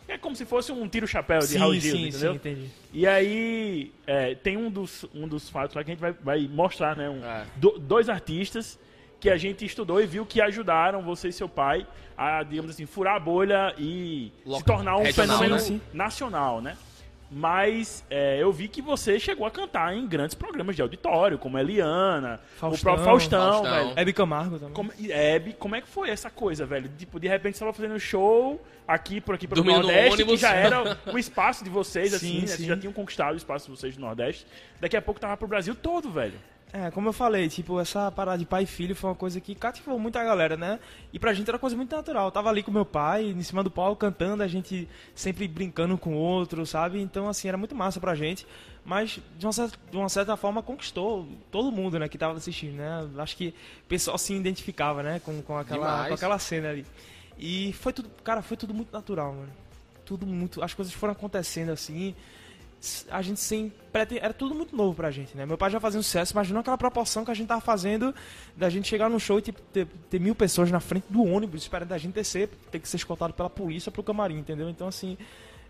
É 0.07 0.17
como 0.17 0.35
se 0.35 0.45
fosse 0.45 0.71
um 0.71 0.87
tiro-chapéu 0.87 1.39
de 1.39 1.57
Raul 1.57 1.73
Gil, 1.75 1.95
sim, 1.95 2.07
entendeu? 2.07 2.31
sim, 2.33 2.35
entendi. 2.37 2.69
E 2.93 3.07
aí, 3.07 3.91
é, 4.05 4.35
tem 4.35 4.55
um 4.55 4.69
dos, 4.69 5.05
um 5.13 5.27
dos 5.27 5.49
fatos 5.49 5.75
lá 5.75 5.83
que 5.83 5.91
a 5.91 5.93
gente 5.93 6.01
vai, 6.01 6.11
vai 6.13 6.47
mostrar, 6.47 6.95
né? 6.95 7.09
um- 7.09 7.25
É. 7.25 7.45
do- 7.55 7.79
dois 7.79 8.07
artistas 8.07 8.77
que 9.19 9.29
a 9.29 9.37
gente 9.37 9.65
estudou 9.65 9.99
e 10.01 10.05
viu 10.05 10.23
que 10.25 10.39
ajudaram 10.41 11.01
você 11.01 11.29
e 11.29 11.33
seu 11.33 11.49
pai 11.49 11.87
a, 12.15 12.43
digamos 12.43 12.71
assim, 12.71 12.85
furar 12.85 13.15
a 13.15 13.19
bolha 13.19 13.73
e 13.79 14.31
se 14.43 14.47
Local- 14.49 14.75
tornar 14.77 14.97
um 14.97 15.03
regional, 15.03 15.39
fenômeno 15.39 15.71
né? 15.73 15.81
Nacional, 15.93 16.61
né? 16.61 16.77
Mas 17.29 18.05
é, 18.09 18.41
eu 18.41 18.51
vi 18.51 18.67
que 18.67 18.81
você 18.81 19.19
chegou 19.19 19.47
a 19.47 19.51
cantar 19.51 19.95
em 19.95 20.07
grandes 20.07 20.35
programas 20.35 20.75
de 20.75 20.81
auditório, 20.81 21.37
como 21.37 21.57
Eliana, 21.57 22.39
o 22.55 22.59
Faustão. 22.59 22.81
próprio 22.83 23.05
Faustão, 23.05 23.51
Faustão. 23.63 23.73
velho. 23.73 23.99
Hebe 23.99 24.13
Camargo 24.13 24.59
também. 24.59 24.73
Como, 24.73 24.91
e 24.97 25.11
Hebe, 25.11 25.53
como 25.53 25.75
é 25.75 25.81
que 25.81 25.87
foi 25.87 26.09
essa 26.09 26.29
coisa, 26.29 26.65
velho? 26.65 26.89
Tipo, 26.97 27.19
de 27.19 27.27
repente 27.27 27.57
você 27.57 27.65
tava 27.65 27.73
fazendo 27.73 27.99
show 27.99 28.61
aqui, 28.87 29.19
por 29.19 29.35
aqui, 29.35 29.47
pelo 29.47 29.63
Dormindo 29.63 29.81
no 29.81 29.87
Nordeste, 29.87 30.17
que 30.17 30.23
ônibus. 30.23 30.39
já 30.39 30.53
era 30.53 30.97
o 31.11 31.17
espaço 31.17 31.63
de 31.63 31.69
vocês, 31.69 32.09
Sim, 32.11 32.15
assim, 32.15 32.33
né? 32.41 32.47
Vocês 32.47 32.59
sim. 32.59 32.67
já 32.67 32.77
tinham 32.77 32.93
conquistado 32.93 33.33
o 33.33 33.37
espaço 33.37 33.65
de 33.65 33.77
vocês 33.77 33.97
no 33.97 34.05
Nordeste. 34.05 34.45
Daqui 34.79 34.95
a 34.95 35.01
pouco 35.01 35.19
tava 35.19 35.35
pro 35.35 35.47
Brasil 35.47 35.73
todo, 35.73 36.11
velho. 36.11 36.39
É, 36.77 36.91
como 36.91 37.07
eu 37.07 37.13
falei, 37.13 37.47
tipo, 37.47 37.79
essa 37.79 38.11
parada 38.11 38.37
de 38.37 38.45
pai 38.45 38.63
e 38.63 38.65
filho 38.65 38.93
foi 38.93 39.09
uma 39.09 39.15
coisa 39.15 39.39
que 39.39 39.55
cativou 39.55 39.97
muita 39.97 40.21
galera, 40.21 40.57
né? 40.57 40.77
E 41.13 41.17
pra 41.17 41.33
gente 41.33 41.47
era 41.47 41.55
uma 41.55 41.59
coisa 41.59 41.73
muito 41.73 41.95
natural. 41.95 42.25
Eu 42.25 42.31
tava 42.31 42.49
ali 42.49 42.61
com 42.61 42.69
meu 42.69 42.83
pai, 42.85 43.27
em 43.27 43.41
cima 43.43 43.63
do 43.63 43.71
palco, 43.71 43.95
cantando, 43.95 44.43
a 44.43 44.47
gente 44.47 44.85
sempre 45.15 45.47
brincando 45.47 45.97
com 45.97 46.15
o 46.15 46.17
outro, 46.17 46.65
sabe? 46.65 46.99
Então, 46.99 47.29
assim, 47.29 47.47
era 47.47 47.57
muito 47.57 47.73
massa 47.73 47.97
pra 48.01 48.13
gente. 48.13 48.45
Mas, 48.83 49.21
de 49.37 49.45
uma 49.45 49.53
certa, 49.53 49.77
de 49.89 49.95
uma 49.95 50.09
certa 50.09 50.35
forma, 50.35 50.61
conquistou 50.61 51.25
todo 51.49 51.71
mundo, 51.71 51.97
né, 51.97 52.09
que 52.09 52.17
tava 52.17 52.37
assistindo, 52.37 52.75
né? 52.75 53.07
Acho 53.19 53.37
que 53.37 53.55
o 53.85 53.87
pessoal 53.87 54.17
se 54.17 54.33
identificava, 54.33 55.01
né, 55.01 55.21
com, 55.23 55.41
com, 55.43 55.57
aquela, 55.57 55.87
Demais. 55.87 56.07
com 56.09 56.13
aquela 56.15 56.37
cena 56.39 56.71
ali. 56.71 56.85
E 57.39 57.71
foi 57.71 57.93
tudo, 57.93 58.09
cara, 58.21 58.41
foi 58.41 58.57
tudo 58.57 58.73
muito 58.73 58.91
natural, 58.91 59.31
mano. 59.31 59.53
Tudo 60.03 60.25
muito. 60.25 60.61
As 60.61 60.73
coisas 60.73 60.93
foram 60.93 61.13
acontecendo 61.13 61.71
assim 61.71 62.13
a 63.09 63.21
gente 63.21 63.39
sem 63.39 63.71
era 64.21 64.33
tudo 64.33 64.53
muito 64.53 64.75
novo 64.75 64.93
pra 64.93 65.09
gente, 65.09 65.35
né? 65.37 65.45
Meu 65.45 65.57
pai 65.57 65.71
já 65.71 65.79
fazia 65.79 65.99
um 65.99 66.03
sucesso, 66.03 66.33
imagina 66.33 66.59
aquela 66.59 66.77
proporção 66.77 67.23
que 67.23 67.31
a 67.31 67.33
gente 67.33 67.47
tava 67.47 67.61
fazendo 67.61 68.13
da 68.55 68.69
gente 68.69 68.87
chegar 68.87 69.09
no 69.09 69.19
show 69.19 69.39
e 69.39 69.41
tipo, 69.41 69.61
ter, 69.61 69.87
ter 70.09 70.19
mil 70.19 70.35
pessoas 70.35 70.69
na 70.69 70.79
frente 70.81 71.05
do 71.09 71.23
ônibus 71.23 71.61
esperando 71.61 71.91
a 71.93 71.97
gente 71.97 72.13
descer, 72.13 72.49
ter 72.69 72.79
que 72.79 72.87
ser 72.89 72.97
escoltado 72.97 73.33
pela 73.33 73.49
polícia 73.49 73.91
pro 73.91 74.03
camarim, 74.03 74.37
entendeu? 74.39 74.69
Então 74.69 74.87
assim, 74.87 75.17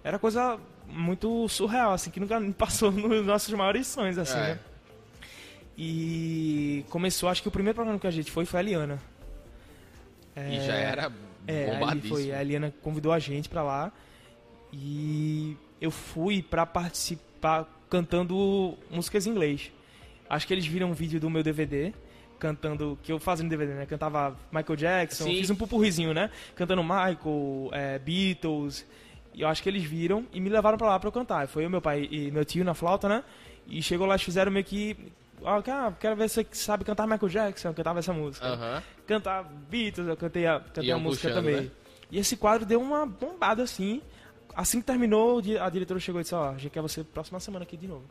era 0.04 0.18
coisa 0.20 0.60
muito 0.88 1.48
surreal, 1.48 1.94
assim, 1.94 2.10
que 2.10 2.20
nunca 2.20 2.42
passou 2.58 2.92
nos 2.92 3.26
nossos 3.26 3.54
maiores 3.54 3.86
sonhos, 3.88 4.18
assim, 4.18 4.38
É. 4.38 4.42
né? 4.56 4.60
E 5.78 6.86
começou, 6.90 7.28
acho 7.30 7.42
que 7.42 7.48
o 7.48 7.52
primeiro 7.52 7.76
programa 7.76 8.00
que 8.00 8.08
a 8.08 8.12
gente 8.12 8.32
foi 8.32 8.46
foi 8.46 8.60
a 8.60 8.64
Eliana. 8.64 9.00
E 10.36 10.56
já 10.66 10.74
era 10.74 11.12
É, 11.48 11.74
bombadíssimo. 11.74 12.16
foi, 12.16 12.32
a 12.32 12.42
Eliana 12.42 12.74
convidou 12.82 13.12
a 13.12 13.20
gente 13.20 13.48
pra 13.50 13.62
lá 13.64 13.92
e 14.72 15.58
eu 15.86 15.92
fui 15.92 16.42
pra 16.42 16.66
participar 16.66 17.66
cantando 17.90 18.78
músicas 18.90 19.26
em 19.26 19.30
inglês. 19.32 19.72
Acho 20.30 20.48
que 20.48 20.54
eles 20.54 20.66
viram 20.66 20.90
um 20.90 20.94
vídeo 20.94 21.20
do 21.20 21.30
meu 21.30 21.44
DVD 21.44 21.94
cantando, 22.40 22.98
que 23.02 23.12
eu 23.12 23.20
fazia 23.20 23.44
no 23.44 23.50
DVD, 23.50 23.74
né? 23.74 23.86
Cantava 23.86 24.36
Michael 24.52 24.76
Jackson, 24.76 25.24
Sim. 25.26 25.38
fiz 25.38 25.50
um 25.50 25.56
pupurrizinho, 25.56 26.14
né? 26.14 26.30
Cantando 26.56 26.84
Michael, 26.84 27.70
é, 27.72 27.98
Beatles 28.00 28.86
E 29.34 29.42
eu 29.42 29.48
acho 29.48 29.64
que 29.64 29.70
eles 29.70 29.84
viram 29.84 30.26
e 30.34 30.40
me 30.42 30.50
levaram 30.50 30.78
pra 30.78 30.88
lá 30.88 31.00
pra 31.00 31.08
eu 31.08 31.12
cantar. 31.12 31.48
Foi 31.48 31.66
eu, 31.66 31.70
meu 31.70 31.82
pai 31.82 32.08
e 32.12 32.32
meu 32.32 32.44
tio 32.44 32.64
na 32.66 32.74
flauta, 32.74 33.08
né? 33.08 33.24
E 33.68 33.82
chegou 33.82 34.06
lá, 34.06 34.16
eles 34.16 34.24
fizeram 34.24 34.52
meio 34.52 34.66
que. 34.66 34.98
Ah, 35.44 35.92
quero 36.00 36.16
ver 36.16 36.30
se 36.30 36.36
você 36.44 36.48
sabe 36.52 36.84
cantar 36.84 37.08
Michael 37.08 37.30
Jackson. 37.30 37.70
Eu 37.70 37.74
cantava 37.74 38.00
essa 38.00 38.14
música. 38.14 38.46
Aham. 38.46 38.84
Cantar 39.06 39.44
Beatles, 39.44 40.08
eu 40.08 40.18
cantei 40.18 40.46
a, 40.48 40.60
cantei 40.60 40.92
a 40.92 40.98
música 40.98 41.28
puxando, 41.30 41.44
também. 41.44 41.62
né? 41.66 41.72
E 42.12 42.18
esse 42.20 42.38
quadro 42.38 42.66
deu 42.66 42.82
uma 42.82 43.06
bombada 43.06 43.64
assim. 43.64 44.02
Assim 44.56 44.80
que 44.80 44.86
terminou, 44.88 45.42
a 45.62 45.70
diretora 45.70 46.00
chegou 46.00 46.22
e 46.22 46.24
disse: 46.24 46.34
Ó, 46.36 46.50
a 46.52 46.58
gente 46.58 46.70
quer 46.72 46.82
você 46.82 47.04
próxima 47.04 47.40
semana 47.40 47.64
aqui 47.64 47.76
de 47.76 47.88
novo. 47.88 48.04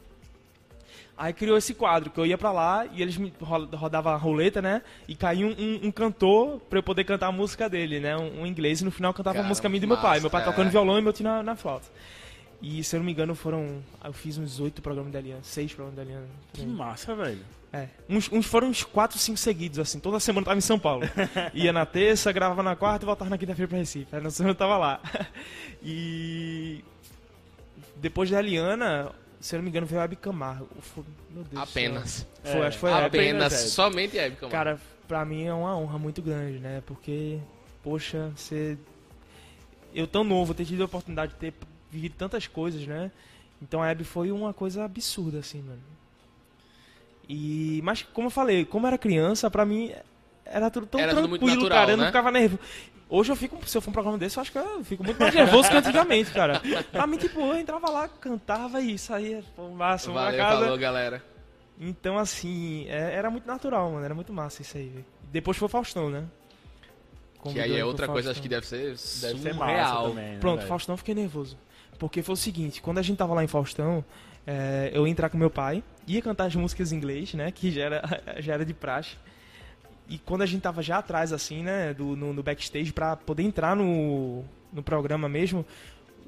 Aí 1.16 1.32
criou 1.32 1.56
esse 1.56 1.72
quadro, 1.74 2.10
que 2.10 2.18
eu 2.18 2.26
ia 2.26 2.36
pra 2.36 2.50
lá 2.50 2.86
e 2.86 3.00
eles 3.00 3.16
me 3.16 3.32
ro- 3.40 3.68
rodavam 3.76 4.12
a 4.12 4.16
roleta, 4.16 4.60
né? 4.60 4.82
E 5.06 5.14
caía 5.14 5.46
um, 5.46 5.50
um- 5.50 5.86
um 5.86 5.92
cantor 5.92 6.58
pra 6.68 6.78
eu 6.80 6.82
poder 6.82 7.04
cantar 7.04 7.28
a 7.28 7.32
música 7.32 7.68
dele, 7.68 8.00
né? 8.00 8.16
Um, 8.16 8.42
um 8.42 8.46
inglês, 8.46 8.80
e 8.80 8.84
no 8.84 8.90
final 8.90 9.10
eu 9.10 9.14
cantava 9.14 9.30
a 9.30 9.36
Caramba, 9.36 9.48
música 9.48 9.68
minha 9.68 9.78
e 9.78 9.80
do 9.80 9.86
meu 9.86 9.96
pai. 9.96 10.18
Meu 10.20 10.28
pai 10.28 10.42
é. 10.42 10.44
tocando 10.44 10.70
violão 10.70 10.98
e 10.98 11.02
meu 11.02 11.12
tio 11.12 11.22
na, 11.24 11.40
na 11.42 11.54
flauta. 11.54 11.86
E 12.60 12.82
se 12.82 12.96
eu 12.96 12.98
não 13.00 13.04
me 13.06 13.12
engano, 13.12 13.34
foram. 13.36 13.80
Eu 14.04 14.12
fiz 14.12 14.38
uns 14.38 14.58
oito 14.58 14.82
programas 14.82 15.12
da 15.12 15.18
Aliança, 15.20 15.42
seis 15.44 15.72
programas 15.72 15.96
da 15.96 16.02
Aliança. 16.02 16.28
Que 16.52 16.66
massa, 16.66 17.14
velho. 17.14 17.40
É. 17.74 17.88
Uns, 18.08 18.30
uns 18.30 18.46
foram 18.46 18.68
uns 18.68 18.84
quatro, 18.84 19.18
cinco 19.18 19.38
seguidos, 19.38 19.78
assim. 19.78 19.98
Toda 19.98 20.20
semana 20.20 20.42
eu 20.42 20.46
tava 20.46 20.58
em 20.58 20.60
São 20.60 20.78
Paulo. 20.78 21.02
Ia 21.52 21.72
na 21.72 21.84
terça, 21.84 22.30
gravava 22.32 22.62
na 22.62 22.76
quarta 22.76 23.04
e 23.04 23.06
voltava 23.06 23.28
na 23.30 23.36
quinta-feira 23.38 23.68
pra 23.68 23.78
Recife. 23.78 24.14
Aí 24.14 24.22
na 24.22 24.30
semana 24.30 24.52
eu 24.52 24.56
tava 24.56 24.76
lá. 24.78 25.00
E. 25.82 26.84
Depois 27.96 28.30
da 28.30 28.38
Eliana, 28.38 29.12
se 29.40 29.54
eu 29.54 29.58
não 29.58 29.64
me 29.64 29.70
engano, 29.70 29.86
veio 29.86 30.00
a 30.00 30.04
Hebe 30.04 30.16
Camargo. 30.16 30.68
Foi- 30.80 31.04
Meu 31.30 31.42
Deus 31.44 31.48
do 31.48 31.54
céu. 31.54 31.62
Apenas. 31.62 32.26
Foi, 32.42 32.50
É, 32.60 32.66
acho 32.66 32.76
que 32.76 32.80
foi 32.80 32.92
a 32.92 32.98
Hebe. 33.00 33.18
Apenas. 33.18 33.52
Hebe. 33.52 33.70
Somente 33.70 34.18
Hebe, 34.18 34.36
Camargo. 34.36 34.52
Cara, 34.52 34.80
pra 35.08 35.24
mim 35.24 35.44
é 35.44 35.52
uma 35.52 35.76
honra 35.76 35.98
muito 35.98 36.22
grande, 36.22 36.58
né? 36.58 36.82
Porque, 36.86 37.38
poxa, 37.82 38.32
você. 38.36 38.78
Eu 39.94 40.06
tão 40.06 40.24
novo, 40.24 40.54
ter 40.54 40.64
tido 40.64 40.82
a 40.82 40.86
oportunidade 40.86 41.32
de 41.32 41.38
ter 41.38 41.54
vivido 41.90 42.14
tantas 42.16 42.46
coisas, 42.46 42.86
né? 42.86 43.10
Então 43.62 43.82
a 43.82 43.88
Hebe 43.90 44.04
foi 44.04 44.32
uma 44.32 44.52
coisa 44.52 44.84
absurda, 44.84 45.38
assim, 45.38 45.62
mano. 45.62 45.80
E. 47.28 47.80
Mas, 47.84 48.02
como 48.02 48.26
eu 48.26 48.30
falei, 48.30 48.64
como 48.64 48.86
eu 48.86 48.88
era 48.88 48.98
criança, 48.98 49.50
pra 49.50 49.64
mim 49.64 49.92
era 50.44 50.70
tudo 50.70 50.86
tão 50.86 51.00
Era 51.00 51.14
tudo 51.14 51.28
muito 51.28 51.40
tranquilo, 51.40 51.62
natural, 51.62 51.78
cara. 51.80 51.92
Eu 51.92 51.96
não 51.96 52.04
né? 52.04 52.10
ficava 52.10 52.30
nervoso. 52.30 52.60
Hoje 53.08 53.30
eu 53.32 53.36
fico, 53.36 53.68
se 53.68 53.76
eu 53.76 53.82
for 53.82 53.90
um 53.90 53.92
programa 53.92 54.18
desse, 54.18 54.36
eu 54.38 54.40
acho 54.40 54.50
que 54.50 54.58
eu 54.58 54.82
fico 54.82 55.04
muito 55.04 55.20
mais 55.20 55.34
nervoso 55.34 55.70
que 55.70 55.76
antigamente, 55.76 56.30
cara. 56.32 56.60
Pra 56.90 57.06
mim, 57.06 57.16
tipo, 57.16 57.38
eu 57.40 57.54
entrava 57.58 57.88
lá, 57.90 58.08
cantava 58.08 58.80
e 58.80 58.98
saía, 58.98 59.44
pô, 59.54 59.68
massa, 59.68 60.10
pra 60.10 60.22
Valeu, 60.24 60.38
casa. 60.38 60.60
falou, 60.62 60.78
galera. 60.78 61.22
Então, 61.78 62.18
assim, 62.18 62.86
é- 62.88 63.14
era 63.14 63.30
muito 63.30 63.46
natural, 63.46 63.90
mano. 63.90 64.04
Era 64.04 64.14
muito 64.14 64.32
massa 64.32 64.62
isso 64.62 64.76
aí, 64.76 64.88
velho. 64.88 65.04
Depois 65.30 65.56
foi 65.56 65.66
o 65.66 65.68
Faustão, 65.68 66.08
né? 66.08 66.24
Que 67.52 67.60
aí 67.60 67.78
é 67.78 67.84
outra 67.84 68.08
coisa, 68.08 68.30
acho 68.30 68.40
que 68.40 68.48
deve 68.48 68.66
ser 68.66 68.96
Deve 69.20 69.38
ser 69.38 69.54
massa 69.54 69.94
também, 70.02 70.14
né, 70.14 70.38
Pronto, 70.40 70.56
velho? 70.58 70.68
Faustão, 70.68 70.94
eu 70.94 70.96
fiquei 70.98 71.14
nervoso. 71.14 71.58
Porque 71.98 72.22
foi 72.22 72.32
o 72.32 72.36
seguinte, 72.36 72.80
quando 72.80 72.98
a 72.98 73.02
gente 73.02 73.18
tava 73.18 73.34
lá 73.34 73.44
em 73.44 73.46
Faustão, 73.46 74.02
é, 74.46 74.90
eu 74.92 75.06
ia 75.06 75.12
entrar 75.12 75.28
com 75.28 75.38
meu 75.38 75.50
pai, 75.50 75.82
ia 76.06 76.20
cantar 76.20 76.46
as 76.46 76.54
músicas 76.54 76.92
em 76.92 76.96
inglês, 76.96 77.34
né? 77.34 77.50
Que 77.50 77.70
já 77.70 77.82
era, 77.82 78.22
já 78.38 78.54
era 78.54 78.64
de 78.64 78.74
praxe. 78.74 79.16
E 80.08 80.18
quando 80.18 80.42
a 80.42 80.46
gente 80.46 80.62
tava 80.62 80.82
já 80.82 80.98
atrás, 80.98 81.32
assim, 81.32 81.62
né? 81.62 81.94
Do, 81.94 82.16
no, 82.16 82.32
no 82.32 82.42
backstage, 82.42 82.92
pra 82.92 83.16
poder 83.16 83.42
entrar 83.42 83.74
no, 83.74 84.44
no 84.72 84.82
programa 84.82 85.28
mesmo, 85.28 85.64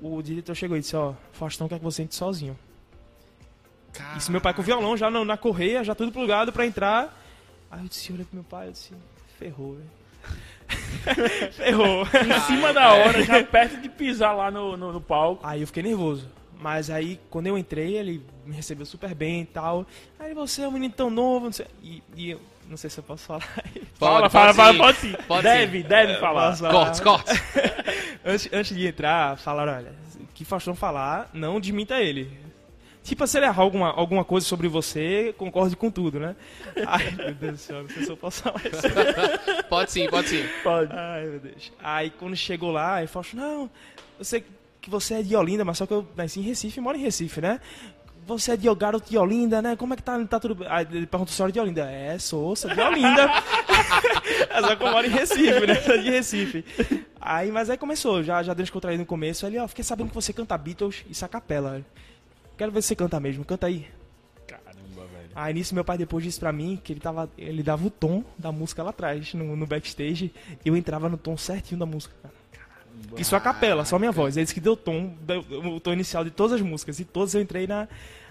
o 0.02 0.22
diretor 0.22 0.54
chegou 0.54 0.76
e 0.76 0.80
disse, 0.80 0.96
ó, 0.96 1.14
Faustão 1.32 1.68
quer 1.68 1.78
que 1.78 1.84
você 1.84 2.02
entre 2.02 2.16
sozinho. 2.16 2.58
Isso 4.16 4.30
meu 4.30 4.40
pai 4.40 4.52
com 4.52 4.60
o 4.60 4.64
violão 4.64 4.96
já 4.96 5.10
na, 5.10 5.24
na 5.24 5.36
correia, 5.36 5.82
já 5.82 5.94
tudo 5.94 6.12
plugado 6.12 6.52
pra 6.52 6.66
entrar. 6.66 7.18
Aí 7.70 7.82
eu 7.82 7.88
disse, 7.88 8.12
olha 8.12 8.24
pro 8.24 8.34
meu 8.34 8.44
pai, 8.44 8.68
eu 8.68 8.72
disse, 8.72 8.92
ferrou, 9.38 9.76
velho. 9.76 9.90
ferrou. 11.52 12.02
Em 12.02 12.40
cima 12.46 12.72
da 12.72 12.92
hora, 12.92 13.22
já 13.22 13.42
perto 13.44 13.80
de 13.80 13.88
pisar 13.88 14.34
lá 14.34 14.50
no, 14.50 14.76
no, 14.76 14.92
no 14.92 15.00
palco. 15.00 15.46
Aí 15.46 15.60
eu 15.60 15.66
fiquei 15.66 15.82
nervoso. 15.82 16.28
Mas 16.60 16.90
aí, 16.90 17.20
quando 17.30 17.46
eu 17.46 17.58
entrei, 17.58 17.96
ele 17.96 18.22
me 18.44 18.54
recebeu 18.54 18.86
super 18.86 19.14
bem 19.14 19.42
e 19.42 19.46
tal. 19.46 19.86
Aí 20.18 20.32
você 20.34 20.62
é 20.62 20.68
um 20.68 20.72
menino 20.72 20.94
tão 20.94 21.10
novo, 21.10 21.46
não 21.46 21.52
sei. 21.52 21.66
E, 21.82 22.02
e 22.16 22.30
eu 22.30 22.40
não 22.68 22.76
sei 22.76 22.88
se 22.90 22.98
eu 22.98 23.04
posso 23.04 23.24
falar. 23.26 23.42
Fala, 23.94 24.28
Pode, 24.28 24.32
fala, 24.32 24.54
pode 24.54 24.56
fala, 24.56 24.72
sim. 24.72 24.78
pode 24.78 24.98
sim. 24.98 25.26
Pode 25.26 25.42
deve, 25.42 25.82
deve 25.82 26.20
falar. 26.20 26.50
Posso 26.50 26.62
falar? 26.62 26.72
Cortes, 26.74 27.00
cortes. 27.00 27.42
Antes, 28.28 28.48
antes 28.52 28.76
de 28.76 28.84
entrar, 28.84 29.38
falaram, 29.38 29.72
olha, 29.74 29.94
o 30.18 30.26
que 30.34 30.44
Faustão 30.44 30.74
falar, 30.74 31.30
não 31.32 31.60
desminta 31.60 32.00
ele. 32.00 32.28
Tipo, 33.04 33.24
se 33.24 33.38
ele 33.38 33.46
errar 33.46 33.62
alguma, 33.62 33.88
alguma 33.92 34.24
coisa 34.24 34.44
sobre 34.44 34.66
você, 34.66 35.32
concorde 35.38 35.76
com 35.76 35.92
tudo, 35.92 36.18
né? 36.18 36.34
Ai, 36.88 37.08
meu 37.12 37.32
Deus 37.32 37.52
do 37.52 37.58
céu, 37.58 37.82
não 37.84 37.88
sei 37.88 38.02
se 38.02 38.10
eu 38.10 38.16
posso 38.16 38.42
falar 38.42 38.60
isso. 38.66 38.82
Pode 39.68 39.92
sim, 39.92 40.08
pode 40.10 40.28
sim. 40.28 40.44
Pode. 40.64 40.92
Ai, 40.92 41.24
meu 41.24 41.38
Deus. 41.38 41.72
Aí 41.78 42.10
quando 42.10 42.34
chegou 42.34 42.72
lá, 42.72 42.96
aí 42.96 43.06
Fausto, 43.06 43.36
não, 43.36 43.70
eu 44.18 44.24
sei 44.24 44.40
que 44.40 44.48
você 44.90 45.14
é 45.14 45.22
de 45.22 45.34
Olinda, 45.36 45.64
mas 45.64 45.78
só 45.78 45.86
que 45.86 45.92
eu 45.92 46.06
nasci 46.16 46.40
em 46.40 46.42
Recife 46.42 46.78
e 46.78 46.82
moro 46.82 46.96
em 46.96 47.02
Recife, 47.02 47.40
né? 47.40 47.60
Você 48.26 48.52
é 48.52 48.56
de 48.56 48.72
garoto 48.74 49.08
de 49.08 49.16
Olinda, 49.16 49.62
né? 49.62 49.76
Como 49.76 49.94
é 49.94 49.96
que 49.96 50.02
tá, 50.02 50.18
tá 50.26 50.40
tudo 50.40 50.56
bem? 50.56 50.66
Aí 50.68 50.86
ele 50.90 51.06
perguntou 51.06 51.32
se 51.32 51.40
eu 51.40 51.44
era 51.44 51.52
de 51.52 51.60
Olinda. 51.60 51.88
É, 51.88 52.18
sou, 52.18 52.56
sou 52.56 52.72
de 52.72 52.80
Olinda. 52.80 53.30
É 54.50 54.60
só 54.60 54.74
que 54.74 54.82
eu 54.82 54.90
moro 54.90 55.06
em 55.06 55.10
Recife, 55.10 55.66
né? 55.66 55.74
Sou 55.76 55.98
de 55.98 56.10
Recife. 56.10 56.64
Aí, 57.20 57.52
mas 57.52 57.70
aí 57.70 57.76
começou, 57.76 58.22
já, 58.22 58.42
já 58.42 58.54
deu 58.54 58.62
descontraído 58.62 59.00
no 59.00 59.06
começo. 59.06 59.46
Ele, 59.46 59.58
ó, 59.58 59.68
fiquei 59.68 59.84
sabendo 59.84 60.08
que 60.08 60.14
você 60.14 60.32
canta 60.32 60.56
Beatles 60.56 61.04
e 61.08 61.24
a 61.24 61.28
capela. 61.28 61.84
Quero 62.56 62.72
ver 62.72 62.82
se 62.82 62.88
você 62.88 62.96
canta 62.96 63.20
mesmo, 63.20 63.44
canta 63.44 63.66
aí. 63.66 63.86
Caramba, 64.46 65.06
velho. 65.12 65.30
Aí 65.34 65.52
nisso 65.52 65.74
meu 65.74 65.84
pai 65.84 65.98
depois 65.98 66.24
disse 66.24 66.40
pra 66.40 66.52
mim 66.52 66.80
que 66.82 66.92
ele, 66.92 67.00
tava, 67.00 67.30
ele 67.36 67.62
dava 67.62 67.86
o 67.86 67.90
tom 67.90 68.24
da 68.38 68.50
música 68.50 68.82
lá 68.82 68.90
atrás, 68.90 69.34
no, 69.34 69.54
no 69.56 69.66
backstage, 69.66 70.32
e 70.64 70.68
eu 70.68 70.76
entrava 70.76 71.08
no 71.08 71.16
tom 71.16 71.36
certinho 71.36 71.78
da 71.78 71.86
música, 71.86 72.14
cara. 72.22 72.34
Isso 73.16 73.34
a 73.34 73.40
capela, 73.40 73.84
só 73.84 73.98
minha 73.98 74.12
voz. 74.12 74.36
Ele 74.36 74.44
disse 74.44 74.54
que 74.54 74.60
deu 74.60 74.72
o 74.72 74.76
tom, 74.76 75.14
deu 75.20 75.40
o 75.40 75.80
tom 75.80 75.92
inicial 75.92 76.24
de 76.24 76.30
todas 76.30 76.54
as 76.54 76.60
músicas, 76.60 77.00
e 77.00 77.04
todas 77.04 77.34
eu 77.34 77.40
entrei 77.40 77.66
na... 77.66 77.88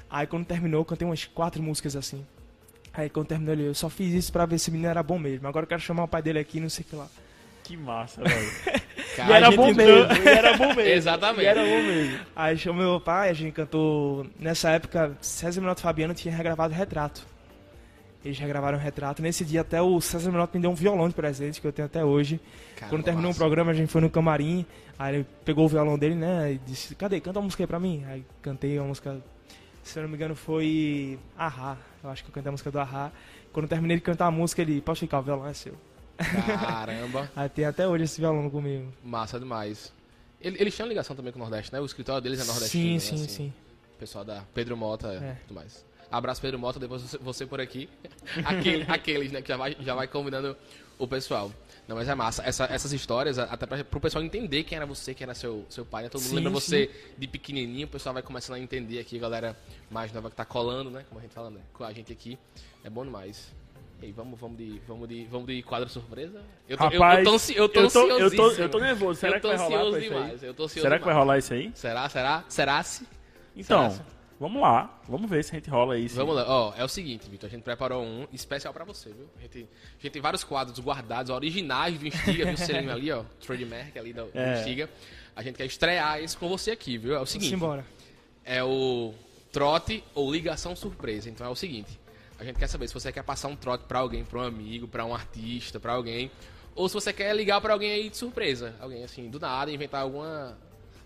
Aí 0.09 0.27
quando 0.27 0.45
terminou, 0.45 0.81
eu 0.81 0.85
cantei 0.85 1.07
umas 1.07 1.25
quatro 1.25 1.61
músicas 1.61 1.95
assim. 1.95 2.25
Aí 2.93 3.09
quando 3.09 3.27
terminou 3.27 3.53
ele, 3.53 3.67
eu 3.67 3.73
só 3.73 3.89
fiz 3.89 4.13
isso 4.13 4.31
pra 4.31 4.45
ver 4.45 4.59
se 4.59 4.69
o 4.69 4.71
menino 4.71 4.89
era 4.89 5.03
bom 5.03 5.19
mesmo. 5.19 5.47
Agora 5.47 5.63
eu 5.63 5.67
quero 5.67 5.81
chamar 5.81 6.03
o 6.03 6.07
pai 6.07 6.21
dele 6.21 6.39
aqui, 6.39 6.59
não 6.59 6.69
sei 6.69 6.85
o 6.85 6.89
que 6.89 6.95
lá. 6.95 7.07
Que 7.63 7.75
massa, 7.75 8.21
velho. 8.21 8.85
E 8.95 9.17
Cara, 9.17 9.37
era 9.37 9.51
bom 9.51 9.73
mesmo. 9.73 10.13
E 10.23 10.27
era 10.27 10.57
bom 10.57 10.67
mesmo. 10.67 10.81
Exatamente. 10.91 11.43
E 11.43 11.45
era 11.45 11.61
bom 11.61 11.83
mesmo. 11.83 12.19
Aí 12.35 12.57
chamou 12.57 12.83
meu 12.83 12.99
pai, 12.99 13.29
a 13.29 13.33
gente 13.33 13.53
cantou. 13.53 14.27
Nessa 14.37 14.71
época, 14.71 15.15
César 15.21 15.61
Menotti 15.61 15.79
e 15.79 15.83
Fabiano 15.83 16.13
tinha 16.13 16.35
regravado 16.35 16.73
Retrato. 16.73 17.25
Eles 18.25 18.39
regravaram 18.39 18.77
Retrato. 18.77 19.21
Nesse 19.21 19.45
dia, 19.45 19.61
até 19.61 19.79
o 19.81 20.01
César 20.01 20.31
Menotti 20.31 20.55
me 20.57 20.61
deu 20.63 20.71
um 20.71 20.75
violão 20.75 21.07
de 21.07 21.13
presente, 21.13 21.61
que 21.61 21.67
eu 21.67 21.71
tenho 21.71 21.85
até 21.85 22.03
hoje. 22.03 22.39
Quando 22.89 23.03
terminou 23.03 23.29
massa. 23.29 23.37
o 23.37 23.39
programa, 23.39 23.69
a 23.71 23.73
gente 23.75 23.89
foi 23.91 24.01
no 24.01 24.09
camarim. 24.09 24.65
Aí 24.97 25.15
ele 25.17 25.27
pegou 25.45 25.65
o 25.65 25.69
violão 25.69 25.95
dele, 25.97 26.15
né? 26.15 26.53
E 26.53 26.57
disse: 26.57 26.95
Cadê? 26.95 27.21
Canta 27.21 27.37
uma 27.39 27.45
música 27.45 27.61
aí 27.63 27.67
pra 27.67 27.79
mim. 27.79 28.03
Aí 28.07 28.25
cantei 28.41 28.79
uma 28.79 28.87
música. 28.87 29.21
Se 29.83 29.99
eu 29.99 30.03
não 30.03 30.09
me 30.09 30.15
engano, 30.15 30.35
foi. 30.35 31.19
Ahá. 31.37 31.77
Eu 32.03 32.09
acho 32.09 32.23
que 32.23 32.29
eu 32.31 32.33
cantei 32.33 32.49
a 32.49 32.51
música 32.51 32.71
do 32.71 32.79
Ahá. 32.79 33.11
Quando 33.53 33.65
eu 33.65 33.69
terminei 33.69 33.95
de 33.97 34.01
cantar 34.01 34.25
a 34.25 34.31
música, 34.31 34.61
ele: 34.63 34.81
Pode 34.81 34.99
ficar, 34.99 35.19
o 35.19 35.21
violão 35.21 35.45
é 35.47 35.53
seu. 35.53 35.75
Caramba, 36.17 37.29
Aí 37.35 37.49
tem 37.49 37.65
até 37.65 37.87
hoje 37.87 38.05
esse 38.05 38.19
violão 38.19 38.49
comigo. 38.49 38.91
massa 39.03 39.39
demais. 39.39 39.93
Ele- 40.41 40.57
Eles 40.59 40.75
tinham 40.75 40.87
ligação 40.87 41.15
também 41.15 41.31
com 41.31 41.39
o 41.39 41.41
Nordeste, 41.41 41.71
né? 41.73 41.79
O 41.79 41.85
escritório 41.85 42.21
deles 42.21 42.39
é 42.39 42.43
nordestino, 42.45 42.83
sim, 42.83 42.93
né? 42.93 42.99
sim, 42.99 43.15
Assim, 43.15 43.27
sim. 43.27 43.53
O 43.95 43.97
pessoal 43.97 44.23
da 44.25 44.43
Pedro 44.53 44.75
Mota 44.75 45.13
e 45.13 45.17
É. 45.23 45.37
tudo 45.47 45.55
mais. 45.55 45.85
Abraço, 46.17 46.41
Pedro 46.41 46.57
Mota, 46.59 46.79
depois 46.79 47.01
você, 47.01 47.17
você 47.17 47.45
por 47.45 47.59
aqui. 47.61 47.89
Aquele- 48.45 48.85
aqueles, 48.87 49.31
né, 49.31 49.41
que 49.41 49.47
já 49.49 49.57
vai, 49.57 49.75
já 49.79 49.93
vai 49.95 50.07
combinando 50.07 50.55
o 50.97 51.07
pessoal. 51.07 51.51
Não, 51.87 51.95
mas 51.95 52.07
é 52.09 52.15
massa. 52.15 52.41
Essa- 52.43 52.65
essas 52.65 52.91
histórias, 52.93 53.37
até 53.37 53.65
pra, 53.65 53.83
pro 53.83 53.99
pessoal 53.99 54.23
entender 54.23 54.63
quem 54.63 54.75
era 54.75 54.85
você, 54.85 55.13
quem 55.13 55.25
era 55.25 55.35
seu, 55.35 55.65
seu 55.69 55.85
pai, 55.85 56.03
né? 56.03 56.09
Todo 56.09 56.21
mundo 56.21 56.29
Sim, 56.29 56.35
lembra 56.35 56.49
você 56.51 56.89
de 57.17 57.27
pequenininho, 57.27 57.85
o 57.85 57.89
pessoal 57.89 58.13
vai 58.13 58.23
começando 58.23 58.55
a 58.55 58.59
entender 58.59 58.97
aqui, 58.99 59.19
galera 59.19 59.55
mais 59.91 60.11
nova 60.11 60.29
que 60.29 60.35
tá 60.35 60.45
colando, 60.45 60.89
né? 60.89 61.05
Como 61.09 61.19
a 61.19 61.21
gente 61.23 61.33
fala, 61.33 61.49
né? 61.51 61.59
Com 61.73 61.83
a 61.83 61.91
gente 61.93 62.11
aqui. 62.11 62.39
É 62.83 62.89
bom 62.89 63.03
demais. 63.05 63.53
E 64.01 64.05
aí, 64.07 64.11
vamos, 64.11 64.39
vamos, 64.39 64.57
de, 64.57 64.81
vamos, 64.87 65.07
de, 65.07 65.25
vamos 65.25 65.47
de 65.47 65.61
quadro 65.63 65.87
surpresa? 65.89 66.41
Eu 66.67 66.77
tô, 66.77 66.83
eu- 66.85 66.89
Rapaz, 67.01 67.19
eu, 67.19 67.23
tô, 67.25 67.35
ansi- 67.35 67.55
eu 67.55 67.69
tô 67.69 67.79
eu 67.81 67.91
tô, 67.91 68.11
eu 68.11 68.29
tô, 68.69 68.77
eu 68.79 68.83
nervoso. 68.83 69.19
Será 69.19 69.33
Eu 69.33 69.35
que 69.35 69.41
tô 69.41 69.47
vai 69.49 69.57
rolar 69.57 69.77
ansioso 69.81 69.99
demais. 70.01 70.43
Eu 70.43 70.53
tô 70.53 70.63
ansioso 70.63 70.81
Será 70.81 70.97
que 70.99 71.05
vai 71.05 71.13
demais. 71.13 71.17
rolar 71.25 71.37
isso 71.37 71.53
aí? 71.53 71.71
Será, 71.75 72.09
será? 72.09 72.43
Será-se? 72.49 73.07
Então, 73.55 73.91
Será? 73.91 74.05
Vamos 74.39 74.61
lá. 74.61 74.99
Vamos 75.07 75.29
ver 75.29 75.43
se 75.43 75.51
a 75.51 75.55
gente 75.55 75.69
rola 75.69 75.97
isso. 75.97 76.15
Vamos 76.15 76.35
lá, 76.35 76.45
ó, 76.47 76.73
é 76.75 76.83
o 76.83 76.87
seguinte, 76.87 77.29
Vitor, 77.29 77.47
a 77.47 77.51
gente 77.51 77.63
preparou 77.63 78.03
um 78.03 78.27
especial 78.33 78.73
pra 78.73 78.83
você, 78.83 79.09
viu? 79.09 79.27
A 79.37 79.41
gente, 79.41 79.57
a 79.59 80.01
gente 80.01 80.11
tem 80.13 80.21
vários 80.21 80.43
quadros 80.43 80.79
guardados, 80.79 81.29
originais 81.29 81.97
do 81.97 82.07
Instiga, 82.07 82.45
viu? 82.45 82.57
Selinho 82.57 82.91
ali, 82.91 83.11
ó, 83.11 83.23
trademark 83.45 83.97
ali 83.97 84.13
do, 84.13 84.25
do 84.25 84.37
É. 84.37 84.59
Instiga. 84.59 84.89
A 85.35 85.43
gente 85.43 85.55
quer 85.55 85.65
estrear 85.65 86.19
esse 86.21 86.35
com 86.37 86.47
você 86.47 86.71
aqui, 86.71 86.97
viu? 86.97 87.15
É 87.15 87.19
o 87.19 87.25
seguinte, 87.25 87.49
Simbora. 87.51 87.85
é 88.43 88.63
o 88.63 89.13
trote 89.51 90.03
ou 90.13 90.31
ligação 90.31 90.75
surpresa. 90.75 91.29
Então 91.29 91.45
é 91.45 91.49
o 91.49 91.55
seguinte, 91.55 91.99
a 92.39 92.43
gente 92.43 92.57
quer 92.57 92.67
saber 92.67 92.87
se 92.87 92.93
você 92.93 93.11
quer 93.11 93.23
passar 93.23 93.47
um 93.47 93.55
trote 93.55 93.85
pra 93.85 93.99
alguém, 93.99 94.23
pra 94.23 94.39
um 94.39 94.43
amigo, 94.43 94.87
pra 94.87 95.05
um 95.05 95.13
artista, 95.13 95.79
pra 95.79 95.93
alguém, 95.93 96.31
ou 96.73 96.87
se 96.89 96.93
você 96.93 97.11
quer 97.13 97.33
ligar 97.35 97.61
pra 97.61 97.73
alguém 97.73 97.91
aí 97.91 98.09
de 98.09 98.17
surpresa. 98.17 98.75
Alguém 98.79 99.03
assim, 99.03 99.29
do 99.29 99.39
nada, 99.39 99.71
inventar 99.71 100.01
alguma... 100.01 100.57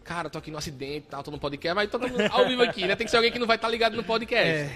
Cara, 0.10 0.28
tô 0.28 0.40
aqui 0.40 0.50
no 0.50 0.58
acidente, 0.58 1.06
tal, 1.08 1.22
tô 1.22 1.30
no 1.30 1.38
podcast, 1.38 1.76
mas 1.76 1.88
tô 1.88 2.00
todo 2.00 2.20
ao 2.32 2.48
vivo 2.48 2.64
aqui, 2.64 2.88
né? 2.88 2.96
Tem 2.96 3.06
que 3.06 3.12
ser 3.12 3.18
alguém 3.18 3.32
que 3.32 3.38
não 3.38 3.46
vai 3.46 3.58
estar 3.58 3.70
ligado 3.70 3.96
no 3.96 4.04
podcast. 4.04 4.44
É. 4.44 4.76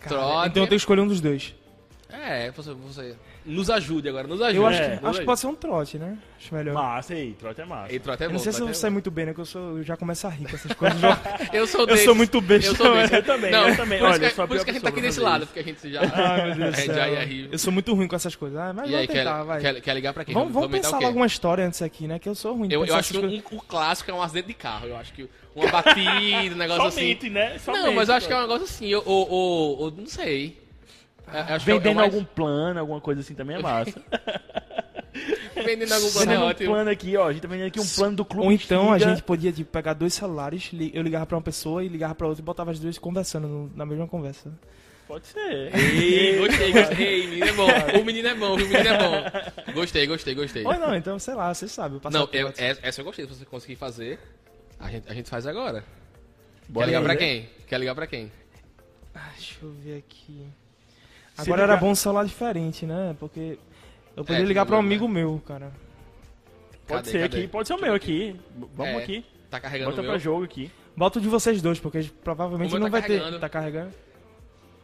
Cara, 0.00 0.48
então 0.48 0.64
eu 0.64 0.66
tenho 0.66 0.68
que 0.68 0.74
escolher 0.74 1.00
um 1.00 1.06
dos 1.06 1.20
dois. 1.20 1.54
É, 2.08 2.50
você, 2.50 2.74
você 2.74 3.14
nos 3.44 3.68
ajude 3.70 4.08
agora, 4.08 4.26
nos 4.28 4.40
ajude. 4.40 4.56
Eu 4.58 4.66
acho, 4.66 4.80
É, 4.82 4.90
que, 4.90 4.96
tudo 4.96 5.08
acho 5.08 5.18
que 5.20 5.24
pode 5.24 5.40
ser 5.40 5.46
um 5.48 5.54
trote, 5.54 5.98
né? 5.98 6.16
Acho 6.38 6.54
melhor. 6.54 6.74
Massa 6.74 7.14
aí, 7.14 7.32
trote 7.38 7.60
é 7.60 7.64
massa. 7.64 7.92
E 7.94 7.98
trote 8.00 8.22
é 8.22 8.26
eu 8.26 8.30
bom, 8.30 8.34
não 8.34 8.40
sei 8.42 8.52
se 8.52 8.60
eu 8.60 8.68
é 8.68 8.72
bom. 8.72 8.90
muito 8.90 9.10
bem, 9.10 9.26
né? 9.26 9.34
Que 9.34 9.40
eu, 9.40 9.44
sou, 9.44 9.78
eu 9.78 9.82
já 9.82 9.96
começo 9.96 10.26
a 10.26 10.30
rir 10.30 10.46
com 10.48 10.56
essas 10.56 10.72
coisas. 10.72 11.02
Eu- 11.02 11.10
Eu 11.62 11.66
sou 11.66 11.80
eu 11.82 11.86
desse. 11.86 12.04
sou 12.04 12.14
muito 12.14 12.40
besta. 12.40 12.70
Eu 12.70 12.74
sou 12.76 12.94
desse. 12.94 13.14
Eu 13.14 13.22
também, 13.22 13.50
Não, 13.50 13.68
eu 13.68 13.76
também. 13.76 13.98
Por 13.98 14.04
isso 14.10 14.14
Olha, 14.20 14.30
que, 14.30 14.34
por 14.46 14.56
isso 14.56 14.64
que 14.64 14.70
a 14.70 14.74
gente 14.74 14.82
tá 14.82 14.88
aqui 14.88 15.00
desse 15.00 15.20
lado, 15.20 15.46
porque 15.46 15.60
a 15.60 15.62
gente 15.64 15.90
já. 15.92 16.00
Ai, 16.14 16.46
meu 16.46 16.54
Deus 16.56 16.74
A 16.78 16.80
gente 16.80 16.94
já 16.94 17.08
ia 17.08 17.24
rir. 17.24 17.48
Eu 17.52 17.58
sou 17.58 17.72
muito 17.72 17.94
ruim 17.94 18.08
com 18.08 18.16
essas 18.16 18.34
coisas. 18.34 18.58
Ah, 18.58 18.72
mas 18.72 18.88
E 18.88 18.92
vamos 18.92 19.00
aí, 19.00 19.06
tentar, 19.08 19.38
quer, 19.38 19.44
vai. 19.44 19.60
quer, 19.60 19.80
quer 19.80 19.94
ligar 19.94 20.12
pra 20.14 20.24
quem? 20.24 20.34
Vamos, 20.34 20.52
vamos 20.52 20.70
pensar 20.70 20.98
logo 20.98 21.16
uma 21.16 21.26
história 21.26 21.64
antes 21.66 21.82
aqui, 21.82 22.06
né? 22.08 22.18
Que 22.18 22.28
eu 22.28 22.34
sou 22.34 22.54
ruim. 22.56 22.68
de 22.68 22.74
Eu, 22.74 22.84
eu 22.84 22.94
acho 22.94 23.12
que 23.12 23.42
o 23.54 23.60
clássico 23.60 24.10
é 24.10 24.14
um 24.14 24.22
acidente 24.22 24.48
de 24.48 24.54
carro. 24.54 24.86
Eu 24.88 24.96
acho 24.96 25.12
que 25.12 25.28
uma 25.54 25.70
batida, 25.70 26.54
um 26.54 26.58
negócio 26.58 26.82
assim. 26.84 27.00
Somente, 27.00 27.30
né? 27.30 27.56
Não, 27.66 27.92
mas 27.92 28.08
eu 28.08 28.14
acho 28.14 28.26
que 28.26 28.32
é 28.32 28.36
um 28.36 28.42
negócio 28.42 28.64
assim. 28.64 28.88
Eu, 28.88 29.02
eu, 29.06 29.28
eu- 29.30 29.86
eu 29.86 29.94
não 29.98 30.06
sei. 30.06 30.61
Que 31.32 31.52
é- 31.52 31.54
é 31.56 31.58
Vendendo 31.58 31.94
mais- 31.96 32.12
algum 32.14 32.24
plano, 32.24 32.78
alguma 32.80 33.00
coisa 33.00 33.20
assim 33.20 33.34
também 33.34 33.56
é 33.56 33.62
massa. 33.62 33.92
Vendendo 35.64 35.92
algum 35.92 36.10
plano 36.10 36.22
é 36.22 36.34
Vendendo 36.34 36.42
um 36.44 36.48
ótimo. 36.48 36.70
plano 36.70 36.90
aqui, 36.90 37.16
ó. 37.16 37.28
A 37.28 37.32
gente 37.32 37.42
tá 37.42 37.48
vendendo 37.48 37.66
aqui 37.68 37.80
um 37.80 37.86
plano 37.86 38.16
do 38.16 38.24
clube. 38.24 38.46
Ou 38.46 38.52
então 38.52 38.92
a 38.92 38.98
gente 38.98 39.22
podia 39.22 39.52
tipo, 39.52 39.70
pegar 39.70 39.92
dois 39.94 40.14
celulares, 40.14 40.70
eu 40.92 41.02
ligava 41.02 41.26
pra 41.26 41.36
uma 41.36 41.42
pessoa 41.42 41.84
e 41.84 41.88
ligava 41.88 42.14
pra 42.14 42.26
outra 42.26 42.42
e 42.42 42.44
botava 42.44 42.70
as 42.70 42.78
duas 42.80 42.98
conversando 42.98 43.46
no- 43.46 43.72
na 43.76 43.84
mesma 43.86 44.08
conversa. 44.08 44.50
Pode 45.06 45.26
ser. 45.26 45.70
Ei, 45.76 46.38
gostei, 46.38 46.72
gostei. 46.72 47.06
Ei, 47.06 47.26
menino 47.28 47.46
é 47.46 47.52
bom. 47.52 48.00
O 48.00 48.04
menino 48.04 48.28
é 48.28 48.34
bom, 48.34 48.56
viu? 48.56 48.66
O 48.66 48.68
menino 48.70 48.88
é 48.88 48.98
bom. 48.98 49.72
Gostei, 49.74 50.06
gostei, 50.06 50.34
gostei. 50.34 50.64
Ou 50.64 50.78
não, 50.78 50.96
então, 50.96 51.18
sei 51.18 51.34
lá, 51.34 51.52
você 51.52 51.68
sabe. 51.68 52.00
Não, 52.10 52.28
eu, 52.32 52.52
essa 52.56 53.00
eu 53.00 53.04
gostei. 53.04 53.26
Se 53.26 53.34
você 53.34 53.44
conseguir 53.44 53.76
fazer, 53.76 54.18
a 54.80 54.88
gente, 54.90 55.08
a 55.08 55.14
gente 55.14 55.28
faz 55.28 55.46
agora. 55.46 55.84
Bora 56.68 56.86
Quer 56.86 56.90
ligar 56.92 57.02
pra 57.02 57.12
fazer? 57.14 57.18
quem? 57.26 57.48
Quer 57.66 57.78
ligar 57.80 57.94
pra 57.94 58.06
quem? 58.06 58.32
Ah, 59.14 59.28
Deixa 59.36 59.56
eu 59.62 59.70
ver 59.72 59.98
aqui. 59.98 60.46
Agora 61.36 61.62
ligar- 61.62 61.72
era 61.72 61.76
bom 61.80 61.90
um 61.90 61.94
celular 61.94 62.24
diferente, 62.24 62.84
né? 62.86 63.16
Porque 63.18 63.58
eu 64.16 64.24
podia 64.24 64.42
É, 64.42 64.44
ligar 64.44 64.66
pra 64.66 64.76
um 64.76 64.82
né? 64.82 64.86
amigo 64.86 65.08
meu, 65.08 65.40
cara. 65.46 65.72
Pode 66.86 67.04
Cadê, 67.04 67.10
ser 67.10 67.20
cadê? 67.22 67.38
aqui, 67.38 67.48
pode 67.48 67.68
ser 67.68 67.74
o 67.74 67.80
meu 67.80 67.94
aqui. 67.94 68.36
Vamos 68.74 68.94
É, 68.94 68.96
aqui. 68.98 69.24
Tá 69.50 69.60
carregando 69.60 69.90
Bota 69.90 70.00
o 70.00 70.04
pra 70.04 70.12
meu. 70.12 70.20
jogo 70.20 70.44
aqui. 70.44 70.70
Bota 70.96 71.18
o 71.18 71.22
de 71.22 71.28
vocês 71.28 71.62
dois, 71.62 71.78
porque 71.80 72.10
provavelmente 72.22 72.68
O 72.68 72.72
meu 72.72 72.80
não 72.80 72.86
tá 72.86 72.90
vai 72.90 73.02
carregando. 73.02 73.30
ter. 73.32 73.38
Tá 73.40 73.48
carregando? 73.48 73.90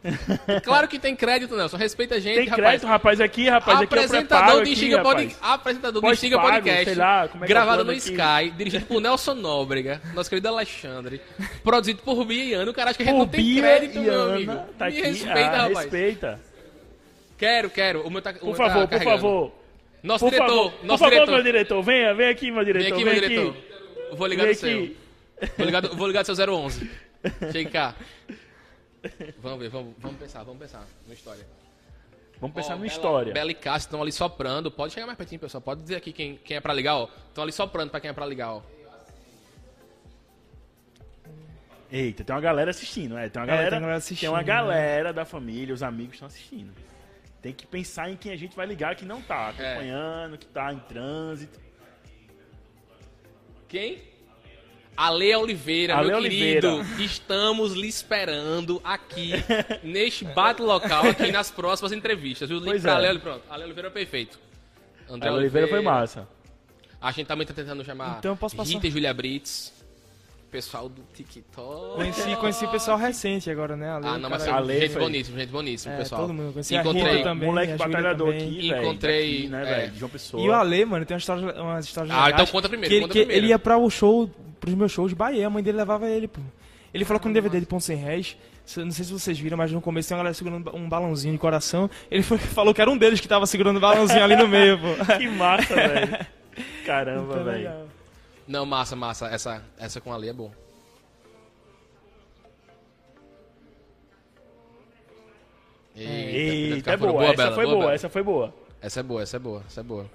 Claro 0.62 0.86
que 0.86 0.99
tem 0.99 1.14
crédito, 1.16 1.57
Nelson. 1.57 1.76
Respeita 1.76 2.14
a 2.14 2.20
gente, 2.20 2.36
Tem 2.36 2.44
rapaz. 2.46 2.62
crédito, 2.68 2.86
rapaz, 2.86 3.20
aqui, 3.20 3.49
rapaz. 3.49 3.80
Aqui 3.80 3.94
é 3.94 3.99
apresentador 3.99 4.55
do 4.57 4.61
aqui, 4.62 4.70
Instiga 4.72 4.96
rapaz. 4.99 5.32
Pod... 5.32 5.36
Apresentador 5.42 6.03
do 6.03 6.11
Instiga 6.12 6.40
Podcast. 6.40 6.84
sei 6.84 6.94
lá, 6.94 7.28
como 7.28 7.44
é 7.44 7.46
é 7.46 7.49
gravado 7.49 7.84
no 7.84 7.90
aqui? 7.90 7.99
Sky, 8.01 8.51
dirigido 8.57 8.86
por 8.86 9.01
Nelson 9.01 9.34
Nóbrega, 9.34 10.01
nosso 10.14 10.30
querido 10.30 10.49
Alexandre. 10.49 11.20
produzido 11.64 12.01
por 12.03 12.24
Bia 12.24 12.44
e 12.44 12.55
Ana. 12.55 12.70
O 12.70 12.74
cara 12.74 12.90
acha 12.90 12.96
que 12.96 13.03
a 13.03 13.07
gente 13.07 13.14
Pô, 13.14 13.18
não 13.24 13.28
tem 13.28 13.40
Bia 13.44 13.62
crédito, 13.62 13.99
meu 14.01 14.12
Ana, 14.22 14.34
amigo. 14.34 14.53
Tá 14.78 14.86
Me 14.86 14.99
aqui. 14.99 15.01
respeita, 15.09 15.40
ah, 15.40 15.57
rapaz. 15.62 15.78
Respeita. 15.78 16.40
Quero, 17.36 17.70
quero. 17.70 18.03
O 18.07 18.11
meu 18.11 18.22
tá, 18.22 18.30
o 18.30 18.34
Por 18.34 18.46
meu 18.46 18.55
favor, 18.55 18.72
tá 18.74 18.80
por 18.80 18.88
carregando. 18.90 19.16
favor. 19.20 19.53
Nosso 20.03 20.24
Por 20.24 20.30
diretor, 20.30 20.49
favor, 20.49 20.70
por 20.72 20.86
nosso 20.86 20.99
favor, 21.05 21.11
diretor. 21.14 21.32
meu 21.34 21.42
diretor. 21.42 21.82
Venha, 21.82 22.14
vem 22.14 22.28
aqui, 22.28 22.51
meu 22.53 22.64
Vem 22.64 22.72
diretor. 22.72 22.94
aqui, 22.94 23.05
Vem 23.05 23.14
meu 23.14 23.24
aqui. 23.24 23.28
diretor. 23.34 23.57
Eu 24.11 24.16
Vou 24.16 24.26
ligar 24.28 24.44
Vem 24.44 24.53
no 24.55 24.59
seu. 24.59 24.96
Vou 25.57 25.66
ligar, 25.66 25.80
do- 25.82 25.96
vou 25.96 26.07
ligar 26.07 26.22
do 26.24 26.34
seu 26.34 26.49
011. 26.55 26.90
Chega 27.53 27.70
cá. 27.70 27.94
Vamos 29.38 29.59
ver, 29.61 29.68
vamos, 29.68 29.94
vamos 29.99 30.18
pensar, 30.18 30.42
vamos 30.42 30.61
pensar 30.61 30.84
numa 31.05 31.14
história. 31.14 31.46
Vamos 32.40 32.55
pensar 32.55 32.68
Ó, 32.74 32.76
numa 32.76 32.82
Bela- 32.86 32.92
história. 32.92 33.32
Bela 33.34 33.51
e 33.51 33.55
Cássio 33.55 33.86
estão 33.86 34.03
ali 34.03 34.12
soprando. 34.12 34.70
Pode 34.70 34.92
chegar 34.92 35.07
mais 35.07 35.16
pertinho, 35.18 35.40
pessoal. 35.40 35.61
Pode 35.61 35.82
dizer 35.82 35.96
aqui 35.96 36.12
quem, 36.12 36.36
quem 36.36 36.57
é 36.57 36.61
pra 36.61 36.72
ligar, 36.72 36.96
ó. 36.96 37.09
Estão 37.28 37.42
ali 37.42 37.53
soprando 37.53 37.90
pra 37.90 38.01
quem 38.01 38.11
é 38.11 38.12
pra 38.12 38.24
ligar, 38.26 38.53
ó. 38.55 38.62
Eita, 41.90 42.22
tem 42.22 42.34
uma 42.34 42.40
galera 42.42 42.70
assistindo, 42.70 43.16
é. 43.16 43.28
Tem 43.28 43.40
uma 43.40 43.46
É, 43.46 43.49
galera, 43.49 43.70
tem 43.70 43.80
galera 43.80 43.99
assistindo, 43.99 44.20
tem 44.20 44.28
uma 44.28 44.38
né? 44.38 44.44
galera 44.44 45.12
da 45.12 45.24
família, 45.24 45.74
os 45.74 45.82
amigos 45.82 46.14
estão 46.14 46.26
assistindo. 46.28 46.72
Tem 47.40 47.53
que 47.53 47.66
pensar 47.66 48.11
em 48.11 48.16
quem 48.16 48.32
a 48.32 48.36
gente 48.36 48.55
vai 48.55 48.66
ligar 48.66 48.94
que 48.94 49.05
não 49.05 49.22
tá 49.22 49.55
É. 49.59 49.72
acompanhando, 49.72 50.36
que 50.36 50.46
tá 50.46 50.72
em 50.72 50.78
trânsito. 50.80 51.59
Quem? 53.68 54.03
Ale 54.99 55.32
Oliveira, 55.36 55.96
Ale 55.96 56.09
meu 56.09 56.20
querido. 56.22 56.74
Oliveira. 56.78 57.03
Estamos 57.05 57.72
lhe 57.72 57.86
esperando 57.86 58.80
aqui, 58.82 59.30
neste 59.84 60.24
bate 60.24 60.61
local, 60.61 61.07
aqui 61.07 61.30
nas 61.30 61.53
próximas 61.53 61.92
entrevistas. 61.92 62.51
Pois 62.51 62.82
pra 62.82 62.90
é. 62.90 62.94
Ale 62.96 63.07
Oliveira. 63.07 63.20
Pronto, 63.20 63.44
Ale 63.49 63.62
Oliveira 63.62 63.86
é 63.86 63.92
perfeito. 63.92 64.40
André 65.09 65.28
A 65.28 65.32
Oliveira 65.32 65.68
foi 65.68 65.80
massa. 65.80 66.26
A 67.01 67.12
gente 67.12 67.28
também 67.28 67.46
tá 67.46 67.55
tentando 67.55 67.84
chamar 67.84 68.18
Então 68.18 68.36
Rita 68.64 68.88
e 68.88 68.90
Julia 68.90 69.14
Brits. 69.14 69.72
Pessoal 70.51 70.88
do 70.88 71.03
TikTok. 71.12 71.96
Conheci, 71.96 72.36
conheci 72.36 72.64
o 72.64 72.70
pessoal 72.70 72.96
recente 72.96 73.51
agora, 73.51 73.76
né? 73.76 73.90
Ale, 73.90 74.07
Ah, 74.07 74.18
não, 74.18 74.30
mas 74.30 74.44
cara, 74.44 74.57
Ale 74.57 74.80
gente 74.80 74.92
foi- 74.92 75.03
boníssima, 75.03 75.38
gente 75.38 75.51
boníssima, 75.51 75.94
É, 75.94 75.99
pessoal. 75.99 76.22
todo 76.22 76.32
mundo. 76.32 76.53
Conheci 76.55 76.74
Encontrei 76.74 77.22
também, 77.22 77.49
Moleque 77.49 77.72
batalhador 77.74 78.32
também. 78.32 78.46
aqui, 78.49 78.68
velho. 78.70 78.82
Encontrei, 78.82 79.34
daqui, 79.36 79.49
né, 79.49 79.62
é. 79.62 79.64
velho? 79.76 79.90
de 79.92 79.99
João 79.99 80.11
Pessoa. 80.11 80.42
E 80.42 80.49
o 80.49 80.53
Ale, 80.55 80.84
mano, 80.86 81.05
tem 81.05 81.14
umas 81.14 81.22
histórias, 81.22 81.57
umas 81.59 81.84
histórias 81.84 82.11
Ah, 82.14 82.24
legais. 82.26 82.34
então 82.42 82.46
conta 82.46 82.68
primeiro, 82.68 82.88
que 82.90 82.94
ele, 82.94 83.03
conta 83.03 83.12
que 83.12 83.18
primeiro. 83.20 83.44
ele 83.44 83.51
ia 83.53 83.59
pra 83.59 83.76
o 83.76 83.90
show, 83.90 84.30
pros 84.59 84.74
meus 84.74 84.90
shows 84.90 85.11
de 85.11 85.14
Bahia, 85.14 85.46
a 85.46 85.51
mãe 85.51 85.62
dele 85.62 85.76
levava 85.76 86.09
ele, 86.09 86.26
pô. 86.26 86.40
Ele 86.94 87.05
falou 87.05 87.20
que 87.20 87.28
no 87.28 87.34
DVD 87.34 87.61
de 87.61 87.66
Ponto 87.66 87.84
Sem 87.84 87.99
Réis, 87.99 88.34
não 88.78 88.90
sei 88.90 89.05
se 89.05 89.12
vocês 89.12 89.38
viram, 89.38 89.59
mas 89.59 89.70
no 89.70 89.82
começo 89.82 90.09
tem 90.09 90.16
uma 90.16 90.20
galera 90.22 90.32
segurando 90.34 90.74
um 90.74 90.88
balãozinho 90.88 91.34
de 91.34 91.38
coração. 91.38 91.90
Ele 92.11 92.22
foi- 92.22 92.38
falou 92.57 92.72
que 92.72 92.80
era 92.80 92.90
um 92.90 92.96
deles 92.96 93.20
que 93.20 93.28
tava 93.28 93.44
segurando 93.44 93.76
o 93.76 93.80
balãozinho 93.80 94.24
ali 94.24 94.34
no 94.34 94.49
meio, 94.49 94.78
pô. 94.78 94.86
Que 95.18 95.28
massa, 95.28 95.74
velho. 95.76 96.26
Caramba, 96.86 97.32
Então, 97.34 97.44
velho. 97.44 97.70
Não, 98.49 98.64
massa, 98.64 98.96
massa. 98.96 99.28
Essa, 99.28 99.62
essa 99.78 100.01
com 100.01 100.11
a 100.11 100.14
Ale 100.14 100.30
é 100.30 100.32
bom. 100.32 100.51
Eita, 105.94 106.92
é 106.92 106.99
foram 106.99 107.12
boa. 107.12 107.24
Essa 107.24 107.36
Bela, 107.36 107.55
foi 107.55 107.66
boa, 107.66 107.78
Bela. 107.78 107.94
essa 107.94 108.09
foi 108.09 108.22
boa. 108.22 108.55
Essa 108.80 109.01
é 109.01 109.03
boa, 109.03 109.22
essa 109.22 109.36
é 109.36 109.40
boa, 109.40 109.62
essa 109.66 109.80
é 109.80 109.82
boa. 109.82 110.11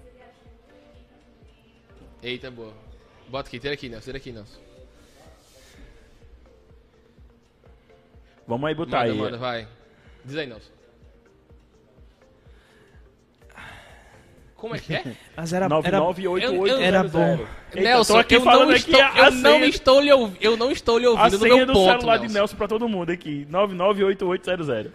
Eita, 2.23 2.47
é 2.47 2.49
boa. 2.49 2.73
Bota 3.27 3.49
aqui, 3.49 3.59
tira 3.59 3.73
aqui, 3.73 3.87
Nelson, 3.89 4.05
tira 4.05 4.17
aqui, 4.17 4.31
Nelson. 4.31 4.59
Vamos 8.47 8.67
aí 8.67 8.75
botar 8.75 8.99
Manda, 9.01 9.11
aí. 9.11 9.17
manda, 9.17 9.37
vai. 9.37 9.67
Diz 10.25 10.37
aí, 10.37 10.47
Nelson. 10.47 10.72
Como 14.63 14.77
é 14.77 14.79
que 14.79 14.95
é? 14.95 15.03
Mas 15.35 15.51
era, 15.51 15.65
era, 15.65 15.75
998800. 15.75 16.81
Era 16.81 17.03
bom. 17.03 17.45
Eita, 17.75 17.81
Nelson, 17.81 18.17
aqui 18.17 18.35
eu, 18.35 18.39
não 18.39 18.45
falando 18.45 18.73
estou, 18.73 19.01
aqui 19.01 19.01
a, 19.03 19.19
eu, 19.19 19.25
a 19.25 19.31
não 19.31 19.51
senha, 19.51 19.65
estou 19.65 19.99
lhe 19.99 20.13
ouvi- 20.13 20.37
eu 20.39 20.55
não 20.55 20.71
estou 20.71 20.97
lhe 20.97 21.05
a 21.05 21.09
ouvindo 21.09 21.31
no 21.33 21.37
senha 21.39 21.55
meu 21.57 21.65
do 21.65 21.73
ponto, 21.73 21.91
celular 21.99 22.15
de 22.15 22.21
Nelson. 22.23 22.37
Nelson 22.39 22.55
pra 22.55 22.67
todo 22.69 22.87
mundo 22.87 23.09
aqui. 23.11 23.45
998800. 23.49 24.89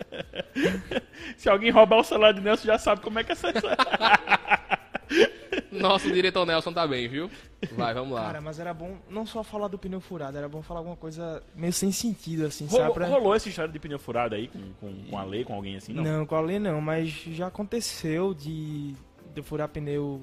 Se 1.36 1.46
alguém 1.50 1.70
roubar 1.70 1.98
o 1.98 2.04
celular 2.04 2.32
de 2.32 2.40
Nelson, 2.40 2.64
já 2.64 2.78
sabe 2.78 3.02
como 3.02 3.18
é 3.18 3.24
que 3.24 3.32
é 3.32 3.34
essa. 3.34 3.50
Nosso 5.80 6.10
diretor 6.12 6.44
Nelson 6.46 6.72
tá 6.72 6.86
bem, 6.86 7.08
viu? 7.08 7.30
Vai, 7.76 7.92
vamos 7.94 8.12
lá. 8.14 8.26
Cara, 8.26 8.40
mas 8.40 8.58
era 8.58 8.72
bom 8.74 8.96
não 9.08 9.24
só 9.26 9.42
falar 9.42 9.68
do 9.68 9.78
pneu 9.78 10.00
furado, 10.00 10.36
era 10.36 10.48
bom 10.48 10.62
falar 10.62 10.80
alguma 10.80 10.96
coisa 10.96 11.42
meio 11.54 11.72
sem 11.72 11.90
sentido, 11.92 12.46
assim, 12.46 12.66
Rolou, 12.66 12.82
sabe? 12.86 12.94
Pra- 12.94 13.06
rolou 13.06 13.34
essa 13.34 13.48
história 13.48 13.72
de 13.72 13.78
pneu 13.78 13.98
furado 13.98 14.34
aí 14.34 14.48
com, 14.48 14.60
com, 14.80 15.04
com 15.10 15.18
a 15.18 15.24
lei, 15.24 15.44
com 15.44 15.54
alguém 15.54 15.76
assim? 15.76 15.92
Não. 15.92 16.02
Não, 16.02 16.26
com 16.26 16.34
a 16.34 16.40
lei 16.40 16.58
não, 16.58 16.80
mas 16.80 17.08
já 17.08 17.46
aconteceu 17.46 18.32
de, 18.34 18.94
de 19.34 19.42
furar 19.42 19.68
pneu 19.68 20.20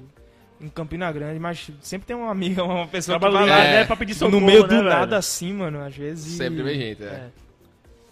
em 0.60 0.68
Campina 0.68 1.10
Grande, 1.12 1.38
mas 1.40 1.68
sempre 1.82 2.06
tem 2.06 2.14
uma 2.16 2.30
amiga, 2.30 2.62
uma 2.64 2.86
pessoa 2.86 3.16
que 3.16 3.20
Trabalhando, 3.20 3.48
vai 3.48 3.58
lá 3.58 3.64
É. 3.64 3.72
né? 3.80 3.84
Pra 3.84 3.96
pedir 3.96 4.14
socorro, 4.14 4.40
no 4.40 4.46
meio 4.46 4.62
né, 4.62 4.68
do 4.68 4.74
velho? 4.76 4.84
nada 4.88 5.16
assim, 5.18 5.52
mano, 5.52 5.80
às 5.82 5.96
vezes. 5.96 6.36
Sempre 6.36 6.62
vem 6.62 6.78
gente, 6.78 7.02
é. 7.02 7.30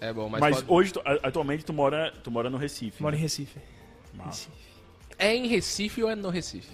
É 0.00 0.12
bom, 0.12 0.28
mas, 0.28 0.40
Mas, 0.40 0.56
pode- 0.56 0.66
hoje, 0.72 0.92
tu- 0.92 1.02
atualmente, 1.22 1.64
tu 1.64 1.72
mora, 1.72 2.12
tu 2.24 2.30
mora 2.30 2.50
no 2.50 2.58
Recife. 2.58 3.00
Moro 3.00 3.14
em 3.14 3.18
né? 3.18 3.22
Recife. 3.22 3.60
Massa. 4.12 4.50
Recife. 4.50 4.72
é 5.16 5.34
em 5.36 5.46
Recife 5.46 6.02
ou 6.02 6.10
é 6.10 6.16
no 6.16 6.28
Recife? 6.28 6.68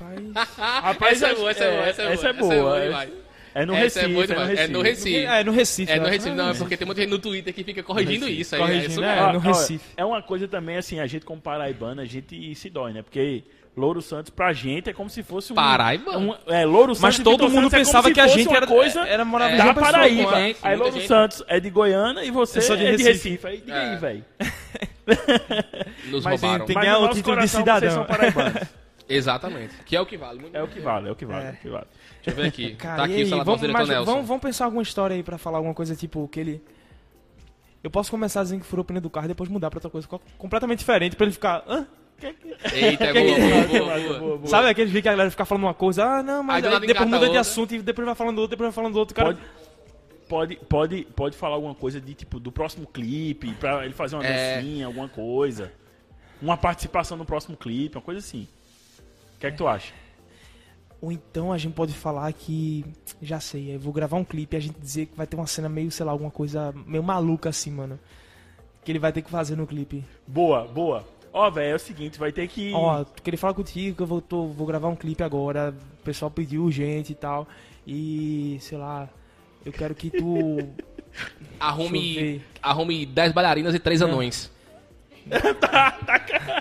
Rapaz. 0.00 0.58
Rapaz, 0.58 1.22
essa 1.22 1.32
é 1.32 1.34
boa, 1.34 1.50
essa 1.50 1.64
é 1.64 1.70
boa, 1.70 1.86
essa 1.86 2.02
é 2.02 2.04
boa. 2.04 2.14
essa 2.14 2.28
é 2.28 2.32
boa. 2.32 2.80
demais. 2.80 3.10
É 3.52 3.66
no 3.66 3.74
Essa 3.74 3.98
é 3.98 4.02
Recife, 4.02 4.12
boa 4.14 4.24
é 4.24 4.26
no 4.28 4.32
demais. 4.34 4.58
É 4.60 4.68
no 4.68 4.80
Recife. 4.80 5.10
Recife. 5.10 5.26
É, 5.26 5.44
no 5.44 5.52
Recife. 5.52 5.92
É 5.92 5.98
no 5.98 6.06
Recife, 6.06 6.34
não, 6.36 6.50
é 6.50 6.54
porque 6.54 6.76
tem 6.76 6.86
muita 6.86 7.00
gente 7.00 7.10
no 7.10 7.18
Twitter 7.18 7.52
que 7.52 7.64
fica 7.64 7.82
corrigindo 7.82 8.26
Recife. 8.26 8.40
isso 8.40 8.54
aí. 8.54 8.60
Corrigindo, 8.60 9.04
é 9.04 9.18
é, 9.18 9.32
no 9.32 9.38
Recife. 9.40 9.84
É 9.96 10.04
uma 10.04 10.22
coisa 10.22 10.46
também, 10.46 10.76
assim, 10.76 11.00
a 11.00 11.06
gente 11.08 11.24
como 11.26 11.40
paraibano, 11.40 12.00
a 12.00 12.04
gente 12.04 12.54
se 12.54 12.70
dói, 12.70 12.92
né? 12.92 13.02
Porque 13.02 13.42
Louro 13.76 14.00
Santos, 14.00 14.30
pra 14.30 14.52
gente, 14.52 14.88
é 14.88 14.92
como 14.92 15.10
se 15.10 15.24
fosse 15.24 15.52
um... 15.52 15.56
Paraibano? 15.56 16.30
um- 16.46 16.52
é, 16.52 16.64
Louro 16.64 16.94
Santos 16.94 17.00
Mas 17.02 17.18
todo 17.18 17.32
Vitor 17.48 17.50
mundo 17.50 17.62
Santos 17.62 17.74
é 17.74 17.78
pensava 17.78 18.08
se 18.08 18.14
que 18.14 18.20
a 18.20 18.26
gente 18.28 18.46
uma 18.48 18.56
era, 18.56 18.66
coisa 18.68 19.00
era 19.00 19.24
É, 19.24 19.54
em 19.54 19.56
da 19.58 19.74
Paraíba. 19.74 20.36
gente, 20.36 20.58
Aí 20.62 20.76
Louro 20.76 20.92
gente. 20.94 21.08
Santos 21.08 21.42
é 21.48 21.58
de 21.58 21.70
Goiânia 21.70 22.22
e 22.24 22.30
você 22.30 22.60
de 22.60 22.72
é 22.72 22.76
de 22.96 23.02
Recife. 23.02 23.08
Recife. 23.30 23.46
Aí 23.48 23.56
diga 23.58 23.72
É. 23.76 23.90
aí, 23.90 23.96
velho. 23.96 24.24
Nos 26.06 26.24
Mas 26.24 26.40
roubaram. 26.40 26.66
tem- 26.66 26.74
Mas 26.76 26.84
ganhar 26.84 26.98
no 27.00 27.06
o 27.06 27.08
título 27.10 27.40
de 27.40 27.48
cidadão. 27.48 28.06
Exatamente. 29.14 29.74
Que 29.84 29.96
é 29.96 30.00
o 30.00 30.06
que 30.06 30.16
vale. 30.16 30.40
Muito 30.40 30.56
É 30.56 30.62
o 30.62 30.68
que 30.68 30.80
vale, 30.80 31.08
é 31.08 31.12
o 31.12 31.16
que 31.16 31.26
vale, 31.26 31.44
É. 31.44 31.48
é 31.48 31.52
o 31.52 31.56
que 31.56 31.68
vale. 31.68 31.86
Deixa 32.24 32.30
eu 32.30 32.34
ver 32.42 32.48
aqui. 32.48 32.74
Cara, 32.76 32.96
tá 32.96 33.04
aqui 33.04 33.14
aí, 33.14 33.24
o 33.24 33.44
vamos, 33.44 33.62
mas 33.62 33.88
Nelson. 33.88 34.04
vamos, 34.12 34.28
vamos 34.28 34.42
pensar 34.42 34.64
alguma 34.66 34.82
história 34.82 35.14
aí 35.16 35.22
pra 35.22 35.36
falar 35.38 35.58
alguma 35.58 35.74
coisa 35.74 35.94
tipo 35.96 36.26
que 36.28 36.38
ele. 36.40 36.62
Eu 37.82 37.90
posso 37.90 38.10
começar 38.10 38.42
dizendo 38.42 38.60
que 38.60 38.66
furou 38.66 38.82
o 38.82 38.84
pneu 38.84 39.00
do 39.00 39.08
carro 39.10 39.24
e 39.26 39.28
depois 39.28 39.48
mudar 39.48 39.70
pra 39.70 39.78
outra 39.78 39.90
coisa 39.90 40.06
co- 40.06 40.20
completamente 40.36 40.80
diferente 40.80 41.16
pra 41.16 41.24
ele 41.26 41.32
ficar. 41.32 41.64
Hã? 41.66 41.86
Eita, 42.74 43.04
é 43.08 43.12
boa, 43.14 43.38
boa, 43.48 43.66
boa, 44.00 44.18
boa. 44.18 44.36
boa. 44.36 44.46
Sabe 44.46 44.68
aquele 44.68 44.88
vídeo 44.88 45.02
que 45.02 45.08
a 45.08 45.12
galera 45.12 45.30
fica 45.30 45.46
falando 45.46 45.64
uma 45.64 45.72
coisa, 45.74 46.04
ah, 46.04 46.22
não, 46.22 46.42
mas 46.42 46.62
Aí 46.62 46.74
aí 46.74 46.86
depois 46.86 47.08
muda 47.08 47.28
de 47.30 47.38
assunto 47.38 47.74
e 47.74 47.80
depois 47.80 48.04
vai 48.04 48.14
falando 48.14 48.38
outro, 48.38 48.50
depois 48.50 48.66
vai 48.74 48.74
falando 48.84 48.96
outro. 48.96 49.14
Cara, 49.16 49.28
Pode- 49.34 49.40
pode, 50.28 50.56
pode, 50.68 51.04
pode 51.16 51.36
falar 51.38 51.54
alguma 51.54 51.74
coisa 51.74 51.98
de 52.00 52.12
tipo 52.12 52.38
do 52.38 52.52
próximo 52.52 52.86
clipe, 52.86 53.50
pra 53.54 53.84
ele 53.84 53.94
fazer 53.94 54.16
uma 54.16 54.26
É. 54.26 54.56
dancinha, 54.56 54.84
alguma 54.86 55.08
coisa. 55.08 55.72
Uma 56.42 56.56
participação 56.58 57.16
no 57.16 57.24
próximo 57.24 57.56
clipe, 57.56 57.96
uma 57.96 58.02
coisa 58.02 58.18
assim. 58.20 58.46
O 59.40 59.42
que 59.42 59.46
é 59.46 59.50
que 59.50 59.56
tu 59.56 59.66
acha? 59.66 59.94
Ou 61.00 61.10
então 61.10 61.50
a 61.50 61.56
gente 61.56 61.72
pode 61.72 61.94
falar 61.94 62.30
que. 62.34 62.84
Já 63.22 63.40
sei, 63.40 63.74
eu 63.74 63.80
vou 63.80 63.90
gravar 63.90 64.18
um 64.18 64.24
clipe 64.24 64.54
e 64.54 64.58
a 64.58 64.60
gente 64.60 64.78
dizer 64.78 65.06
que 65.06 65.16
vai 65.16 65.26
ter 65.26 65.34
uma 65.34 65.46
cena 65.46 65.66
meio, 65.66 65.90
sei 65.90 66.04
lá, 66.04 66.12
alguma 66.12 66.30
coisa 66.30 66.74
meio 66.86 67.02
maluca 67.02 67.48
assim, 67.48 67.70
mano. 67.70 67.98
Que 68.84 68.92
ele 68.92 68.98
vai 68.98 69.10
ter 69.10 69.22
que 69.22 69.30
fazer 69.30 69.56
no 69.56 69.66
clipe. 69.66 70.04
Boa, 70.26 70.66
boa. 70.68 71.08
Ó, 71.32 71.48
velho, 71.50 71.72
é 71.72 71.74
o 71.74 71.78
seguinte, 71.78 72.18
vai 72.18 72.30
ter 72.32 72.46
que. 72.48 72.70
Ó, 72.74 73.02
queria 73.22 73.38
falar 73.38 73.54
contigo 73.54 73.96
que 73.96 74.02
eu 74.02 74.06
vou, 74.06 74.20
tô- 74.20 74.48
vou 74.48 74.66
gravar 74.66 74.88
um 74.88 74.96
clipe 74.96 75.22
agora. 75.22 75.74
O 76.00 76.02
pessoal 76.04 76.30
pediu 76.30 76.64
urgente 76.64 77.12
e 77.12 77.14
tal. 77.14 77.48
E, 77.86 78.58
sei 78.60 78.76
lá, 78.76 79.08
eu 79.64 79.72
quero 79.72 79.94
que 79.94 80.10
tu. 80.10 80.58
Arrume, 81.58 82.42
arrume 82.62 83.06
10 83.06 83.32
bailarinas 83.32 83.74
e 83.74 83.78
3 83.78 84.02
anões. 84.02 84.50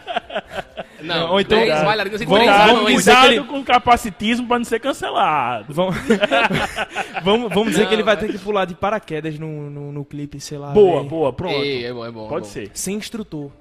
Não, 1.02 1.32
Ou 1.32 1.40
então- 1.40 1.58
10 1.60 1.84
bailarinas 1.84 2.22
e 2.22 2.26
Vamos- 2.26 2.44
3 2.46 2.58
vamos 2.58 2.80
anões. 2.80 2.96
dizer 2.98 3.16
que 3.18 3.26
ele- 3.28 3.44
com 3.44 3.60
o 3.60 3.64
capacitismo 3.64 4.48
pra 4.48 4.58
não 4.60 4.66
ser 4.66 4.80
cancelado. 4.80 5.74
Vamos, 5.74 5.96
vamos, 7.24 7.50
vamos 7.54 7.70
dizer 7.70 7.82
Não, 7.84 7.88
que 7.90 7.96
ele 7.96 8.04
vai 8.04 8.16
mas- 8.16 8.26
ter 8.26 8.32
que 8.32 8.40
pular 8.40 8.66
de 8.66 8.76
paraquedas 8.76 9.38
no, 9.40 9.70
no, 9.70 9.92
no 9.92 10.06
clipe, 10.06 10.40
sei 10.40 10.58
lá. 10.58 10.72
Boa, 10.72 10.98
velho. 10.98 11.10
boa, 11.10 11.34
pronto. 11.34 11.56
Ei, 11.56 11.86
é 11.86 11.94
bom, 11.94 12.06
é 12.06 12.12
bom. 12.12 12.26
é 12.26 12.30
Pode 12.30 12.46
bom. 12.46 12.52
ser. 12.52 12.72
Sem 12.74 12.96
instrutor. 12.96 13.52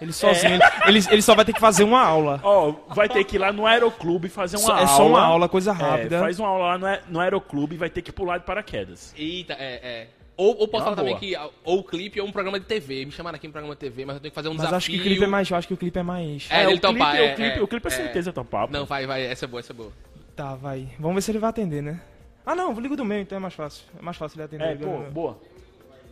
Ele 0.00 0.12
sozinho. 0.12 0.54
Ele, 0.86 0.98
ele, 0.98 1.06
ele 1.10 1.22
só 1.22 1.34
vai 1.34 1.42
ter 1.44 1.54
que 1.54 1.60
fazer 1.60 1.84
uma 1.84 2.02
aula. 2.02 2.38
Ó, 2.42 2.74
vai 2.94 3.08
ter 3.08 3.24
que 3.24 3.36
ir 3.36 3.38
lá 3.38 3.50
no 3.50 3.66
Aeroclube 3.66 4.28
fazer 4.28 4.58
uma 4.58 4.66
Só- 4.66 4.72
aula. 4.72 4.82
é 4.84 4.86
só 4.88 5.06
uma 5.06 5.22
aula, 5.22 5.48
coisa 5.48 5.70
É, 5.70 5.74
rápida. 5.74 6.18
faz 6.20 6.38
uma 6.38 6.48
aula 6.48 6.66
lá 6.66 6.78
no, 6.78 6.86
aer- 6.86 7.02
no 7.08 7.18
Aeroclube 7.20 7.74
e 7.76 7.78
vai 7.78 7.88
ter 7.88 8.02
que 8.02 8.12
pular 8.12 8.36
de 8.38 8.44
paraquedas. 8.44 9.14
Eita, 9.16 9.54
é, 9.54 9.80
é. 9.82 10.06
Ou, 10.40 10.56
ou 10.58 10.66
posso 10.68 10.82
É 10.82 10.84
falar 10.84 10.96
também 10.96 11.12
boa. 11.12 11.20
que 11.20 11.36
ah, 11.36 11.50
ou 11.62 11.80
o 11.80 11.84
clipe 11.84 12.18
ou 12.18 12.26
um 12.26 12.32
programa 12.32 12.58
de 12.58 12.64
TV. 12.64 13.04
Me 13.04 13.12
chamaram 13.12 13.36
aqui 13.36 13.46
em 13.46 13.50
programa 13.50 13.74
de 13.74 13.80
TV, 13.80 14.06
mas 14.06 14.16
eu 14.16 14.22
tenho 14.22 14.30
que 14.30 14.34
fazer 14.34 14.48
um 14.48 14.52
Mas 14.52 14.62
desafio. 14.62 14.76
acho 14.78 14.90
que 14.90 14.96
o 14.96 15.02
clipe 15.02 15.22
é 15.24 15.26
mais. 15.26 15.50
Eu 15.50 15.56
acho 15.58 15.68
que 15.68 15.74
o 15.74 15.76
clipe 15.76 15.98
é 15.98 16.02
mais. 16.02 16.48
É, 16.50 16.66
o 16.66 16.70
ele 16.70 16.80
topar, 16.80 17.10
clipe, 17.12 17.22
é, 17.22 17.32
o 17.32 17.36
clipe, 17.36 17.58
é, 17.58 17.62
o 17.62 17.68
clipe 17.68 17.86
é 17.86 17.90
é. 17.92 17.94
certeza 17.94 18.32
topar. 18.32 18.66
pô. 18.66 18.72
Não, 18.72 18.86
vai, 18.86 19.06
vai. 19.06 19.22
Essa 19.22 19.44
é 19.44 19.48
boa, 19.48 19.60
essa 19.60 19.74
é 19.74 19.76
boa. 19.76 19.92
Tá, 20.34 20.54
vai. 20.54 20.88
Vamos 20.98 21.16
ver 21.16 21.20
se 21.20 21.30
ele 21.30 21.38
vai 21.38 21.50
atender, 21.50 21.82
né? 21.82 22.00
Ah, 22.46 22.54
não, 22.54 22.72
ligo 22.80 22.96
do 22.96 23.04
meu, 23.04 23.20
então 23.20 23.36
é 23.36 23.38
mais 23.38 23.52
fácil. 23.52 23.84
É 23.98 24.02
mais 24.02 24.16
fácil 24.16 24.38
ele 24.38 24.44
atender. 24.44 24.64
É, 24.64 24.74
pô, 24.76 25.10
boa. 25.10 25.38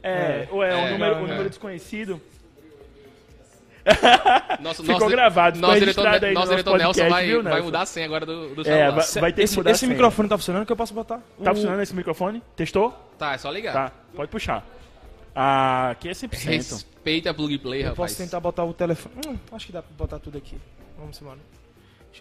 É, 0.03 0.11
É, 0.11 0.49
ou 0.51 0.63
é, 0.63 0.75
o 0.75 0.79
é, 0.79 0.91
número, 0.91 1.15
é. 1.15 1.19
o 1.23 1.27
número 1.27 1.49
desconhecido. 1.49 2.21
Nosso, 4.61 4.83
Ficou 4.85 5.09
gravado, 5.09 5.57
ficou 5.57 5.69
nosso 5.69 5.81
diretor, 5.81 6.07
aí 6.07 6.21
no 6.21 6.27
nosso 6.27 6.35
nosso 6.35 6.51
diretor 6.51 6.79
Nelson 6.79 6.87
podcast, 7.01 7.11
vai, 7.11 7.27
viu, 7.27 7.43
vai 7.43 7.53
Nelson? 7.53 7.65
mudar 7.67 7.81
a 7.83 7.87
senha 7.87 8.07
agora 8.07 8.27
do, 8.27 8.55
do 8.55 8.61
É, 8.63 8.65
celular. 8.65 8.91
vai, 8.91 9.21
vai 9.21 9.33
ter 9.33 9.37
que 9.37 9.43
esse 9.45 9.57
mudar 9.57 9.71
esse 9.71 9.77
a 9.77 9.79
senha. 9.81 9.93
microfone 9.93 10.29
tá 10.29 10.37
funcionando 10.39 10.67
que 10.67 10.73
eu 10.73 10.77
posso 10.77 10.93
botar? 10.95 11.19
Tá 11.43 11.53
O- 11.53 11.55
funcionando 11.55 11.81
esse 11.81 11.95
microfone? 11.95 12.43
Testou? 12.57 12.91
Tá, 13.19 13.35
é 13.35 13.39
só 13.39 13.51
ligar. 13.51 13.73
Tá, 13.73 13.93
pode 14.15 14.31
puxar. 14.31 14.67
Ah, 15.35 15.91
aqui 15.91 16.09
é 16.09 16.13
100%. 16.13 16.47
Respeita 16.47 17.31
a 17.31 17.35
plug 17.35 17.55
and 17.55 17.59
play, 17.59 17.81
Eu 17.83 17.91
rapaz. 17.91 18.13
posso 18.13 18.23
tentar 18.23 18.41
botar 18.41 18.65
o 18.65 18.73
telefone. 18.75 19.15
Hum, 19.27 19.37
acho 19.53 19.67
que 19.67 19.73
dá 19.73 19.83
pra 19.83 19.93
botar 19.97 20.19
tudo 20.19 20.37
aqui. 20.39 20.57
Vamos 20.99 21.21
embora. 21.21 21.39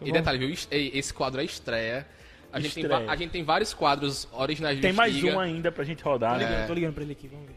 E 0.04 0.12
detalhe, 0.12 0.38
viu? 0.38 0.56
Esse 0.72 1.14
quadro 1.14 1.42
é 1.42 1.44
estreia. 1.44 2.06
A 2.54 2.60
gente, 2.60 2.76
tem, 2.76 2.86
a 2.86 3.16
gente 3.16 3.32
tem 3.32 3.44
vários 3.44 3.74
quadros 3.74 4.28
originais 4.32 4.80
Tem 4.80 4.94
mais 4.94 5.22
um 5.24 5.38
ainda 5.40 5.72
pra 5.72 5.84
gente 5.84 6.02
Tô 6.04 6.10
rodar, 6.12 6.38
ligando, 6.38 6.52
né? 6.54 6.66
tô 6.68 6.74
ligando 6.74 6.94
pra 6.94 7.04
ele 7.04 7.12
aqui, 7.12 7.28
vamos 7.28 7.48
ver. 7.48 7.56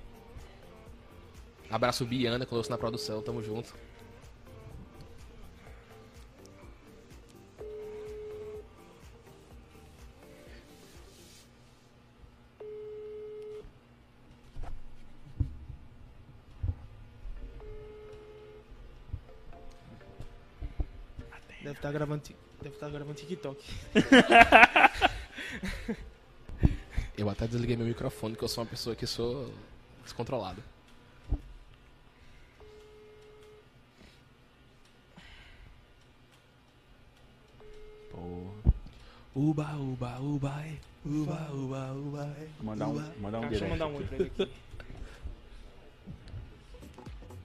Abraço 1.70 2.04
Biana, 2.04 2.44
conosco 2.44 2.72
na 2.72 2.78
produção, 2.78 3.22
tamo 3.22 3.42
junto. 3.42 3.72
Deve 21.62 21.76
estar 21.76 21.92
gravando, 21.92 22.22
ti- 22.22 22.36
deve 22.62 22.74
estar 22.74 22.88
gravando 22.90 23.14
TikTok. 23.14 23.62
Eu 27.16 27.28
até 27.28 27.46
desliguei 27.46 27.76
meu 27.76 27.86
microfone, 27.86 28.34
que 28.34 28.42
eu 28.42 28.48
sou 28.48 28.64
uma 28.64 28.70
pessoa 28.70 28.96
que 28.96 29.06
sou 29.06 29.52
descontrolada. 30.02 30.62
Uba, 39.34 39.76
uba, 39.78 40.18
uba, 40.20 40.64
é. 40.66 40.74
uba, 41.06 41.48
uba, 41.52 41.92
uba, 41.92 42.36
é. 42.38 42.48
Mandar 42.62 42.88
um, 42.88 43.02
mandar 43.20 43.38
um 43.38 43.48
Deixa 43.48 43.64
eu 43.64 43.68
direct. 43.68 43.70
mandar 43.70 43.86
um 43.86 44.00
ele 44.00 44.32
aqui. 44.36 44.50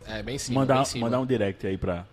É, 0.08 0.24
bem 0.24 0.38
cima, 0.38 0.62
mandar, 0.62 0.84
bem 0.92 1.02
mandar 1.02 1.20
um 1.20 1.26
direct 1.26 1.66
aí 1.68 1.78
pra. 1.78 2.06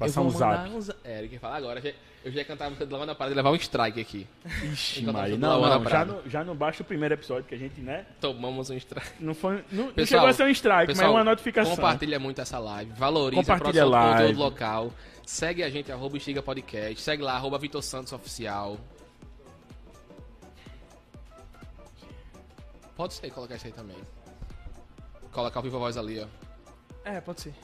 Passar 0.00 0.20
um 0.22 0.30
zap. 0.30 0.68
um 0.70 0.80
zap. 0.80 0.98
É, 1.04 1.18
ele 1.18 1.28
quer 1.28 1.38
falar 1.38 1.56
agora. 1.56 1.80
já- 1.80 1.92
Eu 2.22 2.30
já 2.30 2.38
ia 2.40 2.44
cantar 2.44 2.66
a 2.66 2.68
música 2.68 2.84
do 2.84 2.92
Lavando 2.92 3.12
a 3.12 3.14
Parada 3.14 3.32
e 3.34 3.36
levar 3.36 3.50
um 3.50 3.54
strike 3.54 3.98
aqui. 4.00 4.26
Ixi, 4.72 5.02
Maria. 5.06 5.38
Não, 5.38 5.60
não, 5.62 5.84
já 5.88 6.04
não, 6.04 6.22
já 6.28 6.44
não 6.44 6.54
basta 6.54 6.82
o 6.82 6.84
primeiro 6.86 7.14
episódio 7.14 7.44
que 7.44 7.54
a 7.54 7.58
gente, 7.58 7.80
né? 7.80 8.04
Tomamos 8.20 8.68
um 8.68 8.74
strike. 8.76 9.12
Não, 9.20 9.34
foi, 9.34 9.64
não, 9.72 9.86
não 9.86 9.92
Pessoal, 9.94 10.20
chegou 10.20 10.26
a 10.28 10.32
ser 10.34 10.44
um 10.44 10.48
strike, 10.48 10.88
mas 10.88 10.98
é 10.98 11.02
Pessoal, 11.02 11.12
uma 11.12 11.24
notificação. 11.24 11.74
Compartilha 11.76 12.18
muito 12.18 12.38
essa 12.40 12.58
live. 12.58 12.92
Valoriza 12.92 13.40
Compartilha 13.40 13.84
a 13.84 13.86
produção 13.86 13.86
a 13.86 14.02
do 14.02 14.06
live. 14.10 14.20
conteúdo 14.34 14.38
local. 14.44 14.92
Segue 15.24 15.62
a 15.62 15.70
gente, 15.70 15.90
arroba 15.90 16.16
Estiga 16.18 16.42
Podcast. 16.42 17.00
Segue 17.00 17.22
lá, 17.22 17.34
arroba 17.36 17.56
Vitor 17.58 17.82
Santos 17.82 18.12
Oficial. 18.12 18.76
Pode 22.96 23.14
ser 23.14 23.30
colocar 23.30 23.56
isso 23.56 23.66
aí 23.66 23.72
também. 23.72 23.96
Colocar 25.32 25.60
o 25.60 25.62
Viva 25.62 25.78
Voz 25.78 25.96
ali, 25.96 26.20
ó. 26.20 26.26
É, 27.04 27.20
pode 27.20 27.40
ser. 27.40 27.54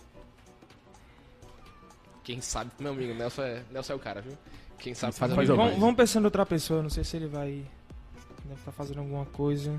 Quem 2.27 2.41
sabe, 2.41 2.73
meu 2.81 2.91
amigo, 2.91 3.15
Nelson 3.15 3.43
é, 3.45 3.63
Nelson 3.71 3.93
é 3.93 3.97
o 3.97 4.01
cara, 4.01 4.21
viu? 4.21 4.37
Quem 4.81 4.95
sabe 4.95 5.13
faz, 5.13 5.33
Faz 5.33 5.49
a 5.49 5.55
Vamos, 5.55 5.79
vamos 5.79 5.95
pensando 5.95 6.25
em 6.25 6.27
outra 6.27 6.45
pessoa, 6.45 6.83
não 6.83 6.91
sei 6.91 7.05
se 7.05 7.17
ele 7.17 7.29
vai. 7.29 7.65
Deve 8.45 8.59
estar 8.59 8.73
fazendo 8.73 8.99
alguma 8.99 9.25
coisa 9.27 9.79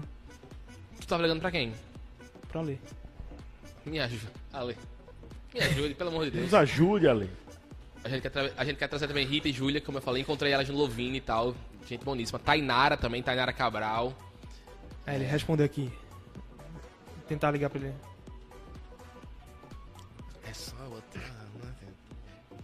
Tu 0.98 1.06
tava 1.06 1.24
ligando 1.24 1.42
pra 1.42 1.52
quem? 1.52 1.74
pra 2.48 2.62
ler. 2.62 2.80
Me 3.86 4.00
ajuda. 4.00 4.32
Ale. 4.54 4.78
Me 5.54 5.60
ajude, 5.60 5.94
pelo 5.96 6.10
amor 6.10 6.24
de 6.24 6.32
Deus. 6.32 6.46
Nos 6.46 6.54
ajude, 6.54 7.06
Ale. 7.10 7.30
A 8.02 8.08
gente, 8.08 8.22
quer 8.22 8.30
tra- 8.30 8.52
a 8.56 8.64
gente 8.64 8.78
quer 8.78 8.88
trazer 8.88 9.10
também 9.10 9.28
Rita 9.28 9.50
e 9.50 9.52
Júlia, 9.52 9.82
como 9.82 9.98
eu 9.98 10.02
falei, 10.02 10.22
encontrei 10.22 10.54
elas 10.54 10.70
no 10.70 10.76
Lovini 10.78 11.18
e 11.18 11.22
tal. 11.22 11.54
Gente 11.86 12.06
boníssima. 12.06 12.40
Tainara 12.40 12.96
também, 12.96 13.22
Tainara 13.22 13.52
Cabral. 13.52 14.14
É, 15.06 15.16
ele 15.16 15.26
respondeu 15.26 15.66
aqui. 15.66 15.92
Vou 16.56 17.26
tentar 17.28 17.52
ligar 17.52 17.70
pra 17.70 17.80
ele. 17.82 17.94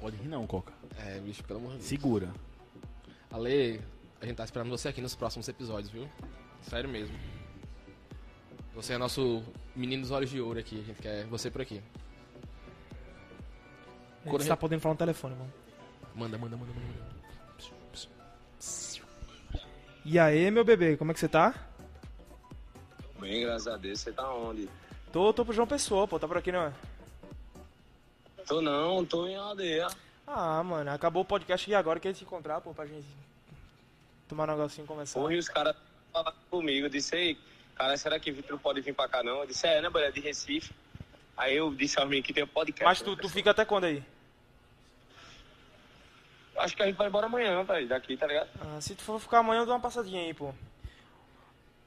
Pode 0.03 0.17
rir 0.17 0.27
não, 0.27 0.45
Coca. 0.45 0.73
É, 0.97 1.17
bicho, 1.21 1.41
pelo 1.45 1.59
amor 1.59 1.71
de 1.71 1.77
Deus. 1.77 1.87
Segura. 1.87 2.29
Ale, 3.31 3.79
a 4.19 4.25
gente 4.25 4.35
tá 4.35 4.43
esperando 4.43 4.69
você 4.69 4.89
aqui 4.89 4.99
nos 4.99 5.15
próximos 5.15 5.47
episódios, 5.47 5.89
viu? 5.89 6.09
Sério 6.61 6.89
mesmo. 6.89 7.17
Você 8.75 8.95
é 8.95 8.97
nosso 8.97 9.41
menino 9.73 10.01
dos 10.01 10.11
olhos 10.11 10.29
de 10.29 10.41
ouro 10.41 10.59
aqui. 10.59 10.81
A 10.81 10.83
gente 10.83 11.01
quer 11.01 11.25
você 11.27 11.49
por 11.49 11.61
aqui. 11.61 11.81
Quando 14.25 14.41
está 14.41 14.55
a 14.55 14.57
podendo 14.57 14.81
falar 14.81 14.95
no 14.95 14.99
telefone, 14.99 15.35
mano. 15.35 15.53
Manda, 16.13 16.37
manda, 16.37 16.57
manda, 16.57 16.73
manda. 16.73 17.13
E 20.03 20.19
aí, 20.19 20.51
meu 20.51 20.65
bebê, 20.65 20.97
como 20.97 21.11
é 21.11 21.13
que 21.13 21.19
você 21.21 21.29
tá? 21.29 21.55
Bem, 23.21 23.43
graças 23.43 23.67
a 23.69 23.77
Deus. 23.77 24.01
Você 24.01 24.11
tá 24.11 24.29
onde? 24.33 24.67
Tô, 25.13 25.31
tô 25.31 25.45
pro 25.45 25.53
João 25.53 25.65
Pessoa, 25.65 26.05
pô, 26.09 26.19
tá 26.19 26.27
por 26.27 26.35
aqui, 26.35 26.51
não 26.51 26.63
é? 26.63 26.73
Tô 28.47 28.61
não, 28.61 29.05
tô 29.05 29.27
em 29.27 29.35
aldeia. 29.35 29.87
Ah, 30.27 30.63
mano, 30.63 30.91
acabou 30.91 31.23
o 31.23 31.25
podcast 31.25 31.69
e 31.69 31.75
agora 31.75 31.99
quer 31.99 32.13
te 32.13 32.23
encontrar, 32.23 32.61
pô, 32.61 32.73
pra 32.73 32.85
gente 32.85 33.07
tomar 34.27 34.49
um 34.49 34.51
negocinho 34.51 34.85
e 34.85 34.87
conversar. 34.87 35.19
Porra, 35.19 35.33
e 35.33 35.37
os 35.37 35.49
caras 35.49 35.75
falaram 36.11 36.35
comigo. 36.49 36.85
Eu 36.85 36.89
disse, 36.89 37.15
ei, 37.15 37.37
cara, 37.75 37.95
será 37.97 38.19
que 38.19 38.31
Vitor 38.31 38.59
pode 38.59 38.81
vir 38.81 38.93
pra 38.93 39.07
cá 39.07 39.23
não? 39.23 39.39
Eu 39.41 39.47
disse, 39.47 39.67
é, 39.67 39.81
né, 39.81 39.89
mulher 39.89 40.11
de 40.11 40.19
Recife. 40.19 40.73
Aí 41.35 41.55
eu 41.55 41.73
disse 41.73 41.99
aos 41.99 42.07
meninos 42.07 42.27
que 42.27 42.33
tem 42.33 42.43
um 42.43 42.47
podcast. 42.47 42.85
Mas 42.85 43.01
tu, 43.01 43.15
tu 43.15 43.29
fica 43.29 43.51
até 43.51 43.65
quando 43.65 43.85
aí? 43.85 44.03
Acho 46.57 46.75
que 46.75 46.83
a 46.83 46.85
gente 46.85 46.95
vai 46.95 47.07
embora 47.07 47.25
amanhã, 47.25 47.63
velho, 47.63 47.87
daqui, 47.87 48.15
tá 48.15 48.27
ligado? 48.27 48.49
Ah, 48.61 48.79
se 48.79 48.93
tu 48.95 49.01
for 49.01 49.19
ficar 49.19 49.39
amanhã, 49.39 49.61
eu 49.61 49.65
dou 49.65 49.73
uma 49.73 49.81
passadinha 49.81 50.21
aí, 50.21 50.33
pô. 50.33 50.53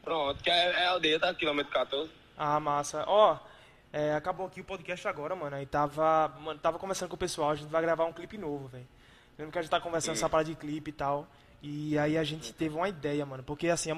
Pronto, 0.03 0.43
que 0.43 0.51
é, 0.51 0.83
é 0.83 0.87
aldeia, 0.87 1.21
tá? 1.21 1.33
Quilômetro 1.35 1.73
14. 1.73 2.11
Ah, 2.37 2.61
massa. 2.61 3.05
Ó, 3.07 3.39
é, 3.99 4.15
acabou 4.15 4.47
aqui 4.47 4.61
o 4.61 4.65
podcast 4.65 5.09
agora, 5.09 5.35
mano. 5.35 5.57
Aí 5.57 5.65
tava, 5.65 6.29
mano, 6.41 6.59
tava 6.61 6.79
conversando 6.79 7.09
com 7.09 7.15
o 7.15 7.19
pessoal, 7.19 7.51
a 7.51 7.55
gente 7.55 7.71
vai 7.71 7.81
gravar 7.81 8.05
um 8.05 8.13
clipe 8.13 8.37
novo, 8.37 8.69
velho. 8.69 8.87
Lembra 9.39 9.53
que 9.53 9.59
a 9.59 9.63
gente 9.63 9.71
tá 9.71 9.81
conversando 9.81 10.15
essa 10.15 10.29
parada 10.29 10.51
de 10.51 10.55
clipe 10.57 10.91
e 10.91 10.93
tal. 10.93 11.27
E 11.63 11.99
aí 11.99 12.19
a 12.19 12.25
gente 12.25 12.53
teve 12.53 12.75
uma 12.77 12.89
ideia, 12.89 13.25
mano. 13.25 13.43
Porque 13.43 13.69
assim, 13.69 13.91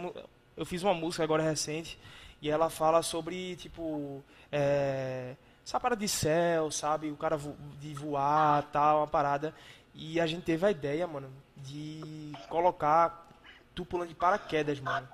eu 0.56 0.64
fiz 0.66 0.82
uma 0.82 0.94
música 0.94 1.24
agora 1.24 1.42
recente 1.42 1.98
e 2.40 2.48
ela 2.48 2.70
fala 2.70 3.02
sobre, 3.02 3.56
tipo, 3.56 4.22
é, 4.52 5.34
essa 5.66 5.78
parada 5.80 6.00
de 6.00 6.08
céu, 6.08 6.70
sabe? 6.70 7.10
O 7.10 7.16
cara 7.16 7.36
vo- 7.36 7.56
de 7.80 7.92
voar 7.94 8.62
tal, 8.72 8.98
uma 8.98 9.06
parada. 9.08 9.52
E 9.94 10.20
a 10.20 10.26
gente 10.26 10.42
teve 10.44 10.64
a 10.64 10.70
ideia, 10.70 11.06
mano, 11.06 11.28
de 11.56 12.32
colocar 12.48 13.26
tu 13.74 13.84
pulando 13.84 14.08
de 14.08 14.14
paraquedas, 14.14 14.78
mano. 14.80 15.08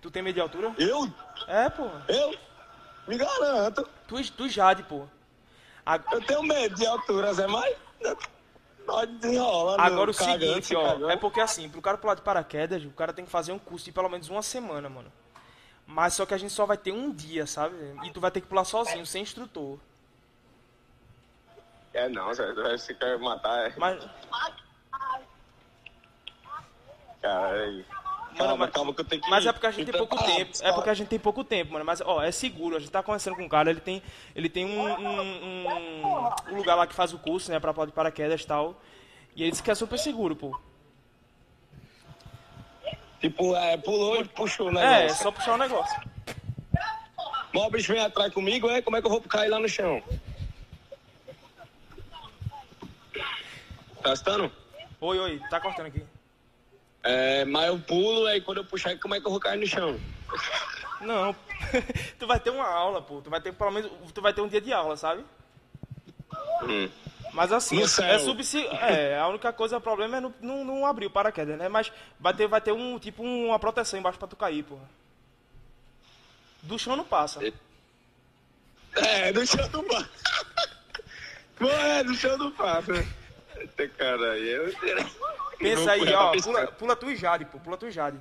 Tu 0.00 0.10
tem 0.10 0.22
medo 0.22 0.34
de 0.34 0.40
altura? 0.40 0.74
Eu? 0.78 1.08
É, 1.46 1.70
pô. 1.70 1.84
Eu? 2.08 2.34
Me 3.06 3.16
garanto. 3.18 3.88
Tu, 4.06 4.30
tu 4.32 4.48
Jade, 4.48 4.82
pô. 4.84 5.06
A- 5.84 5.98
Eu 6.12 6.20
tenho 6.24 6.42
medo 6.42 6.74
de 6.76 6.86
altura, 6.86 7.32
Zé, 7.34 7.46
mas. 7.46 7.76
Pode 8.86 9.12
desenrolar. 9.18 9.80
Agora 9.80 10.10
o 10.10 10.14
cagando, 10.14 10.40
seguinte, 10.40 10.66
se 10.66 10.76
ó, 10.76 10.82
cagando. 10.84 11.10
é 11.10 11.16
porque 11.16 11.40
assim, 11.40 11.68
pro 11.68 11.80
cara 11.80 11.96
pular 11.98 12.14
de 12.14 12.22
paraquedas, 12.22 12.84
o 12.84 12.90
cara 12.90 13.12
tem 13.12 13.24
que 13.24 13.30
fazer 13.30 13.52
um 13.52 13.58
curso 13.58 13.84
de 13.84 13.92
pelo 13.92 14.08
menos 14.08 14.28
uma 14.28 14.42
semana, 14.42 14.88
mano. 14.88 15.12
Mas 15.86 16.14
só 16.14 16.24
que 16.26 16.34
a 16.34 16.38
gente 16.38 16.52
só 16.52 16.64
vai 16.66 16.76
ter 16.76 16.92
um 16.92 17.12
dia, 17.12 17.46
sabe? 17.46 17.74
E 18.04 18.10
tu 18.10 18.20
vai 18.20 18.30
ter 18.30 18.40
que 18.40 18.46
pular 18.46 18.64
sozinho, 18.64 19.04
sem 19.06 19.22
instrutor. 19.22 19.78
É 21.92 22.08
não. 22.08 22.28
Você 22.34 22.94
quer 22.94 23.18
matar, 23.18 23.70
é. 23.70 23.74
Mas, 23.76 24.04
Cara, 27.20 27.52
aí. 27.62 27.84
Calma, 28.36 28.56
mas- 28.56 28.70
calma 28.70 28.94
que 28.94 29.00
eu 29.00 29.04
tenho 29.04 29.22
que. 29.22 29.30
mas 29.30 29.44
é 29.46 29.52
porque 29.52 29.66
a 29.66 29.70
gente 29.70 29.84
tem 29.90 29.98
pouco 29.98 30.16
preparar, 30.16 30.36
tempo. 30.36 30.52
É 30.62 30.72
porque 30.72 30.90
a 30.90 30.94
gente 30.94 31.08
tem 31.08 31.18
pouco 31.18 31.44
tempo, 31.44 31.72
mano. 31.72 31.84
Mas, 31.84 32.00
ó, 32.00 32.22
é 32.22 32.30
seguro. 32.32 32.76
A 32.76 32.80
gente 32.80 32.90
tá 32.90 33.02
conversando 33.02 33.36
com 33.36 33.42
um 33.44 33.48
cara, 33.48 33.70
ele 33.70 33.80
tem, 33.80 34.02
ele 34.34 34.48
tem 34.48 34.64
um, 34.64 34.80
um, 34.80 35.20
um- 35.20 36.28
um 36.52 36.56
lugar 36.56 36.74
lá 36.74 36.86
que 36.86 36.94
faz 36.94 37.12
o 37.12 37.18
curso, 37.18 37.50
né, 37.50 37.60
pra 37.60 37.72
de 37.86 37.92
paraquedas 37.92 38.40
e 38.40 38.46
tal. 38.46 38.80
E 39.36 39.42
ele 39.42 39.50
disse 39.50 39.62
que 39.62 39.70
é 39.70 39.74
super 39.74 39.98
seguro, 39.98 40.34
pô. 40.36 40.58
Tipo, 43.20 43.54
é, 43.54 43.76
pulou 43.76 44.16
e 44.20 44.24
puxou 44.24 44.70
o 44.70 44.78
É, 44.78 44.82
é 44.82 45.00
negócio. 45.02 45.22
só 45.22 45.30
puxar 45.30 45.54
o 45.54 45.58
negócio. 45.58 46.00
Mas 47.54 47.62
o 47.64 47.70
bicho 47.70 47.92
vem 47.92 48.02
atrás 48.02 48.32
comigo, 48.32 48.68
é? 48.68 48.80
Como 48.82 48.96
é 48.96 49.00
que 49.00 49.06
eu 49.06 49.10
vou 49.10 49.20
cair 49.20 49.48
lá 49.50 49.60
no 49.60 49.68
chão? 49.68 50.02
Tá 54.02 54.12
escutando? 54.12 54.50
Oi, 55.00 55.18
oi, 55.18 55.40
tá 55.50 55.60
cortando 55.60 55.86
aqui. 55.86 56.02
É, 57.02 57.44
mas 57.44 57.66
eu 57.66 57.78
pulo, 57.80 58.26
aí 58.26 58.40
quando 58.40 58.58
eu 58.58 58.64
puxar, 58.64 58.96
como 58.98 59.14
é 59.14 59.20
que 59.20 59.26
eu 59.26 59.30
vou 59.30 59.40
cair 59.40 59.58
no 59.58 59.66
chão? 59.66 59.98
Não, 61.00 61.34
tu 62.18 62.26
vai 62.26 62.38
ter 62.38 62.50
uma 62.50 62.66
aula, 62.66 63.02
pô. 63.02 63.20
Tu 63.20 63.28
vai 63.28 63.40
ter 63.40 63.52
pelo 63.52 63.72
menos, 63.72 63.90
tu 64.12 64.22
vai 64.22 64.32
ter 64.32 64.40
um 64.40 64.48
dia 64.48 64.60
de 64.60 64.72
aula, 64.72 64.96
sabe? 64.96 65.24
Hum. 66.62 66.88
Mas 67.32 67.50
assim, 67.50 67.76
No 67.76 67.82
é, 67.82 68.14
é 68.14 68.18
subsi... 68.18 68.66
É, 68.66 69.18
a 69.18 69.26
única 69.26 69.52
coisa, 69.52 69.78
o 69.78 69.80
problema 69.80 70.18
é 70.18 70.20
não, 70.20 70.34
não, 70.40 70.64
não 70.64 70.86
abrir 70.86 71.06
o 71.06 71.10
paraquedas, 71.10 71.58
né? 71.58 71.68
Mas 71.68 71.90
vai 72.20 72.34
ter, 72.34 72.46
vai 72.46 72.60
ter 72.60 72.72
um, 72.72 72.98
tipo, 72.98 73.22
uma 73.22 73.58
proteção 73.58 73.98
embaixo 73.98 74.18
pra 74.18 74.28
tu 74.28 74.36
cair, 74.36 74.62
porra. 74.62 74.88
Do 76.62 76.78
chão 76.78 76.94
não 76.94 77.04
passa. 77.04 77.40
É, 78.94 79.32
no 79.32 79.46
chão 79.46 79.66
do 79.70 79.82
passa. 79.82 80.10
Pô, 81.56 81.68
é, 81.68 82.02
no 82.02 82.14
chão 82.14 82.36
do 82.36 82.50
passa. 82.52 82.92
Eita, 83.56 83.88
cara, 83.88 84.32
aí 84.32 84.48
eu... 84.48 84.72
Pensa 85.62 85.92
aí, 85.92 86.12
ó, 86.14 86.32
pula, 86.42 86.66
pula 86.66 86.96
tu 86.96 87.10
e 87.10 87.16
Jade, 87.16 87.44
pô, 87.44 87.58
pula 87.58 87.76
tu 87.76 87.86
e 87.86 87.90
Jade. 87.90 88.18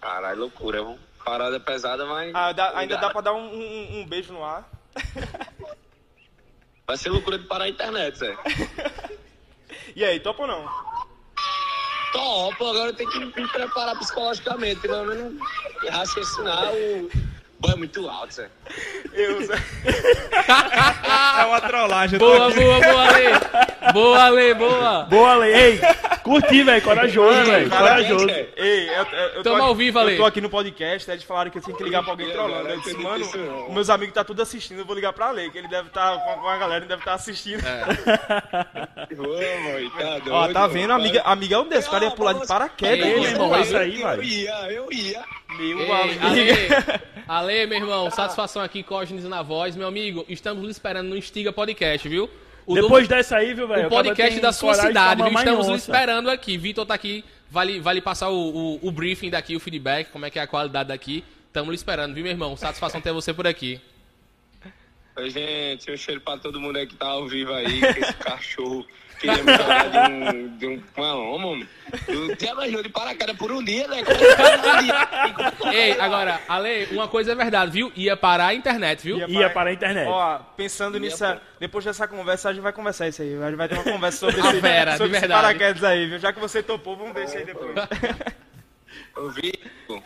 Caralho, 0.00 0.40
loucura. 0.40 0.80
é 0.80 0.96
Parada 1.24 1.58
pesada, 1.58 2.06
mas... 2.06 2.32
Ah, 2.34 2.52
dá- 2.52 2.72
ainda 2.78 2.96
dá 2.98 3.10
pra 3.10 3.20
dar 3.20 3.32
um, 3.32 3.46
um- 3.52 3.98
um 4.00 4.06
beijo 4.06 4.32
no 4.32 4.44
ar. 4.44 4.68
Vai 6.86 6.96
ser 6.96 7.08
loucura 7.10 7.36
de 7.36 7.44
parar 7.46 7.64
a 7.64 7.68
internet, 7.68 8.16
Zé. 8.16 8.36
E 9.96 10.04
aí, 10.04 10.20
topa 10.20 10.42
ou 10.42 10.48
não? 10.48 10.64
Topo, 12.12 12.68
agora 12.68 12.90
eu 12.90 12.94
tenho 12.94 13.10
que 13.10 13.18
me 13.18 13.48
preparar 13.48 13.98
psicologicamente, 13.98 14.80
pelo 14.82 15.04
menos 15.06 15.34
raciocinar 15.90 16.72
o... 16.72 17.10
Bom, 17.58 17.72
é 17.72 17.74
muito 17.74 18.08
alto, 18.08 18.34
Zé. 18.34 18.48
Eu, 19.12 19.44
Zé. 19.44 19.54
É 21.40 21.44
uma 21.44 21.60
trollagem. 21.60 22.18
Boa, 22.20 22.50
boa, 22.52 22.80
boa, 22.80 23.08
Ale. 23.08 23.26
Boa, 23.92 24.22
Ale, 24.24 24.54
boa. 24.54 25.02
Boa, 25.04 25.32
Ale. 25.32 25.48
Ei, 25.52 25.80
curti, 26.22 26.62
velho. 26.62 26.82
Corajoso, 26.82 27.44
velho. 27.44 27.70
Corajoso. 27.70 28.28
Ei, 28.56 28.88
eu, 28.88 28.92
eu, 28.94 29.04
eu 29.04 29.34
tô 29.36 29.42
Tamo 29.44 29.56
aqui- 29.56 29.66
ao 29.66 29.74
vivo, 29.74 29.98
Ale. 29.98 30.12
Eu 30.12 30.16
tô 30.18 30.24
aqui 30.26 30.40
no 30.40 30.50
podcast, 30.50 31.10
eles 31.10 31.22
falaram 31.24 31.50
que 31.50 31.58
eu 31.58 31.62
tinha 31.62 31.76
que 31.76 31.84
ligar 31.84 32.02
pra 32.02 32.12
alguém 32.12 32.30
trolando. 32.30 32.68
Eu 32.68 32.78
disse, 32.80 32.96
mano, 32.96 33.24
meus 33.70 33.88
amigos 33.90 34.14
tá 34.14 34.24
tudo 34.24 34.42
assistindo, 34.42 34.78
eu 34.80 34.84
vou 34.84 34.94
ligar 34.94 35.12
pra 35.12 35.26
Ale, 35.28 35.50
que 35.50 35.58
ele 35.58 35.68
deve 35.68 35.88
estar 35.88 36.18
com 36.18 36.30
a- 36.30 36.34
com 36.36 36.48
a 36.48 36.56
galera, 36.56 36.80
ele 36.84 36.88
deve 36.88 37.00
estar 37.02 37.14
assistindo. 37.14 37.62
Ô, 39.18 39.62
mãe, 39.72 39.90
tá 39.90 40.10
doido. 40.18 40.32
Ó, 40.32 40.48
tá 40.52 40.66
vendo? 40.66 40.92
Amiga, 40.92 41.22
amiga 41.22 41.54
é 41.54 41.58
um 41.58 41.68
desses, 41.68 41.86
o 41.86 41.90
cara 41.90 42.04
ia 42.04 42.10
pular 42.10 42.32
de 42.34 42.46
paraquedas, 42.46 43.06
Ei, 43.06 43.12
meu 43.12 43.18
mano. 43.22 43.30
irmão, 43.32 43.56
é 43.56 43.60
isso 43.62 43.76
aí, 43.76 43.94
Eu 44.00 44.06
vai. 44.06 44.20
ia, 44.24 44.72
eu 44.72 44.88
ia. 44.92 45.24
Meu 45.58 45.80
Ei, 45.80 45.90
amigo. 45.92 46.26
Ale, 46.26 46.50
Ale, 47.28 47.66
meu 47.66 47.78
irmão, 47.78 48.10
satisfação 48.10 48.62
aqui, 48.62 48.82
Cógenes 48.82 49.24
na 49.24 49.42
voz. 49.42 49.74
Meu 49.76 49.86
amigo, 49.88 50.24
estamos 50.28 50.68
esperando 50.70 51.08
no 51.08 51.16
Instiga 51.16 51.52
Podcast, 51.52 52.08
viu? 52.08 52.28
O 52.66 52.74
Depois 52.74 53.06
dessa 53.06 53.36
aí, 53.36 53.54
viu, 53.54 53.68
velho? 53.68 53.86
o 53.86 53.90
podcast 53.90 54.40
da 54.40 54.52
sua 54.52 54.74
cidade, 54.74 55.22
viu? 55.22 55.32
Estamos 55.32 55.68
lhe 55.68 55.76
esperando. 55.76 56.28
aqui. 56.28 56.58
Vitor 56.58 56.84
tá 56.84 56.94
aqui, 56.94 57.24
vai, 57.48 57.78
vai 57.78 57.94
lhe 57.94 58.00
passar 58.00 58.28
o, 58.28 58.34
o, 58.34 58.88
o 58.88 58.90
briefing 58.90 59.30
daqui, 59.30 59.54
o 59.54 59.60
feedback, 59.60 60.10
como 60.10 60.26
é 60.26 60.30
que 60.30 60.38
é 60.38 60.42
a 60.42 60.46
qualidade 60.48 60.88
daqui. 60.88 61.22
Estamos 61.46 61.70
lhe 61.70 61.76
esperando, 61.76 62.12
viu, 62.12 62.24
meu 62.24 62.32
irmão? 62.32 62.56
Satisfação 62.56 63.00
ter 63.00 63.12
você 63.12 63.32
por 63.32 63.46
aqui. 63.46 63.80
Oi, 65.16 65.30
gente, 65.30 65.90
um 65.90 65.96
cheiro 65.96 66.20
pra 66.20 66.36
todo 66.36 66.60
mundo 66.60 66.76
aí 66.76 66.86
que 66.86 66.96
tá 66.96 67.06
ao 67.06 67.26
vivo 67.26 67.52
aí, 67.54 67.80
que 67.80 68.00
esse 68.00 68.12
cachorro 68.20 68.84
queria 69.18 69.42
me 69.42 69.52
jogar 69.56 69.88
de 69.88 70.12
um, 70.12 70.48
de 70.56 70.66
um 70.66 70.82
mano. 71.38 71.66
Eu 72.08 72.36
te 72.36 72.46
imaginou 72.46 72.82
de 72.82 72.88
paraquedas 72.88 73.36
por 73.36 73.52
um 73.52 73.62
dia, 73.62 73.86
né? 73.88 74.00
É 74.00 75.66
um? 75.66 75.72
Ei, 75.72 76.00
agora, 76.00 76.40
Ale, 76.48 76.86
uma 76.92 77.08
coisa 77.08 77.32
é 77.32 77.34
verdade, 77.34 77.70
viu? 77.70 77.92
Ia 77.94 78.16
parar 78.16 78.48
a 78.48 78.54
internet, 78.54 79.02
viu? 79.02 79.18
Ia 79.28 79.50
para 79.50 79.70
a 79.70 79.72
internet. 79.72 80.08
Ó, 80.08 80.38
pensando 80.56 80.98
nisso, 80.98 81.24
depois 81.60 81.84
dessa 81.84 82.08
conversa, 82.08 82.50
a 82.50 82.52
gente 82.52 82.62
vai 82.62 82.72
conversar 82.72 83.08
isso 83.08 83.22
aí. 83.22 83.34
A 83.40 83.46
gente 83.46 83.56
vai 83.56 83.68
ter 83.68 83.74
uma 83.74 83.84
conversa 83.84 84.18
sobre 84.18 84.40
esse, 84.46 84.60
Vera, 84.60 84.92
de 84.92 84.98
sobre 84.98 85.12
esse 85.12 85.20
verdade. 85.20 85.42
paraquedas 85.42 85.84
aí, 85.84 86.06
viu? 86.06 86.18
Já 86.18 86.32
que 86.32 86.40
você 86.40 86.62
topou, 86.62 86.96
vamos 86.96 87.14
ver 87.14 87.24
isso 87.24 87.36
aí 87.38 87.44
depois. 87.44 87.72
Ô, 89.16 89.28
Vitor, 89.30 90.02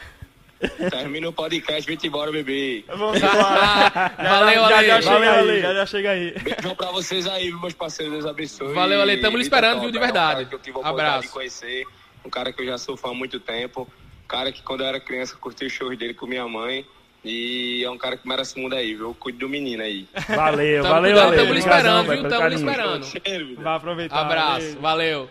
termina 0.91 1.29
o 1.29 1.33
podcast, 1.33 1.87
vem 1.87 1.99
embora, 2.05 2.31
bebê. 2.31 2.85
Vamos 2.89 3.17
embora. 3.17 4.13
Valeu, 4.19 4.69
já, 4.69 4.77
Ale. 4.79 4.87
já, 4.87 5.03
chega 5.03 5.15
Valeu, 5.15 5.31
aí, 5.33 5.39
Ale. 5.39 5.61
já, 5.63 5.75
já 5.75 5.87
chega 5.87 6.11
aí. 6.11 6.31
Beijão 6.41 6.75
pra 6.75 6.91
vocês 6.93 7.27
aí, 7.27 7.51
meus 7.53 7.75
parceiros, 7.75 8.13
Deus 8.15 8.27
abençoe. 8.27 8.75
Valeu, 8.75 9.01
Ale, 9.01 9.17
tamo 9.21 9.37
lhe 9.37 9.43
esperando, 9.43 9.81
viu, 9.81 9.91
de 9.91 9.97
é 9.97 10.01
um 10.01 10.05
verdade. 10.05 10.47
que 10.47 10.55
eu 10.55 10.59
tive 10.59 10.79
a 10.83 10.89
Abraço. 10.89 11.23
de 11.23 11.29
conhecer, 11.29 11.85
um 12.25 12.31
cara 12.31 12.53
que 12.53 12.61
eu 12.63 12.67
já 12.67 12.79
sou 12.79 12.97
fã 12.97 13.11
há 13.11 13.15
muito 13.15 13.41
tempo, 13.41 13.89
um 14.25 14.29
cara 14.29 14.53
que 14.53 14.63
quando 14.63 14.83
eu 14.83 14.87
era 14.87 15.01
criança 15.01 15.37
curti 15.37 15.65
os 15.65 15.73
shows 15.73 15.97
dele 15.97 16.15
com 16.15 16.27
minha 16.27 16.47
mãe. 16.47 16.85
E 17.23 17.85
é 17.85 17.91
um 17.91 17.99
cara 17.99 18.17
que 18.17 18.27
merece 18.27 18.57
o 18.57 18.63
mundo 18.63 18.75
aí, 18.75 18.95
viu? 18.95 19.09
Eu 19.09 19.15
cuido 19.15 19.41
do 19.41 19.49
menino 19.49 19.83
aí. 19.83 20.09
Valeu, 20.27 20.83
Tamo 20.83 20.95
valeu, 20.95 21.21
Ale. 21.21 21.37
tamo 21.37 21.53
lhe 21.53 21.59
esperando, 21.59 22.11
viu? 22.11 22.29
Tamo 22.31 22.49
lhe 22.49 22.55
esperando. 22.55 23.05
Cheiro. 23.05 23.57
Vai 23.57 23.77
aproveitar. 23.77 24.21
Abraço, 24.23 24.79
valeu. 24.81 25.29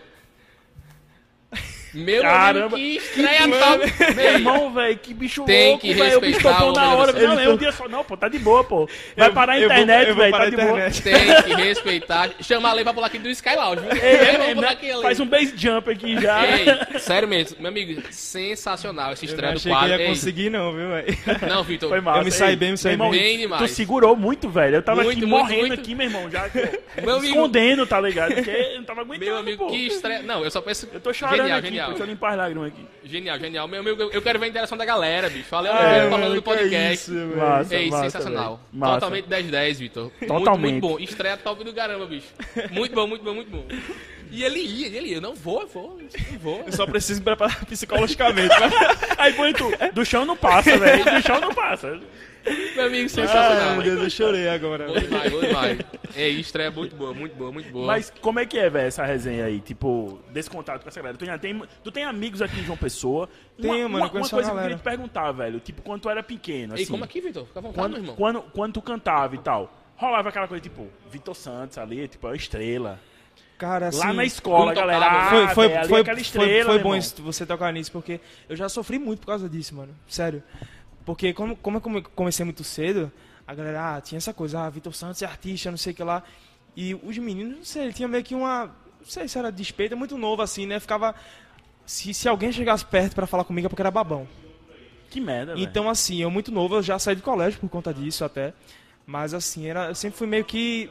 Meu 1.92 2.22
Caramba, 2.22 2.76
amigo, 2.76 2.76
que 2.76 2.96
estreia 3.06 3.48
top. 3.48 4.14
Meu 4.14 4.24
irmão, 4.32 4.72
velho, 4.72 4.98
que 4.98 5.12
bicho 5.14 5.44
Tem 5.44 5.68
louco, 5.70 5.80
que 5.80 5.94
velho. 5.94 6.18
O 6.18 6.20
bicho 6.20 6.40
topou 6.40 6.72
na 6.72 6.94
hora. 6.94 7.12
Não, 7.12 7.40
é 7.40 7.48
um 7.48 7.56
dia 7.56 7.72
só. 7.72 7.88
Não, 7.88 8.04
pô, 8.04 8.16
tá 8.16 8.28
de 8.28 8.38
boa, 8.38 8.62
pô. 8.62 8.88
Vai 9.16 9.28
Eu- 9.28 9.32
parar 9.32 9.52
a 9.54 9.58
eu 9.60 9.66
internet, 9.66 10.08
eu 10.08 10.14
velho, 10.16 10.32
tá 10.32 10.48
de 10.50 10.56
boa. 10.56 10.78
Tem 10.90 11.42
que 11.56 11.62
respeitar. 11.62 12.30
Chama 12.40 12.68
a 12.70 12.72
lei 12.72 12.84
pra 12.84 12.94
pular 12.94 13.08
aqui 13.08 13.18
do 13.18 13.28
Sky 13.30 13.56
Lounge. 13.56 13.82
Ei, 14.00 14.10
Ei, 14.10 14.90
ei, 14.94 15.02
faz 15.02 15.18
um 15.20 15.26
base 15.26 15.52
jump 15.56 15.90
aqui 15.90 16.20
já. 16.20 16.40
Ei, 16.46 16.98
sério 17.00 17.26
mesmo, 17.28 17.56
meu 17.60 17.68
amigo, 17.70 18.02
sensacional 18.10 19.12
esse 19.12 19.24
Eu 19.26 19.30
estreia 19.30 19.48
não 19.52 19.54
do 19.54 19.58
achei 19.60 19.72
que 19.72 19.78
quadro. 19.78 20.00
ia 20.02 20.08
conseguir, 20.08 20.50
não, 20.50 20.72
viu, 20.72 20.88
velho? 20.90 21.18
Não, 21.48 21.62
Vitor. 21.64 21.88
Foi 21.88 22.00
massa. 22.00 22.20
Eu 22.20 22.24
me 22.24 22.30
saí 22.30 22.56
bem, 22.56 22.70
me 22.72 22.78
saí 22.78 22.96
bem. 22.96 23.10
Bem 23.10 23.38
demais. 23.38 23.62
Tu 23.62 23.68
segurou 23.68 24.14
muito, 24.16 24.48
velho. 24.48 24.76
Eu 24.76 24.82
tava 24.82 25.02
Muito, 25.02 25.18
aqui 25.18 25.26
muito, 25.26 25.40
morrendo 25.42 25.66
muito. 25.68 25.80
aqui, 25.80 25.94
meu 25.94 26.06
irmão, 26.06 26.30
já 26.30 26.48
Meu 27.02 27.16
amigo- 27.16 27.34
escondendo, 27.34 27.86
tá 27.86 28.00
ligado? 28.00 28.34
Porque 28.34 28.50
eu 28.50 28.76
não 28.78 28.84
tava 28.84 29.00
aguentando, 29.02 29.30
Meu 29.30 29.38
amigo, 29.38 29.64
pô. 29.64 29.70
que 29.70 29.86
estreia. 29.86 30.22
Não, 30.22 30.44
eu 30.44 30.50
só 30.50 30.60
penso. 30.60 30.88
Eu 30.92 31.00
tô 31.00 31.12
chorando 31.12 31.36
genial, 31.38 31.58
aqui, 31.58 31.66
genial. 31.68 31.79
Pô, 31.84 31.90
deixa 31.90 32.04
eu 32.04 32.08
limpar 32.08 32.30
as 32.32 32.36
lágrimas 32.38 32.68
aqui. 32.68 32.86
Genial, 33.04 33.38
genial. 33.38 33.68
Meu 33.68 33.80
amigo, 33.80 34.02
eu- 34.12 34.22
quero 34.22 34.38
ver 34.38 34.46
a 34.46 34.48
interação 34.48 34.76
da 34.78 34.84
galera, 34.84 35.28
bicho. 35.30 35.48
Valeu, 35.50 35.72
É, 35.72 35.98
mano, 36.00 36.10
falando 36.10 36.32
do 36.32 36.38
é 36.38 36.40
podcast. 36.40 36.94
isso, 36.94 37.12
velho. 37.14 37.36
Massa, 37.36 37.74
Ei, 37.74 37.90
massa, 37.90 38.02
sensacional. 38.04 38.60
Massa. 38.72 38.94
Totalmente 38.94 39.26
10-10, 39.28 39.78
Vitor. 39.78 40.02
Muito, 40.20 40.26
Totalmente. 40.34 40.72
muito 40.72 40.88
bom. 40.88 40.98
Estreia 40.98 41.36
top 41.36 41.64
do 41.64 41.72
caramba, 41.72 42.06
bicho. 42.06 42.28
Muito 42.70 42.94
bom, 42.94 43.06
muito 43.06 43.24
bom, 43.24 43.34
muito 43.34 43.50
bom. 43.50 43.64
E 44.32 44.44
ele 44.44 44.60
ia, 44.60 44.86
ele 44.86 45.08
ia. 45.08 45.16
Eu 45.16 45.20
não 45.20 45.34
vou, 45.34 45.62
eu 45.62 45.66
vou, 45.66 45.98
eu 46.32 46.38
vou. 46.38 46.62
Eu 46.64 46.72
só 46.72 46.86
preciso 46.86 47.18
me 47.20 47.24
preparar 47.24 47.64
psicologicamente. 47.66 48.54
Aí 49.18 49.32
põe 49.32 49.52
tu, 49.52 49.68
do 49.92 50.04
chão 50.04 50.24
não 50.24 50.36
passa, 50.36 50.78
velho. 50.78 51.04
Do 51.04 51.22
chão 51.22 51.40
não 51.40 51.52
passa. 51.52 51.98
Meu 52.76 52.86
amigo, 52.86 53.02
Ai, 53.02 53.08
sensacional. 53.08 53.74
meu 53.74 53.82
Deus, 53.82 54.02
eu 54.02 54.10
chorei 54.10 54.48
agora. 54.48 54.86
Bom 54.86 54.98
demais, 54.98 55.32
bom 55.32 55.40
demais. 55.40 55.78
Ei, 56.16 56.40
estreia 56.40 56.70
muito 56.70 56.96
boa, 56.96 57.14
muito 57.14 57.36
boa, 57.36 57.52
muito 57.52 57.70
boa. 57.70 57.86
Mas 57.86 58.12
como 58.20 58.38
é 58.38 58.46
que 58.46 58.58
é, 58.58 58.68
velho, 58.68 58.88
essa 58.88 59.04
resenha 59.04 59.44
aí? 59.44 59.60
Tipo, 59.60 60.20
desse 60.30 60.50
contato 60.50 60.82
com 60.82 60.88
essa 60.88 61.00
galera. 61.00 61.16
Tu, 61.16 61.24
já 61.24 61.38
tem, 61.38 61.62
tu 61.82 61.90
tem 61.90 62.04
amigos 62.04 62.42
aqui 62.42 62.60
em 62.60 62.64
João 62.64 62.76
Pessoa? 62.76 63.28
Tenho, 63.60 63.86
uma, 63.86 64.00
mano, 64.00 64.04
Uma, 64.04 64.20
uma 64.20 64.28
coisa 64.28 64.50
que 64.50 64.56
eu 64.56 64.62
queria 64.62 64.76
te 64.76 64.82
perguntar, 64.82 65.32
velho. 65.32 65.60
Tipo, 65.60 65.82
quando 65.82 66.02
tu 66.02 66.10
era 66.10 66.22
pequeno, 66.22 66.74
assim. 66.74 66.82
Ei, 66.82 66.88
como 66.88 67.04
aqui, 67.04 67.20
Vitor? 67.20 67.46
Fica 67.46 67.58
à 67.58 67.62
vontade, 67.62 67.76
meu 67.76 67.84
quando, 67.88 68.02
irmão. 68.02 68.16
quando, 68.16 68.42
quando 68.52 68.72
tu 68.74 68.82
cantava 68.82 69.34
e 69.34 69.38
tal, 69.38 69.72
rolava 69.96 70.28
aquela 70.28 70.48
coisa, 70.48 70.62
tipo, 70.62 70.88
Vitor 71.10 71.34
Santos 71.34 71.78
ali, 71.78 72.08
tipo, 72.08 72.26
é 72.26 72.30
uma 72.30 72.36
estrela. 72.36 72.98
Cara, 73.60 73.88
assim, 73.88 73.98
Lá 73.98 74.12
na 74.14 74.24
escola, 74.24 74.72
galera. 74.72 75.06
Ah, 75.06 75.28
foi, 75.28 75.48
foi, 75.48 75.68
foi, 75.68 76.00
aquela 76.00 76.04
foi, 76.04 76.22
estrela, 76.22 76.64
foi 76.64 76.74
meu 76.76 76.82
bom 76.82 76.96
isso, 76.96 77.22
você 77.22 77.44
tocar 77.44 77.70
nisso, 77.74 77.92
porque 77.92 78.18
eu 78.48 78.56
já 78.56 78.70
sofri 78.70 78.98
muito 78.98 79.20
por 79.20 79.26
causa 79.26 79.50
disso, 79.50 79.74
mano. 79.74 79.94
Sério. 80.08 80.42
Porque 81.14 81.32
como, 81.32 81.56
como 81.56 81.76
eu 81.78 81.80
come- 81.80 82.02
comecei 82.02 82.44
muito 82.44 82.62
cedo, 82.64 83.10
a 83.46 83.54
galera, 83.54 83.96
ah, 83.96 84.00
tinha 84.00 84.18
essa 84.18 84.32
coisa, 84.32 84.60
ah, 84.60 84.70
Vitor 84.70 84.94
Santos 84.94 85.20
é 85.22 85.26
artista, 85.26 85.70
não 85.70 85.78
sei 85.78 85.92
o 85.92 85.96
que 85.96 86.02
lá. 86.04 86.22
E 86.76 86.94
os 86.94 87.18
meninos, 87.18 87.56
não 87.58 87.64
sei, 87.64 87.92
tinha 87.92 88.06
meio 88.08 88.22
que 88.22 88.34
uma. 88.34 88.66
não 88.66 89.06
sei 89.06 89.26
se 89.26 89.38
era 89.38 89.50
despeito, 89.50 89.94
é 89.94 89.96
muito 89.96 90.16
novo 90.16 90.40
assim, 90.42 90.66
né? 90.66 90.78
Ficava. 90.78 91.14
Se, 91.84 92.14
se 92.14 92.28
alguém 92.28 92.52
chegasse 92.52 92.84
perto 92.84 93.14
pra 93.14 93.26
falar 93.26 93.42
comigo 93.44 93.66
é 93.66 93.68
porque 93.68 93.82
era 93.82 93.90
babão. 93.90 94.28
Que 95.10 95.20
merda, 95.20 95.54
velho. 95.54 95.64
Então, 95.66 95.90
assim, 95.90 96.22
eu 96.22 96.30
muito 96.30 96.52
novo, 96.52 96.76
eu 96.76 96.82
já 96.82 96.96
saí 96.98 97.16
do 97.16 97.22
colégio 97.22 97.58
por 97.58 97.68
conta 97.68 97.92
disso 97.92 98.24
até. 98.24 98.54
Mas, 99.04 99.34
assim, 99.34 99.66
era, 99.66 99.86
eu 99.88 99.94
sempre 99.96 100.16
fui 100.16 100.28
meio 100.28 100.44
que 100.44 100.88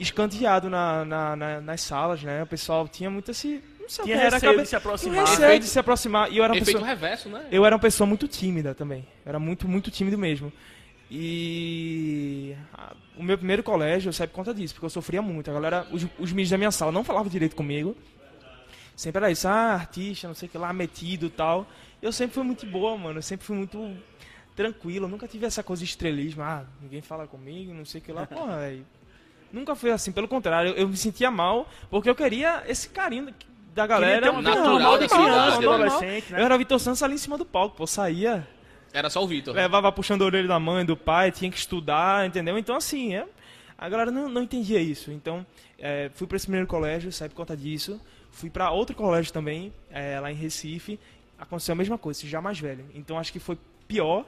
escanteado 0.00 0.70
na, 0.70 1.04
na- 1.04 1.36
na- 1.36 1.60
nas 1.60 1.80
salas, 1.82 2.22
né? 2.22 2.42
O 2.42 2.46
pessoal 2.46 2.88
tinha 2.88 3.10
muito 3.10 3.30
esse. 3.30 3.62
Não 3.88 3.94
sei 3.94 4.02
o 4.04 4.06
que 4.06 4.12
era 4.12 4.36
receio 4.36 4.60
de 4.62 4.68
se 4.68 4.76
aproximar. 4.76 5.14
Tinha 5.14 5.24
receio 5.26 5.46
Efeito- 5.48 5.62
de 5.62 5.68
se 5.68 5.78
aproximar. 5.78 6.30
E 6.32 6.36
eu 6.36 6.44
era 6.44 6.52
uma 6.52 6.58
Efeito 6.58 6.76
pessoa. 6.76 6.86
reverso, 6.88 7.28
né? 7.30 7.46
Eu 7.50 7.64
era 7.64 7.74
uma 7.74 7.80
pessoa 7.80 8.06
muito 8.06 8.28
tímida 8.28 8.74
também. 8.74 9.00
Eu 9.24 9.30
era 9.30 9.38
muito, 9.38 9.66
muito 9.66 9.90
tímido 9.90 10.18
mesmo. 10.18 10.52
E 11.10 12.54
o 13.16 13.22
meu 13.22 13.36
primeiro 13.38 13.62
colégio 13.62 14.08
eu 14.08 14.12
saí 14.12 14.26
por 14.26 14.34
conta 14.34 14.52
disso, 14.52 14.74
porque 14.74 14.84
eu 14.86 14.90
sofria 14.90 15.22
muito. 15.22 15.50
A 15.50 15.54
galera, 15.54 15.86
os, 15.90 16.04
os 16.18 16.30
meninos 16.32 16.50
da 16.50 16.58
minha 16.58 16.70
sala 16.70 16.92
não 16.92 17.02
falavam 17.02 17.28
direito 17.30 17.56
comigo. 17.56 17.96
Sempre 18.94 19.18
era 19.18 19.30
isso, 19.30 19.46
ah, 19.48 19.72
artista, 19.74 20.26
não 20.28 20.34
sei 20.34 20.48
o 20.48 20.50
que 20.52 20.58
lá, 20.58 20.72
metido 20.72 21.26
e 21.26 21.30
tal. 21.30 21.66
Eu 22.02 22.12
sempre 22.12 22.34
fui 22.34 22.42
muito 22.44 22.66
boa, 22.66 22.96
mano. 22.96 23.18
Eu 23.18 23.22
sempre 23.22 23.46
fui 23.46 23.56
muito 23.56 23.96
tranquilo. 24.54 25.06
Eu 25.06 25.08
nunca 25.08 25.26
tive 25.26 25.46
essa 25.46 25.62
coisa 25.62 25.82
de 25.82 25.88
estrelismo. 25.88 26.42
Ah, 26.42 26.64
ninguém 26.82 27.00
fala 27.00 27.26
comigo, 27.26 27.72
não 27.72 27.84
sei 27.84 28.00
o 28.00 28.04
que 28.04 28.12
lá. 28.12 28.26
Porra. 28.26 28.72
Nunca 29.52 29.74
foi 29.74 29.90
assim, 29.92 30.12
pelo 30.12 30.28
contrário. 30.28 30.72
Eu, 30.72 30.76
eu 30.76 30.88
me 30.88 30.96
sentia 30.96 31.30
mal, 31.30 31.68
porque 31.88 32.10
eu 32.10 32.14
queria 32.14 32.64
esse 32.68 32.88
carinho 32.90 33.32
da 33.78 33.86
galera. 33.86 34.22
ter 34.22 34.30
um 34.30 34.42
natural 34.42 34.98
de 34.98 35.06
da 35.06 35.16
criança, 35.16 35.56
adolescente, 35.56 36.32
né? 36.32 36.40
Eu 36.40 36.44
era 36.44 36.58
Vitor 36.58 36.78
Santos 36.78 37.02
ali 37.02 37.14
em 37.14 37.18
cima 37.18 37.38
do 37.38 37.44
palco, 37.44 37.76
pô. 37.76 37.84
Eu 37.84 37.86
saía, 37.86 38.46
Era 38.92 39.08
só 39.08 39.22
o 39.22 39.26
Vitor. 39.26 39.54
levava 39.54 39.90
puxando 39.92 40.22
a 40.22 40.26
orelha 40.26 40.48
da 40.48 40.58
mãe, 40.58 40.84
do 40.84 40.96
pai, 40.96 41.30
tinha 41.30 41.50
que 41.50 41.56
estudar, 41.58 42.26
entendeu? 42.26 42.58
Então, 42.58 42.76
assim, 42.76 43.14
é, 43.14 43.24
a 43.76 43.88
galera 43.88 44.10
não, 44.10 44.28
não 44.28 44.42
entendia 44.42 44.80
isso. 44.80 45.10
Então, 45.12 45.46
é, 45.78 46.10
fui 46.14 46.26
para 46.26 46.36
esse 46.36 46.46
primeiro 46.46 46.66
colégio, 46.66 47.12
saí 47.12 47.28
por 47.28 47.36
conta 47.36 47.56
disso. 47.56 48.00
Fui 48.30 48.50
para 48.50 48.70
outro 48.70 48.94
colégio 48.94 49.32
também, 49.32 49.72
é, 49.90 50.18
lá 50.20 50.30
em 50.30 50.34
Recife. 50.34 50.98
Aconteceu 51.38 51.72
a 51.72 51.76
mesma 51.76 51.96
coisa, 51.96 52.26
já 52.26 52.40
mais 52.40 52.58
velho. 52.58 52.84
Então, 52.94 53.18
acho 53.18 53.32
que 53.32 53.38
foi 53.38 53.56
pior, 53.86 54.24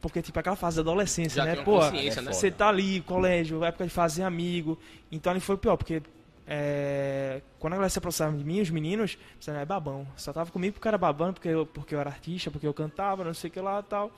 porque, 0.00 0.20
tipo, 0.20 0.38
aquela 0.38 0.56
fase 0.56 0.76
da 0.76 0.82
adolescência, 0.82 1.44
Já 1.44 1.44
né? 1.44 1.56
Pô, 1.62 1.80
né? 1.90 2.10
você 2.26 2.50
tá 2.50 2.68
ali, 2.68 3.00
colégio, 3.00 3.64
época 3.64 3.84
de 3.84 3.90
fazer 3.90 4.24
amigo. 4.24 4.78
Então, 5.10 5.30
ali 5.30 5.40
foi 5.40 5.56
pior, 5.56 5.76
porque 5.76 6.02
é, 6.50 7.42
quando 7.58 7.74
a 7.74 7.76
galera 7.76 7.90
se 7.90 7.98
aproximava 7.98 8.34
de 8.34 8.42
mim, 8.42 8.62
os 8.62 8.70
meninos, 8.70 9.18
você 9.38 9.50
é 9.50 9.64
babão. 9.66 10.06
Só 10.16 10.32
tava 10.32 10.50
comigo 10.50 10.72
porque 10.72 10.88
eu 10.88 10.90
era 10.90 10.98
babando, 10.98 11.34
porque 11.34 11.48
eu, 11.48 11.66
porque 11.66 11.94
eu 11.94 12.00
era 12.00 12.08
artista, 12.08 12.50
porque 12.50 12.66
eu 12.66 12.72
cantava, 12.72 13.22
não 13.22 13.34
sei 13.34 13.50
o 13.50 13.52
que 13.52 13.60
lá 13.60 13.80
e 13.80 13.82
tal. 13.82 14.10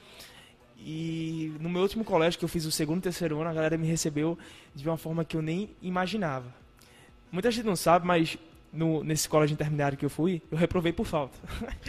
E 0.79 1.53
no 1.61 1.69
meu 1.69 1.83
último 1.83 2.05
colégio, 2.05 2.39
que 2.39 2.45
eu 2.45 2.49
fiz 2.49 2.65
o 2.65 2.71
segundo 2.71 2.99
e 2.99 3.03
terceiro 3.03 3.41
ano, 3.41 3.51
a 3.51 3.53
galera 3.53 3.77
me 3.77 3.87
recebeu 3.87 4.39
de 4.73 4.89
uma 4.89 4.97
forma 4.97 5.25
que 5.25 5.37
eu 5.37 5.43
nem 5.43 5.71
imaginava. 5.83 6.47
Muita 7.33 7.51
gente 7.51 7.67
não 7.67 7.75
sabe, 7.75 8.07
mas 8.07 8.39
no, 8.73 9.03
nesse 9.03 9.29
colégio 9.29 9.55
intermediário 9.55 9.99
que 9.99 10.05
eu 10.05 10.11
fui, 10.11 10.41
eu 10.53 10.57
reprovei 10.57 10.93
por 10.93 11.07
falta. 11.07 11.37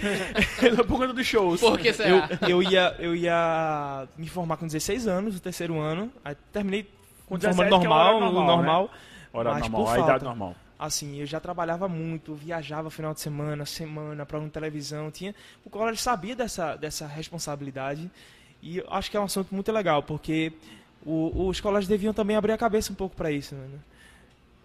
Por 0.88 0.98
conta 0.98 1.14
dos 1.14 1.26
shows. 1.26 1.62
Por 1.62 1.78
que 1.78 1.94
será? 1.94 2.28
Eu, 2.42 2.50
eu, 2.50 2.64
ia, 2.64 2.96
eu 2.98 3.16
ia 3.16 4.08
me 4.18 4.28
formar 4.28 4.58
com 4.58 4.66
16 4.66 5.08
anos, 5.08 5.36
no 5.36 5.40
terceiro 5.40 5.80
ano, 5.80 6.12
aí 6.26 6.36
terminei 6.52 6.90
Com 7.28 7.38
de 7.38 7.46
forma 7.46 7.64
17, 7.64 7.70
que 7.70 7.86
é 7.86 7.90
o 7.90 7.94
normal, 7.94 8.20
normal, 8.20 8.58
normal, 8.58 8.92
Hora 9.34 9.52
mas 9.52 9.62
normal, 9.62 9.84
por 9.86 9.90
a 9.92 9.94
idade 9.96 10.08
falta. 10.10 10.26
normal. 10.26 10.56
Assim, 10.78 11.20
eu 11.20 11.26
já 11.28 11.40
trabalhava 11.40 11.88
muito, 11.88 12.34
viajava 12.34 12.90
final 12.90 13.14
de 13.14 13.20
semana, 13.22 13.66
semana, 13.66 14.26
programa 14.26 14.48
de 14.50 14.54
televisão, 14.54 15.12
tinha, 15.12 15.36
o 15.64 15.70
colégio 15.70 15.98
sabia 16.02 16.36
dessa, 16.36 16.76
dessa 16.76 17.06
responsabilidade 17.06 18.10
e 18.64 18.78
eu 18.80 18.88
acho 18.92 19.10
que 19.12 19.16
é 19.16 19.20
um 19.20 19.26
assunto 19.26 19.54
muito 19.54 19.72
legal, 19.72 20.02
porque 20.02 20.52
o- 21.06 21.48
os 21.48 21.62
colégios 21.62 21.88
deviam 21.88 22.14
também 22.14 22.36
abrir 22.36 22.52
a 22.52 22.58
cabeça 22.58 22.92
um 22.92 22.96
pouco 22.96 23.16
para 23.16 23.32
isso, 23.32 23.54
né? 23.56 23.68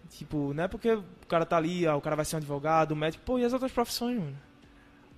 Tipo, 0.09 0.53
não 0.53 0.63
é 0.63 0.67
porque 0.67 0.91
o 0.91 1.03
cara 1.27 1.45
tá 1.45 1.57
ali, 1.57 1.85
ó, 1.85 1.97
o 1.97 2.01
cara 2.01 2.15
vai 2.15 2.25
ser 2.25 2.35
um 2.35 2.39
advogado, 2.39 2.93
um 2.93 2.95
médico, 2.97 3.23
pô, 3.25 3.37
e 3.37 3.45
as 3.45 3.53
outras 3.53 3.71
profissões, 3.71 4.17
mano? 4.17 4.35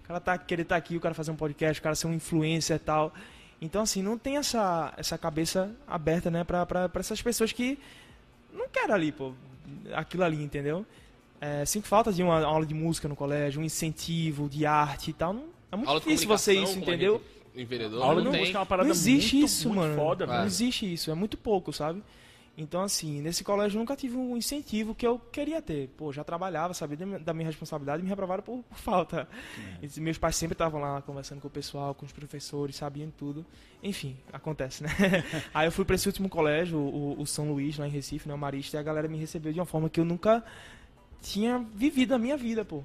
O 0.04 0.08
cara 0.08 0.20
tá 0.20 0.38
querer 0.38 0.64
estar 0.64 0.76
aqui, 0.76 0.98
o 0.98 1.00
cara 1.00 1.14
fazer 1.14 1.32
um 1.32 1.36
podcast, 1.36 1.80
o 1.80 1.84
cara 1.84 1.96
ser 1.96 2.08
um 2.08 2.14
influencer 2.14 2.76
e 2.76 2.80
tal. 2.80 3.14
Então, 3.62 3.84
assim, 3.84 4.02
não 4.02 4.18
tem 4.18 4.38
essa, 4.38 4.94
essa 4.98 5.18
cabeça 5.18 5.72
aberta, 5.88 6.30
né, 6.32 6.44
pra, 6.44 6.66
pra, 6.66 6.90
pra 6.90 7.00
essas 7.00 7.22
pessoas 7.22 7.52
que 7.54 7.78
não 8.54 8.68
querem 8.70 8.94
ali, 8.94 9.12
pô, 9.12 9.34
aquilo 9.94 10.24
ali, 10.24 10.42
entendeu? 10.44 10.86
É, 11.42 11.64
sinto 11.66 11.88
falta 11.88 12.12
de 12.12 12.22
uma 12.22 12.44
aula 12.44 12.66
de 12.66 12.74
música 12.74 13.08
no 13.08 13.16
colégio, 13.16 13.62
um 13.62 13.64
incentivo 13.64 14.50
de 14.50 14.66
arte 14.66 15.12
e 15.12 15.14
tal. 15.14 15.34
Não, 15.34 15.44
é 15.72 15.76
muito 15.76 15.88
Aula 15.88 16.00
difícil 16.02 16.28
você 16.28 16.54
isso, 16.54 16.78
entendeu? 16.78 17.22
gente- 17.54 17.62
Em 17.62 17.66
vereador, 17.66 18.02
Aula 18.04 18.16
não, 18.16 18.24
de 18.24 18.30
tem. 18.32 18.40
música 18.42 18.58
é 18.58 18.60
uma 18.60 18.66
parada 18.66 18.88
Não 18.88 18.94
existe 18.94 19.36
muito, 19.36 19.46
isso, 19.46 19.68
muito 19.70 19.80
mano. 19.80 19.96
foda, 19.96 20.26
não 20.26 20.34
velho. 20.34 20.46
existe 20.48 20.94
isso, 20.94 21.10
é 21.12 21.14
muito 21.16 21.38
pouco, 21.38 21.72
sabe? 21.72 22.04
Então, 22.62 22.82
assim, 22.82 23.22
nesse 23.22 23.42
colégio 23.42 23.78
eu 23.78 23.80
nunca 23.80 23.96
tive 23.96 24.18
um 24.18 24.36
incentivo 24.36 24.94
que 24.94 25.08
eu 25.08 25.18
queria 25.18 25.62
ter. 25.62 25.88
Pô, 25.96 26.12
já 26.12 26.26
trabalhava, 26.26 26.74
sabia 26.74 26.98
da 26.98 27.06
minha- 27.06 27.20
da 27.20 27.34
minha 27.34 27.46
responsabilidade 27.48 28.02
e 28.02 28.04
me 28.04 28.10
reprovaram 28.10 28.44
por, 28.44 28.62
por 28.64 28.78
falta. 28.78 29.30
E 29.82 30.00
meus 30.02 30.18
pais 30.18 30.36
sempre 30.36 30.56
estavam 30.56 30.82
lá 30.82 31.02
conversando 31.02 31.40
com 31.40 31.48
o 31.48 31.52
pessoal, 31.52 31.96
com 31.96 32.06
os 32.06 32.12
professores, 32.12 32.76
sabiam 32.76 33.10
tudo. 33.18 33.46
Enfim, 33.82 34.18
acontece, 34.34 34.84
né? 34.84 34.90
Aí 35.54 35.68
eu 35.68 35.72
fui 35.72 35.86
para 35.86 35.96
esse 35.96 36.06
último 36.10 36.28
colégio, 36.28 36.78
o, 36.78 37.22
o 37.22 37.26
São 37.26 37.50
Luís, 37.50 37.78
lá 37.78 37.88
em 37.88 37.92
Recife, 37.92 38.28
né, 38.28 38.34
o 38.34 38.38
Marista, 38.38 38.76
e 38.76 38.80
a 38.80 38.84
galera 38.84 39.08
me 39.08 39.18
recebeu 39.18 39.54
de 39.54 39.60
uma 39.60 39.66
forma 39.66 39.90
que 39.90 40.00
eu 40.02 40.04
nunca 40.06 40.44
tinha 41.22 41.60
vivido 41.74 42.14
a 42.14 42.18
minha 42.20 42.36
vida, 42.36 42.66
pô. 42.66 42.84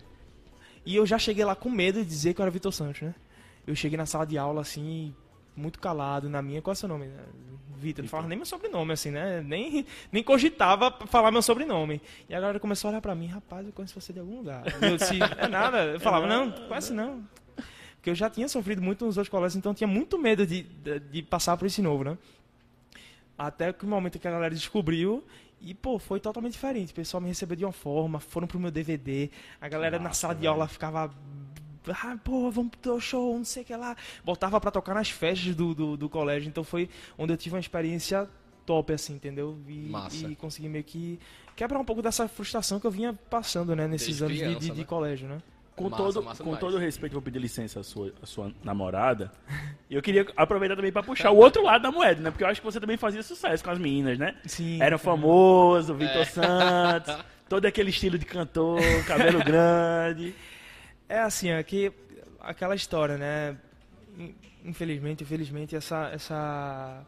E 0.87 0.95
eu 0.95 1.05
já 1.05 1.19
cheguei 1.19 1.45
lá 1.45 1.57
com 1.57 1.69
medo 1.69 1.99
de 2.01 2.05
dizer 2.09 2.33
que 2.35 2.41
eu 2.41 2.45
era 2.45 2.51
Vitor 2.51 2.73
Santos, 2.73 3.03
né? 3.03 3.15
Eu 3.67 3.75
cheguei 3.75 3.97
na 3.97 4.07
sala 4.07 4.25
de 4.25 4.39
aula, 4.39 4.61
assim, 4.61 5.15
muito 5.56 5.78
calado 5.78 6.28
na 6.28 6.43
minha. 6.43 6.60
Qual 6.62 6.72
é 6.72 6.76
o 6.76 6.78
seu 6.78 6.89
nome? 6.89 7.10
Vitor. 7.76 8.02
Não 8.02 8.09
falava 8.09 8.28
nem 8.28 8.39
meu 8.39 8.47
sobrenome, 8.47 8.93
assim, 8.93 9.10
né? 9.10 9.43
Nem, 9.43 9.85
nem 10.10 10.22
cogitava 10.22 10.90
falar 11.06 11.31
meu 11.31 11.43
sobrenome. 11.43 12.01
E 12.28 12.35
a 12.35 12.40
galera 12.40 12.60
começou 12.60 12.89
a 12.89 12.90
olhar 12.93 13.01
pra 13.01 13.14
mim, 13.14 13.26
rapaz, 13.26 13.66
eu 13.66 13.72
conheço 13.72 14.01
você 14.01 14.12
de 14.12 14.20
algum 14.20 14.39
lugar. 14.39 14.62
E 14.81 14.86
eu 14.86 14.97
disse, 14.97 15.18
é 15.39 15.48
nada. 15.48 15.85
Eu 15.85 16.01
falava, 16.01 16.26
não, 16.26 16.51
conhece 16.51 16.93
não. 16.93 17.22
Porque 17.97 18.10
eu 18.10 18.14
já 18.14 18.28
tinha 18.31 18.48
sofrido 18.48 18.82
muito 18.82 19.05
nos 19.05 19.16
outros 19.16 19.31
colégios, 19.31 19.56
então 19.56 19.72
eu 19.72 19.76
tinha 19.76 19.89
muito 19.89 20.18
medo 20.18 20.47
de, 20.47 20.62
de, 20.62 21.01
de 21.01 21.22
passar 21.22 21.56
por 21.56 21.66
esse 21.66 21.81
novo, 21.81 22.05
né? 22.05 22.18
Até 23.36 23.72
que 23.72 23.85
o 23.85 23.89
momento 23.89 24.18
que 24.18 24.28
a 24.28 24.31
galera 24.31 24.55
descobriu. 24.55 25.24
E, 25.60 25.72
pô, 25.72 25.98
foi 25.98 26.20
totalmente 26.20 26.52
diferente. 26.52 26.93
O 26.93 26.94
pessoal 26.94 27.20
me 27.20 27.28
recebeu 27.28 27.56
de 27.56 27.64
uma 27.64 27.72
forma, 27.72 28.20
foram 28.20 28.47
pro 28.47 28.60
meu 28.60 28.70
DVD. 28.70 29.31
A 29.59 29.66
galera 29.68 29.98
na 29.98 30.09
Massa, 30.09 30.20
sala 30.20 30.35
de 30.35 30.43
velho. 30.43 30.52
aula 30.52 30.68
ficava. 30.68 31.10
Ah, 31.93 32.16
pô, 32.23 32.51
vamos 32.51 32.73
pro 32.81 33.01
show, 33.01 33.36
não 33.36 33.44
sei 33.44 33.62
o 33.62 33.66
que 33.66 33.77
lá. 33.77 33.97
Botava 34.24 34.61
pra 34.61 34.70
tocar 34.70 34.94
nas 34.94 35.11
festas 35.11 35.55
do, 35.55 35.74
do, 35.74 35.97
do 35.97 36.09
colégio. 36.09 36.48
Então 36.48 36.65
foi 36.65 36.89
onde 37.19 37.32
eu 37.32 37.36
tive 37.36 37.55
uma 37.55 37.61
experiência 37.61 38.28
top, 38.65 38.93
assim, 38.93 39.15
entendeu? 39.15 39.59
E, 39.69 39.89
Massa. 39.90 40.27
e 40.27 40.35
consegui 40.35 40.69
meio 40.69 40.85
que 40.85 41.19
quebrar 41.55 41.78
um 41.78 41.85
pouco 41.85 42.01
dessa 42.01 42.27
frustração 42.27 42.81
que 42.81 42.86
eu 42.86 42.90
vinha 42.90 43.12
passando, 43.28 43.77
né, 43.77 43.86
nesses 43.86 44.19
Desde 44.20 44.24
anos 44.24 44.35
de- 44.36 44.39
de, 44.39 44.44
criança, 44.56 44.74
de 44.74 44.81
né? 44.81 44.86
colégio, 44.86 45.28
né? 45.28 45.39
Com, 45.77 45.89
Massa, 45.90 46.02
todo, 46.05 46.23
massa 46.23 46.44
com 46.44 46.55
todo 46.55 46.78
respeito, 46.78 47.12
vou 47.15 47.20
pedir 47.23 47.40
licença 47.40 47.81
à 47.81 47.82
sua, 47.82 48.12
à 48.23 48.27
sua 48.27 48.52
namorada. 48.62 49.31
E 49.90 49.94
eu 49.97 50.01
queria 50.01 50.27
aproveitar 50.36 50.74
também 50.77 50.90
pra 50.90 51.02
puxar 51.02 51.31
o 51.31 51.36
outro 51.36 51.62
lado 51.62 51.82
da 51.82 51.93
moeda, 51.93 52.20
né? 52.20 52.31
Porque 52.31 52.43
eu 52.43 52.48
acho 52.48 52.59
que 52.61 52.65
você 52.65 52.81
também 52.81 52.97
fazia 52.97 53.23
sucesso 53.23 53.62
com 53.62 53.70
as 53.70 53.78
meninas, 53.78 54.19
né? 54.19 54.35
Sim. 54.47 54.81
Era 54.82 54.97
o 54.97 54.98
famoso, 54.98 55.94
Vitor 55.94 56.23
É. 56.23 56.24
Santos, 56.24 57.16
todo 57.51 57.66
aquele 57.66 57.90
estilo 57.90 58.16
de 58.19 58.24
cantor, 58.24 58.81
cabelo 59.06 59.44
grande. 59.44 60.35
É 61.09 61.20
assim, 61.20 61.51
é 61.51 61.62
que 61.62 61.93
aquela 62.40 62.74
história, 62.74 63.16
né? 63.16 63.56
In- 64.18 64.35
Infelizmente, 64.66 65.22
infelizmente, 65.22 65.76
essa, 65.76 66.09
essa, 66.09 67.05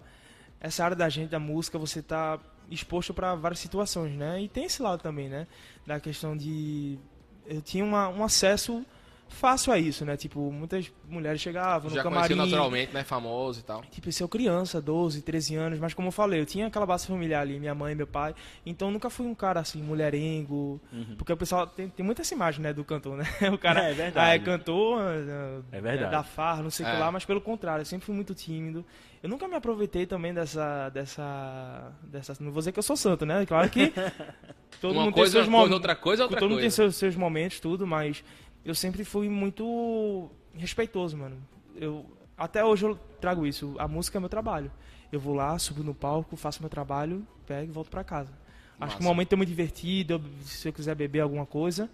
essa 0.60 0.85
área 0.85 0.94
da 0.94 1.09
gente, 1.09 1.31
da 1.31 1.39
música, 1.39 1.78
você 1.78 2.02
tá 2.02 2.39
exposto 2.70 3.14
para 3.14 3.35
várias 3.35 3.60
situações, 3.60 4.12
né? 4.14 4.43
E 4.43 4.48
tem 4.48 4.64
esse 4.64 4.82
lado 4.82 5.01
também, 5.02 5.27
né? 5.28 5.47
Da 5.86 5.98
questão 5.98 6.36
de... 6.36 6.98
Eu 7.47 7.62
tinha 7.62 7.82
uma, 7.82 8.09
um 8.10 8.23
acesso 8.23 8.85
fácil 9.28 9.73
a 9.73 9.78
isso, 9.78 10.05
né? 10.05 10.16
Tipo, 10.16 10.51
muitas 10.53 10.90
mulheres 11.09 11.40
chegavam 11.40 11.90
Já 11.90 11.97
no 11.98 12.03
camarim... 12.11 12.35
naturalmente, 12.35 12.93
né? 12.94 13.05
Famoso 13.05 13.61
e 13.61 13.62
tal. 13.62 13.82
Tipo, 13.90 14.11
se 14.12 14.23
eu 14.23 14.28
criança, 14.28 14.81
12, 14.81 15.20
13 15.23 15.55
anos, 15.57 15.78
mas 15.78 15.93
como 15.94 16.09
eu 16.09 16.12
falei, 16.12 16.40
eu 16.40 16.47
tinha 16.47 16.66
aquela 16.69 16.86
base 16.86 17.07
familiar 17.07 17.40
ali, 17.43 17.59
minha 17.59 17.74
mãe, 17.74 17.94
meu 17.94 18.07
pai, 18.07 18.35
então 18.65 18.90
nunca 18.90 19.11
fui 19.11 19.27
um 19.27 19.35
cara 19.35 19.61
assim, 19.61 19.82
mulherengo, 19.82 20.81
porque 21.19 21.32
o 21.32 21.36
pessoal 21.36 21.66
tem, 21.66 21.89
tem 21.89 22.05
muita 22.07 22.23
essa 22.23 22.35
imagem, 22.35 22.62
né, 22.62 22.73
do 22.73 22.85
cantor, 22.85 23.16
né? 23.19 23.24
O 23.53 23.59
cara 23.59 23.85
É, 23.85 23.90
é 23.90 23.94
verdade. 23.94 24.31
ah, 24.31 24.35
é 24.35 24.39
cantor, 24.39 25.01
ah, 25.01 25.62
É 25.73 25.81
verdade. 25.81 26.11
da 26.11 26.23
farra, 26.23 26.62
não 26.62 26.70
sei 26.70 26.86
o 26.86 26.89
É. 26.89 26.93
que 26.93 26.98
lá, 27.01 27.11
mas 27.12 27.24
pelo 27.24 27.40
contrário, 27.40 27.82
eu 27.82 27.86
sempre 27.86 28.07
fui 28.07 28.15
muito 28.15 28.35
tímido. 28.35 28.85
Eu 29.23 29.28
nunca 29.28 29.48
me 29.48 29.57
aproveitei 29.57 30.07
também 30.07 30.32
dessa, 30.32 30.89
dessa, 30.90 31.93
dessa, 32.05 32.36
não 32.40 32.53
vou 32.53 32.61
dizer 32.61 32.73
que 32.73 32.78
eu 32.78 32.82
sou 32.82 32.97
santo, 32.97 33.27
né? 33.27 33.44
Claro 33.44 33.69
que 33.69 33.93
todo 34.81 34.93
Uma 34.93 35.05
mundo 35.05 35.15
coisa 35.15 35.32
tem 35.32 35.40
é 35.40 35.43
seus 35.43 35.44
coisa, 35.44 35.51
momentos, 35.51 35.73
outra 35.73 35.97
coisa 35.97 36.23
é 36.23 36.24
outra 36.24 36.39
todo 36.39 36.48
mundo 36.51 36.59
tem 36.59 36.65
coisa. 36.66 36.77
seus, 36.77 36.97
seus 36.97 37.16
momentos, 37.16 37.59
tudo, 37.59 37.86
mas 37.86 38.23
eu 38.67 38.75
sempre 38.75 39.05
fui 39.05 39.29
muito 39.29 40.29
respeitoso, 40.53 41.17
mano. 41.17 41.37
Eu, 41.77 42.05
até 42.37 42.65
hoje 42.65 42.85
eu 42.85 42.97
trago 43.21 43.47
isso. 43.47 43.77
A 43.79 43.87
música 43.87 44.19
é 44.19 44.21
meu 44.21 44.29
trabalho. 44.29 44.73
Eu 45.13 45.21
vou 45.21 45.35
lá, 45.35 45.57
subo 45.57 45.85
no 45.85 45.95
palco, 45.95 46.37
faço 46.37 46.61
meu 46.61 46.69
trabalho, 46.69 47.25
pego 47.47 47.71
e 47.71 47.73
volto 47.73 47.89
pra 47.89 48.03
casa. 48.03 48.33
Acho 48.81 48.97
que 48.97 49.03
o 49.03 49.05
Massa. 49.05 49.15
momento 49.15 49.33
é 49.33 49.37
muito 49.37 49.49
divertido. 49.49 50.21
se 50.43 50.69
eu 50.69 50.73
quiser 50.73 50.97
beber 50.97 51.21
alguma 51.21 51.47
coisa, 51.47 51.89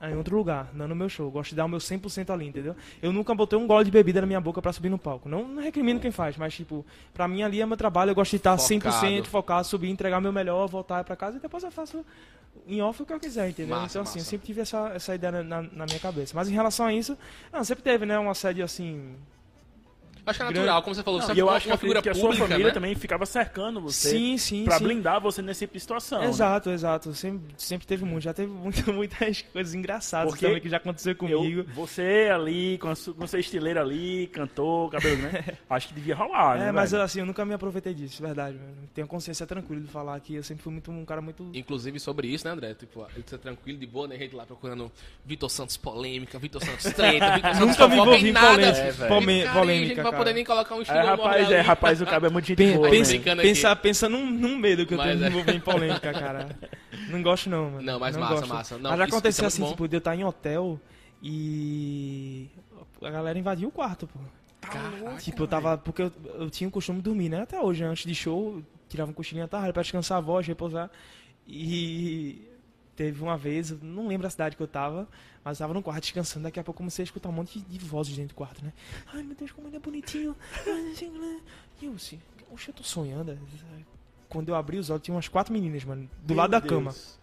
em 0.00 0.14
outro 0.16 0.36
lugar, 0.36 0.70
não 0.72 0.86
no 0.86 0.94
meu 0.94 1.08
show. 1.08 1.26
Eu 1.26 1.30
gosto 1.30 1.50
de 1.50 1.56
dar 1.56 1.64
o 1.64 1.68
meu 1.68 1.78
100% 1.80 2.30
ali, 2.30 2.46
entendeu? 2.46 2.76
Eu 3.02 3.12
nunca 3.12 3.34
botei 3.34 3.58
um 3.58 3.66
gole 3.66 3.84
de 3.84 3.90
bebida 3.90 4.20
na 4.20 4.26
minha 4.26 4.40
boca 4.40 4.62
pra 4.62 4.72
subir 4.72 4.88
no 4.88 4.98
palco. 4.98 5.28
Não, 5.28 5.46
não 5.48 5.62
recrimino 5.62 5.98
quem 5.98 6.10
faz, 6.12 6.36
mas, 6.36 6.54
tipo, 6.54 6.86
pra 7.12 7.26
mim 7.26 7.42
ali 7.42 7.60
é 7.60 7.66
meu 7.66 7.76
trabalho. 7.76 8.10
Eu 8.10 8.14
gosto 8.14 8.30
de 8.30 8.36
estar 8.36 8.56
Focado. 8.56 9.06
100% 9.06 9.24
focado, 9.26 9.66
subir, 9.66 9.88
entregar 9.90 10.20
meu 10.20 10.32
melhor, 10.32 10.68
voltar 10.68 11.02
pra 11.04 11.16
casa 11.16 11.38
e 11.38 11.40
depois 11.40 11.64
eu 11.64 11.70
faço 11.72 12.04
em 12.66 12.80
off 12.82 13.02
o 13.02 13.06
que 13.06 13.12
eu 13.12 13.18
quiser, 13.20 13.48
entendeu? 13.48 13.76
Massa, 13.76 13.92
então, 13.98 14.02
assim, 14.02 14.18
eu 14.18 14.20
massa. 14.22 14.30
sempre 14.30 14.46
tive 14.46 14.60
essa, 14.60 14.88
essa 14.90 15.14
ideia 15.14 15.32
na, 15.32 15.42
na- 15.62 15.68
na 15.72 15.86
minha 15.86 15.98
cabeça. 15.98 16.32
Mas 16.34 16.48
em 16.48 16.52
relação 16.52 16.86
a 16.86 16.92
isso, 16.92 17.16
não, 17.52 17.64
sempre 17.64 17.82
teve, 17.82 18.04
né? 18.06 18.18
Um 18.18 18.30
assédio, 18.30 18.64
assim... 18.64 19.14
Acho 20.30 20.38
que 20.38 20.42
é 20.44 20.46
natural, 20.50 20.82
como 20.82 20.94
você 20.94 21.02
falou, 21.02 21.20
você 21.20 21.32
e 21.32 21.38
eu 21.38 21.46
é 21.46 21.50
uma, 21.50 21.56
acho 21.56 21.68
uma 21.68 21.76
que, 21.76 21.80
figura 21.80 22.02
que 22.02 22.08
a 22.08 22.14
sua 22.14 22.22
pública, 22.22 22.44
família 22.46 22.66
né? 22.66 22.72
também 22.72 22.94
ficava 22.94 23.26
cercando 23.26 23.80
você 23.80 24.10
Sim, 24.10 24.38
sim, 24.38 24.64
pra 24.64 24.78
sim. 24.78 24.84
blindar 24.84 25.20
você 25.20 25.42
nesse 25.42 25.60
tipo 25.60 25.74
de 25.74 25.80
situação. 25.80 26.20
né? 26.20 26.28
Exato, 26.28 26.70
exato. 26.70 27.14
Sempre, 27.14 27.54
sempre 27.56 27.86
teve 27.86 28.04
muito. 28.04 28.24
Já 28.24 28.34
teve 28.34 28.50
muito, 28.50 28.78
muitas 28.92 29.42
coisas 29.42 29.74
engraçadas 29.74 30.30
Porque 30.30 30.46
também 30.46 30.60
que 30.60 30.68
já 30.68 30.76
aconteceu 30.78 31.14
comigo. 31.16 31.60
Eu, 31.60 31.64
você 31.74 32.28
ali, 32.32 32.78
com, 32.78 32.88
a 32.88 32.94
su, 32.94 33.14
com 33.14 33.26
seu 33.26 33.40
estileiro 33.40 33.80
ali, 33.80 34.26
cantou, 34.28 34.88
cabelo, 34.90 35.16
né? 35.18 35.44
Acho 35.68 35.88
que 35.88 35.94
devia 35.94 36.14
rolar, 36.14 36.58
né? 36.58 36.68
É, 36.68 36.72
mas 36.72 36.90
velho? 36.90 37.02
assim, 37.02 37.20
eu 37.20 37.26
nunca 37.26 37.44
me 37.44 37.54
aproveitei 37.54 37.94
disso, 37.94 38.22
verdade. 38.22 38.56
Mano. 38.56 38.88
Tenho 38.94 39.06
a 39.06 39.08
consciência 39.08 39.46
tranquila 39.46 39.80
de 39.80 39.88
falar 39.88 40.18
que 40.20 40.34
eu 40.34 40.42
sempre 40.42 40.62
fui 40.62 40.72
muito 40.72 40.90
um 40.90 41.04
cara 41.04 41.20
muito. 41.20 41.48
Inclusive 41.54 41.98
sobre 42.00 42.28
isso, 42.28 42.46
né, 42.46 42.52
André? 42.52 42.74
Tipo, 42.74 43.06
ele 43.14 43.22
tá 43.22 43.38
tranquilo, 43.38 43.78
de 43.78 43.86
boa, 43.86 44.06
né? 44.08 44.16
Gente 44.18 44.34
lá 44.34 44.44
procurando 44.44 44.90
Vitor 45.24 45.48
Santos 45.50 45.76
polêmica, 45.76 46.38
Vitor 46.38 46.62
Santos 46.64 46.92
treta, 46.92 47.34
Vitor 47.36 47.54
Santos 47.56 47.68
Nunca 47.68 47.88
me 47.88 47.94
envolvi 47.94 48.28
em 48.30 48.34
polêmica, 48.34 48.78
É, 48.78 49.52
polêmica, 49.52 50.02
não 50.02 50.02
vai 50.02 50.12
cara. 50.12 50.17
Poder 50.18 50.32
nem 50.34 50.44
colocar 50.44 50.74
um 50.74 50.82
estilo 50.82 50.98
É, 50.98 51.02
rapaz, 51.02 51.50
é, 51.50 51.60
rapaz, 51.60 52.02
o 52.02 52.06
cabo 52.06 52.26
é 52.26 52.30
muito 52.30 52.46
gente 52.46 52.56
Pen- 52.56 52.76
boa. 52.76 52.90
pensa, 52.90 53.12
né? 53.34 53.42
pensa, 53.42 53.76
pensa 53.76 54.08
num, 54.08 54.30
num 54.30 54.56
medo 54.58 54.84
que 54.86 54.94
eu 54.94 54.98
Mas 54.98 55.06
tenho 55.08 55.18
de 55.18 55.24
é. 55.24 55.28
envolver 55.28 55.54
em 55.54 55.60
polêmica, 55.60 56.12
cara. 56.14 56.48
Não 57.08 57.22
gosto 57.22 57.48
não, 57.48 57.70
mano. 57.70 57.82
Não, 57.82 57.98
mas 57.98 58.14
não 58.14 58.22
massa, 58.22 58.34
gosto. 58.34 58.48
massa. 58.54 58.74
Não, 58.78 58.90
mas 58.90 58.98
já 58.98 59.04
isso- 59.06 59.14
aconteceu 59.14 59.30
isso 59.48 59.62
é 59.62 59.64
assim, 59.64 59.72
tipo, 59.72 59.88
de 59.88 59.96
eu 59.96 59.98
estar 59.98 60.14
em 60.14 60.24
hotel 60.24 60.80
e 61.22 62.48
a 63.02 63.10
galera 63.10 63.38
invadiu 63.38 63.68
o 63.68 63.72
quarto, 63.72 64.06
pô. 64.06 64.18
Tipo, 65.20 65.44
eu 65.44 65.48
tava. 65.48 65.78
Porque 65.78 66.02
eu, 66.02 66.12
eu 66.34 66.50
tinha 66.50 66.68
o 66.68 66.70
costume 66.70 66.98
de 66.98 67.04
dormir, 67.04 67.28
né? 67.28 67.42
Até 67.42 67.60
hoje, 67.60 67.84
antes 67.84 68.04
de 68.04 68.14
show, 68.14 68.62
tirava 68.88 69.10
um 69.10 69.14
cochilinho 69.14 69.44
à 69.44 69.48
tarde 69.48 69.72
pra 69.72 69.82
descansar 69.82 70.18
a 70.18 70.20
voz, 70.20 70.46
repousar. 70.46 70.90
E 71.46 72.42
teve 72.94 73.22
uma 73.22 73.36
vez, 73.36 73.70
não 73.80 74.08
lembro 74.08 74.26
a 74.26 74.30
cidade 74.30 74.56
que 74.56 74.62
eu 74.62 74.66
tava, 74.66 75.08
mas 75.48 75.58
eu 75.58 75.64
tava 75.64 75.72
no 75.72 75.82
quarto 75.82 76.02
descansando. 76.02 76.44
Daqui 76.44 76.60
a 76.60 76.64
pouco 76.64 76.76
comecei 76.76 77.02
a 77.02 77.06
escutar 77.06 77.30
um 77.30 77.32
monte 77.32 77.58
de, 77.58 77.78
vozes 77.78 78.14
dentro 78.14 78.34
do 78.34 78.36
quarto, 78.36 78.62
né? 78.62 78.70
Ai 79.14 79.22
meu 79.22 79.34
Deus, 79.34 79.50
como 79.50 79.66
ele 79.66 79.76
é 79.76 79.80
bonitinho. 79.80 80.36
E 81.80 81.86
eu 81.86 81.94
assim, 81.94 82.20
oxe, 82.52 82.68
eu 82.68 82.74
tô 82.74 82.82
sonhando. 82.82 83.38
Quando 84.28 84.50
eu 84.50 84.54
abri 84.54 84.76
os 84.76 84.90
olhos, 84.90 85.02
tinha 85.02 85.14
umas 85.14 85.26
quatro 85.26 85.52
meninas, 85.52 85.84
mano, 85.84 86.08
do 86.22 86.34
lado 86.34 86.50
da 86.50 86.60
Meu 86.60 86.68
cama. 86.68 86.90
Deus. 86.90 87.18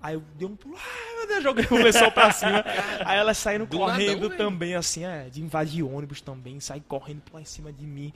Aí 0.00 0.14
eu 0.14 0.22
dei 0.36 0.48
um 0.48 0.56
pulo, 0.56 0.76
ai 0.78 1.16
meu 1.16 1.26
Deus, 1.26 1.42
joguei 1.42 1.66
o 1.70 1.82
lençol 1.82 2.10
pra 2.10 2.32
cima. 2.32 2.64
Aí 3.04 3.18
elas 3.18 3.36
saíram 3.36 3.66
Do 3.66 3.76
correndo 3.76 4.30
também, 4.30 4.74
assim, 4.74 5.04
é, 5.04 5.28
de 5.28 5.42
invadir 5.42 5.82
ônibus 5.82 6.22
também, 6.22 6.58
sair 6.60 6.80
correndo 6.80 7.20
por 7.20 7.34
lá 7.34 7.42
em 7.42 7.44
cima 7.44 7.70
de 7.70 7.84
mim, 7.84 8.14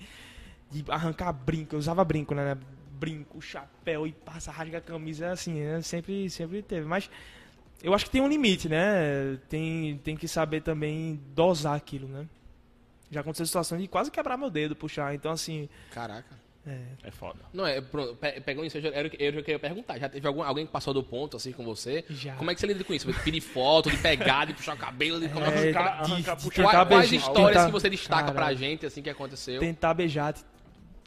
de 0.71 0.83
arrancar 0.89 1.33
brinco. 1.33 1.75
Eu 1.75 1.79
usava 1.79 2.03
brinco, 2.05 2.35
né? 2.35 2.57
Brinco, 2.93 3.43
chapéu 3.43 4.07
e 4.07 4.13
passa, 4.13 4.51
rasga 4.51 4.79
a 4.79 4.81
camisa, 4.81 5.33
assim, 5.33 5.61
né? 5.61 5.83
Sempre, 5.83 6.31
sempre 6.31 6.63
teve. 6.63 6.87
Mas 6.87 7.11
eu 7.83 7.93
acho 7.95 8.05
que 8.07 8.11
tem 8.11 8.21
um 8.21 8.29
limite, 8.29 8.69
né? 8.69 9.39
Tem, 9.49 9.99
tem 10.05 10.17
que 10.17 10.29
saber 10.29 10.61
também 10.63 11.21
dosar 11.35 11.75
aquilo, 11.75 12.09
né? 12.09 12.27
Já 13.11 13.21
aconteceu 13.21 13.45
situação 13.47 13.77
de 13.79 13.87
quase 13.89 14.11
quebrar 14.11 14.37
meu 14.39 14.49
dedo, 14.51 14.75
puxar. 14.75 15.15
Então, 15.15 15.33
assim, 15.33 15.69
Caraca. 15.91 16.41
É 17.03 17.11
foda. 17.11 17.41
Não, 17.53 17.67
é, 17.67 17.81
pronto, 17.81 18.15
pe- 18.15 18.41
pegando 18.41 18.65
isso, 18.65 18.79
eu 18.79 18.83
já, 18.83 18.89
era 18.91 19.09
o 19.09 19.11
que- 19.11 19.21
eu 19.21 19.33
já 19.33 19.43
queria 19.43 19.59
perguntar. 19.59 19.99
Já 19.99 20.09
teve 20.09 20.25
algum, 20.29 20.45
alguém 20.45 20.65
que 20.65 20.71
passou 20.71 20.95
do 20.95 21.03
ponto, 21.03 21.37
assim, 21.37 21.51
com 21.51 21.65
você? 21.65 22.05
Já. 22.09 22.37
Como 22.37 22.49
é 22.53 22.55
que 22.55 22.61
você 22.61 22.69
lida 22.69 22.85
com 22.85 22.95
isso? 22.95 23.13
De 23.13 23.19
pedir 23.21 23.41
foto, 23.41 23.91
de 23.91 23.97
pegar, 23.97 24.45
de 24.45 24.55
puxar 24.55 24.75
o 24.77 24.79
cabelo, 24.79 25.19
de... 25.19 25.29
como- 25.29 25.45
É, 25.45 25.49
Arrancar- 25.49 26.05
de- 26.05 26.13
arrancar, 26.13 26.37
de 26.37 26.43
puxar- 26.45 26.63
Quais, 26.63 26.77
quais 26.89 26.89
beijar- 27.11 27.17
histórias 27.29 27.49
tentar- 27.49 27.67
que 27.67 27.73
você 27.73 27.91
destaca 27.91 28.23
Cara, 28.27 28.33
pra 28.33 28.55
gente, 28.55 28.87
assim, 28.87 29.03
que 29.03 29.11
aconteceu? 29.11 29.59
tentar 29.59 29.93
beijar, 29.93 30.35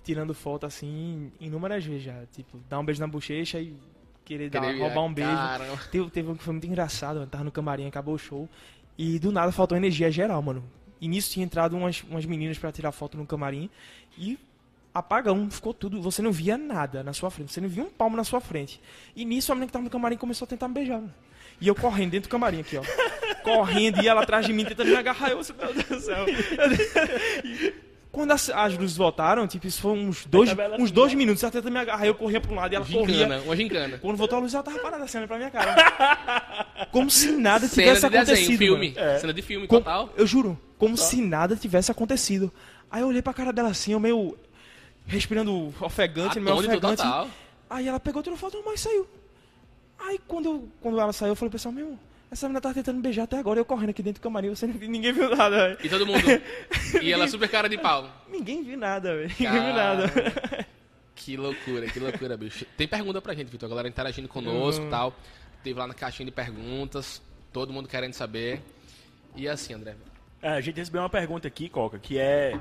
tirando 0.04 0.34
foto 0.34 0.66
assim, 0.66 1.32
inúmeras 1.40 1.86
vezes 1.86 2.04
já. 2.04 2.26
Tipo, 2.34 2.60
dar 2.70 2.78
um 2.80 2.84
beijo 2.84 3.00
na 3.00 3.08
bochecha 3.08 3.58
e 3.62 3.78
querer, 4.26 4.50
dar, 4.50 4.76
roubar 4.76 5.04
um 5.04 5.14
beijo. 5.14 5.32
Caramba. 5.32 5.78
Teve, 5.92 6.10
teve 6.10 6.30
um 6.30 6.36
que 6.36 6.44
foi 6.44 6.54
muito 6.54 6.68
engraçado, 6.68 7.18
mano. 7.18 7.28
Tava 7.28 7.44
no 7.44 7.52
camarim, 7.52 7.88
acabou 7.88 8.16
o 8.16 8.18
show. 8.18 8.50
E 8.98 9.20
do 9.20 9.32
nada 9.32 9.52
faltou 9.52 9.78
energia 9.78 10.12
geral, 10.12 10.42
mano. 10.42 10.64
E 11.00 11.08
nisso 11.08 11.32
tinha 11.32 11.46
entrado 11.46 11.78
umas, 11.78 12.04
umas 12.04 12.26
meninas 12.26 12.58
pra 12.58 12.72
tirar 12.72 12.92
foto 12.92 13.18
no 13.18 13.26
camarim. 13.26 13.70
E 14.18 14.38
apagão, 14.94 15.50
ficou 15.52 15.74
tudo. 15.74 16.02
Você 16.02 16.22
não 16.22 16.32
via 16.32 16.58
nada 16.58 17.04
na 17.04 17.14
sua 17.14 17.30
frente. 17.30 17.52
Você 17.52 17.62
não 17.62 17.70
via 17.70 17.84
um 17.84 17.90
palmo 17.90 18.18
na 18.18 18.24
sua 18.24 18.42
frente. 18.42 18.82
E 19.16 19.24
nisso 19.24 19.52
a 19.52 19.56
menina 19.56 19.68
que 19.68 19.74
tava 19.74 19.84
no 19.84 19.90
camarim 19.90 20.18
começou 20.18 20.46
a 20.46 20.50
tentar 20.50 20.68
me 20.68 20.74
beijar, 20.74 21.00
mano. 21.00 21.14
E 21.62 21.68
eu 21.68 21.76
correndo 21.76 22.12
dentro 22.12 22.28
do 22.28 22.32
camarim 22.32 22.60
aqui, 22.60 22.78
ó. 22.78 22.84
correndo 23.44 24.02
e 24.02 24.08
ela 24.08 24.24
atrás 24.24 24.46
de 24.46 24.52
mim 24.52 24.66
tentando 24.66 24.90
me 24.90 24.96
agarrar. 24.96 25.30
Eu, 25.30 25.38
meu 25.38 25.74
Deus 25.74 25.88
do 25.88 26.00
céu. 26.00 26.26
E 28.16 28.18
Quando 28.18 28.32
as, 28.32 28.50
as 28.50 28.78
luzes 28.78 28.96
voltaram, 28.96 29.46
tipo, 29.46 29.68
isso 29.68 29.82
foi 29.82 29.92
uns 29.92 30.26
dois, 30.26 30.48
tabela 30.50 30.78
uns 30.78 30.84
assim, 30.86 30.94
dois 30.94 31.14
minutos. 31.14 31.44
Ela 31.44 31.52
tentando 31.52 31.72
me 31.74 31.80
agarrar. 31.80 32.06
Eu 32.06 32.16
corria 32.16 32.40
pra 32.40 32.52
um 32.52 32.56
lado 32.56 32.72
e 32.72 32.76
ela 32.78 32.86
corria. 32.86 33.16
Gincana, 33.16 33.42
uma 33.42 33.56
gincana. 33.58 33.98
Quando 33.98 34.16
voltou 34.16 34.38
a 34.38 34.42
luz, 34.42 34.54
ela 34.54 34.64
tava 34.64 34.80
parada 34.80 35.04
assim, 35.04 35.18
olhando 35.18 35.28
pra 35.28 35.38
minha 35.38 35.52
cara. 35.52 36.88
Como 36.92 37.10
se 37.12 37.32
nada 37.32 37.68
tivesse 37.68 38.00
Cena 38.02 38.10
de 38.12 38.18
desenho, 38.26 38.38
acontecido. 38.38 38.58
filme. 38.58 38.96
mano. 38.98 39.20
Cena 39.20 39.34
de 39.34 39.42
filme, 39.42 39.68
Com- 39.68 39.78
total. 39.80 40.10
eu 40.16 40.26
juro, 40.26 40.58
como 40.78 40.96
se 40.98 41.22
nada 41.22 41.56
tivesse 41.58 41.92
acontecido. 41.92 42.52
Aí 42.90 43.02
eu 43.02 43.08
olhei 43.08 43.22
pra 43.22 43.34
cara 43.34 43.52
dela 43.52 43.70
assim, 43.70 43.92
eu 43.92 44.00
meio 44.00 44.38
respirando 45.06 45.74
ofegante, 45.82 46.40
meio 46.40 46.56
ofegante. 46.58 46.98
total. 46.98 47.28
Aí 47.70 47.88
ela 47.88 48.00
pegou, 48.00 48.24
tirou 48.24 48.38
foto, 48.38 48.62
mas 48.66 48.80
saiu. 48.80 49.06
Aí 50.00 50.20
quando, 50.28 50.46
eu, 50.46 50.70
quando 50.82 51.00
ela 51.00 51.12
saiu, 51.12 51.32
eu 51.32 51.36
falei, 51.36 51.52
pessoal, 51.52 51.74
meu, 51.74 51.98
essa 52.36 52.48
menina 52.48 52.62
tava 52.62 52.76
tentando 52.76 52.98
me 52.98 53.02
beijar 53.02 53.24
até 53.24 53.38
agora, 53.38 53.60
eu 53.60 53.66
correndo 53.66 53.90
aqui 53.90 54.04
dentro 54.04 54.22
do 54.22 54.24
camarim, 54.24 54.50
você 54.50 54.68
não, 54.68 54.76
ninguém 54.76 55.12
viu 55.12 55.36
nada, 55.36 55.70
velho. 55.70 55.78
E 55.84 55.90
todo 55.90 56.06
mundo. 56.06 56.22
e 57.02 57.12
ela 57.12 57.28
super 57.28 57.50
cara 57.50 57.68
de 57.68 57.78
pau. 57.78 58.10
Ninguém 58.30 58.64
viu 58.64 58.78
nada, 58.78 59.16
velho. 59.16 59.30
Ninguém 59.40 59.52
viu 59.64 59.74
nada. 59.74 60.12
Que 61.16 61.38
loucura, 61.38 61.88
que 61.88 62.00
loucura, 62.00 62.36
bicho. 62.38 62.66
Tem 62.78 62.88
pergunta 62.88 63.22
pra 63.22 63.34
gente, 63.34 63.50
Vitor. 63.50 63.68
A 63.68 63.70
galera 63.70 63.88
interagindo 63.88 64.28
conosco 64.28 64.84
e 64.84 64.88
Hum. 64.88 64.90
tal. 64.90 65.16
Teve 65.64 65.80
lá 65.80 65.88
na 65.88 65.94
caixinha 65.94 66.26
de 66.26 66.32
perguntas. 66.32 67.22
Todo 67.54 67.72
mundo 67.72 67.88
querendo 67.88 68.14
saber. 68.14 68.62
E 69.36 69.48
assim, 69.48 69.74
André. 69.74 69.96
É, 70.42 70.50
a 70.50 70.62
gente 70.62 70.76
recebeu 70.76 71.02
uma 71.02 71.10
pergunta 71.10 71.48
aqui, 71.48 71.70
Coca, 71.70 71.98
que 71.98 72.20
é 72.20 72.60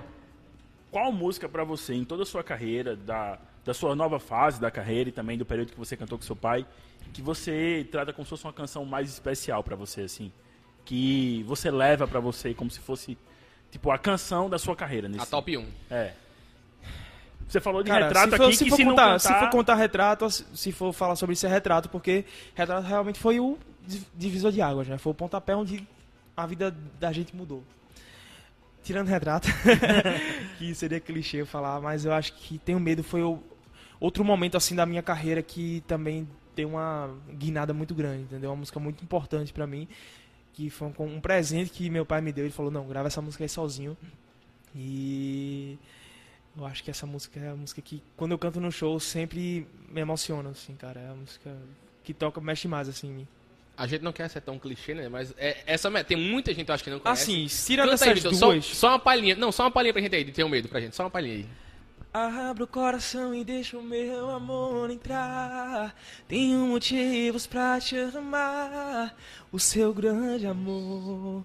qual 0.90 1.10
música 1.12 1.48
pra 1.48 1.64
você 1.64 1.94
em 1.94 2.04
toda 2.04 2.22
a 2.22 2.26
sua 2.26 2.42
carreira, 2.44 2.94
da, 2.94 3.38
da 3.64 3.74
sua 3.74 3.94
nova 3.96 4.20
fase 4.20 4.60
da 4.60 4.70
carreira 4.70 5.08
e 5.10 5.12
também 5.12 5.36
do 5.36 5.44
período 5.44 5.72
que 5.72 5.78
você 5.78 5.96
cantou 5.96 6.16
com 6.16 6.24
seu 6.24 6.36
pai, 6.36 6.64
que 7.12 7.22
você 7.22 7.86
trata 7.90 8.12
como 8.12 8.24
se 8.24 8.30
fosse 8.30 8.44
uma 8.44 8.52
canção 8.52 8.84
mais 8.84 9.08
especial 9.08 9.62
pra 9.62 9.76
você, 9.76 10.02
assim, 10.02 10.32
que 10.84 11.42
você 11.46 11.70
leva 11.70 12.06
pra 12.06 12.20
você 12.20 12.54
como 12.54 12.70
se 12.70 12.80
fosse 12.80 13.16
tipo 13.70 13.90
a 13.90 13.98
canção 13.98 14.48
da 14.48 14.58
sua 14.58 14.76
carreira 14.76 15.08
nesse 15.08 15.22
A 15.22 15.26
top 15.26 15.56
1. 15.56 15.66
É. 15.90 16.12
Você 17.48 17.60
falou 17.60 17.82
de 17.82 17.90
Cara, 17.90 18.06
retrato 18.06 18.30
se 18.30 18.36
for, 18.36 18.46
aqui 18.46 18.56
se 18.56 18.68
for 18.70 18.76
se 18.76 18.84
contar, 18.84 19.10
não 19.12 19.18
se 19.18 19.28
for 19.28 19.50
contar 19.50 19.74
retrato, 19.74 20.30
se 20.30 20.72
for 20.72 20.92
falar 20.92 21.14
sobre 21.16 21.34
isso 21.34 21.46
é 21.46 21.48
retrato, 21.48 21.88
porque 21.88 22.24
retrato 22.54 22.86
realmente 22.86 23.18
foi 23.18 23.38
o 23.38 23.58
di- 23.86 24.02
divisor 24.14 24.50
de 24.50 24.62
águas, 24.62 24.88
né? 24.88 24.96
Foi 24.98 25.12
o 25.12 25.14
pontapé 25.14 25.54
onde 25.54 25.86
a 26.36 26.46
vida 26.46 26.74
da 26.98 27.12
gente 27.12 27.36
mudou. 27.36 27.62
Tirando 28.82 29.08
retrato, 29.08 29.48
que 30.58 30.74
seria 30.74 31.00
clichê 31.00 31.38
eu 31.38 31.46
falar, 31.46 31.80
mas 31.80 32.04
eu 32.04 32.12
acho 32.12 32.32
que 32.34 32.58
Tenho 32.58 32.80
Medo 32.80 33.02
foi 33.02 33.22
o, 33.22 33.42
outro 34.00 34.24
momento 34.24 34.56
assim 34.56 34.74
da 34.74 34.84
minha 34.84 35.02
carreira 35.02 35.42
que 35.42 35.82
também 35.86 36.28
tem 36.54 36.64
uma 36.64 37.10
guinada 37.32 37.72
muito 37.74 37.94
grande, 37.94 38.22
entendeu? 38.22 38.50
Uma 38.50 38.56
música 38.56 38.78
muito 38.80 39.02
importante 39.02 39.52
pra 39.52 39.66
mim, 39.66 39.88
que 40.52 40.70
foi 40.70 40.88
um, 40.88 41.04
um 41.16 41.20
presente 41.20 41.70
que 41.70 41.90
meu 41.90 42.06
pai 42.06 42.20
me 42.20 42.32
deu. 42.32 42.44
Ele 42.44 42.52
falou: 42.52 42.70
"Não, 42.70 42.86
grava 42.86 43.08
essa 43.08 43.20
música 43.20 43.44
aí 43.44 43.48
sozinho". 43.48 43.96
E 44.74 45.78
eu 46.56 46.64
acho 46.66 46.82
que 46.82 46.90
essa 46.90 47.06
música 47.06 47.38
é 47.40 47.48
a 47.48 47.54
música 47.56 47.82
que, 47.82 48.02
quando 48.16 48.32
eu 48.32 48.38
canto 48.38 48.60
no 48.60 48.70
show, 48.70 48.98
sempre 48.98 49.66
me 49.88 50.00
emociona, 50.00 50.50
assim, 50.50 50.74
cara. 50.74 51.00
É 51.00 51.08
a 51.10 51.14
música 51.14 51.56
que 52.02 52.14
toca, 52.14 52.40
mexe 52.40 52.68
mais, 52.68 52.88
assim, 52.88 53.08
em 53.08 53.12
mim. 53.12 53.28
A 53.76 53.88
gente 53.88 54.02
não 54.02 54.12
quer 54.12 54.28
ser 54.28 54.40
tão 54.40 54.56
clichê, 54.56 54.94
né? 54.94 55.08
Mas 55.08 55.34
é, 55.36 55.62
essa 55.66 55.90
tem 56.04 56.16
muita 56.16 56.54
gente, 56.54 56.68
eu 56.68 56.74
acho 56.74 56.84
que 56.84 56.90
não 56.90 57.00
conhece. 57.00 57.22
Assim, 57.22 57.46
tirando 57.66 57.90
Canta 57.90 58.04
aí, 58.04 58.10
essas 58.10 58.22
Vitor, 58.22 58.38
só, 58.38 58.52
duas... 58.52 58.64
só 58.64 58.88
uma 58.90 58.98
palhinha. 59.00 59.34
Não, 59.34 59.50
só 59.50 59.64
uma 59.64 59.70
palhinha 59.70 59.92
pra 59.92 60.02
gente 60.02 60.14
aí, 60.14 60.22
de 60.22 60.30
ter 60.30 60.44
um 60.44 60.48
medo 60.48 60.68
pra 60.68 60.80
gente. 60.80 60.94
Só 60.94 61.04
uma 61.04 61.10
palhinha 61.10 61.36
aí. 61.36 61.46
Abra 62.14 62.62
o 62.62 62.66
coração 62.68 63.34
e 63.34 63.42
deixa 63.42 63.76
o 63.76 63.82
meu 63.82 64.30
amor 64.30 64.88
entrar. 64.88 65.92
Tenho 66.28 66.60
motivos 66.60 67.44
pra 67.44 67.80
te 67.80 67.96
amar. 67.96 69.16
O 69.50 69.58
seu 69.58 69.92
grande 69.92 70.46
amor 70.46 71.44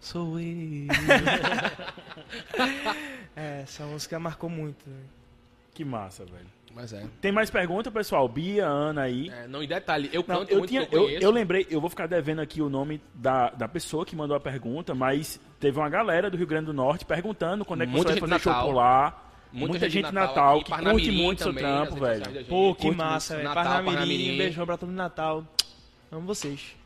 sou 0.00 0.40
eu. 0.40 0.88
é, 3.36 3.60
essa 3.62 3.86
música 3.86 4.18
marcou 4.18 4.50
muito. 4.50 4.90
né? 4.90 4.96
que 5.72 5.84
massa, 5.84 6.24
velho. 6.24 6.46
Mas 6.74 6.92
é. 6.92 7.06
Tem 7.20 7.30
mais 7.30 7.50
pergunta, 7.50 7.90
pessoal? 7.90 8.28
Bia, 8.28 8.66
Ana 8.66 9.02
aí. 9.02 9.30
É, 9.30 9.46
não, 9.46 9.62
em 9.62 9.68
detalhe, 9.68 10.10
eu 10.12 10.24
Não, 10.26 10.40
canto 10.40 10.50
eu, 10.50 10.58
muito 10.58 10.70
tinha, 10.70 10.88
eu 10.90 11.08
eu, 11.08 11.30
lembrei, 11.30 11.66
eu 11.70 11.80
vou 11.80 11.88
ficar 11.88 12.06
devendo 12.06 12.40
aqui 12.40 12.60
o 12.60 12.68
nome 12.68 13.00
da, 13.14 13.50
da 13.50 13.68
pessoa 13.68 14.04
que 14.04 14.16
mandou 14.16 14.36
a 14.36 14.40
pergunta, 14.40 14.94
mas 14.94 15.40
teve 15.60 15.78
uma 15.78 15.88
galera 15.88 16.30
do 16.30 16.36
Rio 16.36 16.46
Grande 16.46 16.66
do 16.66 16.74
Norte 16.74 17.04
perguntando 17.04 17.64
quando 17.64 17.82
é 17.82 17.86
que 17.86 17.92
Muita 17.92 18.12
você 18.12 18.20
vai 18.20 18.28
fazer 18.28 18.42
show 18.42 18.52
Natal. 18.52 18.68
por 18.68 18.74
lá. 18.74 19.22
Muita 19.52 19.72
Muita, 19.72 19.88
gente 19.88 20.06
de 20.06 20.12
Natal 20.12 20.28
Natal, 20.28 20.60
aqui, 20.60 20.72
que 20.72 20.90
curte 20.90 21.10
muito 21.10 21.42
seu 21.42 21.48
também, 21.48 21.64
nas 21.64 21.88
trampo, 21.88 22.04
velho. 22.04 22.24
gente. 22.24 22.44
Pô, 22.48 22.74
que 22.74 22.90
massa, 22.90 23.36
velho. 23.36 23.54
Parnamirim, 23.54 23.84
Parnamirim. 23.92 24.34
um 24.34 24.38
beijão 24.38 24.66
pra 24.66 24.76
todo 24.76 24.92
Natal. 24.92 25.46
Amo 26.12 26.26
vocês. 26.26 26.76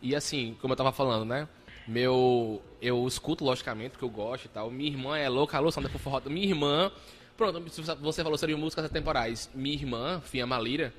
E 0.00 0.16
assim, 0.16 0.56
como 0.60 0.72
eu 0.72 0.76
tava 0.76 0.92
falando, 0.92 1.24
né? 1.24 1.48
Meu. 1.86 2.60
Eu 2.80 3.06
escuto, 3.06 3.44
logicamente, 3.44 3.90
porque 3.90 4.04
eu 4.04 4.10
gosto 4.10 4.46
e 4.46 4.48
tal. 4.48 4.70
Minha 4.70 4.90
irmã 4.90 5.16
é 5.16 5.28
louca, 5.28 5.56
alô, 5.56 5.70
Sandra 5.70 5.90
por 5.90 6.00
forró. 6.00 6.20
Minha 6.26 6.46
irmã. 6.46 6.90
Pronto, 7.36 7.60
você 8.00 8.22
falou 8.22 8.36
sobre 8.36 8.54
músicas 8.56 8.84
atemporais. 8.84 9.48
Minha 9.54 9.74
irmã, 9.74 10.20
Fia 10.20 10.46
Malira, 10.46 10.92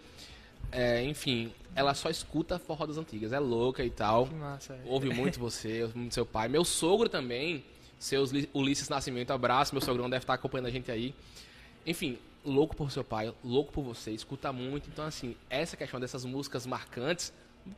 é, 0.71 1.03
enfim, 1.03 1.53
ela 1.75 1.93
só 1.93 2.09
escuta 2.09 2.57
forró 2.57 2.85
das 2.85 2.97
antigas. 2.97 3.31
É 3.33 3.39
louca 3.39 3.83
e 3.83 3.89
tal. 3.89 4.27
Que 4.27 4.35
massa. 4.35 4.79
Ouve 4.85 5.09
muito 5.09 5.39
você, 5.39 5.83
ouve 5.83 5.97
muito 5.97 6.13
seu 6.13 6.25
pai. 6.25 6.47
Meu 6.47 6.65
sogro 6.65 7.07
também, 7.07 7.63
seus 8.03 8.31
Li- 8.31 8.49
Ulisses 8.53 8.89
Nascimento, 8.89 9.31
abraço. 9.31 9.73
Meu 9.73 9.81
sogrão 9.81 10.09
deve 10.09 10.23
estar 10.23 10.33
acompanhando 10.33 10.67
a 10.67 10.71
gente 10.71 10.91
aí. 10.91 11.13
Enfim, 11.85 12.17
louco 12.45 12.75
por 12.75 12.91
seu 12.91 13.03
pai, 13.03 13.33
louco 13.43 13.71
por 13.71 13.83
você, 13.83 14.11
escuta 14.11 14.51
muito. 14.51 14.89
Então, 14.89 15.05
assim, 15.05 15.35
essa 15.49 15.75
questão 15.77 15.99
dessas 15.99 16.23
músicas 16.25 16.65
marcantes, 16.65 17.33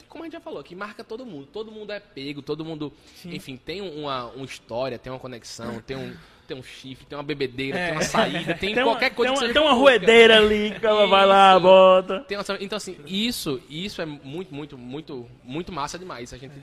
como 0.09 0.23
a 0.23 0.25
gente 0.25 0.33
já 0.33 0.39
falou, 0.41 0.63
que 0.63 0.75
marca 0.75 1.03
todo 1.03 1.25
mundo. 1.25 1.47
Todo 1.51 1.71
mundo 1.71 1.91
é 1.91 1.99
pego, 1.99 2.41
todo 2.41 2.65
mundo, 2.65 2.91
enfim, 3.25 3.55
tem 3.57 3.81
uma, 3.81 4.25
uma 4.27 4.45
história, 4.45 4.97
tem 4.97 5.11
uma 5.13 5.19
conexão, 5.19 5.79
tem 5.81 5.95
um, 5.95 6.15
tem 6.47 6.57
um 6.57 6.63
chifre, 6.63 7.05
tem 7.05 7.15
uma 7.17 7.23
bebedeira, 7.23 7.77
tem 7.77 7.91
uma 7.91 8.01
saída, 8.01 8.53
tem, 8.55 8.73
Tem 8.73 8.83
uma, 8.83 8.93
qualquer 8.93 9.11
coisa 9.11 9.31
tem 9.33 9.41
que 9.41 9.47
uma, 9.47 9.53
tem 9.53 9.61
uma 9.61 9.73
ruedeira 9.73 10.37
ali 10.37 10.79
que 10.79 10.85
ela 10.85 11.05
vai 11.07 11.25
lá, 11.25 11.59
bota. 11.59 12.19
Tem 12.21 12.35
uma- 12.37 12.43
então, 12.59 12.77
assim, 12.77 12.97
isso, 13.05 13.61
isso 13.69 14.01
é 14.01 14.05
muito, 14.07 14.53
muito, 14.53 14.75
muito, 14.77 15.29
muito 15.43 15.71
massa 15.71 15.99
demais. 15.99 16.33
A 16.33 16.37
gente 16.37 16.53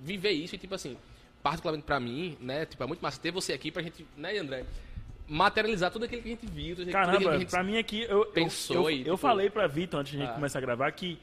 viver 0.00 0.30
isso 0.32 0.54
e, 0.56 0.58
tipo 0.58 0.74
assim, 0.74 0.96
particularmente 1.44 1.84
pra 1.84 2.00
mim, 2.00 2.36
né? 2.40 2.64
Tipo, 2.64 2.82
é 2.82 2.86
muito 2.86 3.00
massa 3.02 3.20
ter 3.20 3.30
você 3.30 3.52
aqui 3.52 3.70
pra 3.70 3.82
gente, 3.82 4.04
né, 4.16 4.36
André? 4.38 4.64
Materializar 5.28 5.90
tudo 5.90 6.06
aquilo 6.06 6.22
que 6.22 6.28
a 6.28 6.30
gente 6.32 6.46
viu, 6.46 6.74
tudo 6.74 6.88
aquilo 6.88 6.90
que 6.90 6.96
a 6.96 7.04
Caramba, 7.18 7.38
gente 7.38 7.50
pra 7.50 7.62
mim 7.62 7.76
aqui, 7.78 8.02
eu, 8.02 8.20
eu, 8.20 8.26
pensou 8.26 8.90
eu, 8.90 8.90
e, 8.90 8.98
eu 9.00 9.04
tipo- 9.04 9.16
falei 9.18 9.50
pra 9.50 9.66
Vitor 9.66 10.00
antes 10.00 10.12
de 10.12 10.18
a 10.18 10.20
gente 10.22 10.30
Ah. 10.30 10.34
começar 10.34 10.58
a 10.58 10.62
gravar 10.62 10.90
que 10.92 11.18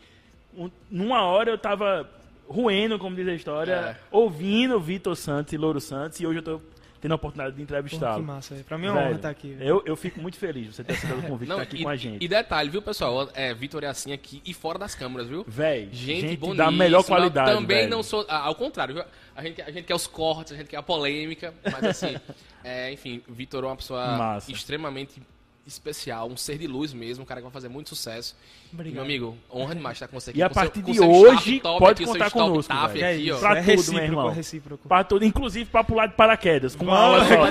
um- 0.55 0.69
numa 0.91 1.23
hora 1.23 1.49
eu 1.49 1.57
tava 1.57 2.07
ruendo, 2.47 2.99
como 2.99 3.15
diz 3.15 3.27
a 3.27 3.33
história, 3.33 3.73
É. 3.73 3.95
ouvindo 4.11 4.79
Vitor 4.79 5.15
Santos 5.15 5.53
e 5.53 5.57
Louro 5.57 5.81
Santos 5.81 6.19
e 6.19 6.27
hoje 6.27 6.37
eu 6.39 6.43
tô 6.43 6.61
tendo 7.01 7.11
a 7.13 7.15
oportunidade 7.15 7.55
de 7.55 7.61
Pô, 7.61 7.67
que 7.67 7.73
entrevistá-lo. 7.73 8.23
massa, 8.23 8.53
velho. 8.53 8.65
Pra 8.65 8.77
mim 8.77 8.85
é 8.85 8.91
uma 8.91 9.01
honra 9.01 9.11
estar 9.13 9.29
aqui. 9.29 9.53
velho. 9.53 9.67
eu, 9.69 9.83
eu 9.85 9.95
fico 9.97 10.21
muito 10.21 10.37
feliz 10.37 10.67
de 10.67 10.73
você 10.75 10.83
ter 10.83 10.93
aceitado 10.93 11.19
o 11.19 11.23
convite 11.23 11.41
de 11.41 11.49
Não, 11.49 11.55
estar 11.57 11.63
aqui 11.63 11.77
e, 11.77 11.83
com 11.83 11.89
a 11.89 11.95
gente. 11.95 12.23
e 12.23 12.27
detalhe, 12.27 12.69
viu, 12.69 12.81
pessoal? 12.81 13.27
É, 13.33 13.53
Vitor 13.53 13.83
é 13.83 13.87
assim 13.87 14.13
aqui 14.13 14.41
e 14.45 14.53
fora 14.53 14.77
das 14.79 14.93
câmeras, 14.95 15.27
viu? 15.27 15.43
Véi, 15.47 15.89
Gente, 15.91 16.21
gente, 16.21 16.37
boníssima. 16.37 16.65
da 16.65 16.71
melhor 16.71 17.03
qualidade. 17.03 17.51
Também 17.51 17.77
velho. 17.79 17.89
não 17.89 18.03
sou. 18.03 18.25
ah, 18.29 18.45
Ao 18.45 18.55
contrário, 18.55 18.93
viu? 18.95 19.03
A 19.35 19.43
gente, 19.43 19.61
a 19.61 19.71
gente 19.71 19.85
quer 19.85 19.95
os 19.95 20.05
cortes, 20.07 20.53
a 20.53 20.55
gente 20.55 20.67
quer 20.67 20.77
a 20.77 20.83
polêmica, 20.83 21.53
mas 21.63 21.83
assim, 21.83 22.15
é, 22.63 22.91
enfim, 22.93 23.21
Vitor 23.27 23.63
é 23.63 23.67
uma 23.67 23.75
pessoa 23.75 24.17
Massa. 24.17 24.51
extremamente 24.51 25.21
especial, 25.65 26.27
um 26.27 26.35
ser 26.35 26.57
de 26.57 26.67
luz 26.67 26.93
mesmo, 26.93 27.23
um 27.23 27.25
cara 27.25 27.39
que 27.39 27.43
vai 27.43 27.51
fazer 27.51 27.69
muito 27.69 27.89
sucesso. 27.89 28.35
Obrigado. 28.73 28.93
Meu 28.95 29.03
amigo, 29.03 29.37
honra 29.53 29.75
demais 29.75 29.95
estar 29.97 30.07
com 30.07 30.19
você 30.19 30.31
aqui. 30.31 30.39
E 30.39 30.43
a 30.43 30.47
com 30.49 30.53
seu- 30.53 30.63
partir 30.63 30.81
com 30.81 30.91
de 30.91 30.97
seu 30.97 31.11
hoje, 31.11 31.59
top 31.59 31.79
pode 31.79 31.91
aqui, 31.91 32.03
seu 32.03 32.13
contar 32.13 32.31
conosco. 32.31 32.73
É 32.73 32.75
aqui, 33.13 33.31
ó. 33.31 33.35
isso, 33.35 33.39
Pra 33.39 33.51
é 33.57 33.61
tudo, 33.61 33.65
meu 33.65 33.75
recíproco, 33.75 34.01
irmão. 34.03 34.29
recíproco. 34.29 34.87
Pra 34.87 35.03
tudo, 35.03 35.25
inclusive 35.25 35.69
pra 35.69 35.83
pular 35.83 36.07
de 36.07 36.15
paraquedas, 36.15 36.75
com 36.75 36.85
uma 36.85 36.95
Vamos. 37.19 37.31
aula 37.31 37.47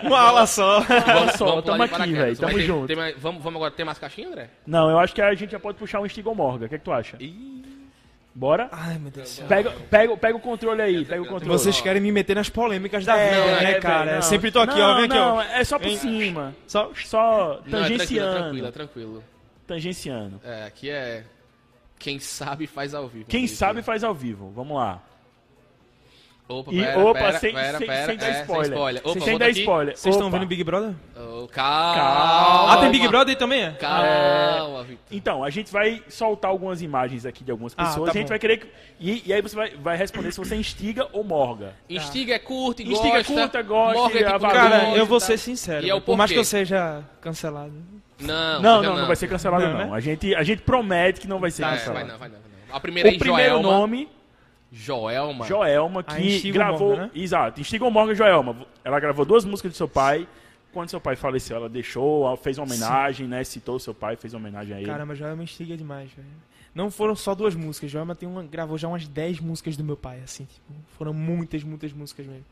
só. 0.00 0.06
Uma 0.06 0.20
aula 0.20 0.46
só. 0.46 0.78
Olha 0.80 1.36
só, 1.36 1.62
tamo 1.62 1.82
aqui, 1.82 2.12
velho, 2.12 2.36
tamo 2.36 2.54
tem- 2.54 2.66
junto. 2.66 2.86
tem 2.86 2.96
mais- 2.96 3.16
vamos, 3.18 3.42
vamos 3.42 3.56
agora, 3.56 3.70
tem 3.72 3.84
mais 3.86 3.98
caixinha, 3.98 4.28
André? 4.28 4.50
Não, 4.66 4.90
eu 4.90 4.98
acho 4.98 5.14
que 5.14 5.22
a 5.22 5.34
gente 5.34 5.50
já 5.52 5.60
pode 5.60 5.78
puxar 5.78 6.00
um 6.00 6.08
Stigo 6.08 6.34
Morga. 6.34 6.66
O 6.66 6.68
que, 6.68 6.74
é 6.74 6.78
que 6.78 6.84
tu 6.84 6.92
acha? 6.92 7.16
Bora? 8.38 8.68
Ai, 8.70 8.98
meu 8.98 9.10
Deus 9.10 9.30
do 9.30 9.32
céu. 9.32 9.46
Pega, 9.46 9.70
pega, 9.90 10.14
pega 10.18 10.36
o 10.36 10.40
controle 10.40 10.82
aí, 10.82 11.06
pega 11.06 11.22
o 11.22 11.26
controle. 11.26 11.46
Vocês 11.50 11.80
querem 11.80 12.02
me 12.02 12.12
meter 12.12 12.36
nas 12.36 12.50
polêmicas 12.50 13.02
da 13.06 13.16
É, 13.16 13.30
vida, 13.30 13.46
né, 13.46 13.66
velho, 13.70 13.80
cara? 13.82 14.14
não. 14.16 14.22
Sempre 14.22 14.50
tô 14.52 14.60
aqui, 14.60 14.78
não, 14.78 14.90
ó. 14.90 14.94
Vem 14.96 15.04
aqui, 15.06 15.14
não, 15.14 15.36
ó. 15.36 15.42
é 15.42 15.64
só 15.64 15.78
por 15.78 15.88
Vem. 15.88 15.96
cima. 15.96 16.54
Só... 16.66 16.90
Só 17.06 17.62
Não, 17.66 17.78
é 17.78 17.86
tranquilo, 17.86 17.86
é 17.86 17.88
tangenciando. 17.88 18.34
tranquilo, 18.42 18.66
é 18.66 18.70
tranquilo. 18.70 19.24
tangenciando. 19.66 20.40
É, 20.44 20.64
aqui 20.66 20.90
é. 20.90 21.24
Quem 21.98 22.18
sabe 22.18 22.66
faz 22.66 22.92
ao 22.94 23.08
vivo. 23.08 23.24
Quem 23.26 23.46
sabe 23.46 23.80
faz 23.80 24.04
ao 24.04 24.12
vivo. 24.14 24.52
Vamos 24.54 24.76
lá. 24.76 25.02
Opa, 26.48 26.72
E, 26.72 26.80
pera, 26.80 26.98
opa, 27.00 27.14
pera, 27.18 27.38
sem, 27.40 27.52
pera, 27.52 27.78
sem, 27.78 27.86
pera, 27.88 28.06
sem 28.06 28.16
dar 28.18 28.28
é, 28.28 28.40
spoiler. 28.42 29.00
Opa, 29.04 29.20
sem 29.20 29.36
dar 29.36 29.46
aqui. 29.46 29.58
spoiler. 29.60 29.96
Vocês 29.96 30.14
estão 30.14 30.30
vendo 30.30 30.46
Big 30.46 30.62
Brother? 30.62 30.94
Oh, 31.16 31.48
calma. 31.48 31.94
Calma. 31.96 32.72
Ah, 32.72 32.76
tem 32.78 32.90
Big 32.92 33.08
Brother 33.08 33.36
também, 33.36 33.64
é? 33.64 33.70
Calma, 33.72 34.84
Vitor. 34.84 34.98
Então, 35.10 35.42
a 35.42 35.50
gente 35.50 35.72
vai 35.72 36.00
soltar 36.08 36.48
algumas 36.50 36.82
imagens 36.82 37.26
aqui 37.26 37.42
de 37.42 37.50
algumas 37.50 37.74
Ah, 37.76 37.84
pessoas. 37.86 38.04
tá 38.06 38.10
a 38.12 38.14
gente 38.14 38.26
bom. 38.26 38.28
vai 38.28 38.38
querer. 38.38 38.58
que- 38.58 38.66
E, 39.00 39.24
e 39.26 39.32
aí 39.32 39.42
você 39.42 39.56
vai, 39.56 39.70
vai 39.70 39.96
responder 39.96 40.30
se 40.30 40.38
você 40.38 40.54
instiga 40.54 41.08
ou 41.12 41.24
morga. 41.24 41.74
Instiga 41.90 42.34
é 42.34 42.38
curto 42.38 42.80
e 42.80 42.92
Instiga 42.92 43.18
é 43.18 43.22
gosta. 43.24 43.32
curta, 43.34 43.62
gosta, 43.62 43.98
morre 44.02 44.18
é 44.20 44.22
tipo 44.22 44.34
avalia. 44.36 44.60
Cara, 44.60 44.78
gosta, 44.84 44.96
eu 44.98 45.06
vou 45.06 45.18
tá? 45.18 45.26
ser 45.26 45.38
sincero. 45.38 45.84
E 45.84 45.90
é 45.90 45.94
o 45.96 46.00
por 46.00 46.16
mais 46.16 46.30
que 46.30 46.38
eu 46.38 46.44
seja 46.44 47.02
cancelado. 47.20 47.72
Não, 48.20 48.62
Não, 48.62 48.82
não, 48.82 48.96
não, 48.96 49.06
vai 49.08 49.16
ser 49.16 49.26
cancelado, 49.28 49.64
Não, 49.64 49.72
não. 49.72 49.90
né? 49.90 49.96
A, 49.96 50.00
gente, 50.00 50.32
a 50.34 50.42
gente 50.44 50.62
promete 50.62 51.20
que 51.20 51.26
não 51.28 51.38
vai 51.40 51.50
ser 51.50 51.62
Tá, 51.62 51.68
é, 51.68 51.72
cancelado. 51.72 51.94
vai 52.06 52.08
não, 52.12 52.18
vai 52.18 52.28
não, 52.28 52.36
vai 52.38 52.50
não. 52.68 52.76
A 52.76 52.80
primeira 52.80 53.08
O 53.08 53.12
aí, 53.12 53.18
primeiro 53.18 53.60
nome, 53.60 54.08
Joelma. 54.70 55.46
Joelma, 55.46 56.02
que 56.02 56.20
Instiga 56.20 56.58
gravou. 56.58 56.88
Morgan, 56.88 57.02
né? 57.04 57.10
Exato, 57.14 57.60
Instiga 57.60 57.84
o 57.84 57.90
Morgan 57.90 58.14
Joelma. 58.14 58.66
Ela 58.84 59.00
gravou 59.00 59.24
duas 59.24 59.44
músicas 59.44 59.72
de 59.72 59.78
seu 59.78 59.88
pai. 59.88 60.26
Quando 60.72 60.90
seu 60.90 61.00
pai 61.00 61.16
faleceu, 61.16 61.56
ela 61.56 61.68
deixou, 61.68 62.36
fez 62.36 62.58
uma 62.58 62.66
homenagem, 62.66 63.26
né? 63.26 63.42
Citou 63.44 63.78
seu 63.78 63.94
pai, 63.94 64.14
fez 64.16 64.34
uma 64.34 64.40
homenagem 64.40 64.74
a 64.74 64.78
ele. 64.78 64.86
Caramba, 64.86 65.14
Joelma 65.14 65.42
instiga 65.42 65.76
demais, 65.76 66.10
velho. 66.10 66.28
Não 66.74 66.90
foram 66.90 67.16
só 67.16 67.34
duas 67.34 67.54
músicas. 67.54 67.90
Joelma 67.90 68.14
tem 68.14 68.28
uma, 68.28 68.42
gravou 68.42 68.76
já 68.76 68.86
umas 68.86 69.08
10 69.08 69.40
músicas 69.40 69.78
do 69.78 69.82
meu 69.82 69.96
pai, 69.96 70.20
assim. 70.22 70.44
Tipo, 70.44 70.74
foram 70.98 71.14
muitas, 71.14 71.64
muitas 71.64 71.90
músicas 71.90 72.26
mesmo. 72.26 72.44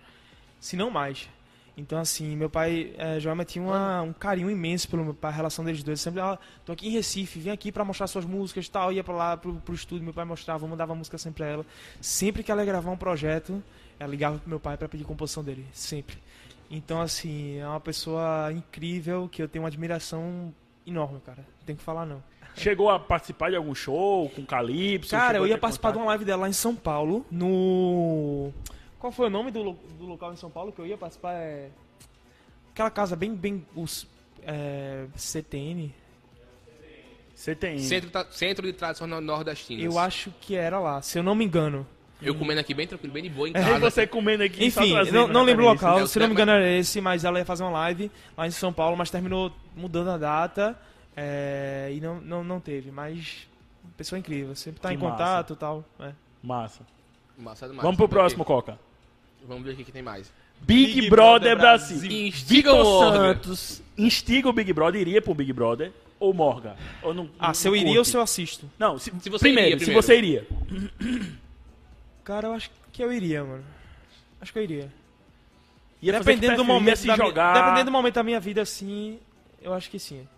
Se 0.59 0.77
não 0.77 0.91
mais. 0.91 1.29
Então, 1.77 1.99
assim, 1.99 2.37
meu 2.37 2.49
pai, 2.49 2.93
é, 2.97 3.19
Joelma 3.19 3.45
tinha 3.45 3.65
uma- 3.65 4.03
um 4.03 4.13
carinho 4.13 4.49
imenso 4.49 4.87
pai, 5.21 5.33
a 5.33 5.35
relação 5.35 5.65
deles 5.65 5.83
dois. 5.83 6.01
Sempre, 6.01 6.21
ah, 6.21 6.39
tô 6.65 6.73
aqui 6.73 6.87
em 6.87 6.91
Recife, 6.93 7.41
vim 7.41 7.51
aqui 7.51 7.73
pra 7.73 7.85
mostrar 7.85 8.07
suas 8.07 8.25
músicas 8.25 8.67
e 8.67 8.71
tal. 8.71 8.93
Ia 8.93 9.03
pra 9.03 9.15
lá, 9.15 9.37
pro, 9.37 9.55
pro 9.57 9.75
estúdio, 9.75 10.05
meu 10.05 10.15
pai 10.15 10.25
mostrava, 10.25 10.65
eu 10.65 10.69
mandava 10.69 10.95
música 10.95 11.19
sempre 11.19 11.39
pra 11.43 11.47
ela. 11.53 11.67
Sempre 12.01 12.45
que 12.45 12.53
ela 12.53 12.63
ia 12.63 12.67
gravar 12.67 12.91
um 12.93 12.97
projeto, 12.97 13.61
ela 13.99 14.09
ligava 14.11 14.39
pro 14.39 14.49
meu 14.49 14.61
pai 14.61 14.77
pra 14.77 14.89
pedir 14.89 15.03
composição 15.05 15.43
dele. 15.43 15.67
Sempre. 15.73 16.17
Então, 16.71 17.01
assim, 17.01 17.59
é 17.59 17.67
uma 17.67 17.81
pessoa 17.81 18.53
incrível 18.53 19.29
que 19.31 19.43
eu 19.43 19.49
tenho 19.49 19.63
uma 19.65 19.69
admiração 19.69 20.55
enorme, 20.87 21.21
cara. 21.27 21.39
Não 21.39 21.67
tem 21.67 21.75
que 21.77 21.83
falar, 21.83 22.07
não. 22.07 22.23
Chegou 22.57 22.89
a 22.89 23.01
participar 23.01 23.51
de 23.51 23.57
algum 23.57 23.75
show 23.75 24.29
com 24.31 24.47
Calypso? 24.47 25.11
Cara, 25.11 25.39
eu 25.39 25.47
ia 25.47 25.59
participar 25.59 25.89
de 25.89 25.95
contato? 25.95 26.05
uma 26.05 26.11
live 26.13 26.25
dela 26.25 26.43
lá 26.43 26.49
em 26.49 26.53
São 26.53 26.73
Paulo, 26.77 27.27
no. 27.29 28.53
Qual 29.05 29.13
foi 29.13 29.27
o 29.27 29.31
nome 29.31 29.51
do, 29.51 29.75
do 29.99 30.07
local 30.07 30.33
em 30.33 30.37
São 30.37 30.51
Paulo 30.51 30.73
que 30.73 30.79
eu 30.81 30.87
ia 30.87 30.97
participar? 30.97 31.35
É. 31.35 31.69
Aquela 32.73 32.91
casa 32.91 33.15
bem. 33.15 33.35
bem 33.35 33.63
os, 33.77 34.07
é, 34.43 35.05
CTN. 35.15 35.95
CTN. 37.35 37.81
Centro, 37.81 38.27
Centro 38.31 38.67
de 38.67 38.73
Tradição 38.73 39.07
no- 39.07 39.21
Nordestinas. 39.21 39.85
Eu 39.85 39.99
acho 39.99 40.33
que 40.41 40.57
era 40.57 40.79
lá, 40.79 41.03
se 41.03 41.19
eu 41.19 41.23
não 41.23 41.35
me 41.35 41.45
engano. 41.45 41.87
Eu 42.23 42.35
comendo 42.35 42.61
aqui 42.61 42.73
bem 42.73 42.87
tranquilo, 42.87 43.13
bem 43.13 43.25
de 43.25 43.29
boa 43.29 43.47
em 43.47 43.51
E 43.51 43.53
casa. 43.53 43.79
você 43.79 44.07
comendo 44.07 44.43
aqui 44.43 44.71
só 44.71 44.81
Enfim, 44.81 44.93
trazendo 44.95 45.15
não, 45.19 45.29
não 45.29 45.43
lembro 45.43 45.65
o 45.67 45.69
local, 45.69 45.99
Eu 45.99 46.07
se 46.07 46.19
não 46.19 46.27
me 46.27 46.33
engano 46.33 46.53
era 46.53 46.67
esse, 46.73 46.99
mas 47.03 47.25
ela 47.25 47.39
ia 47.39 47.45
fazer 47.45 47.63
uma 47.63 47.73
live 47.73 48.11
lá 48.35 48.47
em 48.47 48.51
São 48.53 48.73
Paulo, 48.73 48.97
mas 48.97 49.11
terminou 49.11 49.53
mudando 49.77 50.09
a 50.13 50.17
data 50.17 50.81
é, 51.15 51.91
e 51.95 52.01
não, 52.01 52.23
não, 52.23 52.43
não 52.43 52.59
teve. 52.59 52.91
Mas, 52.91 53.47
pessoa 53.99 54.19
incrível, 54.19 54.55
sempre 54.57 54.81
tá 54.81 54.89
Que 54.89 54.95
em 54.95 54.97
massa. 54.99 55.11
contato 55.13 55.53
e 55.53 55.57
tal. 55.57 55.85
é. 56.01 56.13
Massa. 56.43 56.87
Massa 57.37 57.67
demais. 57.67 57.83
Vamos 57.83 57.99
pro 57.99 58.09
próximo. 58.09 58.47
Coca. 58.47 58.79
Vamos 59.47 59.65
ver 59.65 59.73
o 59.73 59.77
que 59.77 59.85
que 59.85 59.93
tem 59.93 60.03
mais. 60.03 60.33
Big, 60.61 60.95
Big 61.01 61.11
Brother 61.11 61.57
Brother 61.57 61.59
Brasil. 61.59 61.99
Brasil. 61.99 62.27
Instiga 62.29 62.73
Vitor 62.73 62.87
o. 62.87 63.01
Santos 63.01 63.83
instiga 63.97 64.49
o 64.49 64.53
Big 64.53 64.73
Brother, 64.73 65.01
iria 65.01 65.21
pro 65.23 65.35
Big 65.35 65.53
Brother 65.53 65.93
ou 66.19 66.33
Morgan? 66.33 66.75
Ou 67.03 67.13
não, 67.15 67.29
Ah, 67.39 67.49
não 67.49 67.55
se 67.55 67.69
eu 67.69 67.75
iria 67.77 67.87
curte? 67.87 67.99
ou 67.99 68.05
se 68.05 68.17
eu 68.17 68.21
assisto? 68.23 68.71
Não, 68.79 68.99
se, 68.99 69.13
Se 69.21 69.29
você 69.31 69.45
primeiro, 69.45 69.69
iria, 69.71 69.79
se 69.79 69.85
primeiro. 69.85 70.03
você 70.03 70.19
iria. 70.19 70.47
Cara, 72.25 72.49
eu 72.49 72.53
acho 72.55 72.71
que 72.93 73.03
eu 73.03 73.13
iria, 73.13 73.45
mano. 73.45 73.65
Acho 74.41 74.53
que 74.53 74.59
eu 74.59 74.63
iria. 74.63 74.93
Ia 76.03 76.13
dependendo 76.19 76.57
do 76.57 76.65
momento 76.65 76.97
se 76.99 77.15
jogar. 77.15 77.55
dependendo 77.55 77.87
do 77.87 77.93
momento 77.93 78.15
da 78.15 78.23
minha 78.23 78.39
vida 78.39 78.61
assim 78.61 79.19
eu 79.63 79.73
acho 79.73 79.89
que 79.91 79.99
sim 79.99 80.29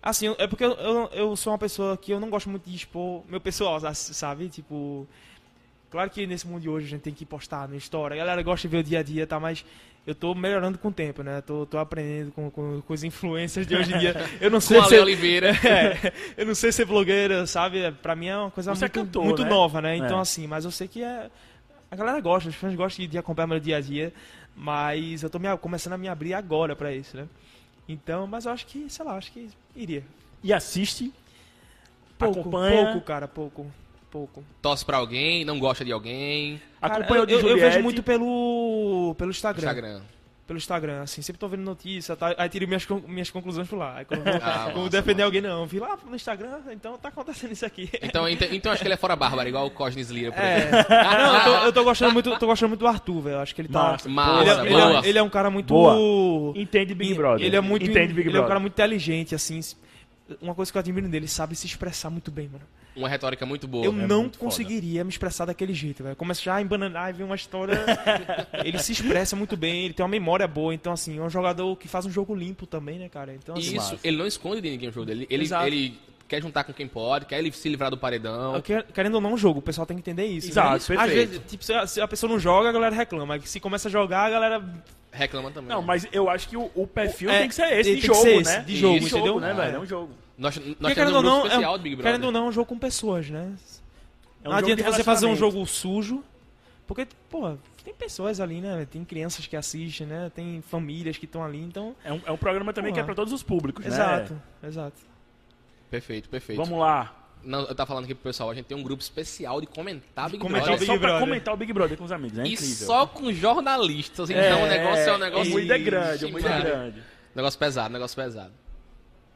assim 0.00 0.32
é 0.38 0.46
porque 0.46 0.64
eu, 0.64 0.72
eu, 0.74 1.10
eu 1.12 1.36
sou 1.36 1.52
uma 1.52 1.58
pessoa 1.58 1.96
que 1.96 2.12
eu 2.12 2.20
não 2.20 2.30
gosto 2.30 2.48
muito 2.48 2.70
de 2.70 2.76
expor 2.76 3.24
meu 3.28 3.40
pessoal 3.40 3.80
sabe 3.94 4.48
tipo 4.48 5.04
claro 5.90 6.10
que 6.10 6.26
nesse 6.26 6.46
mundo 6.46 6.60
de 6.62 6.68
hoje 6.68 6.86
a 6.86 6.90
gente 6.90 7.02
tem 7.02 7.14
que 7.14 7.24
postar 7.24 7.68
na 7.68 7.76
história 7.76 8.14
a 8.14 8.18
galera 8.18 8.42
gosta 8.42 8.66
de 8.66 8.72
ver 8.72 8.80
o 8.80 8.84
dia 8.84 9.00
a 9.00 9.02
dia 9.02 9.26
tá 9.26 9.38
mas 9.40 9.64
eu 10.06 10.14
tô 10.14 10.34
melhorando 10.34 10.78
com 10.78 10.88
o 10.88 10.92
tempo 10.92 11.22
né 11.22 11.40
tô, 11.40 11.66
tô 11.66 11.78
aprendendo 11.78 12.32
com, 12.32 12.50
com, 12.50 12.80
com 12.80 12.92
os 12.94 13.04
influencers 13.04 13.66
de 13.66 13.76
hoje 13.76 13.94
em 13.94 13.98
dia 13.98 14.14
eu 14.40 14.50
não 14.50 14.60
sei 14.60 14.78
Com 14.78 14.84
a 14.84 14.88
se 14.88 14.94
Lê 14.94 15.00
Oliveira. 15.00 15.50
é, 15.66 16.12
eu 16.36 16.46
não 16.46 16.54
sei 16.54 16.72
ser 16.72 16.84
blogueira, 16.84 17.46
sabe? 17.46 17.92
Pra 18.02 18.14
mim 18.16 18.26
é 18.28 18.36
uma 18.36 18.50
coisa 18.50 18.74
Você 18.74 18.84
é 18.84 18.88
muito, 18.88 18.94
cantor, 19.06 19.24
muito 19.24 19.42
né? 19.42 19.48
nova, 19.50 19.80
né? 19.82 19.96
Então, 19.96 20.18
É. 20.18 20.22
assim, 20.22 20.46
mas 20.46 20.64
eu 20.64 20.70
sei 20.70 20.88
que 20.88 21.02
é. 21.02 21.30
A 21.90 21.96
galera 21.96 22.20
gosta, 22.20 22.48
os 22.48 22.54
fãs 22.54 22.74
gostam 22.74 23.04
de, 23.04 23.10
de 23.12 23.18
acompanhar 23.18 23.46
meu 23.46 23.60
dia 23.60 23.76
a 23.78 23.80
dia, 23.80 24.12
mas 24.54 25.22
eu 25.22 25.30
tô 25.30 25.38
me, 25.38 25.54
começando 25.58 25.94
a 25.94 25.98
me 25.98 26.08
abrir 26.08 26.34
agora 26.34 26.76
pra 26.76 26.92
isso, 26.94 27.16
né? 27.16 27.26
Então, 27.88 28.26
mas 28.26 28.44
eu 28.44 28.52
acho 28.52 28.66
que, 28.66 28.84
sei 28.90 29.04
lá, 29.04 29.16
acho 29.16 29.32
que 29.32 29.48
iria. 29.74 30.04
E 30.42 30.52
assiste. 30.52 31.12
Pouco, 32.18 32.40
acompanha. 32.40 32.92
pouco, 32.92 33.00
cara, 33.06 33.26
pouco. 33.26 33.66
Pouco. 34.10 34.42
Torce 34.62 34.84
pra 34.84 34.96
alguém, 34.96 35.44
não 35.44 35.58
gosta 35.58 35.84
de 35.84 35.92
alguém. 35.92 36.60
Acompanha 36.80 37.20
eu, 37.20 37.22
o 37.24 37.26
de 37.26 37.32
eu, 37.34 37.38
eu 37.40 37.42
Juliette. 37.48 37.60
vejo 37.70 37.82
muito 37.82 38.02
pelo, 38.02 39.14
pelo 39.18 39.30
Instagram. 39.30 39.62
Instagram. 39.66 40.00
pelo 40.46 40.56
Instagram, 40.56 41.02
assim, 41.02 41.20
sempre 41.20 41.38
tô 41.38 41.46
vendo 41.46 41.60
notícia, 41.62 42.16
tá? 42.16 42.34
aí 42.38 42.48
tiro 42.48 42.66
minhas, 42.66 42.86
minhas 43.06 43.28
conclusões 43.28 43.68
por 43.68 43.76
lá. 43.76 43.98
Aí 43.98 44.06
quando 44.06 44.26
eu 44.26 44.32
vou, 44.32 44.42
Ah, 44.42 44.70
vou 44.72 44.76
massa, 44.84 44.88
defender 44.88 45.22
alguém, 45.24 45.42
não, 45.42 45.66
vi 45.66 45.78
lá 45.78 45.98
no 46.08 46.16
Instagram, 46.16 46.58
então 46.72 46.96
tá 46.96 47.10
acontecendo 47.10 47.52
isso 47.52 47.66
aqui. 47.66 47.90
Então, 48.02 48.26
então, 48.26 48.48
então 48.50 48.72
acho 48.72 48.80
que 48.80 48.86
ele 48.88 48.94
é 48.94 48.96
fora 48.96 49.14
bárbaro, 49.14 49.46
igual 49.46 49.66
o 49.66 49.70
Cosnes 49.70 50.08
Lira, 50.08 50.32
por 50.32 50.40
É, 50.42 50.56
exemplo. 50.56 50.86
não, 50.88 51.34
eu 51.34 51.44
tô, 51.44 51.66
eu 51.66 51.72
tô 51.74 51.84
gostando 51.84 52.12
muito, 52.14 52.38
tô 52.38 52.46
gostando 52.46 52.68
muito 52.70 52.80
do 52.80 52.86
Arthur, 52.86 53.20
velho. 53.20 53.38
Acho 53.40 53.54
que 53.54 53.60
ele 53.60 53.68
tá. 53.68 53.82
Massa. 53.92 54.08
Massa, 54.08 54.40
ele, 54.40 54.48
é, 54.50 54.60
ele, 54.62 54.70
boa. 54.70 55.04
é, 55.04 55.08
ele 55.10 55.18
é 55.18 55.22
um 55.22 55.28
cara 55.28 55.50
muito. 55.50 55.74
Boa. 55.74 56.54
Entende 56.56 56.94
Big 56.94 57.12
Brother. 57.12 57.44
Ele 57.44 57.54
é 57.56 57.60
muito. 57.60 57.84
Entende 57.84 58.14
Big 58.14 58.20
ele 58.28 58.28
é 58.28 58.30
um 58.30 58.32
Brother. 58.32 58.48
cara 58.48 58.60
muito 58.60 58.72
inteligente, 58.72 59.34
assim. 59.34 59.60
Uma 60.40 60.54
coisa 60.54 60.72
que 60.72 60.78
eu 60.78 60.80
admiro 60.80 61.06
dele, 61.08 61.24
ele 61.24 61.28
sabe 61.28 61.54
se 61.56 61.66
expressar 61.66 62.08
muito 62.08 62.30
bem, 62.30 62.48
mano. 62.48 62.64
Uma 62.98 63.08
retórica 63.08 63.46
muito 63.46 63.66
boa. 63.68 63.84
eu 63.84 63.92
é 63.92 63.94
não 63.94 64.22
muito 64.22 64.38
foda. 64.38 64.50
conseguiria 64.50 65.04
me 65.04 65.10
expressar 65.10 65.44
daquele 65.46 65.72
jeito, 65.72 66.02
velho. 66.02 66.16
Começa 66.16 66.42
já 66.42 66.56
a 66.56 66.62
embananar 66.62 67.10
e 67.10 67.12
ver 67.12 67.24
uma 67.24 67.36
história. 67.36 67.74
ele 68.64 68.78
se 68.78 68.92
expressa 68.92 69.36
muito 69.36 69.56
bem, 69.56 69.84
ele 69.84 69.94
tem 69.94 70.02
uma 70.04 70.10
memória 70.10 70.46
boa. 70.48 70.74
Então, 70.74 70.92
assim, 70.92 71.18
é 71.18 71.22
um 71.22 71.30
jogador 71.30 71.74
que 71.76 71.88
faz 71.88 72.04
um 72.06 72.10
jogo 72.10 72.34
limpo 72.34 72.66
também, 72.66 72.98
né, 72.98 73.08
cara? 73.08 73.32
Então, 73.34 73.56
E 73.56 73.60
assim, 73.60 73.76
isso, 73.76 73.98
ele 74.02 74.16
não 74.16 74.26
esconde 74.26 74.60
de 74.60 74.70
ninguém 74.70 74.88
o 74.88 74.92
jogo 74.92 75.06
dele. 75.06 75.26
Ele, 75.30 75.44
Exato. 75.44 75.66
ele 75.66 75.98
quer 76.26 76.42
juntar 76.42 76.64
com 76.64 76.72
quem 76.72 76.86
pode, 76.86 77.24
quer 77.26 77.38
ele 77.38 77.50
se 77.52 77.68
livrar 77.68 77.90
do 77.90 77.96
paredão. 77.96 78.60
quer- 78.60 78.84
querendo 78.92 79.14
ou 79.14 79.20
não, 79.20 79.32
um 79.32 79.38
jogo, 79.38 79.60
o 79.60 79.62
pessoal 79.62 79.86
tem 79.86 79.96
que 79.96 80.00
entender 80.02 80.26
isso. 80.26 80.48
Exato, 80.48 80.70
né? 80.72 80.76
isso, 80.78 80.92
Às 80.98 81.10
vezes, 81.10 81.40
tipo, 81.48 81.64
se 81.64 82.00
a, 82.00 82.08
pessoa 82.08 82.30
não 82.30 82.38
joga, 82.38 82.68
a 82.68 82.72
galera 82.72 82.94
reclama. 82.94 83.40
Se 83.40 83.58
começa 83.60 83.88
a 83.88 83.90
jogar, 83.90 84.24
a 84.26 84.30
galera 84.30 84.62
Reclama 85.10 85.50
também. 85.50 85.70
Não, 85.70 85.80
mas 85.80 86.06
eu 86.12 86.28
acho 86.28 86.48
que 86.48 86.56
o, 86.56 86.70
o 86.74 86.86
perfil 86.86 87.30
O- 87.30 87.32
é, 87.32 87.38
tem 87.40 87.48
que 87.48 87.54
ser 87.54 87.72
esse, 87.78 87.90
tem 87.92 88.00
de 88.00 88.06
jogo, 88.06 88.20
ser 88.20 88.40
esse, 88.40 88.50
né? 88.58 88.60
de 88.60 88.76
jogo, 88.76 89.00
né, 89.00 89.06
entendeu? 89.08 89.40
velho? 89.40 89.60
É. 89.60 89.74
É 89.74 89.78
um 89.80 89.86
jogo. 89.86 90.10
Nós, 90.38 90.56
nós 90.56 90.76
Porque, 90.78 90.94
querendo 90.94 91.14
um 91.14 91.16
ou 91.16 91.22
não, 91.22 91.46
especial 91.46 91.74
é, 91.74 91.78
do 91.78 91.82
Big 91.82 91.96
Brother. 91.96 92.12
querendo 92.12 92.24
ou 92.26 92.32
não, 92.32 92.46
é 92.46 92.48
um 92.48 92.52
jogo 92.52 92.66
com 92.66 92.78
pessoas, 92.78 93.28
né? 93.28 93.40
É 94.44 94.48
um 94.48 94.52
não 94.52 94.60
jogo 94.60 94.72
adianta 94.72 94.92
você 94.92 95.02
fazer 95.02 95.26
um 95.26 95.34
jogo 95.34 95.66
sujo, 95.66 96.22
porque, 96.86 97.08
pô, 97.28 97.56
tem 97.84 97.92
pessoas 97.92 98.38
ali, 98.40 98.60
né? 98.60 98.86
Tem 98.90 99.04
crianças 99.04 99.46
que 99.48 99.56
assistem, 99.56 100.06
né? 100.06 100.30
Tem 100.32 100.62
famílias 100.62 101.18
que 101.18 101.24
estão 101.24 101.42
ali, 101.44 101.60
então... 101.60 101.94
É 102.04 102.12
um, 102.12 102.20
é 102.24 102.30
um 102.30 102.36
programa 102.36 102.72
também 102.72 102.92
Pô, 102.92 102.94
que 102.94 103.00
é 103.00 103.04
pra 103.04 103.14
todos 103.16 103.32
os 103.32 103.42
públicos, 103.42 103.84
Exato, 103.84 104.34
né? 104.34 104.40
exato. 104.68 104.96
Perfeito, 105.90 106.28
perfeito. 106.28 106.62
Vamos 106.62 106.78
lá. 106.78 107.14
Não, 107.42 107.60
eu 107.60 107.74
tava 107.74 107.86
falando 107.88 108.04
aqui 108.04 108.14
pro 108.14 108.24
pessoal, 108.24 108.50
a 108.50 108.54
gente 108.54 108.66
tem 108.66 108.76
um 108.76 108.82
grupo 108.82 109.02
especial 109.02 109.60
de 109.60 109.66
comentar 109.66 110.28
Big 110.30 110.38
comentar 110.38 110.68
Brother. 110.68 110.78
Big 110.80 110.86
só 110.86 110.98
pra 110.98 111.08
Brother. 111.08 111.20
comentar 111.26 111.54
o 111.54 111.56
Big 111.56 111.72
Brother 111.72 111.96
com 111.98 112.04
os 112.04 112.12
amigos, 112.12 112.38
é 112.38 112.44
E 112.44 112.52
incrível. 112.52 112.86
só 112.86 113.06
com 113.06 113.32
jornalistas, 113.32 114.30
então 114.30 114.62
o 114.62 114.66
negócio 114.66 115.02
é 115.08 115.14
um 115.14 115.18
negócio... 115.18 115.48
O 115.50 115.52
moído 115.54 115.72
é 115.72 115.78
grande, 115.78 116.24
o 116.26 116.30
moído 116.30 116.48
é 116.48 116.60
grande. 116.60 117.02
Negócio 117.34 117.58
pesado, 117.58 117.92
negócio 117.92 118.16
pesado. 118.16 118.52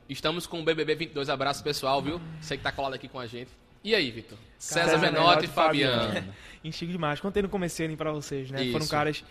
Estamos 0.09 0.47
com 0.47 0.61
o 0.61 0.65
BBB 0.65 0.95
22, 0.95 1.29
abraço 1.29 1.63
pessoal, 1.63 2.03
viu? 2.03 2.21
Você 2.41 2.57
que 2.57 2.63
tá 2.63 2.73
colado 2.73 2.95
aqui 2.95 3.09
com 3.09 3.19
a 3.19 3.27
gente. 3.27 3.51
E 3.85 3.95
aí, 3.95 4.11
Vitor? 4.11 4.39
César 4.59 4.91
César 4.91 4.99
Menotti 4.99 5.45
e 5.45 5.49
Fabiano. 5.49 6.03
Fabiano. 6.05 6.35
Enchigo 6.63 6.93
demais. 6.93 7.21
Contei 7.21 7.43
no 7.43 7.49
começo 7.49 7.83
ali 7.83 7.97
pra 7.97 8.13
vocês, 8.13 8.51
né? 8.51 8.63
Isso. 8.63 8.73
Foram 8.73 8.87
caras 8.87 9.25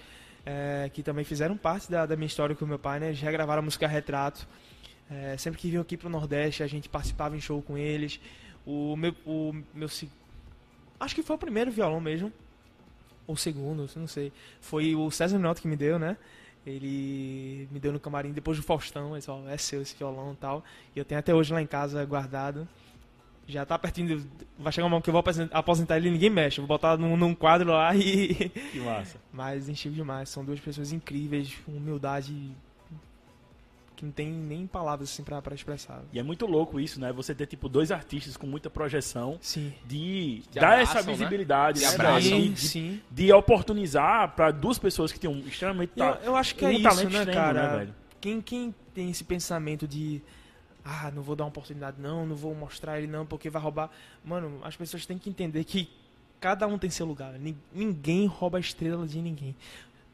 é, 0.45 0.89
que 0.93 1.03
também 1.03 1.23
fizeram 1.23 1.55
parte 1.55 1.89
da, 1.89 2.05
da 2.05 2.15
minha 2.15 2.27
história 2.27 2.55
com 2.55 2.65
o 2.65 2.67
meu 2.67 2.79
pai, 2.79 2.99
né? 2.99 3.07
Eles 3.07 3.21
regravaram 3.21 3.59
a 3.59 3.63
música 3.63 3.87
Retrato. 3.87 4.47
É, 5.09 5.37
sempre 5.37 5.59
que 5.59 5.69
vinham 5.69 5.81
aqui 5.81 5.97
pro 5.97 6.09
Nordeste, 6.09 6.63
a 6.63 6.67
gente 6.67 6.89
participava 6.89 7.35
em 7.35 7.41
show 7.41 7.61
com 7.61 7.77
eles. 7.77 8.19
O 8.65 8.95
meu, 8.95 9.15
o 9.25 9.53
meu 9.73 9.89
acho 10.99 11.15
que 11.15 11.23
foi 11.23 11.35
o 11.35 11.39
primeiro 11.39 11.71
violão 11.71 11.99
mesmo, 11.99 12.31
ou 13.27 13.35
o 13.35 13.37
segundo, 13.37 13.89
não 13.95 14.07
sei. 14.07 14.31
Foi 14.59 14.95
o 14.95 15.09
César 15.11 15.37
Menotti 15.37 15.61
que 15.61 15.67
me 15.67 15.75
deu, 15.75 15.99
né? 15.99 16.17
Ele 16.65 17.67
me 17.71 17.79
deu 17.79 17.91
no 17.91 17.99
camarim 17.99 18.31
depois 18.31 18.57
do 18.57 18.63
Faustão, 18.63 19.13
ele 19.15 19.21
falou, 19.21 19.49
é 19.49 19.57
seu 19.57 19.81
esse 19.81 19.95
violão 19.95 20.33
e 20.33 20.35
tal. 20.35 20.63
E 20.95 20.99
eu 20.99 21.05
tenho 21.05 21.19
até 21.19 21.33
hoje 21.33 21.51
lá 21.53 21.61
em 21.61 21.65
casa 21.67 22.03
guardado. 22.05 22.67
Já 23.47 23.65
tá 23.65 23.77
pertinho, 23.77 24.19
de- 24.19 24.27
vai 24.57 24.71
chegar 24.71 24.85
um 24.85 24.89
momento 24.89 25.03
que 25.05 25.09
eu 25.09 25.13
vou 25.13 25.23
aposentar- 25.51 25.97
ele 25.97 26.09
e 26.09 26.11
ninguém 26.11 26.29
mexe. 26.29 26.59
Eu 26.59 26.65
vou 26.65 26.77
botar 26.77 26.95
num, 26.97 27.17
num 27.17 27.33
quadro 27.33 27.71
lá 27.71 27.93
e. 27.95 28.33
Que 28.71 28.79
massa. 28.79 29.17
Mas 29.33 29.67
enchido 29.67 29.95
demais. 29.95 30.29
São 30.29 30.45
duas 30.45 30.59
pessoas 30.59 30.91
incríveis, 30.93 31.53
com 31.65 31.71
humildade 31.71 32.51
que 34.01 34.05
não 34.05 34.11
tem 34.11 34.31
nem 34.31 34.65
palavras 34.65 35.09
assim 35.11 35.23
pra, 35.23 35.39
pra 35.41 35.53
expressar. 35.53 36.01
E 36.11 36.17
é 36.19 36.23
muito 36.23 36.47
louco 36.47 36.79
isso, 36.79 36.99
né? 36.99 37.13
Você 37.13 37.35
ter, 37.35 37.45
tipo, 37.45 37.69
dois 37.69 37.91
artistas 37.91 38.35
com 38.35 38.47
muita 38.47 38.67
projeção 38.67 39.37
Sim. 39.39 39.71
de, 39.85 40.41
dar 40.53 40.73
abraçam, 40.73 40.81
essa 40.99 41.07
né? 41.07 41.13
visibilidade, 41.13 41.79
De 41.79 41.85
né, 41.85 41.93
abraçam. 41.93 42.21
Sim, 42.21 42.51
De, 42.51 42.59
sim. 42.67 43.01
de 43.11 43.31
oportunizar 43.31 44.35
pra 44.35 44.49
duas 44.49 44.79
pessoas 44.79 45.11
que 45.11 45.19
têm 45.19 45.29
um 45.29 45.39
extremamente 45.39 45.91
Eu, 45.95 46.13
ta- 46.13 46.19
eu 46.23 46.35
acho 46.35 46.55
que 46.55 46.65
é 46.65 46.69
um 46.69 46.71
isso, 46.71 46.83
talento 46.83 47.09
né, 47.11 47.19
extremo, 47.19 47.31
cara? 47.39 47.71
né, 47.71 47.77
velho? 47.77 47.95
Quem, 48.19 48.41
quem 48.41 48.75
tem 48.93 49.09
esse 49.11 49.23
pensamento 49.23 49.87
de 49.87 50.19
ah, 50.83 51.11
não 51.13 51.21
vou 51.21 51.35
dar 51.35 51.43
uma 51.43 51.49
oportunidade 51.49 51.97
não, 52.01 52.25
não 52.25 52.35
vou 52.35 52.55
mostrar 52.55 52.97
ele 52.97 53.05
não, 53.07 53.23
porque 53.25 53.49
vai 53.51 53.61
roubar. 53.61 53.91
Mano, 54.25 54.59
as 54.63 54.75
pessoas 54.75 55.05
têm 55.05 55.17
que 55.19 55.29
entender 55.29 55.63
que 55.63 55.87
cada 56.39 56.65
um 56.65 56.77
tem 56.79 56.89
seu 56.89 57.05
lugar. 57.05 57.33
Nin- 57.33 57.55
Ninguém 57.71 58.25
rouba 58.25 58.57
a 58.57 58.59
estrela 58.61 59.05
de 59.07 59.21
ninguém. 59.21 59.55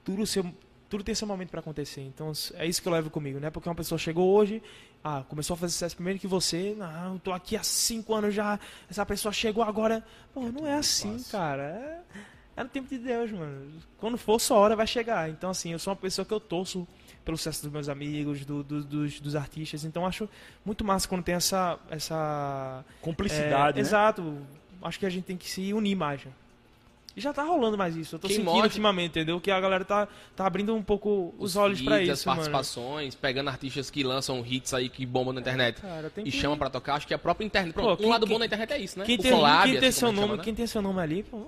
Tudo, 0.03 0.25
seu, 0.27 0.45
tudo 0.89 1.03
tem 1.03 1.13
seu 1.15 1.27
momento 1.27 1.49
pra 1.49 1.59
acontecer. 1.59 2.01
Então 2.01 2.31
é 2.55 2.65
isso 2.65 2.81
que 2.81 2.87
eu 2.87 2.91
levo 2.93 3.09
comigo, 3.09 3.39
né? 3.39 3.49
Porque 3.49 3.67
uma 3.67 3.75
pessoa 3.75 3.97
chegou 3.99 4.33
hoje, 4.35 4.61
ah, 5.03 5.23
começou 5.27 5.53
a 5.53 5.57
fazer 5.57 5.73
sucesso 5.73 5.95
primeiro 5.95 6.19
que 6.19 6.27
você, 6.27 6.75
não, 6.77 7.13
eu 7.13 7.19
tô 7.19 7.31
aqui 7.33 7.55
há 7.57 7.63
cinco 7.63 8.13
anos 8.15 8.33
já, 8.33 8.59
essa 8.89 9.05
pessoa 9.05 9.31
chegou 9.33 9.63
agora. 9.63 10.03
Pô, 10.33 10.41
não 10.49 10.65
é 10.65 10.75
assim, 10.75 11.21
cara. 11.31 11.63
É, 11.63 12.61
é 12.61 12.63
no 12.63 12.69
tempo 12.69 12.87
de 12.89 12.97
Deus, 12.97 13.31
mano. 13.31 13.71
Quando 13.97 14.17
for 14.17 14.39
sua 14.39 14.57
hora, 14.57 14.75
vai 14.75 14.87
chegar. 14.87 15.29
Então, 15.29 15.49
assim, 15.49 15.71
eu 15.73 15.79
sou 15.79 15.91
uma 15.91 15.97
pessoa 15.99 16.25
que 16.25 16.33
eu 16.33 16.39
torço 16.39 16.87
pelo 17.23 17.37
sucesso 17.37 17.63
dos 17.63 17.71
meus 17.71 17.89
amigos, 17.89 18.45
do- 18.45 18.63
do- 18.63 18.83
dos, 18.83 19.19
dos 19.19 19.35
artistas. 19.35 19.83
Então, 19.83 20.05
acho 20.05 20.29
muito 20.65 20.83
massa 20.85 21.07
quando 21.07 21.23
tem 21.23 21.35
essa. 21.35 21.77
essa 21.89 22.83
Cumplicidade, 23.01 23.79
é, 23.79 23.81
né? 23.83 23.87
Exato. 23.87 24.37
Acho 24.81 24.97
que 24.99 25.05
a 25.05 25.09
gente 25.09 25.25
tem 25.25 25.35
que 25.37 25.49
se 25.49 25.73
unir 25.73 25.95
mais. 25.95 26.21
E 27.17 27.19
já 27.19 27.33
tá 27.33 27.43
rolando 27.43 27.75
mais 27.75 27.95
isso. 27.95 28.13
Eu 28.15 28.19
tô 28.19 28.27
Quem 28.27 28.35
sentindo 28.37 28.51
mostra- 28.51 28.67
ultimamente, 28.67 29.09
entendeu? 29.09 29.41
Que 29.41 29.49
a 29.49 29.59
galera 29.59 29.83
tá, 29.83 30.07
tá 30.35 30.45
abrindo 30.45 30.75
um 30.75 30.83
pouco 30.83 31.33
os, 31.39 31.55
olhos 31.55 31.79
hits, 31.79 31.85
pra 31.87 31.95
as 31.97 32.07
isso, 32.07 32.27
mano. 32.29 32.37
participações, 32.41 33.15
pegando 33.15 33.49
artistas 33.49 33.89
que 33.89 34.03
lançam 34.03 34.45
hits 34.45 34.71
aí 34.71 34.87
que 34.87 35.03
bombam 35.03 35.33
na 35.33 35.41
internet. 35.41 35.81
Cara, 35.81 36.11
tem 36.11 36.27
E 36.27 36.31
que- 36.31 36.37
chama 36.37 36.55
pra 36.55 36.69
tocar, 36.69 36.93
acho 36.93 37.07
que 37.07 37.15
a 37.15 37.17
própria 37.17 37.43
internet. 37.43 37.73
Pô, 37.73 37.81
Pronto, 37.81 37.97
quem- 37.97 38.05
um 38.05 38.09
lado 38.11 38.27
quem- 38.27 38.35
bom 38.35 38.39
da 38.39 38.45
internet 38.45 38.71
é 38.71 38.77
isso, 38.77 38.99
né? 38.99 39.05
Quem 39.05 39.15
o 39.17 39.21
tem, 39.21 39.31
collab, 39.31 39.63
quem 39.71 39.79
tem 39.79 39.89
assim 39.89 39.99
seu 39.99 40.07
como 40.09 40.15
nome, 40.15 40.27
chama, 40.27 40.37
né? 40.37 40.43
quem 40.43 40.53
tem 40.55 40.67
seu 40.67 40.81
nome 40.83 41.01
ali, 41.01 41.23
pô, 41.23 41.47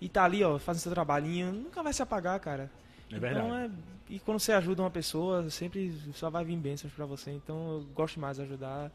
e 0.00 0.08
tá 0.08 0.24
ali, 0.24 0.44
ó, 0.44 0.56
fazendo 0.58 0.82
seu 0.82 0.92
trabalhinho, 0.92 1.50
nunca 1.52 1.82
vai 1.82 1.92
se 1.92 2.00
apagar, 2.02 2.38
cara. 2.38 2.70
É 3.12 3.18
verdade. 3.18 3.44
Então, 3.46 3.58
é, 3.58 3.70
e 4.08 4.20
quando 4.20 4.38
você 4.38 4.52
ajuda 4.52 4.82
uma 4.82 4.90
pessoa, 4.90 5.50
sempre 5.50 5.92
só 6.14 6.30
vai 6.30 6.44
vir 6.44 6.56
bênçãos 6.56 6.92
pra 6.92 7.04
você. 7.06 7.32
Então 7.32 7.56
eu 7.72 7.86
gosto 7.92 8.20
mais 8.20 8.36
de 8.36 8.44
ajudar. 8.44 8.88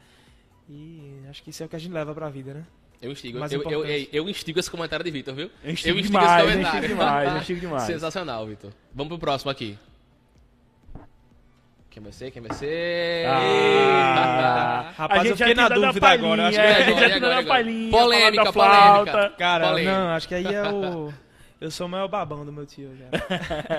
E 0.70 1.20
acho 1.30 1.44
que 1.44 1.50
isso 1.50 1.62
é 1.62 1.66
o 1.66 1.70
que 1.70 1.76
a 1.76 1.80
gente 1.80 1.92
leva 1.92 2.14
pra 2.16 2.30
vida, 2.30 2.54
né? 2.54 2.66
Eu 3.06 3.12
instigo. 3.12 3.38
Eu, 3.38 3.62
eu, 3.64 3.86
eu, 3.86 4.08
eu 4.12 4.30
instigo 4.30 4.60
esse 4.60 4.72
comentário 4.72 5.06
de 5.06 5.12
Vitor, 5.12 5.36
viu? 5.36 5.52
Eu 5.64 5.72
instigo 5.72 6.00
esse 6.00 6.08
demais, 6.08 6.44
eu 6.44 6.52
comentário. 6.52 6.66
instigo 6.66 6.88
demais, 6.88 7.32
eu 7.32 7.38
instigo 7.38 7.60
demais. 7.60 7.84
Sensacional, 7.84 8.48
Vitor. 8.48 8.72
Vamos 8.94 9.10
pro 9.10 9.20
próximo 9.20 9.52
aqui. 9.52 9.78
Quem 11.92 12.02
vai 12.02 12.12
ser? 12.12 12.32
Quem 12.32 12.42
vai 12.42 12.58
ser? 12.58 13.28
Ah, 13.28 14.92
Rapaz, 14.98 15.22
a 15.22 15.24
gente 15.24 15.32
eu 15.32 15.38
fiquei 15.38 15.56
já 15.56 15.62
na 15.62 15.70
dúvida 15.70 16.08
agora, 16.10 16.48
acho 16.48 16.58
que 16.60 16.66
a 16.66 16.82
gente 16.82 17.00
já 17.00 17.20
dado 17.20 17.40
a 17.40 17.44
palhinha, 17.44 17.92
Polêmica, 17.92 18.52
polêmica. 18.52 19.30
Cara, 19.38 19.68
Polêmica. 19.68 20.00
não, 20.00 20.10
acho 20.10 20.28
que 20.28 20.36
aí 20.36 20.46
é 20.46 20.72
o. 20.72 21.14
Eu 21.62 21.72
sou 21.72 21.88
o 21.88 21.90
maior 21.90 22.08
babão 22.08 22.46
do 22.46 22.52
meu 22.52 22.66
tio 22.66 22.92
já. 22.98 23.06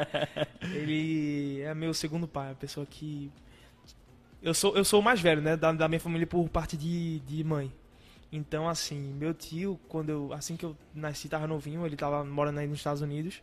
Ele 0.75 1.61
é 1.61 1.75
meu 1.75 1.93
segundo 1.93 2.27
pai, 2.27 2.53
a 2.53 2.55
pessoa 2.55 2.87
que. 2.89 3.31
Eu 4.43 4.55
sou, 4.55 4.77
eu 4.77 4.85
sou 4.85 5.01
o 5.01 5.03
mais 5.03 5.21
velho, 5.21 5.43
né? 5.43 5.57
Da, 5.57 5.73
da 5.73 5.87
minha 5.89 6.01
família 6.01 6.27
por 6.27 6.49
parte 6.49 6.77
de, 6.77 7.21
de 7.21 7.45
mãe. 7.45 7.71
Então, 8.33 8.69
assim, 8.69 8.99
meu 9.15 9.33
tio, 9.33 9.79
quando 9.89 10.11
eu. 10.11 10.33
Assim 10.33 10.57
que 10.57 10.65
eu 10.65 10.77
nasci, 10.95 11.29
tava 11.29 11.47
novinho, 11.47 11.87
ele 11.87 11.97
tava 11.97 12.25
morando 12.25 12.59
aí 12.59 12.67
nos 12.67 12.79
Estados 12.79 13.01
Unidos. 13.03 13.41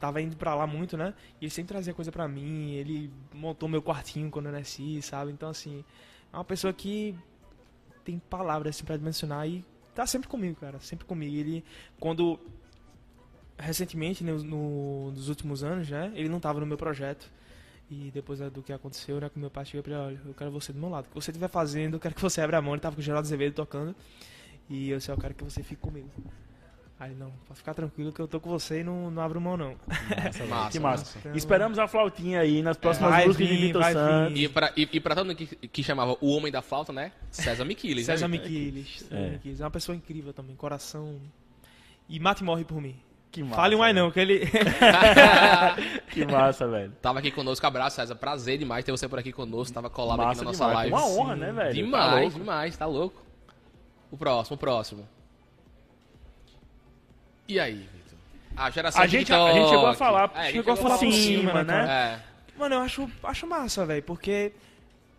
Tava 0.00 0.20
indo 0.20 0.36
pra 0.36 0.54
lá 0.54 0.66
muito, 0.66 0.96
né? 0.96 1.14
E 1.40 1.44
ele 1.44 1.50
sempre 1.50 1.68
trazia 1.74 1.94
coisa 1.94 2.10
pra 2.10 2.26
mim. 2.26 2.72
Ele 2.72 3.10
montou 3.32 3.68
meu 3.68 3.80
quartinho 3.82 4.30
quando 4.30 4.46
eu 4.46 4.52
nasci, 4.52 5.00
sabe? 5.02 5.30
Então, 5.30 5.48
assim, 5.48 5.84
é 6.32 6.36
uma 6.36 6.44
pessoa 6.44 6.72
que 6.72 7.14
tem 8.04 8.18
palavras 8.18 8.74
assim 8.74 8.84
pra 8.84 8.98
mencionar 8.98 9.48
e 9.48 9.64
tá 9.94 10.04
sempre 10.06 10.28
comigo, 10.28 10.58
cara. 10.58 10.80
Sempre 10.80 11.04
comigo. 11.06 11.36
Ele, 11.36 11.64
quando. 12.00 12.40
Recentemente, 13.58 14.24
no, 14.24 14.42
no- 14.42 15.10
nos 15.12 15.28
últimos 15.28 15.62
anos, 15.62 15.88
né? 15.88 16.10
Ele 16.16 16.28
não 16.28 16.40
tava 16.40 16.58
no 16.58 16.66
meu 16.66 16.76
projeto. 16.76 17.30
E 17.94 18.10
depois 18.10 18.38
do 18.40 18.62
que 18.62 18.72
aconteceu, 18.72 19.20
né? 19.20 19.28
Com 19.28 19.38
meu 19.38 19.50
pai 19.50 19.66
chegou 19.66 19.82
pra 19.82 19.92
ele, 19.92 20.02
olha, 20.02 20.20
eu 20.24 20.32
quero 20.32 20.50
você 20.50 20.72
do 20.72 20.78
meu 20.78 20.88
lado. 20.88 21.04
O 21.04 21.08
que 21.08 21.14
você 21.14 21.30
estiver 21.30 21.48
fazendo, 21.48 21.94
eu 21.96 22.00
quero 22.00 22.14
que 22.14 22.22
você 22.22 22.40
abra 22.40 22.56
a 22.56 22.62
mão. 22.62 22.72
Ele 22.72 22.80
tava 22.80 22.94
com 22.96 23.02
o 23.02 23.04
Geraldo 23.04 23.26
Azevedo 23.26 23.52
tocando. 23.52 23.94
E 24.70 24.88
eu 24.88 24.96
disse, 24.96 25.10
eu 25.10 25.18
quero 25.18 25.34
que 25.34 25.44
você 25.44 25.62
fique 25.62 25.82
comigo. 25.82 26.08
Aí, 26.98 27.14
não, 27.14 27.30
pode 27.46 27.58
ficar 27.58 27.74
tranquilo 27.74 28.10
que 28.10 28.18
eu 28.20 28.26
tô 28.26 28.40
com 28.40 28.48
você 28.48 28.80
e 28.80 28.84
não, 28.84 29.10
não 29.10 29.20
abro 29.22 29.38
mão, 29.42 29.58
não. 29.58 29.76
Massa, 30.48 30.70
Que 30.72 30.78
massa. 30.80 31.18
Então- 31.18 31.34
Esperamos 31.36 31.78
a 31.78 31.86
flautinha 31.86 32.40
aí 32.40 32.62
nas 32.62 32.78
próximas 32.78 33.10
Vai 33.10 33.26
músicas 33.26 33.46
de 33.48 33.54
vir, 33.56 33.66
Vitor 33.66 33.82
vai 33.82 33.92
Santos. 33.92 34.32
vir. 34.32 34.44
E 34.44 34.48
pra, 34.48 34.72
e, 34.74 34.88
e 34.90 35.00
pra 35.00 35.14
todo 35.14 35.26
mundo 35.26 35.36
que, 35.36 35.46
que 35.68 35.82
chamava 35.82 36.16
o 36.20 36.30
Homem 36.34 36.50
da 36.50 36.62
Flauta, 36.62 36.92
né? 36.94 37.12
César 37.30 37.64
Miquiles. 37.66 38.06
César 38.06 38.26
né, 38.26 38.38
Vitor? 38.38 38.50
Miquiles. 38.50 39.00
César 39.00 39.16
É. 39.16 39.40
É 39.44 39.64
uma 39.64 39.70
pessoa 39.70 39.94
incrível 39.96 40.32
também, 40.32 40.56
coração. 40.56 41.20
E 42.08 42.18
mate 42.20 42.40
e 42.42 42.44
morre 42.44 42.64
por 42.64 42.80
mim. 42.80 42.96
Que 43.32 43.42
massa. 43.42 43.56
Fale 43.56 43.76
mais 43.76 43.94
velho. 43.94 44.04
não, 44.06 44.12
que 44.12 44.20
ele. 44.20 44.42
Que 46.12 46.26
massa, 46.26 46.68
velho. 46.68 46.92
Tava 47.00 47.18
aqui 47.18 47.30
conosco, 47.30 47.66
abraço, 47.66 47.96
César. 47.96 48.14
Prazer 48.14 48.58
demais 48.58 48.84
ter 48.84 48.90
você 48.92 49.08
por 49.08 49.18
aqui 49.18 49.32
conosco. 49.32 49.72
Tava 49.74 49.88
colado 49.90 50.20
aqui 50.20 50.28
Massa 50.28 50.44
na 50.44 50.50
nossa 50.50 50.66
demais. 50.68 50.90
live. 50.90 50.92
Uma 50.92 51.06
honra, 51.06 51.34
Sim. 51.34 51.40
né, 51.40 51.52
velho? 51.52 51.66
Tá 51.68 51.72
Demais, 51.72 52.20
louco. 52.22 52.38
demais, 52.38 52.76
tá 52.76 52.86
louco. 52.86 53.22
O 54.10 54.16
próximo, 54.16 54.54
o 54.54 54.58
próximo. 54.58 55.08
E 57.48 57.58
aí, 57.58 57.74
Vitor? 57.92 58.18
A 58.56 58.70
geração 58.70 59.02
A 59.02 59.06
gente, 59.06 59.26
TikTok. 59.26 59.50
a 59.50 59.54
gente 59.54 59.68
chegou 59.70 59.86
a 59.86 59.94
falar, 59.94 60.30
É, 60.34 60.52
chegou 60.52 60.74
a 60.74 60.76
falar 60.76 60.98
por 60.98 61.12
cima, 61.12 61.50
cima, 61.50 61.64
né? 61.64 62.20
É. 62.20 62.58
Mano, 62.58 62.74
eu 62.76 62.80
acho, 62.80 63.10
acho 63.24 63.46
massa, 63.46 63.84
velho, 63.86 64.02
porque, 64.02 64.52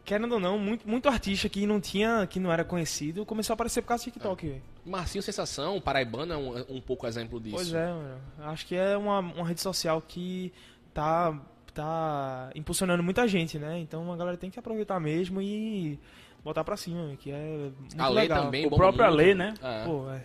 querendo 0.05 0.33
ou 0.33 0.39
não, 0.39 0.57
muito, 0.57 0.87
muito 0.87 1.09
artista 1.09 1.49
que 1.49 1.65
não 1.65 1.81
tinha, 1.81 2.27
que 2.27 2.39
não 2.39 2.51
era 2.51 2.63
conhecido, 2.63 3.25
começou 3.25 3.53
a 3.53 3.55
aparecer 3.55 3.81
por 3.81 3.87
causa 3.89 4.03
do 4.03 4.11
TikTok, 4.11 4.47
velho. 4.47 4.61
Marcinho 4.85 5.23
Sensação, 5.23 5.81
paraibano 5.81 6.33
é 6.33 6.37
um, 6.37 6.75
um 6.77 6.81
pouco 6.81 7.07
exemplo 7.07 7.39
disso. 7.39 7.55
Pois 7.55 7.73
é, 7.73 7.87
mano. 7.87 8.17
Acho 8.43 8.65
que 8.65 8.75
é 8.75 8.95
uma, 8.97 9.19
uma 9.19 9.47
rede 9.47 9.61
social 9.61 10.01
que 10.01 10.53
tá, 10.93 11.33
tá 11.73 12.49
impulsionando 12.55 13.01
muita 13.03 13.27
gente, 13.27 13.57
né? 13.57 13.79
Então 13.79 14.11
a 14.11 14.15
galera 14.17 14.37
tem 14.37 14.49
que 14.49 14.59
aproveitar 14.59 14.99
mesmo 14.99 15.41
e 15.41 15.99
botar 16.43 16.63
pra 16.63 16.75
cima, 16.77 17.15
que 17.17 17.31
é 17.31 17.71
muito 17.79 17.99
A 18.01 18.07
lei 18.09 18.23
legal. 18.23 18.43
também, 18.45 18.65
O 18.65 18.69
próprio 18.69 19.05
muito. 19.05 19.19
Ale, 19.21 19.33
né? 19.35 19.53
É, 19.61 19.83
Pô, 19.85 20.09
é. 20.11 20.21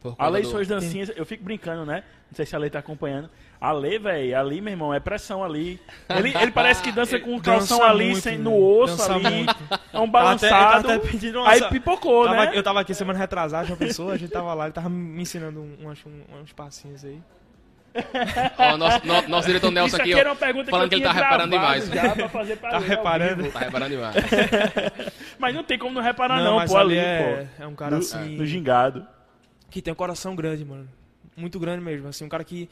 por 0.00 0.14
A 0.18 0.28
Lei 0.28 0.42
do- 0.42 0.48
suas 0.48 0.66
dancinhas, 0.68 1.10
eu 1.14 1.26
fico 1.26 1.44
brincando, 1.44 1.84
né? 1.84 2.04
Não 2.30 2.36
sei 2.36 2.46
se 2.46 2.54
a 2.54 2.58
Lei 2.58 2.70
tá 2.70 2.78
acompanhando. 2.78 3.28
A 3.60 3.72
Lei, 3.72 3.98
velho, 3.98 4.38
ali, 4.38 4.60
meu 4.60 4.72
irmão, 4.72 4.94
é 4.94 5.00
pressão 5.00 5.44
ali. 5.44 5.78
Ele, 6.08 6.32
ele 6.38 6.52
parece 6.52 6.80
que 6.82 6.90
dança 6.92 7.18
com 7.20 7.36
o 7.36 7.42
calção 7.42 7.78
Dança 7.80 7.90
ali, 7.90 8.04
muito, 8.06 8.20
sem, 8.20 8.32
velho. 8.38 8.44
no 8.44 8.56
osso 8.64 8.96
Dança 8.96 9.14
ali. 9.14 9.24
muito. 9.44 9.56
É 9.92 9.98
um 9.98 10.10
Tava 10.10 10.32
até- 10.32 10.46
eu 10.46 10.50
balançado. 10.52 10.88
tava 10.88 10.94
até 10.94 11.64
aí 11.64 11.68
pipocou, 11.68 12.24
Tava- 12.24 12.44
né? 12.46 12.52
Eu 12.54 12.62
tava 12.62 12.80
aqui 12.80 12.94
semana 12.94 13.18
retrasada, 13.18 13.66
uma 13.66 13.76
pessoa, 13.76 14.14
a 14.14 14.16
gente 14.16 14.30
tava 14.30 14.54
lá, 14.54 14.64
ele 14.66 14.72
tava 14.72 14.88
me 14.88 15.20
ensinando 15.20 15.60
um- 15.60 15.76
umas- 15.80 15.98
um- 16.06 16.40
uns 16.40 16.52
passinhos 16.52 17.04
aí. 17.04 17.20
Ó, 18.58 18.76
nosso, 18.76 19.06
no- 19.06 19.28
nosso 19.28 19.46
diretor 19.48 19.70
Nelson 19.70 19.96
aqui, 19.96 20.12
aqui 20.14 20.28
ó, 20.28 20.34
falando 20.34 20.88
que, 20.88 20.88
que 20.90 20.94
ele 20.96 21.02
tá 21.04 21.10
tinha 21.10 21.12
reparando 21.12 21.50
gravado 21.50 21.80
demais. 21.80 21.88
Já 21.88 22.14
pra 22.14 22.28
fazer 22.28 22.56
pra 22.56 22.70
Tá 22.70 22.78
reparando? 22.78 23.50
Tá 23.50 23.58
reparando 23.60 23.90
demais. 23.90 24.14
Mas 25.38 25.54
não 25.54 25.64
tem 25.64 25.78
como 25.78 25.94
não 25.94 26.02
reparar 26.02 26.40
não, 26.42 26.56
mas 26.56 26.70
pô, 26.70 26.76
ali, 26.78 26.98
ali 26.98 27.06
é, 27.06 27.48
pô. 27.56 27.62
é 27.64 27.66
um 27.66 27.74
cara 27.74 27.92
No, 27.92 27.98
assim, 27.98 28.36
no 28.36 28.44
gingado. 28.46 29.06
que 29.70 29.80
tem 29.82 29.92
um 29.92 29.96
coração 29.96 30.36
grande, 30.36 30.64
mano. 30.64 30.88
Muito 31.36 31.58
grande 31.58 31.82
mesmo, 31.82 32.06
assim, 32.08 32.24
um 32.24 32.28
cara 32.28 32.44
que 32.44 32.68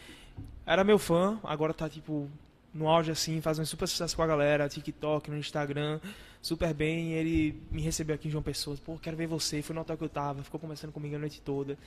era 0.67 0.85
meu 0.85 0.99
fã, 0.99 1.39
agora 1.43 1.73
tá, 1.73 1.89
tipo, 1.89 2.29
no 2.75 2.87
auge, 2.89 3.11
assim, 3.11 3.41
fazendo 3.41 3.65
super 3.65 3.89
sucesso 3.89 4.15
com 4.15 4.23
a 4.23 4.27
galera, 4.27 4.69
TikTok, 4.69 5.31
no 5.31 5.39
Instagram, 5.39 5.99
super 6.43 6.75
bem. 6.75 7.13
Ele 7.13 7.59
me 7.71 7.81
recebeu 7.81 8.15
aqui 8.15 8.29
em 8.29 8.31
João 8.31 8.43
Pessoa, 8.43 8.77
pô, 8.85 8.99
quero 9.01 9.17
ver 9.17 9.27
você, 9.27 9.63
foi 9.63 9.75
no 9.75 9.81
hotel 9.81 9.97
que 9.97 10.05
eu 10.05 10.09
tava, 10.11 10.43
ficou 10.43 10.61
conversando 10.61 10.93
comigo 10.93 11.17
a 11.17 11.19
noite 11.19 11.41
toda. 11.41 11.79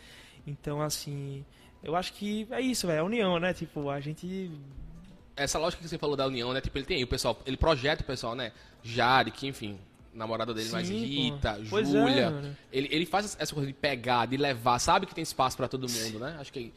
Então, 0.48 0.82
assim, 0.82 1.46
eu 1.84 1.96
acho 1.96 2.14
que 2.14 2.48
é 2.52 2.62
isso, 2.62 2.88
velho, 2.88 2.98
é 2.98 3.00
a 3.00 3.04
união, 3.04 3.40
né? 3.40 3.54
Tipo, 3.54 3.90
a 3.90 4.00
gente 4.00 4.52
Essa 5.36 5.58
lógica 5.58 5.82
que 5.82 5.90
você 5.90 5.98
falou 5.98 6.16
da 6.16 6.28
união, 6.28 6.54
né? 6.54 6.62
Tipo, 6.62 6.78
ele 6.78 6.86
tem 6.86 6.98
aí 6.98 7.04
o 7.04 7.08
pessoal, 7.08 7.40
ele 7.46 7.58
projeta 7.58 8.04
o 8.04 8.06
pessoal, 8.06 8.36
né? 8.36 8.52
Jari, 8.84 9.32
que 9.32 9.48
enfim, 9.48 9.78
namorada 10.14 10.54
dele, 10.54 10.70
mais 10.72 10.90
Rita, 10.90 11.60
pô. 11.70 11.80
É, 11.80 11.84
Júlia. 11.84 12.32
mano. 12.32 12.58
ele, 12.72 12.88
ele 12.92 13.06
faz 13.06 13.36
essa 13.40 13.54
coisa 13.54 13.68
de 13.68 13.74
pegar, 13.74 14.28
de 14.28 14.38
levar, 14.38 14.80
sabe 14.80 15.06
que 15.06 15.16
tem 15.16 15.22
espaço 15.22 15.58
pra 15.58 15.68
todo 15.68 15.88
mundo, 15.90 16.20
né? 16.20 16.38
Acho 16.40 16.52
que 16.52 16.74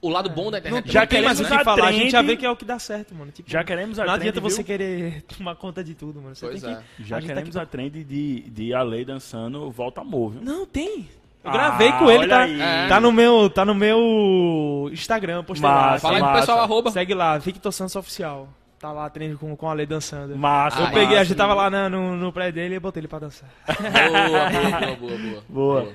o 0.00 0.08
lado 0.10 0.28
bom 0.28 0.50
da 0.50 0.58
internet 0.58 0.90
já 0.92 1.00
não 1.00 1.06
tem 1.06 1.22
mais 1.22 1.38
queremos 1.38 1.54
o 1.54 1.58
que 1.58 1.64
falar, 1.64 1.88
a 1.88 1.92
gente 1.92 2.10
já 2.10 2.18
trend. 2.18 2.26
vê 2.26 2.36
que 2.36 2.44
é 2.44 2.50
o 2.50 2.56
que 2.56 2.64
dá 2.66 2.78
certo, 2.78 3.14
mano. 3.14 3.32
Tipo, 3.32 3.50
Já 3.50 3.64
queremos 3.64 3.98
a 3.98 4.04
não 4.04 4.12
adianta 4.12 4.38
trend, 4.38 4.52
você 4.52 4.56
viu? 4.58 4.66
querer 4.66 5.22
tomar 5.38 5.56
conta 5.56 5.82
de 5.82 5.94
tudo, 5.94 6.20
mano. 6.20 6.34
Você 6.34 6.46
Pois 6.46 6.60
tem 6.60 6.72
é. 6.74 6.82
que... 6.96 7.04
Já 7.04 7.20
tá 7.20 7.26
queremos 7.26 7.56
aqui 7.56 7.64
a 7.64 7.66
trend 7.66 8.04
de, 8.04 8.40
de 8.50 8.74
a 8.74 8.82
Lei 8.82 9.02
dançando 9.04 9.70
Volta 9.70 10.02
Amor, 10.02 10.32
viu? 10.32 10.42
Não, 10.42 10.66
tem. 10.66 11.08
Eu 11.44 11.50
Ah, 11.50 11.52
gravei 11.52 11.92
com 11.92 12.10
ele, 12.10 12.26
tá? 12.26 12.42
aí. 12.44 12.58
Tá 12.88 12.98
no 12.98 13.12
meu, 13.12 13.50
tá 13.50 13.64
no 13.66 13.74
meu 13.74 14.88
Instagram, 14.92 15.44
postei 15.44 15.68
lá. 15.68 15.74
Massa, 15.90 15.98
Fala 16.00 16.16
aí 16.16 16.22
pro 16.22 16.32
pessoal, 16.32 16.60
arroba. 16.60 16.90
Segue 16.90 17.12
lá, 17.14 17.36
Victor 17.38 17.70
Santos 17.70 17.94
Oficial. 17.96 18.48
Tá 18.78 18.90
lá, 18.92 19.08
treino 19.10 19.38
com, 19.38 19.54
com 19.56 19.68
a 19.68 19.72
Lei 19.74 19.86
dançando. 19.86 20.36
Massa, 20.36 20.80
eu 20.80 20.86
Ah, 20.86 20.90
peguei, 20.90 21.04
a 21.04 21.08
massa. 21.10 21.24
gente 21.26 21.36
tava 21.36 21.54
lá 21.54 21.68
na- 21.70 21.88
no, 21.90 22.16
no 22.16 22.32
prédio 22.32 22.54
dele 22.54 22.74
e 22.76 22.80
botei 22.80 23.00
ele 23.00 23.08
pra 23.08 23.18
dançar. 23.18 23.48
Boa, 23.66 24.50
boa, 24.50 24.50
boa, 24.50 24.96
boa, 24.96 25.16
boa. 25.18 25.42
Boa. 25.48 25.92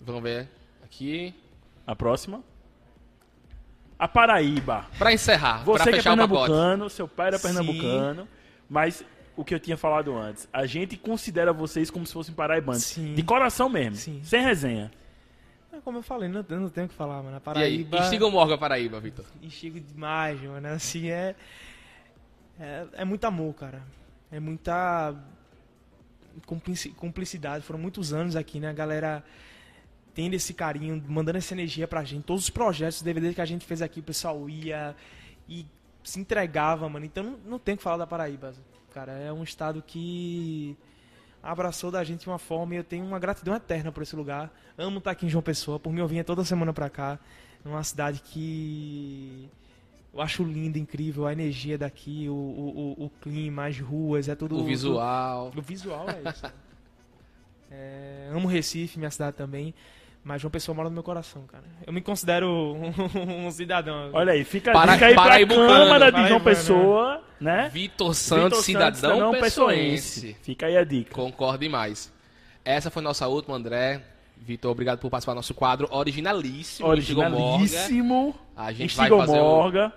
Vamos 0.00 0.22
ver 0.22 0.48
aqui. 0.84 1.34
A 1.86 1.96
próxima. 1.96 2.40
A 3.98 4.06
Paraíba. 4.08 4.84
Pra 4.98 5.12
encerrar, 5.12 5.62
Você 5.64 5.82
pra 5.84 5.84
que 5.84 5.88
é 5.90 5.92
fechar 5.96 6.14
o 6.14 6.16
pacote. 6.16 6.50
pernambucano, 6.50 6.90
seu 6.90 7.08
pai 7.08 7.28
era 7.28 7.38
Sim. 7.38 7.46
pernambucano, 7.48 8.28
mas 8.68 9.04
o 9.36 9.44
que 9.44 9.54
eu 9.54 9.60
tinha 9.60 9.76
falado 9.76 10.14
antes, 10.16 10.48
a 10.52 10.64
gente 10.66 10.96
considera 10.96 11.52
vocês 11.52 11.90
como 11.90 12.06
se 12.06 12.12
fossem 12.12 12.34
paraibanos. 12.34 12.84
Sim. 12.84 13.14
De 13.14 13.22
coração 13.22 13.68
mesmo, 13.68 13.96
Sim. 13.96 14.20
sem 14.22 14.42
resenha. 14.42 14.90
É 15.72 15.78
Como 15.80 15.98
eu 15.98 16.02
falei, 16.02 16.28
não, 16.28 16.44
não 16.48 16.68
tenho 16.68 16.86
o 16.86 16.88
que 16.88 16.94
falar, 16.94 17.22
mano. 17.22 17.36
A 17.36 17.58
E 17.58 17.62
aí, 17.62 17.84
Paraíba... 17.84 17.98
instiga 17.98 18.26
o 18.26 18.30
Morgan 18.30 18.56
Paraíba, 18.58 19.00
Vitor. 19.00 19.24
Instigo 19.42 19.80
demais, 19.80 20.40
mano. 20.40 20.68
Assim, 20.68 21.10
é, 21.10 21.34
é. 22.60 22.86
É 22.92 23.04
muito 23.04 23.24
amor, 23.24 23.52
cara. 23.54 23.82
É 24.30 24.38
muita. 24.38 25.14
cumplici- 26.46 26.90
Cumplicidade. 26.90 27.64
Foram 27.64 27.80
muitos 27.80 28.12
anos 28.12 28.36
aqui, 28.36 28.60
né? 28.60 28.68
A 28.68 28.72
galera 28.72 29.24
tendo 30.14 30.34
esse 30.34 30.54
carinho, 30.54 31.02
mandando 31.08 31.38
essa 31.38 31.54
energia 31.54 31.88
pra 31.88 32.04
gente. 32.04 32.22
Todos 32.22 32.44
os 32.44 32.50
projetos, 32.50 33.02
DVD 33.02 33.34
que 33.34 33.40
a 33.40 33.44
gente 33.44 33.64
fez 33.64 33.82
aqui, 33.82 33.98
o 33.98 34.02
pessoal 34.02 34.48
ia 34.48 34.94
e 35.48 35.66
se 36.04 36.20
entregava, 36.20 36.88
mano. 36.88 37.04
Então 37.04 37.24
não, 37.24 37.38
não 37.44 37.58
tem 37.58 37.74
o 37.74 37.78
que 37.78 37.82
falar 37.82 37.96
da 37.96 38.06
Paraíba, 38.06 38.54
cara. 38.94 39.12
É 39.12 39.32
um 39.32 39.42
estado 39.42 39.82
que 39.86 40.76
abraçou 41.42 41.90
da 41.90 42.02
gente 42.04 42.20
de 42.20 42.28
uma 42.28 42.38
forma 42.38 42.74
e 42.74 42.78
eu 42.78 42.84
tenho 42.84 43.04
uma 43.04 43.18
gratidão 43.18 43.54
eterna 43.54 43.90
por 43.92 44.02
esse 44.02 44.14
lugar. 44.16 44.50
Amo 44.78 44.98
estar 44.98 45.10
aqui 45.10 45.26
em 45.26 45.28
João 45.28 45.42
Pessoa, 45.42 45.78
por 45.78 45.92
mim 45.92 46.00
eu 46.00 46.06
vinha 46.08 46.22
toda 46.24 46.44
semana 46.44 46.72
pra 46.72 46.88
cá. 46.88 47.18
Numa 47.64 47.82
cidade 47.82 48.20
que 48.22 49.48
eu 50.12 50.20
acho 50.20 50.44
linda, 50.44 50.78
incrível, 50.78 51.26
a 51.26 51.32
energia 51.32 51.76
daqui, 51.78 52.28
o, 52.28 52.32
o, 52.34 53.04
o- 53.06 53.10
clima, 53.20 53.66
as 53.66 53.78
ruas, 53.80 54.28
é 54.28 54.34
tudo. 54.34 54.56
O 54.58 54.64
visual. 54.64 55.48
tudo- 55.50 55.58
o 55.58 55.62
visual 55.62 56.06
é 56.08 56.30
isso. 56.30 56.46
É, 57.70 58.28
amo 58.32 58.46
Recife, 58.46 58.98
minha 58.98 59.10
cidade 59.10 59.36
também. 59.36 59.74
Mas 60.22 60.40
João 60.40 60.50
Pessoa 60.50 60.74
mora 60.74 60.88
no 60.88 60.94
meu 60.94 61.02
coração, 61.02 61.42
cara. 61.46 61.64
Eu 61.86 61.92
me 61.92 62.00
considero 62.00 62.48
um, 62.48 62.92
um 63.46 63.50
cidadão. 63.50 64.10
Olha 64.12 64.32
aí, 64.32 64.44
fica, 64.44 64.72
Para- 64.72 64.92
fica 64.94 65.06
aí 65.06 65.14
pra 65.14 65.46
Câmara 65.46 66.10
de 66.12 66.28
João 66.28 66.40
Pessoa, 66.40 67.22
né? 67.40 67.68
Vitor 67.72 68.14
Santos, 68.14 68.44
Vitor 68.44 68.62
cidadão 68.62 68.94
cidadão 68.94 69.40
pessoense. 69.40 70.36
Fica 70.42 70.66
aí 70.66 70.76
a 70.76 70.84
dica. 70.84 71.14
Concordo 71.14 71.58
demais. 71.58 72.12
Essa 72.64 72.90
foi 72.90 73.02
nossa 73.02 73.28
última, 73.28 73.56
André. 73.56 74.02
Vitor, 74.36 74.72
obrigado 74.72 74.98
por 74.98 75.10
participar 75.10 75.32
do 75.32 75.36
nosso 75.36 75.54
quadro 75.54 75.88
originalíssimo. 75.90 76.88
Originalíssimo. 76.88 78.34
A 78.56 78.72
gente 78.72 78.86
Instigo 78.86 79.16
vai 79.16 79.26
fazer 79.26 79.40
o, 79.40 79.92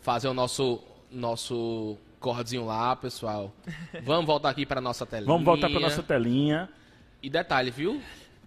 fazer 0.00 0.28
o 0.28 0.34
nosso, 0.34 0.82
nosso 1.10 1.96
cordzinho 2.20 2.64
lá, 2.64 2.94
pessoal. 2.96 3.52
Vamos 4.04 4.26
voltar 4.26 4.50
aqui 4.50 4.64
para 4.64 4.80
nossa 4.80 5.04
telinha. 5.04 5.26
Vamos 5.26 5.44
voltar 5.44 5.68
pra 5.68 5.80
nossa 5.80 6.02
telinha. 6.02 6.68
E 7.22 7.28
detalhe, 7.30 7.70
viu? 7.70 8.00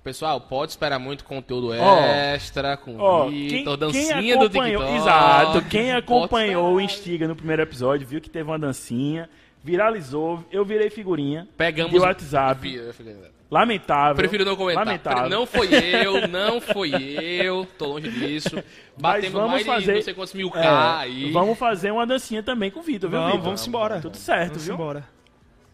Pessoal, 0.06 0.40
pode 0.40 0.72
esperar 0.72 1.00
muito 1.00 1.24
conteúdo 1.26 1.74
extra 1.74 2.78
com 2.78 2.96
Ó, 3.00 3.26
o 3.26 3.30
quem, 3.32 3.48
Vitor, 3.48 3.76
quem 3.76 3.78
dancinha 3.78 4.38
do 4.38 4.44
acompanhou, 4.46 4.84
TikTok. 4.84 5.02
exato, 5.02 5.62
quem 5.64 5.92
acompanhou 5.94 6.74
o. 6.76 6.80
Instiga 6.80 7.28
no 7.28 7.36
primeiro 7.36 7.64
episódio, 7.64 8.06
viu 8.06 8.22
que 8.22 8.30
teve 8.30 8.48
uma 8.48 8.60
dancinha, 8.60 9.28
viralizou, 9.64 10.44
eu 10.52 10.64
virei 10.64 10.92
figurinha 10.92 11.48
Pegamos 11.58 11.92
de 11.92 11.98
o- 11.98 12.04
WhatsApp, 12.04 12.80
lamentável. 13.50 14.16
Prefiro 14.16 14.46
não 14.46 14.56
comentar. 14.56 14.86
Lamentável. 14.86 15.28
Não 15.30 15.48
foi 15.48 15.70
eu, 15.74 16.28
não 16.28 16.62
foi 16.62 16.92
eu. 16.94 17.66
Tô 17.76 17.88
longe 17.88 18.12
disso. 18.12 18.62
Batemos 18.96 19.32
vamos 19.32 19.50
mais 19.50 19.64
de 19.64 19.72
fazer- 19.72 19.96
não 19.96 20.02
sei 20.04 20.14
quantos 20.14 20.34
mil 20.36 20.52
K 20.52 20.60
É, 20.60 21.02
aí. 21.02 21.32
Vamos 21.32 21.58
fazer 21.58 21.90
uma 21.90 22.06
dancinha 22.06 22.44
também 22.44 22.70
com 22.70 22.80
o 22.80 22.84
Vitor, 22.84 23.10
viu, 23.10 23.18
Vamos, 23.18 23.32
Vitor? 23.32 23.44
vamos 23.46 23.68
embora. 23.68 24.00
Tudo 24.02 24.18
certo, 24.18 24.50
Vamos 24.50 24.66
viu? 24.66 24.76
embora. 24.76 25.04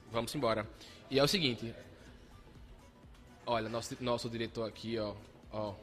Vamos 0.10 0.34
embora. 0.34 0.66
E 1.10 1.20
é 1.20 1.24
o 1.24 1.28
seguinte. 1.28 1.74
Olha, 3.52 3.68
nosso, 3.68 3.98
nosso 4.00 4.30
diretor 4.30 4.64
aqui, 4.66 4.98
ó. 4.98 5.14
ó. 5.52 5.74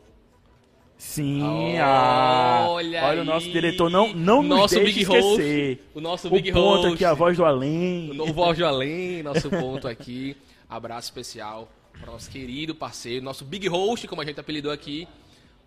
Sim, 0.96 1.76
ah, 1.78 2.64
Olha 2.70 3.04
olha 3.04 3.18
o 3.18 3.20
aí. 3.20 3.26
nosso 3.26 3.50
diretor, 3.50 3.90
não, 3.90 4.14
não 4.14 4.42
nos 4.42 4.58
Nosso 4.58 4.74
deixe 4.76 4.94
Big 4.94 5.04
Host. 5.04 5.28
esquecer. 5.28 5.90
O 5.94 6.00
nosso 6.00 6.28
O 6.28 6.30
Big 6.30 6.50
ponto 6.50 6.82
Host. 6.84 6.94
aqui, 6.94 7.04
a 7.04 7.12
voz 7.12 7.36
do 7.36 7.44
além. 7.44 8.10
O 8.10 8.14
novo 8.14 8.32
Voz 8.32 8.56
do 8.56 8.64
Além, 8.64 9.22
nosso 9.22 9.50
ponto 9.50 9.86
aqui. 9.86 10.34
Abraço 10.66 11.08
especial 11.08 11.68
para 12.00 12.10
nosso 12.10 12.30
querido 12.30 12.74
parceiro, 12.74 13.22
nosso 13.22 13.44
Big 13.44 13.68
Host, 13.68 14.08
como 14.08 14.22
a 14.22 14.24
gente 14.24 14.40
apelidou 14.40 14.72
aqui, 14.72 15.06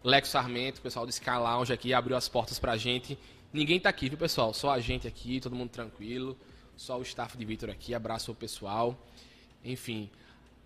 Lex 0.03 0.27
Sarmento, 0.29 0.79
o 0.79 0.81
pessoal 0.81 1.05
do 1.05 1.09
Sky 1.11 1.29
Lounge 1.37 1.71
aqui, 1.71 1.93
abriu 1.93 2.17
as 2.17 2.27
portas 2.27 2.57
pra 2.57 2.77
gente. 2.77 3.15
Ninguém 3.53 3.79
tá 3.79 3.89
aqui, 3.89 4.09
viu, 4.09 4.17
pessoal? 4.17 4.55
Só 4.55 4.71
a 4.71 4.79
gente 4.79 5.07
aqui, 5.07 5.39
todo 5.39 5.55
mundo 5.55 5.69
tranquilo. 5.69 6.35
Só 6.75 6.97
o 6.97 7.03
staff 7.03 7.37
de 7.37 7.45
Vitor 7.45 7.69
aqui, 7.69 7.93
abraço 7.93 8.31
ao 8.31 8.35
pessoal. 8.35 8.97
Enfim, 9.63 10.09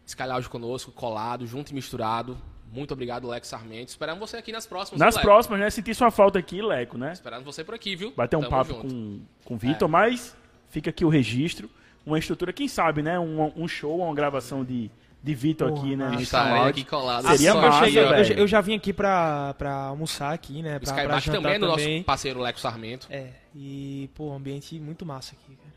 Sky 0.05 0.23
Lounge 0.23 0.49
conosco, 0.49 0.91
colado, 0.91 1.45
junto 1.47 1.71
e 1.71 1.73
misturado. 1.73 2.37
Muito 2.71 2.93
obrigado, 2.93 3.27
Lex 3.27 3.47
Sarmento. 3.47 3.89
Esperamos 3.89 4.29
você 4.29 4.37
aqui 4.37 4.51
nas 4.51 4.65
próximas. 4.67 4.99
Nas 4.99 5.15
Leco? 5.15 5.25
próximas, 5.27 5.59
né? 5.59 5.69
Senti 5.69 5.93
sua 5.95 6.11
falta 6.11 6.37
aqui, 6.39 6.61
Leco, 6.61 6.97
né? 6.97 7.13
Esperando 7.13 7.43
você 7.45 7.63
por 7.63 7.73
aqui, 7.73 7.95
viu? 7.95 8.11
Bater 8.15 8.35
um 8.35 8.41
Tamo 8.41 8.51
papo 8.51 8.73
junto. 8.73 8.87
com, 8.87 9.19
com 9.45 9.53
o 9.53 9.57
Vitor, 9.57 9.87
mas 9.87 10.35
fica 10.69 10.89
aqui 10.89 11.05
o 11.05 11.09
registro. 11.09 11.69
Uma 12.05 12.19
estrutura, 12.19 12.51
quem 12.51 12.67
sabe, 12.67 13.01
né? 13.01 13.17
Um, 13.19 13.51
um 13.55 13.67
show, 13.67 13.99
uma 13.99 14.13
gravação 14.13 14.63
de, 14.65 14.91
de 15.23 15.33
Vitor 15.33 15.71
aqui, 15.71 15.95
né? 15.95 16.15
Skylounge. 16.19 16.69
aqui 16.69 16.83
colado. 16.85 17.27
Seria 17.29 17.49
eu, 17.51 17.55
massa, 17.61 17.85
cheguei- 17.85 18.03
eu, 18.03 18.37
eu 18.39 18.47
já 18.47 18.61
vim 18.61 18.75
aqui 18.75 18.91
pra, 18.93 19.53
pra 19.55 19.73
almoçar 19.73 20.33
aqui, 20.33 20.61
né? 20.61 20.77
Pra, 20.77 20.93
pra 20.93 20.97
Skyback 21.01 21.25
jantar 21.25 21.41
também 21.41 21.55
é 21.55 21.59
do 21.59 21.67
nosso 21.67 22.03
parceiro 22.03 22.41
Leco 22.41 22.59
Sarmento. 22.59 23.07
É, 23.09 23.29
e, 23.55 24.09
pô, 24.13 24.31
um 24.31 24.35
ambiente 24.35 24.77
muito 24.79 25.05
massa 25.05 25.33
aqui, 25.33 25.55
cara. 25.55 25.73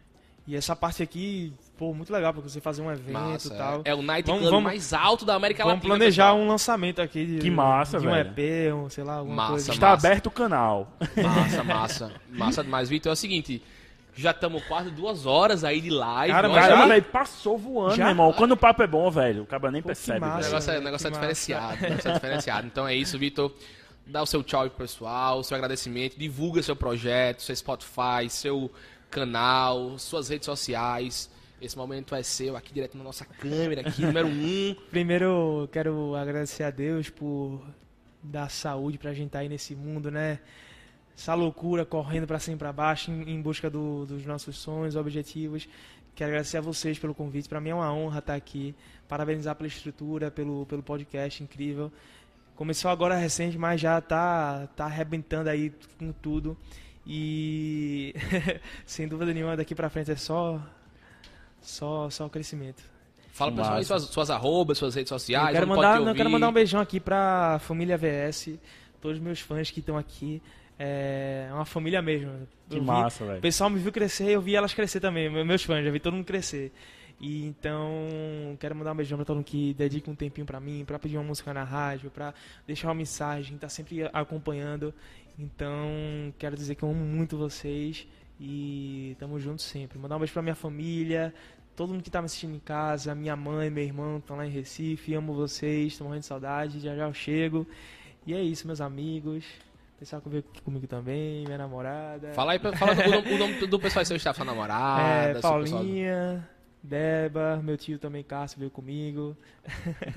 E 0.47 0.57
essa 0.57 0.75
parte 0.75 1.03
aqui, 1.03 1.53
pô, 1.79 1.95
muito 1.95 2.13
legal 2.13 2.33
pra 2.35 2.43
você 2.43 2.61
fazer 2.61 2.83
um 2.83 2.91
evento 2.91 3.13
Massa, 3.13 3.55
e 3.55 3.57
tal. 3.57 3.83
É 3.85 3.95
o 3.95 4.03
night 4.03 4.27
Vamos- 4.27 4.41
club 4.43 4.51
vamos- 4.53 4.65
mais 4.65 4.93
alto 4.93 5.25
da 5.25 5.35
América 5.37 5.63
Vamos 5.63 5.77
Latina. 5.77 5.95
planejar 5.97 6.25
pessoal. 6.33 6.45
um 6.45 6.49
lançamento 6.49 7.01
aqui 7.01 7.25
de, 7.25 7.39
Que 7.39 7.51
massa, 7.51 7.99
de 8.01 8.07
um 8.07 8.11
velho. 8.11 8.29
EP, 8.37 8.73
um, 8.75 8.91
sei 8.91 9.05
lá, 9.05 9.15
alguma 9.15 9.37
Massa, 9.37 9.51
coisa. 9.53 9.71
Está 9.73 9.91
massa. 9.91 10.07
aberto 10.07 10.27
o 10.27 10.31
canal. 10.31 10.93
Massa, 11.23 11.65
massa. 11.65 12.13
Massa 12.29 12.65
demais. 12.65 12.89
Vitor, 12.89 13.11
é 13.11 13.13
o 13.13 13.17
seguinte. 13.17 13.63
Já 14.15 14.33
estamos 14.33 14.65
quase 14.65 14.91
duas 14.91 15.27
horas 15.27 15.63
aí 15.63 15.81
de 15.81 15.91
live. 15.91 16.33
Cara, 16.35 16.49
já- 16.49 16.55
Caramba, 16.55 16.83
já? 16.83 16.87
velho, 16.89 17.03
passou 17.05 17.57
voando, 17.57 17.95
Já? 17.95 18.03
meu 18.05 18.11
irmão. 18.11 18.33
Quando 18.33 18.51
o 18.53 18.57
papo 18.57 18.83
é 18.83 18.87
bom, 18.89 19.09
velho, 19.13 19.45
o 19.45 19.47
cara 19.47 19.71
nem 19.71 19.81
Pô, 19.81 19.87
percebe, 19.87 20.19
massa. 20.19 20.39
O 20.41 20.43
negócio 20.51 20.73
é, 20.73 20.79
o 20.79 20.83
negócio 20.83 21.07
é 21.07 21.11
diferenciado. 21.13 21.77
O 21.79 21.83
negócio 21.89 22.11
é 22.11 22.15
diferenciado. 22.15 22.67
Então 22.67 22.89
é 22.89 22.95
isso, 22.97 23.17
Vitor. 23.17 23.53
Dá 24.05 24.21
o 24.21 24.27
seu 24.27 24.43
tchau 24.43 24.63
aí 24.63 24.71
pro 24.71 24.79
pessoal, 24.79 25.45
seu 25.45 25.55
agradecimento, 25.55 26.19
divulga 26.19 26.61
seu 26.65 26.75
projeto, 26.75 27.43
seu 27.43 27.55
Spotify, 27.55 28.29
seu 28.29 28.69
canal, 29.09 29.99
suas 29.99 30.29
redes 30.29 30.47
sociais. 30.47 31.31
Esse 31.61 31.77
momento 31.77 32.15
é 32.15 32.23
seu 32.23 32.57
aqui 32.57 32.73
direto 32.73 32.97
na 32.97 33.03
nossa 33.05 33.25
câmera, 33.25 33.81
aqui, 33.81 34.03
número 34.03 34.29
um. 34.29 34.77
Primeiro, 34.91 35.69
quero 35.73 36.15
agradecer 36.15 36.63
a 36.63 36.71
Deus 36.71 37.11
por 37.11 37.61
dar 38.23 38.49
saúde 38.49 38.97
pra 38.99 39.13
gente 39.13 39.27
estar 39.29 39.41
aí 39.41 39.49
nesse 39.49 39.75
mundo, 39.75 40.11
né? 40.11 40.39
Essa 41.17 41.35
loucura 41.35 41.85
correndo 41.85 42.29
pra 42.29 42.39
cima 42.39 42.55
e 42.55 42.59
pra 42.59 42.73
baixo 42.73 43.11
em, 43.11 43.31
em 43.31 43.43
busca 43.43 43.69
do- 43.69 44.07
dos 44.07 44.25
nossos 44.25 44.57
sonhos, 44.57 44.95
objetivos. 44.95 45.69
Quero 46.15 46.31
agradecer 46.31 46.59
a 46.59 46.61
vocês 46.61 46.97
pelo 46.99 47.13
convite. 47.15 47.49
Pra 47.49 47.61
mim 47.61 47.71
é 47.71 47.75
uma 47.75 47.93
honra 47.93 48.21
estar 48.21 48.35
aqui. 48.35 48.73
Parabenizar 49.09 49.57
pela 49.57 49.67
estrutura, 49.67 50.31
pelo, 50.31 50.65
pelo 50.67 50.83
podcast 50.83 51.43
incrível. 51.43 51.91
Começou 52.55 52.89
agora 52.91 53.17
recente, 53.17 53.59
mas 53.59 53.81
já 53.81 54.01
tá, 54.01 54.69
tá 54.77 54.85
arrebentando 54.85 55.49
aí 55.51 55.73
com 55.99 56.13
tudo. 56.13 56.57
E 57.05 58.15
sem 58.87 59.09
dúvida 59.09 59.33
nenhuma, 59.33 59.57
daqui 59.57 59.75
pra 59.75 59.89
frente 59.91 60.11
é 60.11 60.17
só, 60.17 60.61
só, 61.61 62.09
só 62.11 62.29
crescimento. 62.29 62.83
Fala 63.33 63.53
pro 63.53 63.61
pessoal 63.61 63.79
aí 63.79 63.85
suas, 63.85 64.03
suas 64.05 64.31
arrobas, 64.31 64.79
suas 64.79 64.95
redes 64.95 65.09
sociais. 65.11 65.49
Eu 65.49 65.53
quero, 65.55 65.67
mandar, 65.69 66.01
eu 66.01 66.15
quero 66.15 66.31
mandar 66.31 66.49
um 66.49 66.53
beijão 66.53 66.81
aqui 66.81 66.99
pra 66.99 67.59
família 67.61 67.97
VS, 67.97 68.59
todos 69.01 69.19
os 69.19 69.23
meus 69.23 69.41
fãs 69.41 69.71
que 69.71 69.81
estão 69.81 69.97
aqui. 69.97 70.43
É 70.79 71.49
uma 71.53 71.65
família 71.65 72.01
mesmo. 72.03 72.33
Que 72.69 72.77
Eu 72.77 72.81
vi- 72.81 72.87
massa, 72.87 73.25
O 73.25 73.27
velho. 73.27 73.41
pessoal 73.41 73.69
me 73.71 73.79
viu 73.79 73.91
crescer, 73.93 74.31
eu 74.31 74.41
vi 74.41 74.55
elas 74.57 74.73
crescer 74.75 75.01
também, 75.01 75.29
me- 75.31 75.45
meus 75.45 75.63
fãs, 75.63 75.85
já 75.85 75.91
vi 75.91 76.01
todo 76.01 76.15
mundo 76.15 76.25
crescer. 76.25 76.73
E 77.21 77.45
então, 77.47 78.57
quero 78.61 78.77
mandar 78.77 78.93
um 78.93 78.97
beijão 78.97 79.19
pra 79.19 79.25
todo 79.25 79.37
mundo 79.37 79.45
que 79.45 79.75
dedica 79.75 80.09
um 80.11 80.15
tempinho 80.15 80.47
pra 80.47 80.61
mim, 80.61 80.85
pra 80.85 80.99
pedir 81.01 81.17
uma 81.17 81.25
música 81.25 81.53
na 81.53 81.65
rádio, 81.65 82.11
pra 82.11 82.33
deixar 82.67 82.89
uma 82.89 82.95
mensagem, 82.95 83.57
tá 83.59 83.69
sempre 83.69 84.09
acompanhando. 84.13 84.95
Então, 85.37 86.33
quero 86.39 86.57
dizer 86.57 86.75
que 86.77 86.83
eu 86.83 86.91
amo 86.91 87.05
muito 87.05 87.37
vocês 87.37 88.07
e 88.41 89.17
tamo 89.19 89.39
junto 89.41 89.63
sempre. 89.63 89.99
Mandar 89.99 90.17
um 90.17 90.19
beijo 90.19 90.33
pra 90.33 90.43
minha 90.43 90.55
família, 90.55 91.35
todo 91.75 91.93
mundo 91.93 92.03
que 92.03 92.11
tá 92.11 92.21
me 92.21 92.27
assistindo 92.27 92.55
em 92.55 92.61
casa, 92.61 93.15
minha 93.15 93.37
mãe, 93.37 93.71
meu 93.71 93.85
irmão 93.85 94.19
estão 94.19 94.37
lá 94.37 94.47
em 94.47 94.51
Recife, 94.51 95.15
amo 95.15 95.33
vocês, 95.35 95.97
tô 95.97 96.05
morrendo 96.05 96.21
de 96.21 96.27
saudade, 96.27 96.81
já 96.81 96.95
já 96.97 97.07
eu 97.07 97.15
chego. 97.15 97.67
E 98.27 98.35
é 98.35 98.43
isso, 98.43 98.67
meus 98.67 98.81
amigos. 98.81 99.45
Pessoal 99.99 100.23
que 100.23 100.29
veio 100.29 100.45
aqui 100.49 100.63
comigo 100.63 100.87
também, 100.87 101.45
minha 101.45 101.59
namorada. 101.59 102.33
Fala 102.33 102.53
aí, 102.53 102.59
fala 102.59 102.93
o 102.93 103.11
nome, 103.11 103.33
o 103.33 103.39
nome 103.39 103.67
do 103.67 103.81
pessoal 103.81 104.01
aí, 104.01 104.07
seu 104.07 104.17
staff, 104.17 104.37
sua 104.37 104.45
namorada, 104.45 105.39
É. 105.39 105.41
Paulinha, 105.41 106.49
Deba, 106.81 107.61
meu 107.63 107.77
tio 107.77 107.99
também, 107.99 108.23
Cássio, 108.23 108.59
veio 108.61 108.71
comigo. 108.71 109.37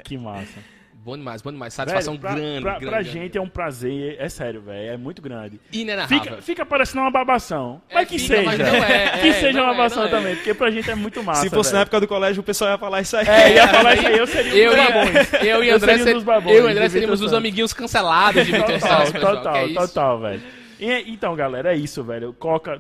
Que 0.03 0.17
massa. 0.17 0.59
Bom 1.03 1.17
demais, 1.17 1.41
bom 1.41 1.51
demais. 1.51 1.73
Satisfação 1.73 2.13
Velho, 2.13 2.21
pra, 2.21 2.35
grande, 2.35 2.61
pra, 2.61 2.71
grande. 2.73 2.85
pra 2.85 3.01
grande. 3.01 3.09
gente 3.11 3.35
é 3.37 3.41
um 3.41 3.49
prazer, 3.49 4.17
é 4.19 4.29
sério, 4.29 4.61
velho. 4.61 4.91
É 4.91 4.97
muito 4.97 5.19
grande. 5.19 5.59
Inenarrável. 5.73 6.19
Fica, 6.19 6.41
fica 6.43 6.65
parecendo 6.65 7.01
uma 7.01 7.09
babação. 7.09 7.81
É, 7.89 7.95
mas 7.95 8.07
que 8.07 8.19
fica, 8.19 8.35
seja. 8.35 8.45
mas 8.45 8.59
não 8.59 8.67
é, 8.67 9.09
que 9.19 9.27
é, 9.29 9.33
seja 9.33 9.53
não 9.57 9.63
uma 9.65 9.73
é, 9.73 9.77
babação 9.77 10.03
é. 10.05 10.07
também, 10.09 10.35
porque 10.35 10.53
pra 10.53 10.69
gente 10.69 10.91
é 10.91 10.93
muito 10.93 11.23
massa. 11.23 11.41
Se 11.41 11.49
fosse 11.49 11.69
velho. 11.71 11.77
na 11.77 11.81
época 11.81 11.99
do 12.01 12.07
colégio, 12.07 12.41
o 12.41 12.43
pessoal 12.43 12.69
ia 12.71 12.77
falar 12.77 13.01
isso 13.01 13.17
aí. 13.17 13.27
É, 13.27 13.53
ia 13.55 13.67
falar 13.67 13.95
isso 13.95 14.07
aí, 14.07 14.17
eu 14.17 14.27
seria 14.27 14.53
um 14.53 14.57
Eu 14.57 14.75
dos 14.75 14.77
e, 14.79 14.87
babões. 14.91 15.33
eu 15.43 15.63
e 15.63 15.67
Eu 15.69 15.75
André, 15.75 15.95
um 15.95 16.03
ser- 16.03 16.13
dos 16.13 16.23
babões, 16.23 16.55
eu 16.57 16.67
e 16.67 16.71
André 16.71 16.89
seríamos 16.89 17.21
os 17.21 17.33
amiguinhos 17.33 17.73
cancelados 17.73 18.45
de 18.45 18.51
Vitor 18.51 18.79
Total, 18.79 19.11
total, 19.11 19.55
é 19.55 19.73
total, 19.73 20.19
velho. 20.19 20.41
E- 20.79 21.11
então, 21.11 21.35
galera, 21.35 21.73
é 21.73 21.77
isso, 21.77 22.03
velho. 22.03 22.31
Coca, 22.33 22.77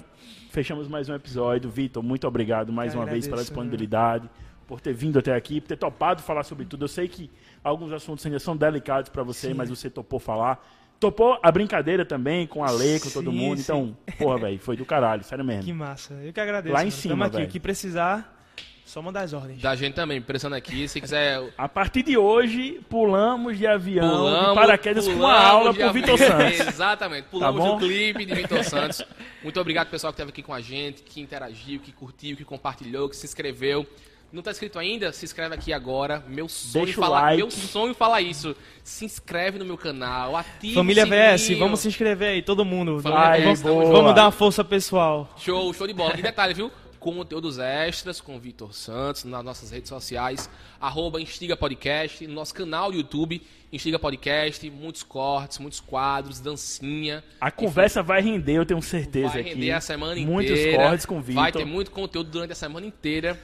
fechamos 0.51 0.87
mais 0.87 1.09
um 1.09 1.15
episódio. 1.15 1.71
Vitor, 1.71 2.03
muito 2.03 2.27
obrigado 2.27 2.71
mais 2.71 2.93
Eu 2.93 2.99
uma 2.99 3.05
vez 3.07 3.27
pela 3.27 3.41
disponibilidade, 3.41 4.29
por 4.67 4.79
ter 4.79 4.93
vindo 4.93 5.17
até 5.17 5.33
aqui, 5.35 5.59
por 5.59 5.69
ter 5.69 5.75
topado 5.77 6.21
falar 6.21 6.43
sobre 6.43 6.65
tudo. 6.65 6.83
Eu 6.85 6.87
sei 6.87 7.07
que 7.07 7.31
alguns 7.63 7.91
assuntos 7.91 8.25
ainda 8.25 8.39
são 8.39 8.55
delicados 8.55 9.09
pra 9.09 9.23
você, 9.23 9.47
Sim. 9.47 9.53
mas 9.53 9.69
você 9.69 9.89
topou 9.89 10.19
falar. 10.19 10.63
Topou 10.99 11.39
a 11.41 11.51
brincadeira 11.51 12.05
também 12.05 12.45
com 12.45 12.63
a 12.63 12.69
Lei, 12.69 12.99
com 12.99 13.09
todo 13.09 13.31
Sim, 13.31 13.37
mundo. 13.37 13.57
sim. 13.57 13.63
Então, 13.63 13.97
porra, 14.19 14.37
velho, 14.37 14.59
foi 14.59 14.77
do 14.77 14.85
caralho, 14.85 15.23
sério 15.23 15.43
mesmo. 15.43 15.63
Que 15.63 15.73
massa. 15.73 16.13
Eu 16.13 16.31
que 16.31 16.39
agradeço. 16.39 16.73
Lá 16.73 16.81
em 16.81 16.85
mano. 16.85 16.91
cima, 16.91 17.29
Tamo 17.29 17.37
aqui. 17.39 17.49
O 17.49 17.51
que 17.51 17.59
precisar, 17.59 18.37
só 18.85 19.01
mandar 19.01 19.21
as 19.21 19.33
ordens. 19.33 19.59
Da 19.61 19.75
gente 19.75 19.95
também, 19.95 20.21
pressando 20.21 20.53
aqui. 20.53 20.87
Se 20.87 21.01
quiser 21.01 21.41
A 21.57 21.67
partir 21.67 22.03
de 22.03 22.17
hoje, 22.17 22.81
pulamos 22.87 23.57
de 23.57 23.65
avião, 23.65 24.17
Pulamos, 24.17 24.49
de 24.49 24.55
paraquedas 24.55 25.07
com 25.07 25.13
uma 25.15 25.39
aula 25.39 25.73
pro. 25.73 25.91
Vitor 25.91 26.17
Santos. 26.19 26.59
Exatamente. 26.67 27.25
Pulamos 27.29 27.59
bom? 27.59 27.77
o 27.77 27.79
clipe 27.79 28.23
de 28.23 28.35
Vitor 28.35 28.63
Santos. 28.63 29.01
Muito 29.41 29.59
obrigado, 29.59 29.89
pessoal, 29.89 30.13
que 30.13 30.15
esteve 30.17 30.29
aqui 30.29 30.43
com 30.43 30.53
a 30.53 30.61
gente, 30.61 31.01
que 31.01 31.19
interagiu, 31.19 31.79
que 31.79 31.91
curtiu, 31.91 32.37
que 32.37 32.45
compartilhou, 32.45 33.09
que 33.09 33.15
se 33.15 33.25
inscreveu. 33.25 33.87
Não 34.31 34.41
tá 34.41 34.51
inscrito 34.51 34.79
ainda? 34.79 35.11
Se 35.11 35.25
inscreve 35.25 35.55
aqui 35.55 35.73
agora. 35.73 36.23
Meu 36.25 36.47
sonho 36.47 36.85
Deixa 36.85 36.99
falar, 37.01 37.21
like. 37.21 37.37
meu 37.37 37.51
sonho 37.51 37.93
falar 37.93 38.21
isso. 38.21 38.55
Se 38.83 39.03
inscreve 39.03 39.59
no 39.59 39.65
meu 39.65 39.77
canal, 39.77 40.37
ativa 40.37 40.75
Família. 40.75 41.05
VS, 41.05 41.57
vamos 41.57 41.81
se 41.81 41.89
inscrever 41.89 42.29
aí, 42.29 42.41
todo 42.41 42.63
mundo. 42.63 43.01
Ai, 43.05 43.41
vamos, 43.41 43.61
vamos 43.61 44.15
dar 44.15 44.25
uma 44.25 44.31
força 44.31 44.63
pessoal. 44.63 45.33
Show, 45.37 45.73
show 45.73 45.85
de 45.85 45.93
bola. 45.93 46.17
E 46.17 46.21
detalhe, 46.21 46.53
viu? 46.53 46.71
Conteúdos 46.97 47.57
extras 47.57 48.21
com 48.21 48.35
o 48.35 48.39
Vitor 48.39 48.73
Santos 48.75 49.23
nas 49.23 49.43
nossas 49.43 49.71
redes 49.71 49.89
sociais, 49.89 50.47
arroba 50.79 51.19
Instiga 51.19 51.57
Podcast, 51.57 52.27
no 52.27 52.35
nosso 52.35 52.53
canal 52.53 52.91
do 52.91 52.97
YouTube, 52.97 53.41
Instiga 53.73 53.97
Podcast, 53.97 54.69
muitos 54.69 55.01
cortes, 55.01 55.57
muitos 55.57 55.79
quadros, 55.79 56.39
dancinha. 56.39 57.23
A 57.41 57.49
conversa 57.49 58.03
vai 58.03 58.21
render, 58.21 58.53
eu 58.57 58.65
tenho 58.67 58.81
certeza 58.83 59.29
Vai 59.29 59.41
aqui. 59.41 59.49
render 59.55 59.71
a 59.71 59.81
semana 59.81 60.13
inteira. 60.13 60.31
Muitos 60.31 60.75
cortes 60.75 61.05
com 61.07 61.17
o 61.17 61.21
Vitor. 61.21 61.41
Vai 61.41 61.51
ter 61.51 61.65
muito 61.65 61.89
conteúdo 61.89 62.29
durante 62.29 62.51
a 62.51 62.55
semana 62.55 62.85
inteira 62.85 63.37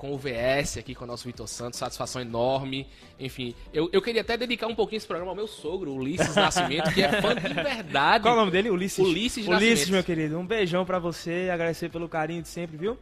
com 0.00 0.12
o 0.14 0.16
VS 0.18 0.78
aqui, 0.78 0.94
com 0.94 1.04
o 1.04 1.06
nosso 1.06 1.26
Vitor 1.26 1.46
Santos. 1.46 1.78
Satisfação 1.78 2.22
enorme. 2.22 2.86
Enfim, 3.18 3.54
eu, 3.70 3.90
eu 3.92 4.00
queria 4.00 4.22
até 4.22 4.34
dedicar 4.34 4.66
um 4.66 4.74
pouquinho 4.74 4.96
esse 4.96 5.06
programa 5.06 5.32
ao 5.32 5.36
meu 5.36 5.46
sogro, 5.46 5.92
Ulisses 5.92 6.34
Nascimento, 6.34 6.90
que 6.94 7.02
é 7.02 7.20
fã 7.20 7.34
de 7.34 7.52
verdade. 7.52 8.22
Qual 8.22 8.32
é 8.32 8.36
o 8.38 8.40
nome 8.40 8.50
dele? 8.50 8.70
Ulisses. 8.70 8.98
Ulisses 8.98 9.46
Ulisses, 9.46 9.48
Nascimento. 9.78 9.90
meu 9.92 10.02
querido. 10.02 10.38
Um 10.38 10.46
beijão 10.46 10.86
pra 10.86 10.98
você. 10.98 11.50
Agradecer 11.52 11.90
pelo 11.90 12.08
carinho 12.08 12.40
de 12.40 12.48
sempre, 12.48 12.78
viu? 12.78 12.96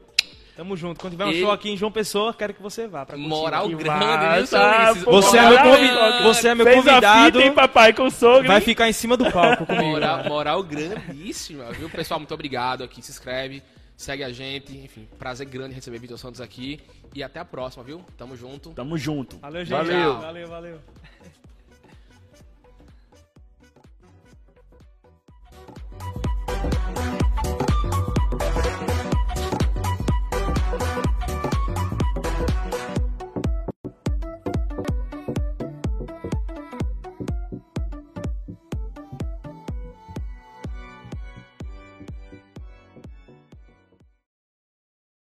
Tamo 0.57 0.77
junto. 0.77 0.99
Quando 0.99 1.13
tiver 1.13 1.25
um 1.27 1.29
Ele- 1.31 1.41
show 1.41 1.53
aqui 1.53 1.71
em 1.71 1.77
João 1.77 1.93
Pessoa, 1.93 2.35
quero 2.35 2.53
que 2.53 2.61
você 2.61 2.89
vá. 2.89 3.07
Pra. 3.07 3.17
Moral 3.17 3.69
grande, 3.69 4.49
seu 4.49 4.59
Ulisses? 4.61 5.05
pô, 5.05 5.13
Você 5.23 5.39
é 5.39 5.43
meu, 5.43 5.51
grande. 5.53 5.71
convi- 5.71 6.23
você 6.25 6.49
é 6.49 6.55
meu 6.57 6.67
convidado. 6.67 7.41
fita, 7.41 7.53
papai, 7.55 7.93
com 7.93 8.07
o 8.07 8.11
sogro, 8.11 8.49
Vai 8.49 8.61
ficar 8.61 8.89
em 8.89 8.93
cima 8.93 9.17
do 9.17 9.31
palco 9.31 9.65
comigo. 9.65 9.85
Moral, 9.85 10.25
moral 10.25 10.63
grandíssima, 10.65 11.71
viu? 11.71 11.89
Pessoal, 11.89 12.19
muito 12.19 12.35
obrigado 12.35 12.83
aqui. 12.83 13.01
Se 13.01 13.13
inscreve, 13.13 13.63
Segue 13.99 14.23
a 14.23 14.31
gente. 14.31 14.79
Enfim, 14.79 15.09
prazer 15.19 15.45
grande 15.49 15.75
receber 15.75 15.99
Vitor 15.99 16.17
Santos 16.17 16.41
aqui. 16.41 16.81
E 17.13 17.21
até 17.21 17.41
a 17.41 17.45
próxima, 17.45 17.83
viu? 17.83 18.01
Tamo 18.17 18.37
junto. 18.37 18.71
Tamo 18.71 18.97
junto. 18.97 19.39
Valeu, 19.39 19.65
gente. 19.65 19.77
Valeu, 19.77 20.13
Tchau. 20.13 20.21
valeu. 20.21 20.49
valeu. 20.49 20.81